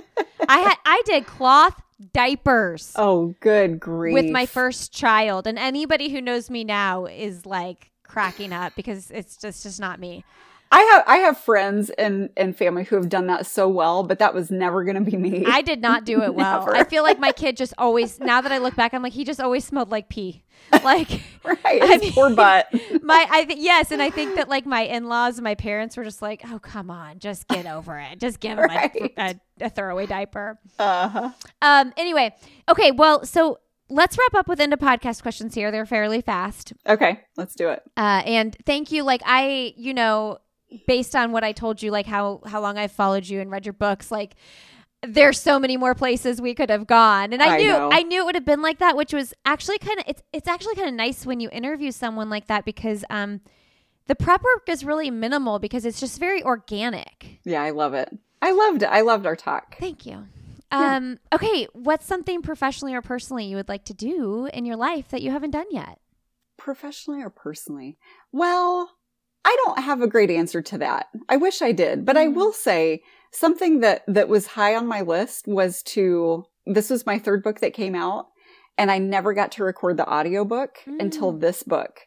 I 0.46 0.58
had 0.58 0.76
I 0.84 1.02
did 1.06 1.26
cloth 1.26 1.80
diapers 2.12 2.92
oh 2.94 3.34
good 3.40 3.80
grief 3.80 4.12
with 4.12 4.30
my 4.30 4.44
first 4.44 4.92
child, 4.92 5.46
and 5.46 5.58
anybody 5.58 6.10
who 6.10 6.20
knows 6.20 6.50
me 6.50 6.64
now 6.64 7.06
is 7.06 7.46
like 7.46 7.90
cracking 8.02 8.52
up 8.52 8.74
because 8.76 9.10
it's 9.10 9.38
just 9.38 9.62
just 9.62 9.80
not 9.80 9.98
me. 9.98 10.22
I 10.70 10.80
have 10.92 11.04
i 11.06 11.16
have 11.18 11.38
friends 11.38 11.90
and 11.90 12.30
and 12.36 12.56
family 12.56 12.84
who 12.84 12.96
have 12.96 13.08
done 13.08 13.26
that 13.26 13.46
so 13.46 13.68
well 13.68 14.02
but 14.02 14.18
that 14.18 14.34
was 14.34 14.50
never 14.50 14.84
going 14.84 15.02
to 15.02 15.10
be 15.10 15.16
me 15.16 15.44
I 15.46 15.62
did 15.62 15.80
not 15.80 16.04
do 16.04 16.22
it 16.22 16.34
well. 16.34 16.68
I 16.74 16.84
feel 16.84 17.02
like 17.02 17.18
my 17.18 17.32
kid 17.32 17.56
just 17.56 17.72
always. 17.78 18.20
Now 18.20 18.40
that 18.40 18.52
I 18.52 18.58
look 18.58 18.76
back, 18.76 18.92
I'm 18.94 19.02
like 19.02 19.12
he 19.14 19.24
just 19.24 19.40
always 19.40 19.64
smelled 19.64 19.90
like 19.90 20.08
pee. 20.08 20.42
Like 20.84 21.22
right 21.44 21.82
I 21.82 21.98
his 22.02 22.12
poor 22.12 22.30
butt 22.34 22.68
my 23.02 23.26
I 23.30 23.44
th- 23.44 23.58
yes, 23.58 23.90
and 23.92 24.02
I 24.02 24.10
think 24.10 24.34
that 24.36 24.48
like 24.48 24.66
my 24.66 24.82
in 24.82 25.08
laws 25.08 25.38
and 25.38 25.44
my 25.44 25.54
parents 25.54 25.96
were 25.96 26.04
just 26.04 26.20
like, 26.20 26.42
oh 26.50 26.58
come 26.58 26.90
on, 26.90 27.18
just 27.20 27.48
get 27.48 27.64
over 27.66 27.98
it, 27.98 28.18
just 28.18 28.38
give 28.40 28.58
him 28.58 28.64
Right. 28.68 29.12
a, 29.16 29.30
a, 29.62 29.66
a 29.66 29.70
throwaway 29.70 30.06
diaper. 30.06 30.58
uh-huh. 30.78 31.30
Um. 31.62 31.92
Anyway, 31.96 32.34
okay. 32.68 32.90
Well, 32.90 33.24
so 33.24 33.60
let's 33.88 34.18
wrap 34.18 34.34
up 34.34 34.48
with 34.48 34.60
into 34.60 34.76
podcast 34.76 35.22
questions 35.22 35.54
here. 35.54 35.70
They're 35.70 35.86
fairly 35.86 36.20
fast. 36.20 36.72
okay 36.86 37.20
let's 37.36 37.54
do 37.54 37.68
it 37.70 37.82
Uh, 37.96 38.22
and 38.26 38.54
thank 38.66 38.92
you. 38.92 39.02
Like 39.04 39.22
I, 39.24 39.72
you 39.76 39.94
know, 39.94 40.38
based 40.86 41.16
on 41.16 41.32
what 41.32 41.44
I 41.44 41.52
told 41.52 41.82
you, 41.82 41.90
like 41.90 42.06
how 42.06 42.40
how 42.46 42.60
long 42.60 42.78
I've 42.78 42.92
followed 42.92 43.26
you 43.26 43.40
and 43.40 43.50
read 43.50 43.66
your 43.66 43.72
books, 43.72 44.10
like 44.10 44.34
there's 45.02 45.40
so 45.40 45.58
many 45.60 45.76
more 45.76 45.94
places 45.94 46.40
we 46.40 46.54
could 46.54 46.70
have 46.70 46.86
gone. 46.86 47.32
And 47.32 47.42
I, 47.42 47.54
I 47.54 47.58
knew 47.58 47.68
know. 47.68 47.90
I 47.92 48.02
knew 48.02 48.22
it 48.22 48.24
would 48.26 48.34
have 48.34 48.44
been 48.44 48.62
like 48.62 48.78
that, 48.78 48.96
which 48.96 49.12
was 49.12 49.32
actually 49.44 49.78
kind 49.78 49.98
of 49.98 50.04
it's 50.08 50.22
it's 50.32 50.48
actually 50.48 50.74
kind 50.74 50.88
of 50.88 50.94
nice 50.94 51.24
when 51.24 51.40
you 51.40 51.48
interview 51.50 51.90
someone 51.92 52.28
like 52.30 52.46
that 52.48 52.64
because 52.64 53.04
um 53.10 53.40
the 54.06 54.14
prep 54.14 54.42
work 54.42 54.68
is 54.68 54.84
really 54.84 55.10
minimal 55.10 55.58
because 55.58 55.84
it's 55.84 56.00
just 56.00 56.18
very 56.18 56.42
organic. 56.42 57.40
yeah 57.44 57.62
i 57.62 57.70
love 57.70 57.92
it 57.92 58.08
i 58.40 58.50
loved 58.50 58.82
it 58.82 58.86
i 58.86 59.02
loved 59.02 59.26
our 59.26 59.36
talk 59.36 59.76
Thank 59.78 60.06
you. 60.06 60.26
Yeah. 60.72 60.96
Um 60.96 61.18
okay, 61.32 61.66
what's 61.72 62.06
something 62.06 62.42
professionally 62.42 62.94
or 62.94 63.02
personally 63.02 63.44
you 63.46 63.56
would 63.56 63.68
like 63.68 63.84
to 63.84 63.94
do 63.94 64.48
in 64.52 64.64
your 64.66 64.76
life 64.76 65.08
that 65.08 65.22
you 65.22 65.30
haven't 65.30 65.50
done 65.52 65.66
yet? 65.70 65.98
professionally 66.56 67.22
or 67.22 67.30
personally? 67.30 67.96
Well, 68.32 68.97
I 69.48 69.56
don't 69.64 69.78
have 69.82 70.02
a 70.02 70.06
great 70.06 70.30
answer 70.30 70.60
to 70.60 70.76
that. 70.78 71.06
I 71.26 71.36
wish 71.38 71.62
I 71.62 71.72
did, 71.72 72.04
but 72.04 72.18
I 72.18 72.26
Mhm. 72.26 72.34
will 72.34 72.52
say 72.52 73.02
something 73.32 73.80
that 73.80 74.04
that 74.06 74.28
was 74.28 74.48
high 74.48 74.74
on 74.74 74.86
my 74.86 75.00
list 75.00 75.46
was 75.48 75.82
to 75.94 76.44
this 76.66 76.90
was 76.90 77.06
my 77.06 77.18
third 77.18 77.42
book 77.42 77.60
that 77.60 77.72
came 77.72 77.94
out 77.94 78.26
and 78.76 78.90
I 78.90 78.98
never 78.98 79.32
got 79.32 79.50
to 79.52 79.64
record 79.64 79.96
the 79.96 80.06
audiobook 80.12 80.78
until 80.86 81.32
Mm. 81.32 81.40
this 81.40 81.62
book. 81.62 82.00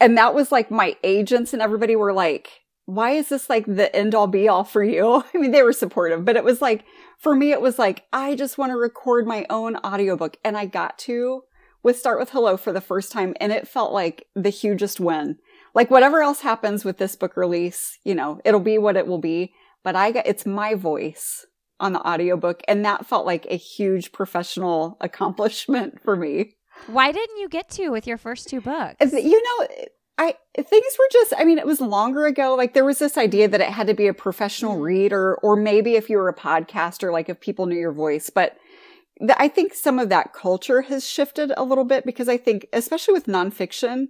And 0.00 0.18
that 0.18 0.34
was 0.34 0.50
like 0.50 0.72
my 0.72 0.96
agents 1.04 1.52
and 1.52 1.62
everybody 1.62 1.94
were 1.94 2.12
like, 2.12 2.48
why 2.86 3.12
is 3.12 3.28
this 3.28 3.48
like 3.48 3.64
the 3.66 3.94
end 3.94 4.14
all 4.16 4.26
be 4.26 4.48
all 4.48 4.64
for 4.64 4.82
you? 4.82 5.22
I 5.34 5.38
mean, 5.38 5.52
they 5.52 5.62
were 5.62 5.72
supportive, 5.72 6.24
but 6.24 6.36
it 6.36 6.42
was 6.42 6.60
like, 6.60 6.84
for 7.16 7.36
me, 7.36 7.52
it 7.52 7.60
was 7.60 7.78
like, 7.78 8.06
I 8.12 8.34
just 8.34 8.58
want 8.58 8.70
to 8.72 8.76
record 8.76 9.24
my 9.24 9.46
own 9.48 9.76
audiobook. 9.76 10.36
And 10.44 10.56
I 10.56 10.66
got 10.66 10.98
to 11.06 11.42
with 11.84 11.96
Start 11.98 12.18
with 12.18 12.30
Hello 12.30 12.56
for 12.56 12.72
the 12.72 12.80
first 12.80 13.12
time. 13.12 13.34
And 13.40 13.52
it 13.52 13.68
felt 13.68 13.92
like 13.92 14.26
the 14.34 14.50
hugest 14.50 14.98
win. 14.98 15.38
Like 15.78 15.92
whatever 15.92 16.22
else 16.22 16.40
happens 16.40 16.84
with 16.84 16.98
this 16.98 17.14
book 17.14 17.36
release, 17.36 18.00
you 18.02 18.12
know, 18.12 18.40
it'll 18.44 18.58
be 18.58 18.78
what 18.78 18.96
it 18.96 19.06
will 19.06 19.20
be. 19.20 19.52
But 19.84 19.94
I 19.94 20.10
got, 20.10 20.26
it's 20.26 20.44
my 20.44 20.74
voice 20.74 21.46
on 21.78 21.92
the 21.92 22.00
audiobook 22.00 22.62
and 22.66 22.84
that 22.84 23.06
felt 23.06 23.24
like 23.24 23.46
a 23.48 23.56
huge 23.56 24.10
professional 24.10 24.96
accomplishment 25.00 26.00
for 26.02 26.16
me. 26.16 26.56
Why 26.88 27.12
didn't 27.12 27.38
you 27.38 27.48
get 27.48 27.68
to 27.70 27.90
with 27.90 28.08
your 28.08 28.18
first 28.18 28.48
two 28.48 28.60
books? 28.60 28.96
You 29.12 29.40
know, 29.40 29.66
I 30.18 30.34
things 30.56 30.96
were 30.98 31.08
just 31.12 31.34
I 31.38 31.44
mean 31.44 31.58
it 31.58 31.66
was 31.66 31.80
longer 31.80 32.26
ago 32.26 32.56
like 32.56 32.74
there 32.74 32.84
was 32.84 32.98
this 32.98 33.16
idea 33.16 33.46
that 33.46 33.60
it 33.60 33.68
had 33.68 33.86
to 33.86 33.94
be 33.94 34.08
a 34.08 34.14
professional 34.14 34.78
Mm. 34.78 34.82
reader 34.82 35.36
or 35.44 35.54
maybe 35.54 35.94
if 35.94 36.10
you 36.10 36.16
were 36.18 36.28
a 36.28 36.34
podcaster 36.34 37.12
like 37.12 37.28
if 37.28 37.38
people 37.38 37.66
knew 37.66 37.78
your 37.78 37.92
voice 37.92 38.30
but 38.30 38.56
th- 39.20 39.36
I 39.36 39.46
think 39.46 39.74
some 39.74 40.00
of 40.00 40.08
that 40.08 40.32
culture 40.32 40.82
has 40.82 41.08
shifted 41.08 41.52
a 41.56 41.62
little 41.62 41.84
bit 41.84 42.04
because 42.04 42.28
I 42.28 42.36
think 42.36 42.66
especially 42.72 43.14
with 43.14 43.26
nonfiction 43.26 44.08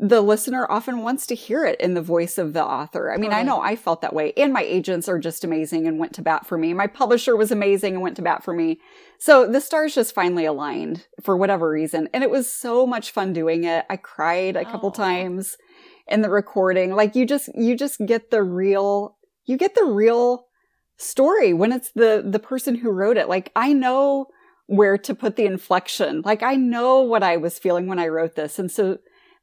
the 0.00 0.20
listener 0.20 0.64
often 0.70 1.02
wants 1.02 1.26
to 1.26 1.34
hear 1.34 1.64
it 1.64 1.80
in 1.80 1.94
the 1.94 2.02
voice 2.02 2.38
of 2.38 2.52
the 2.52 2.64
author. 2.64 3.12
I 3.12 3.16
mean, 3.16 3.32
I 3.32 3.42
know 3.42 3.60
I 3.60 3.74
felt 3.74 4.00
that 4.02 4.14
way 4.14 4.32
and 4.36 4.52
my 4.52 4.62
agents 4.62 5.08
are 5.08 5.18
just 5.18 5.42
amazing 5.42 5.88
and 5.88 5.98
went 5.98 6.14
to 6.14 6.22
bat 6.22 6.46
for 6.46 6.56
me. 6.56 6.72
My 6.72 6.86
publisher 6.86 7.36
was 7.36 7.50
amazing 7.50 7.94
and 7.94 8.02
went 8.02 8.14
to 8.16 8.22
bat 8.22 8.44
for 8.44 8.54
me. 8.54 8.78
So 9.18 9.50
the 9.50 9.60
stars 9.60 9.96
just 9.96 10.14
finally 10.14 10.44
aligned 10.44 11.06
for 11.20 11.36
whatever 11.36 11.68
reason. 11.68 12.08
And 12.14 12.22
it 12.22 12.30
was 12.30 12.52
so 12.52 12.86
much 12.86 13.10
fun 13.10 13.32
doing 13.32 13.64
it. 13.64 13.86
I 13.90 13.96
cried 13.96 14.54
a 14.54 14.64
couple 14.64 14.92
times 14.92 15.56
in 16.06 16.22
the 16.22 16.30
recording. 16.30 16.94
Like 16.94 17.16
you 17.16 17.26
just, 17.26 17.50
you 17.56 17.76
just 17.76 17.98
get 18.06 18.30
the 18.30 18.44
real, 18.44 19.16
you 19.46 19.56
get 19.56 19.74
the 19.74 19.84
real 19.84 20.46
story 20.96 21.52
when 21.52 21.72
it's 21.72 21.90
the, 21.90 22.24
the 22.24 22.38
person 22.38 22.76
who 22.76 22.90
wrote 22.90 23.16
it. 23.16 23.28
Like 23.28 23.50
I 23.56 23.72
know 23.72 24.26
where 24.66 24.96
to 24.96 25.12
put 25.12 25.34
the 25.34 25.46
inflection. 25.46 26.22
Like 26.24 26.44
I 26.44 26.54
know 26.54 27.00
what 27.00 27.24
I 27.24 27.36
was 27.36 27.58
feeling 27.58 27.88
when 27.88 27.98
I 27.98 28.06
wrote 28.06 28.36
this. 28.36 28.60
And 28.60 28.70
so 28.70 28.98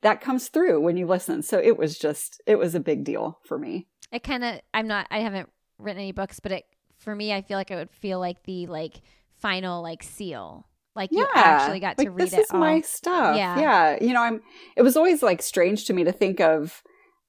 that 0.05 0.21
comes 0.21 0.47
through 0.49 0.79
when 0.81 0.97
you 0.97 1.07
listen. 1.07 1.41
So 1.41 1.57
it 1.59 1.77
was 1.77 1.97
just, 1.97 2.41
it 2.45 2.57
was 2.57 2.75
a 2.75 2.79
big 2.79 3.03
deal 3.03 3.39
for 3.43 3.57
me. 3.57 3.87
it 4.11 4.23
kind 4.23 4.43
of 4.43 4.61
i'm 4.73 4.87
not 4.87 5.07
i 5.09 5.19
haven't 5.19 5.49
written 5.79 5.99
any 6.01 6.11
books 6.11 6.39
but 6.39 6.51
it 6.51 6.63
for 6.99 7.15
me 7.15 7.33
i 7.33 7.41
feel 7.41 7.57
like 7.57 7.71
it 7.71 7.75
would 7.75 7.89
feel 7.91 8.19
like 8.19 8.41
the 8.43 8.67
like 8.67 9.01
final 9.39 9.81
like 9.81 10.03
seal 10.03 10.67
like 10.95 11.09
yeah. 11.11 11.21
you 11.21 11.27
actually 11.35 11.79
got 11.79 11.97
to 11.97 12.03
like, 12.03 12.13
read 12.17 12.27
this 12.27 12.33
it 12.33 12.39
is 12.41 12.53
my 12.53 12.75
all. 12.75 12.83
stuff. 12.83 13.35
Yeah. 13.35 13.59
Yeah. 13.59 13.97
You 13.99 14.13
know, 14.13 14.21
I'm, 14.21 14.41
it 14.77 14.81
was 14.81 14.95
always 14.95 15.21
like 15.21 15.41
strange 15.41 15.85
to 15.85 15.93
me 15.93 16.05
to 16.05 16.13
think 16.13 16.39
of 16.39 16.81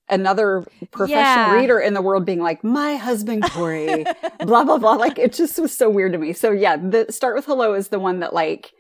another 0.09 0.65
professional 0.93 1.19
Yeah. 1.19 1.53
reader 1.61 1.81
in 1.81 1.93
the 1.95 2.01
world 2.03 2.25
being 2.25 2.41
like, 2.41 2.63
my 2.63 2.95
husband, 2.95 3.43
Corey, 3.51 4.05
blah, 4.39 4.63
blah, 4.63 4.79
blah. 4.79 4.93
Like 4.95 5.19
it 5.19 5.33
just 5.33 5.59
was 5.59 5.77
so 5.77 5.91
weird 5.91 6.13
to 6.13 6.19
me. 6.19 6.33
So 6.33 6.53
yeah, 6.53 6.77
the 6.77 7.07
start 7.11 7.35
with 7.35 7.47
hello 7.47 7.75
is 7.75 7.89
the 7.89 7.99
one 7.99 8.21
that 8.21 8.33
like, 8.33 8.73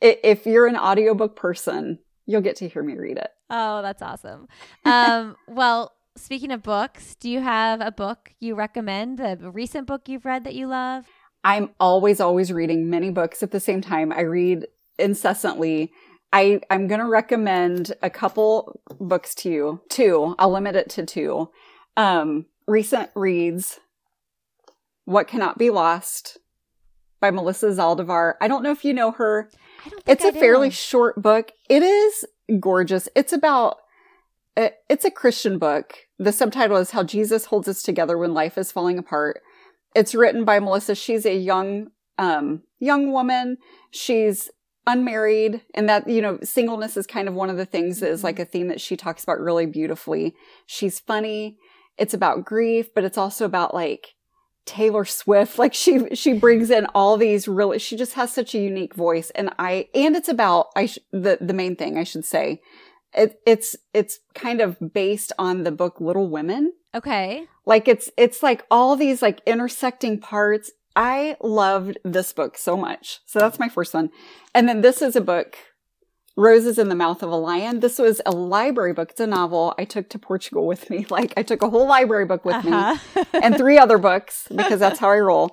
if 0.00 0.46
you're 0.46 0.68
an 0.68 0.76
audiobook 0.76 1.34
person, 1.34 1.98
you'll 2.28 2.40
get 2.40 2.54
to 2.54 2.68
hear 2.68 2.84
me 2.84 2.94
read 2.94 3.16
it. 3.16 3.30
oh 3.50 3.82
that's 3.82 4.02
awesome 4.02 4.46
um 4.84 5.34
well 5.48 5.92
speaking 6.16 6.52
of 6.52 6.62
books 6.62 7.16
do 7.16 7.28
you 7.28 7.40
have 7.40 7.80
a 7.80 7.90
book 7.90 8.32
you 8.38 8.54
recommend 8.54 9.18
a 9.18 9.36
recent 9.50 9.86
book 9.86 10.08
you've 10.08 10.24
read 10.24 10.44
that 10.44 10.54
you 10.54 10.68
love 10.68 11.04
I'm 11.44 11.70
always, 11.78 12.20
always 12.20 12.52
reading 12.52 12.90
many 12.90 13.10
books 13.10 13.42
at 13.42 13.52
the 13.52 13.60
same 13.60 13.80
time. 13.80 14.12
I 14.12 14.20
read 14.20 14.66
incessantly. 14.98 15.92
I, 16.32 16.60
I'm 16.68 16.88
going 16.88 17.00
to 17.00 17.06
recommend 17.06 17.92
a 18.02 18.10
couple 18.10 18.80
books 19.00 19.34
to 19.36 19.50
you. 19.50 19.80
Two. 19.88 20.34
I'll 20.38 20.52
limit 20.52 20.76
it 20.76 20.90
to 20.90 21.06
two. 21.06 21.50
Um, 21.96 22.46
recent 22.66 23.10
reads. 23.14 23.80
What 25.04 25.26
Cannot 25.26 25.56
Be 25.56 25.70
Lost 25.70 26.36
by 27.18 27.30
Melissa 27.30 27.68
Zaldivar. 27.68 28.34
I 28.42 28.48
don't 28.48 28.62
know 28.62 28.72
if 28.72 28.84
you 28.84 28.92
know 28.92 29.12
her. 29.12 29.50
I 29.84 29.88
don't 29.88 30.04
think 30.04 30.08
It's 30.08 30.24
a 30.24 30.28
a 30.28 30.32
fairly 30.32 30.70
short 30.70 31.20
book. 31.22 31.52
It 31.68 31.82
is 31.82 32.24
gorgeous. 32.60 33.08
It's 33.14 33.32
about, 33.32 33.76
uh, 34.56 34.70
it's 34.88 35.04
a 35.04 35.10
Christian 35.10 35.58
book. 35.58 35.94
The 36.18 36.32
subtitle 36.32 36.76
is 36.78 36.92
How 36.92 37.04
Jesus 37.04 37.46
Holds 37.46 37.68
Us 37.68 37.82
Together 37.82 38.16
When 38.18 38.34
Life 38.34 38.58
is 38.58 38.72
Falling 38.72 38.98
Apart. 38.98 39.40
It's 39.94 40.14
written 40.14 40.44
by 40.44 40.58
Melissa. 40.60 40.94
She's 40.94 41.26
a 41.26 41.36
young, 41.36 41.88
um, 42.18 42.62
young 42.78 43.12
woman. 43.12 43.58
She's 43.90 44.50
unmarried 44.86 45.60
and 45.74 45.88
that, 45.88 46.08
you 46.08 46.22
know, 46.22 46.38
singleness 46.42 46.96
is 46.96 47.06
kind 47.06 47.28
of 47.28 47.34
one 47.34 47.50
of 47.50 47.56
the 47.56 47.66
things 47.66 48.00
that 48.00 48.10
is 48.10 48.24
like 48.24 48.38
a 48.38 48.44
theme 48.44 48.68
that 48.68 48.80
she 48.80 48.96
talks 48.96 49.22
about 49.22 49.38
really 49.40 49.66
beautifully. 49.66 50.34
She's 50.66 50.98
funny. 50.98 51.58
It's 51.98 52.14
about 52.14 52.44
grief, 52.44 52.94
but 52.94 53.04
it's 53.04 53.18
also 53.18 53.44
about 53.44 53.74
like 53.74 54.14
Taylor 54.68 55.06
Swift. 55.06 55.58
Like 55.58 55.72
she, 55.72 56.14
she 56.14 56.34
brings 56.34 56.70
in 56.70 56.86
all 56.94 57.16
these 57.16 57.48
really, 57.48 57.78
she 57.78 57.96
just 57.96 58.12
has 58.12 58.30
such 58.30 58.54
a 58.54 58.58
unique 58.58 58.94
voice. 58.94 59.30
And 59.30 59.50
I, 59.58 59.88
and 59.94 60.14
it's 60.14 60.28
about, 60.28 60.66
I, 60.76 60.86
sh- 60.86 60.98
the, 61.10 61.38
the 61.40 61.54
main 61.54 61.74
thing 61.74 61.96
I 61.96 62.04
should 62.04 62.26
say, 62.26 62.60
it, 63.14 63.40
it's, 63.46 63.74
it's 63.94 64.18
kind 64.34 64.60
of 64.60 64.76
based 64.92 65.32
on 65.38 65.62
the 65.62 65.72
book 65.72 66.02
Little 66.02 66.28
Women. 66.28 66.74
okay 66.94 67.46
Like 67.64 67.88
it's, 67.88 68.10
it's 68.18 68.42
like 68.42 68.66
all 68.70 68.94
these 68.94 69.22
like 69.22 69.40
intersecting 69.46 70.20
parts. 70.20 70.70
I 70.94 71.36
loved 71.40 71.96
this 72.04 72.34
book 72.34 72.58
so 72.58 72.76
much. 72.76 73.20
So 73.24 73.38
that's 73.38 73.58
my 73.58 73.70
first 73.70 73.94
one. 73.94 74.10
And 74.54 74.68
then 74.68 74.82
this 74.82 75.00
is 75.00 75.16
a 75.16 75.22
book, 75.22 75.56
Roses 76.38 76.78
in 76.78 76.88
the 76.88 76.94
Mouth 76.94 77.22
of 77.24 77.30
a 77.30 77.36
Lion. 77.36 77.80
This 77.80 77.98
was 77.98 78.20
a 78.24 78.30
library 78.30 78.92
book. 78.92 79.10
It's 79.10 79.20
a 79.20 79.26
novel 79.26 79.74
I 79.76 79.84
took 79.84 80.08
to 80.10 80.18
Portugal 80.20 80.66
with 80.68 80.88
me. 80.88 81.04
Like 81.10 81.34
I 81.36 81.42
took 81.42 81.62
a 81.62 81.68
whole 81.68 81.86
library 81.88 82.26
book 82.26 82.44
with 82.44 82.64
me 82.64 82.70
Uh-huh. 82.72 83.24
and 83.42 83.56
three 83.56 83.76
other 83.76 83.98
books 83.98 84.46
because 84.54 84.78
that's 84.78 85.00
how 85.00 85.10
I 85.10 85.18
roll. 85.18 85.50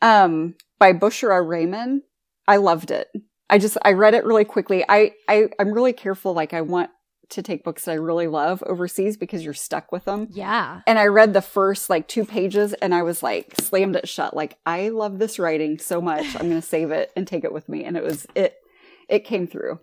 Um, 0.00 0.54
by 0.78 0.92
Bushra 0.92 1.42
Rehman. 1.44 2.02
I 2.46 2.56
loved 2.58 2.90
it. 2.92 3.08
I 3.50 3.58
just, 3.58 3.76
I 3.84 3.92
read 3.92 4.14
it 4.14 4.24
really 4.24 4.44
quickly. 4.44 4.84
I, 4.88 5.12
I, 5.28 5.48
I'm 5.58 5.72
really 5.72 5.92
careful. 5.92 6.34
Like 6.34 6.54
I 6.54 6.60
want 6.60 6.90
to 7.30 7.42
take 7.42 7.64
books 7.64 7.84
that 7.86 7.92
I 7.92 7.94
really 7.96 8.26
love 8.28 8.62
overseas 8.64 9.16
because 9.16 9.44
you're 9.44 9.54
stuck 9.54 9.90
with 9.90 10.04
them. 10.04 10.28
yeah 10.30 10.80
And 10.86 10.98
I 11.00 11.06
read 11.06 11.34
the 11.34 11.42
first 11.42 11.90
like 11.90 12.06
two 12.06 12.24
pages 12.24 12.74
and 12.74 12.94
I 12.94 13.02
was 13.02 13.22
like 13.24 13.54
slammed 13.60 13.96
it 13.96 14.08
shut. 14.08 14.36
Like 14.36 14.56
I 14.64 14.90
love 14.90 15.18
this 15.18 15.38
writing 15.38 15.78
so 15.78 16.00
much. 16.00 16.24
I'm 16.36 16.48
going 16.48 16.60
to 16.60 16.62
save 16.62 16.90
it 16.92 17.10
and 17.16 17.26
take 17.26 17.42
it 17.44 17.52
with 17.52 17.68
me. 17.68 17.84
And 17.84 17.96
it 17.96 18.04
was, 18.04 18.26
it, 18.36 18.54
it 19.08 19.24
came 19.24 19.46
through. 19.48 19.80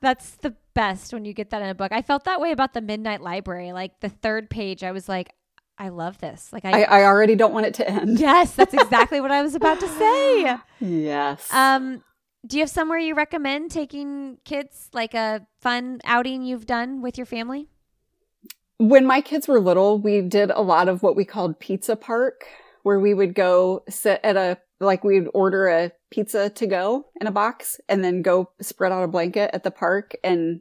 That's 0.00 0.32
the 0.36 0.54
best 0.74 1.12
when 1.12 1.24
you 1.24 1.32
get 1.32 1.50
that 1.50 1.62
in 1.62 1.68
a 1.68 1.74
book. 1.74 1.92
I 1.92 2.02
felt 2.02 2.24
that 2.24 2.40
way 2.40 2.52
about 2.52 2.74
the 2.74 2.80
Midnight 2.80 3.20
Library. 3.20 3.72
Like 3.72 4.00
the 4.00 4.08
third 4.08 4.50
page, 4.50 4.82
I 4.82 4.92
was 4.92 5.08
like, 5.08 5.32
I 5.78 5.88
love 5.88 6.18
this. 6.18 6.52
Like 6.52 6.64
I, 6.64 6.82
I, 6.82 7.00
I 7.00 7.04
already 7.04 7.34
don't 7.34 7.54
want 7.54 7.66
it 7.66 7.74
to 7.74 7.88
end. 7.88 8.20
yes, 8.20 8.54
that's 8.54 8.74
exactly 8.74 9.20
what 9.20 9.30
I 9.30 9.42
was 9.42 9.54
about 9.54 9.80
to 9.80 9.88
say. 9.88 10.56
Yes. 10.80 11.52
Um, 11.52 12.02
do 12.46 12.58
you 12.58 12.62
have 12.62 12.70
somewhere 12.70 12.98
you 12.98 13.14
recommend 13.14 13.70
taking 13.70 14.38
kids, 14.44 14.90
like 14.92 15.14
a 15.14 15.46
fun 15.60 16.00
outing 16.04 16.42
you've 16.42 16.66
done 16.66 17.00
with 17.00 17.16
your 17.16 17.26
family? 17.26 17.68
when 18.78 19.06
my 19.06 19.20
kids 19.20 19.48
were 19.48 19.60
little, 19.60 19.98
we 19.98 20.20
did 20.20 20.50
a 20.50 20.60
lot 20.60 20.88
of 20.88 21.02
what 21.02 21.16
we 21.16 21.24
called 21.24 21.60
pizza 21.60 21.96
park, 21.96 22.44
where 22.82 22.98
we 22.98 23.14
would 23.14 23.34
go 23.34 23.82
sit 23.88 24.20
at 24.22 24.36
a, 24.36 24.58
like 24.80 25.04
we'd 25.04 25.28
order 25.34 25.68
a 25.68 25.92
pizza 26.10 26.50
to 26.50 26.66
go 26.66 27.06
in 27.20 27.26
a 27.26 27.30
box 27.32 27.80
and 27.88 28.02
then 28.04 28.22
go 28.22 28.50
spread 28.60 28.92
out 28.92 29.04
a 29.04 29.08
blanket 29.08 29.50
at 29.54 29.62
the 29.64 29.70
park. 29.70 30.14
And 30.24 30.60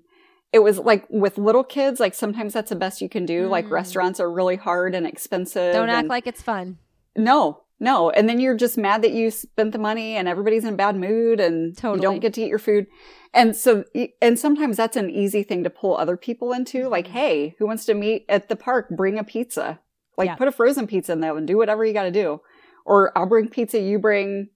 it 0.51 0.59
was 0.59 0.77
like 0.79 1.05
with 1.09 1.37
little 1.37 1.63
kids, 1.63 1.99
like 1.99 2.13
sometimes 2.13 2.53
that's 2.53 2.69
the 2.69 2.75
best 2.75 3.01
you 3.01 3.09
can 3.09 3.25
do. 3.25 3.47
Like 3.47 3.65
Mm. 3.67 3.71
restaurants 3.71 4.19
are 4.19 4.31
really 4.31 4.55
hard 4.55 4.93
and 4.95 5.05
expensive. 5.07 5.73
Don't 5.73 5.89
act 5.89 6.07
like 6.07 6.27
it's 6.27 6.41
fun. 6.41 6.77
no, 7.17 7.61
no. 7.79 8.09
And 8.11 8.29
then 8.29 8.39
you're 8.39 8.55
just 8.55 8.77
mad 8.77 9.01
that 9.01 9.11
you 9.11 9.29
spent 9.31 9.71
the 9.73 9.77
money 9.79 10.15
and 10.15 10.27
everybody's 10.27 10.63
in 10.63 10.73
a 10.75 10.77
bad 10.77 10.95
mood 10.95 11.39
and 11.39 11.75
you 11.83 11.97
don't 11.97 12.19
get 12.19 12.33
to 12.35 12.41
eat 12.41 12.47
your 12.49 12.59
food. 12.59 12.87
And 13.33 13.55
so, 13.55 13.83
and 14.21 14.37
sometimes 14.39 14.77
that's 14.77 14.95
an 14.95 15.09
easy 15.09 15.41
thing 15.43 15.63
to 15.63 15.69
pull 15.71 15.97
other 15.97 16.15
people 16.15 16.53
into. 16.53 16.87
Like, 16.87 17.07
Mhm. 17.07 17.11
hey, 17.11 17.55
who 17.57 17.65
wants 17.65 17.83
to 17.85 17.93
meet 17.95 18.25
at 18.29 18.47
the 18.47 18.55
park? 18.55 18.89
Bring 18.91 19.17
a 19.17 19.23
pizza. 19.23 19.79
Like, 20.17 20.27
Yeah. 20.27 20.35
put 20.35 20.47
a 20.47 20.51
frozen 20.51 20.85
pizza 20.85 21.11
in 21.13 21.19
there 21.21 21.35
and 21.35 21.47
do 21.47 21.57
whatever 21.57 21.83
you 21.83 21.93
got 21.93 22.03
to 22.03 22.11
do. 22.11 22.41
Or 22.85 23.17
I'll 23.17 23.25
bring 23.25 23.47
pizza, 23.49 23.79
you 23.79 23.99
bring 23.99 24.49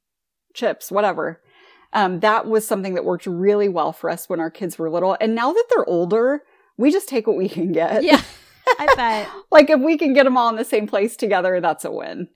chips, 0.53 0.91
whatever. 0.91 1.41
Um, 1.93 2.19
that 2.19 2.47
was 2.47 2.67
something 2.67 2.95
that 2.95 3.05
worked 3.05 3.25
really 3.25 3.69
well 3.69 3.93
for 3.93 4.09
us 4.09 4.27
when 4.27 4.39
our 4.39 4.51
kids 4.51 4.77
were 4.77 4.89
little. 4.89 5.17
And 5.21 5.33
now 5.35 5.53
that 5.53 5.65
they're 5.69 5.87
older, 5.87 6.43
we 6.77 6.91
just 6.91 7.07
take 7.07 7.27
what 7.27 7.37
we 7.37 7.47
can 7.47 7.71
get. 7.71 8.03
Yeah, 8.03 8.21
I 8.79 8.93
bet. 8.95 9.29
like 9.51 9.69
if 9.69 9.79
we 9.79 9.97
can 9.97 10.13
get 10.13 10.25
them 10.25 10.37
all 10.37 10.49
in 10.49 10.55
the 10.57 10.65
same 10.65 10.87
place 10.87 11.15
together, 11.15 11.61
that's 11.61 11.85
a 11.85 11.91
win. 11.91 12.27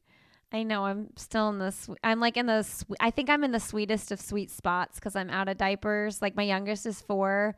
I 0.54 0.64
know 0.64 0.86
I'm 0.86 1.10
still 1.16 1.50
in 1.50 1.60
the. 1.60 1.72
Sw- 1.72 1.91
I'm 2.03 2.20
like 2.20 2.38
in 2.38 2.45
the. 2.45 2.64
Sw- 2.64 2.84
I 2.99 3.11
think 3.11 3.30
I'm 3.30 3.44
in 3.44 3.52
the 3.52 3.60
sweetest 3.60 4.11
of 4.11 4.20
sweet 4.20 4.52
spots 4.52 4.95
because 4.99 5.15
I'm 5.15 5.30
out 5.30 5.48
of 5.48 5.57
diapers. 5.57 6.22
Like 6.22 6.36
my 6.36 6.44
youngest 6.44 6.86
is 6.86 7.02
four, 7.02 7.56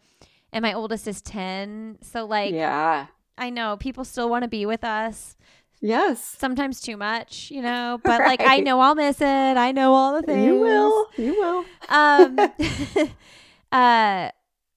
and 0.51 0.61
my 0.61 0.73
oldest 0.73 1.07
is 1.07 1.21
ten. 1.21 1.97
So 2.01 2.25
like, 2.25 2.53
yeah. 2.53 3.07
I 3.35 3.49
know 3.49 3.77
people 3.77 4.03
still 4.05 4.29
want 4.29 4.43
to 4.43 4.47
be 4.47 4.67
with 4.67 4.83
us. 4.83 5.35
Yes. 5.85 6.23
Sometimes 6.39 6.79
too 6.79 6.95
much, 6.95 7.51
you 7.51 7.61
know. 7.61 7.99
But 8.05 8.21
like, 8.21 8.41
I 8.41 8.61
know 8.61 8.79
I'll 8.79 8.95
miss 8.95 9.19
it. 9.19 9.27
I 9.57 9.73
know 9.73 9.93
all 9.93 10.13
the 10.15 10.21
things. 10.21 10.45
You 10.45 10.59
will. 10.59 11.07
You 11.17 11.33
will. 11.39 11.65
Um. 11.89 12.39
uh. 13.71 14.29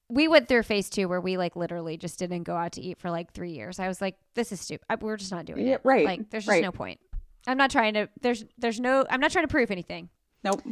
We 0.09 0.29
went 0.29 0.47
through 0.49 0.63
phase 0.65 0.89
two 0.91 1.09
where 1.09 1.21
we 1.21 1.37
like 1.37 1.57
literally 1.57 1.97
just 1.97 2.19
didn't 2.19 2.43
go 2.45 2.55
out 2.57 2.73
to 2.73 2.81
eat 2.81 2.99
for 2.99 3.11
like 3.11 3.33
three 3.33 3.51
years. 3.53 3.79
I 3.81 3.89
was 3.89 4.01
like, 4.01 4.17
"This 4.35 4.53
is 4.53 4.61
stupid. 4.61 4.85
I, 4.91 4.95
we're 4.97 5.17
just 5.17 5.33
not 5.33 5.47
doing 5.47 5.67
Yeah, 5.67 5.75
it. 5.75 5.81
right, 5.85 6.05
Like, 6.05 6.31
there's 6.31 6.45
just 6.45 6.51
right. 6.53 6.63
no 6.63 6.71
point. 6.73 7.01
I'm 7.47 7.57
not 7.57 7.71
trying 7.73 7.95
to. 7.95 8.09
There's 8.21 8.45
there's 8.59 8.79
no. 8.81 9.05
I'm 9.11 9.21
not 9.21 9.31
trying 9.33 9.45
to 9.45 9.51
prove 9.51 9.71
anything. 9.73 10.09
Nope. 10.45 10.63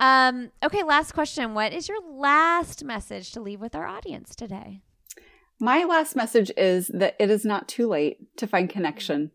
Um, 0.00 0.50
okay, 0.64 0.82
last 0.82 1.12
question. 1.12 1.54
What 1.54 1.72
is 1.72 1.88
your 1.88 1.98
last 2.10 2.82
message 2.84 3.32
to 3.32 3.40
leave 3.40 3.60
with 3.60 3.74
our 3.76 3.86
audience 3.86 4.34
today? 4.34 4.80
My 5.60 5.84
last 5.84 6.16
message 6.16 6.50
is 6.56 6.88
that 6.94 7.14
it 7.20 7.30
is 7.30 7.44
not 7.44 7.68
too 7.68 7.86
late 7.86 8.36
to 8.38 8.46
find 8.46 8.68
connection. 8.68 9.30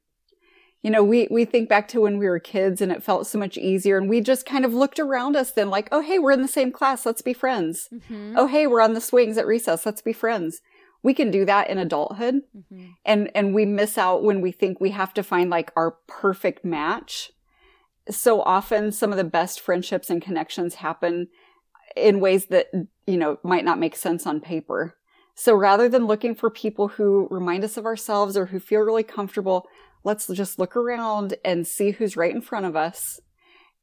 You 0.85 0.91
know, 0.91 1.03
we, 1.03 1.27
we 1.31 1.45
think 1.45 1.67
back 1.67 1.87
to 1.87 2.01
when 2.01 2.19
we 2.19 2.27
were 2.27 2.37
kids 2.37 2.79
and 2.79 2.91
it 2.91 3.01
felt 3.01 3.25
so 3.25 3.39
much 3.39 3.57
easier 3.57 3.97
and 3.97 4.07
we 4.07 4.21
just 4.21 4.45
kind 4.45 4.63
of 4.63 4.71
looked 4.71 4.99
around 4.99 5.35
us 5.35 5.49
then 5.49 5.71
like, 5.71 5.89
oh, 5.91 6.01
hey, 6.01 6.19
we're 6.19 6.31
in 6.31 6.43
the 6.43 6.47
same 6.47 6.71
class. 6.71 7.07
Let's 7.07 7.23
be 7.23 7.33
friends. 7.33 7.89
Mm-hmm. 7.91 8.35
Oh, 8.37 8.45
hey, 8.45 8.67
we're 8.67 8.81
on 8.81 8.93
the 8.93 9.01
swings 9.01 9.39
at 9.39 9.47
recess. 9.47 9.83
Let's 9.83 10.03
be 10.03 10.13
friends. 10.13 10.61
We 11.01 11.15
can 11.15 11.31
do 11.31 11.43
that 11.45 11.71
in 11.71 11.79
adulthood. 11.79 12.43
Mm-hmm. 12.55 12.85
And, 13.03 13.31
and 13.33 13.55
we 13.55 13.65
miss 13.65 13.97
out 13.97 14.21
when 14.23 14.41
we 14.41 14.51
think 14.51 14.79
we 14.79 14.91
have 14.91 15.11
to 15.15 15.23
find 15.23 15.49
like 15.49 15.71
our 15.75 15.95
perfect 16.05 16.63
match. 16.63 17.31
So 18.11 18.43
often 18.43 18.91
some 18.91 19.09
of 19.09 19.17
the 19.17 19.23
best 19.23 19.59
friendships 19.59 20.11
and 20.11 20.21
connections 20.21 20.75
happen 20.75 21.29
in 21.95 22.19
ways 22.19 22.45
that, 22.51 22.67
you 23.07 23.17
know, 23.17 23.39
might 23.41 23.65
not 23.65 23.79
make 23.79 23.95
sense 23.95 24.27
on 24.27 24.39
paper. 24.39 24.95
So 25.33 25.55
rather 25.55 25.89
than 25.89 26.05
looking 26.05 26.35
for 26.35 26.49
people 26.49 26.89
who 26.89 27.27
remind 27.31 27.63
us 27.63 27.75
of 27.75 27.85
ourselves 27.87 28.37
or 28.37 28.45
who 28.45 28.59
feel 28.59 28.81
really 28.81 29.03
comfortable, 29.03 29.67
let's 30.05 30.27
just 30.27 30.57
look 30.59 30.77
around 30.77 31.35
and 31.43 31.67
see 31.67 31.91
who's 31.91 32.15
right 32.15 32.33
in 32.33 32.41
front 32.41 32.65
of 32.65 32.75
us 32.75 33.19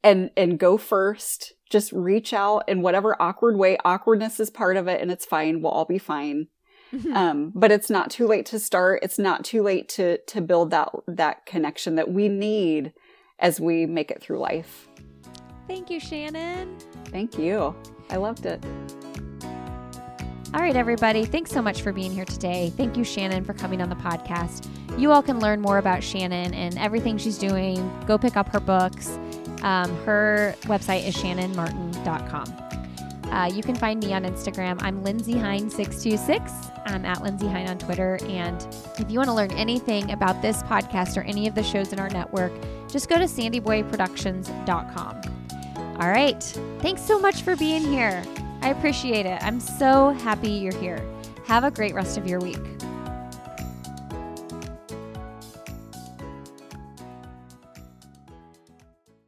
and, 0.03 0.31
and 0.37 0.59
go 0.59 0.79
first. 0.79 1.53
Just 1.69 1.93
reach 1.93 2.33
out 2.33 2.69
in 2.69 2.81
whatever 2.81 3.21
awkward 3.21 3.57
way. 3.57 3.77
Awkwardness 3.85 4.41
is 4.41 4.49
part 4.49 4.77
of 4.77 4.89
it 4.89 5.03
and 5.03 5.11
it's 5.11 5.27
fine. 5.27 5.61
We'll 5.61 5.73
all 5.73 5.85
be 5.85 5.99
fine. 5.99 6.47
Mm-hmm. 6.95 7.17
Um, 7.17 7.53
but 7.55 7.73
it's 7.73 7.91
not 7.91 8.11
too 8.11 8.27
late 8.27 8.47
to 8.47 8.59
start. 8.59 9.01
It's 9.03 9.19
not 9.19 9.45
too 9.45 9.63
late 9.63 9.89
to, 9.91 10.19
to 10.19 10.41
build 10.41 10.71
that, 10.71 10.91
that 11.09 11.45
connection 11.47 11.97
that 11.97 12.11
we 12.11 12.29
need 12.29 12.93
as 13.39 13.61
we 13.61 13.87
make 13.87 14.11
it 14.11 14.23
through 14.23 14.39
life. 14.39 14.89
Thank 15.67 15.91
you, 15.91 16.01
Shannan. 16.01 16.83
Thank 17.07 17.39
you. 17.39 17.75
I 18.11 18.17
loved 18.17 18.47
it. 18.47 18.63
All 20.55 20.61
right, 20.61 20.77
everybody. 20.77 21.25
Thanks 21.25 21.51
so 21.51 21.63
much 21.63 21.81
for 21.81 21.95
being 21.95 22.13
here 22.13 22.27
today. 22.27 22.71
Thank 22.77 22.99
you, 22.99 23.05
Shannan, 23.05 23.47
for 23.47 23.55
coming 23.55 23.81
on 23.81 23.89
the 23.89 23.97
podcast. 23.97 24.69
You 24.99 25.11
all 25.11 25.23
can 25.23 25.41
learn 25.41 25.63
more 25.63 25.79
about 25.79 26.01
Shannan 26.01 26.55
and 26.55 26.79
everything 26.79 27.17
she's 27.17 27.39
doing. 27.39 27.91
Go 28.07 28.19
pick 28.19 28.37
up 28.37 28.51
her 28.51 28.61
books. 28.61 29.09
Um, 29.63 29.97
her 30.05 30.55
website 30.65 31.07
is 31.07 31.17
shannanmartin.com. 31.17 33.33
Uh, 33.33 33.47
you 33.47 33.63
can 33.63 33.75
find 33.75 34.05
me 34.05 34.13
on 34.13 34.25
Instagram. 34.25 34.77
I'm 34.83 35.03
Lindsay 35.03 35.33
Hein626. 35.33 36.71
I'm 36.85 37.07
at 37.07 37.23
Lindsay 37.23 37.49
Hein 37.49 37.71
on 37.71 37.79
Twitter. 37.79 38.19
And 38.25 38.61
if 38.99 39.11
you 39.11 39.19
want 39.19 39.31
to 39.31 39.35
learn 39.35 39.53
anything 39.53 40.11
about 40.11 40.43
this 40.43 40.63
podcast 40.65 41.17
or 41.17 41.23
any 41.23 41.49
of 41.49 41.55
the 41.55 41.63
shows 41.63 41.95
in 41.95 41.99
our 41.99 42.11
network, 42.11 42.53
just 42.89 43.09
go 43.09 43.17
to 43.17 43.25
sandyboyproductions.com. 43.25 45.23
All 45.99 46.11
right. 46.11 46.43
Thanks 46.81 47.01
so 47.01 47.19
much 47.19 47.41
for 47.41 47.57
being 47.57 47.85
here. 47.85 48.23
I 48.63 48.69
appreciate 48.69 49.27
it. 49.27 49.43
I'm 49.43 49.59
so 49.59 50.11
happy 50.11 50.49
you're 50.51 50.77
here. 50.77 51.05
Have 51.47 51.65
a 51.65 51.71
great 51.71 51.95
rest 51.95 52.17
of 52.17 52.29
your 52.29 52.39
week. 52.39 52.61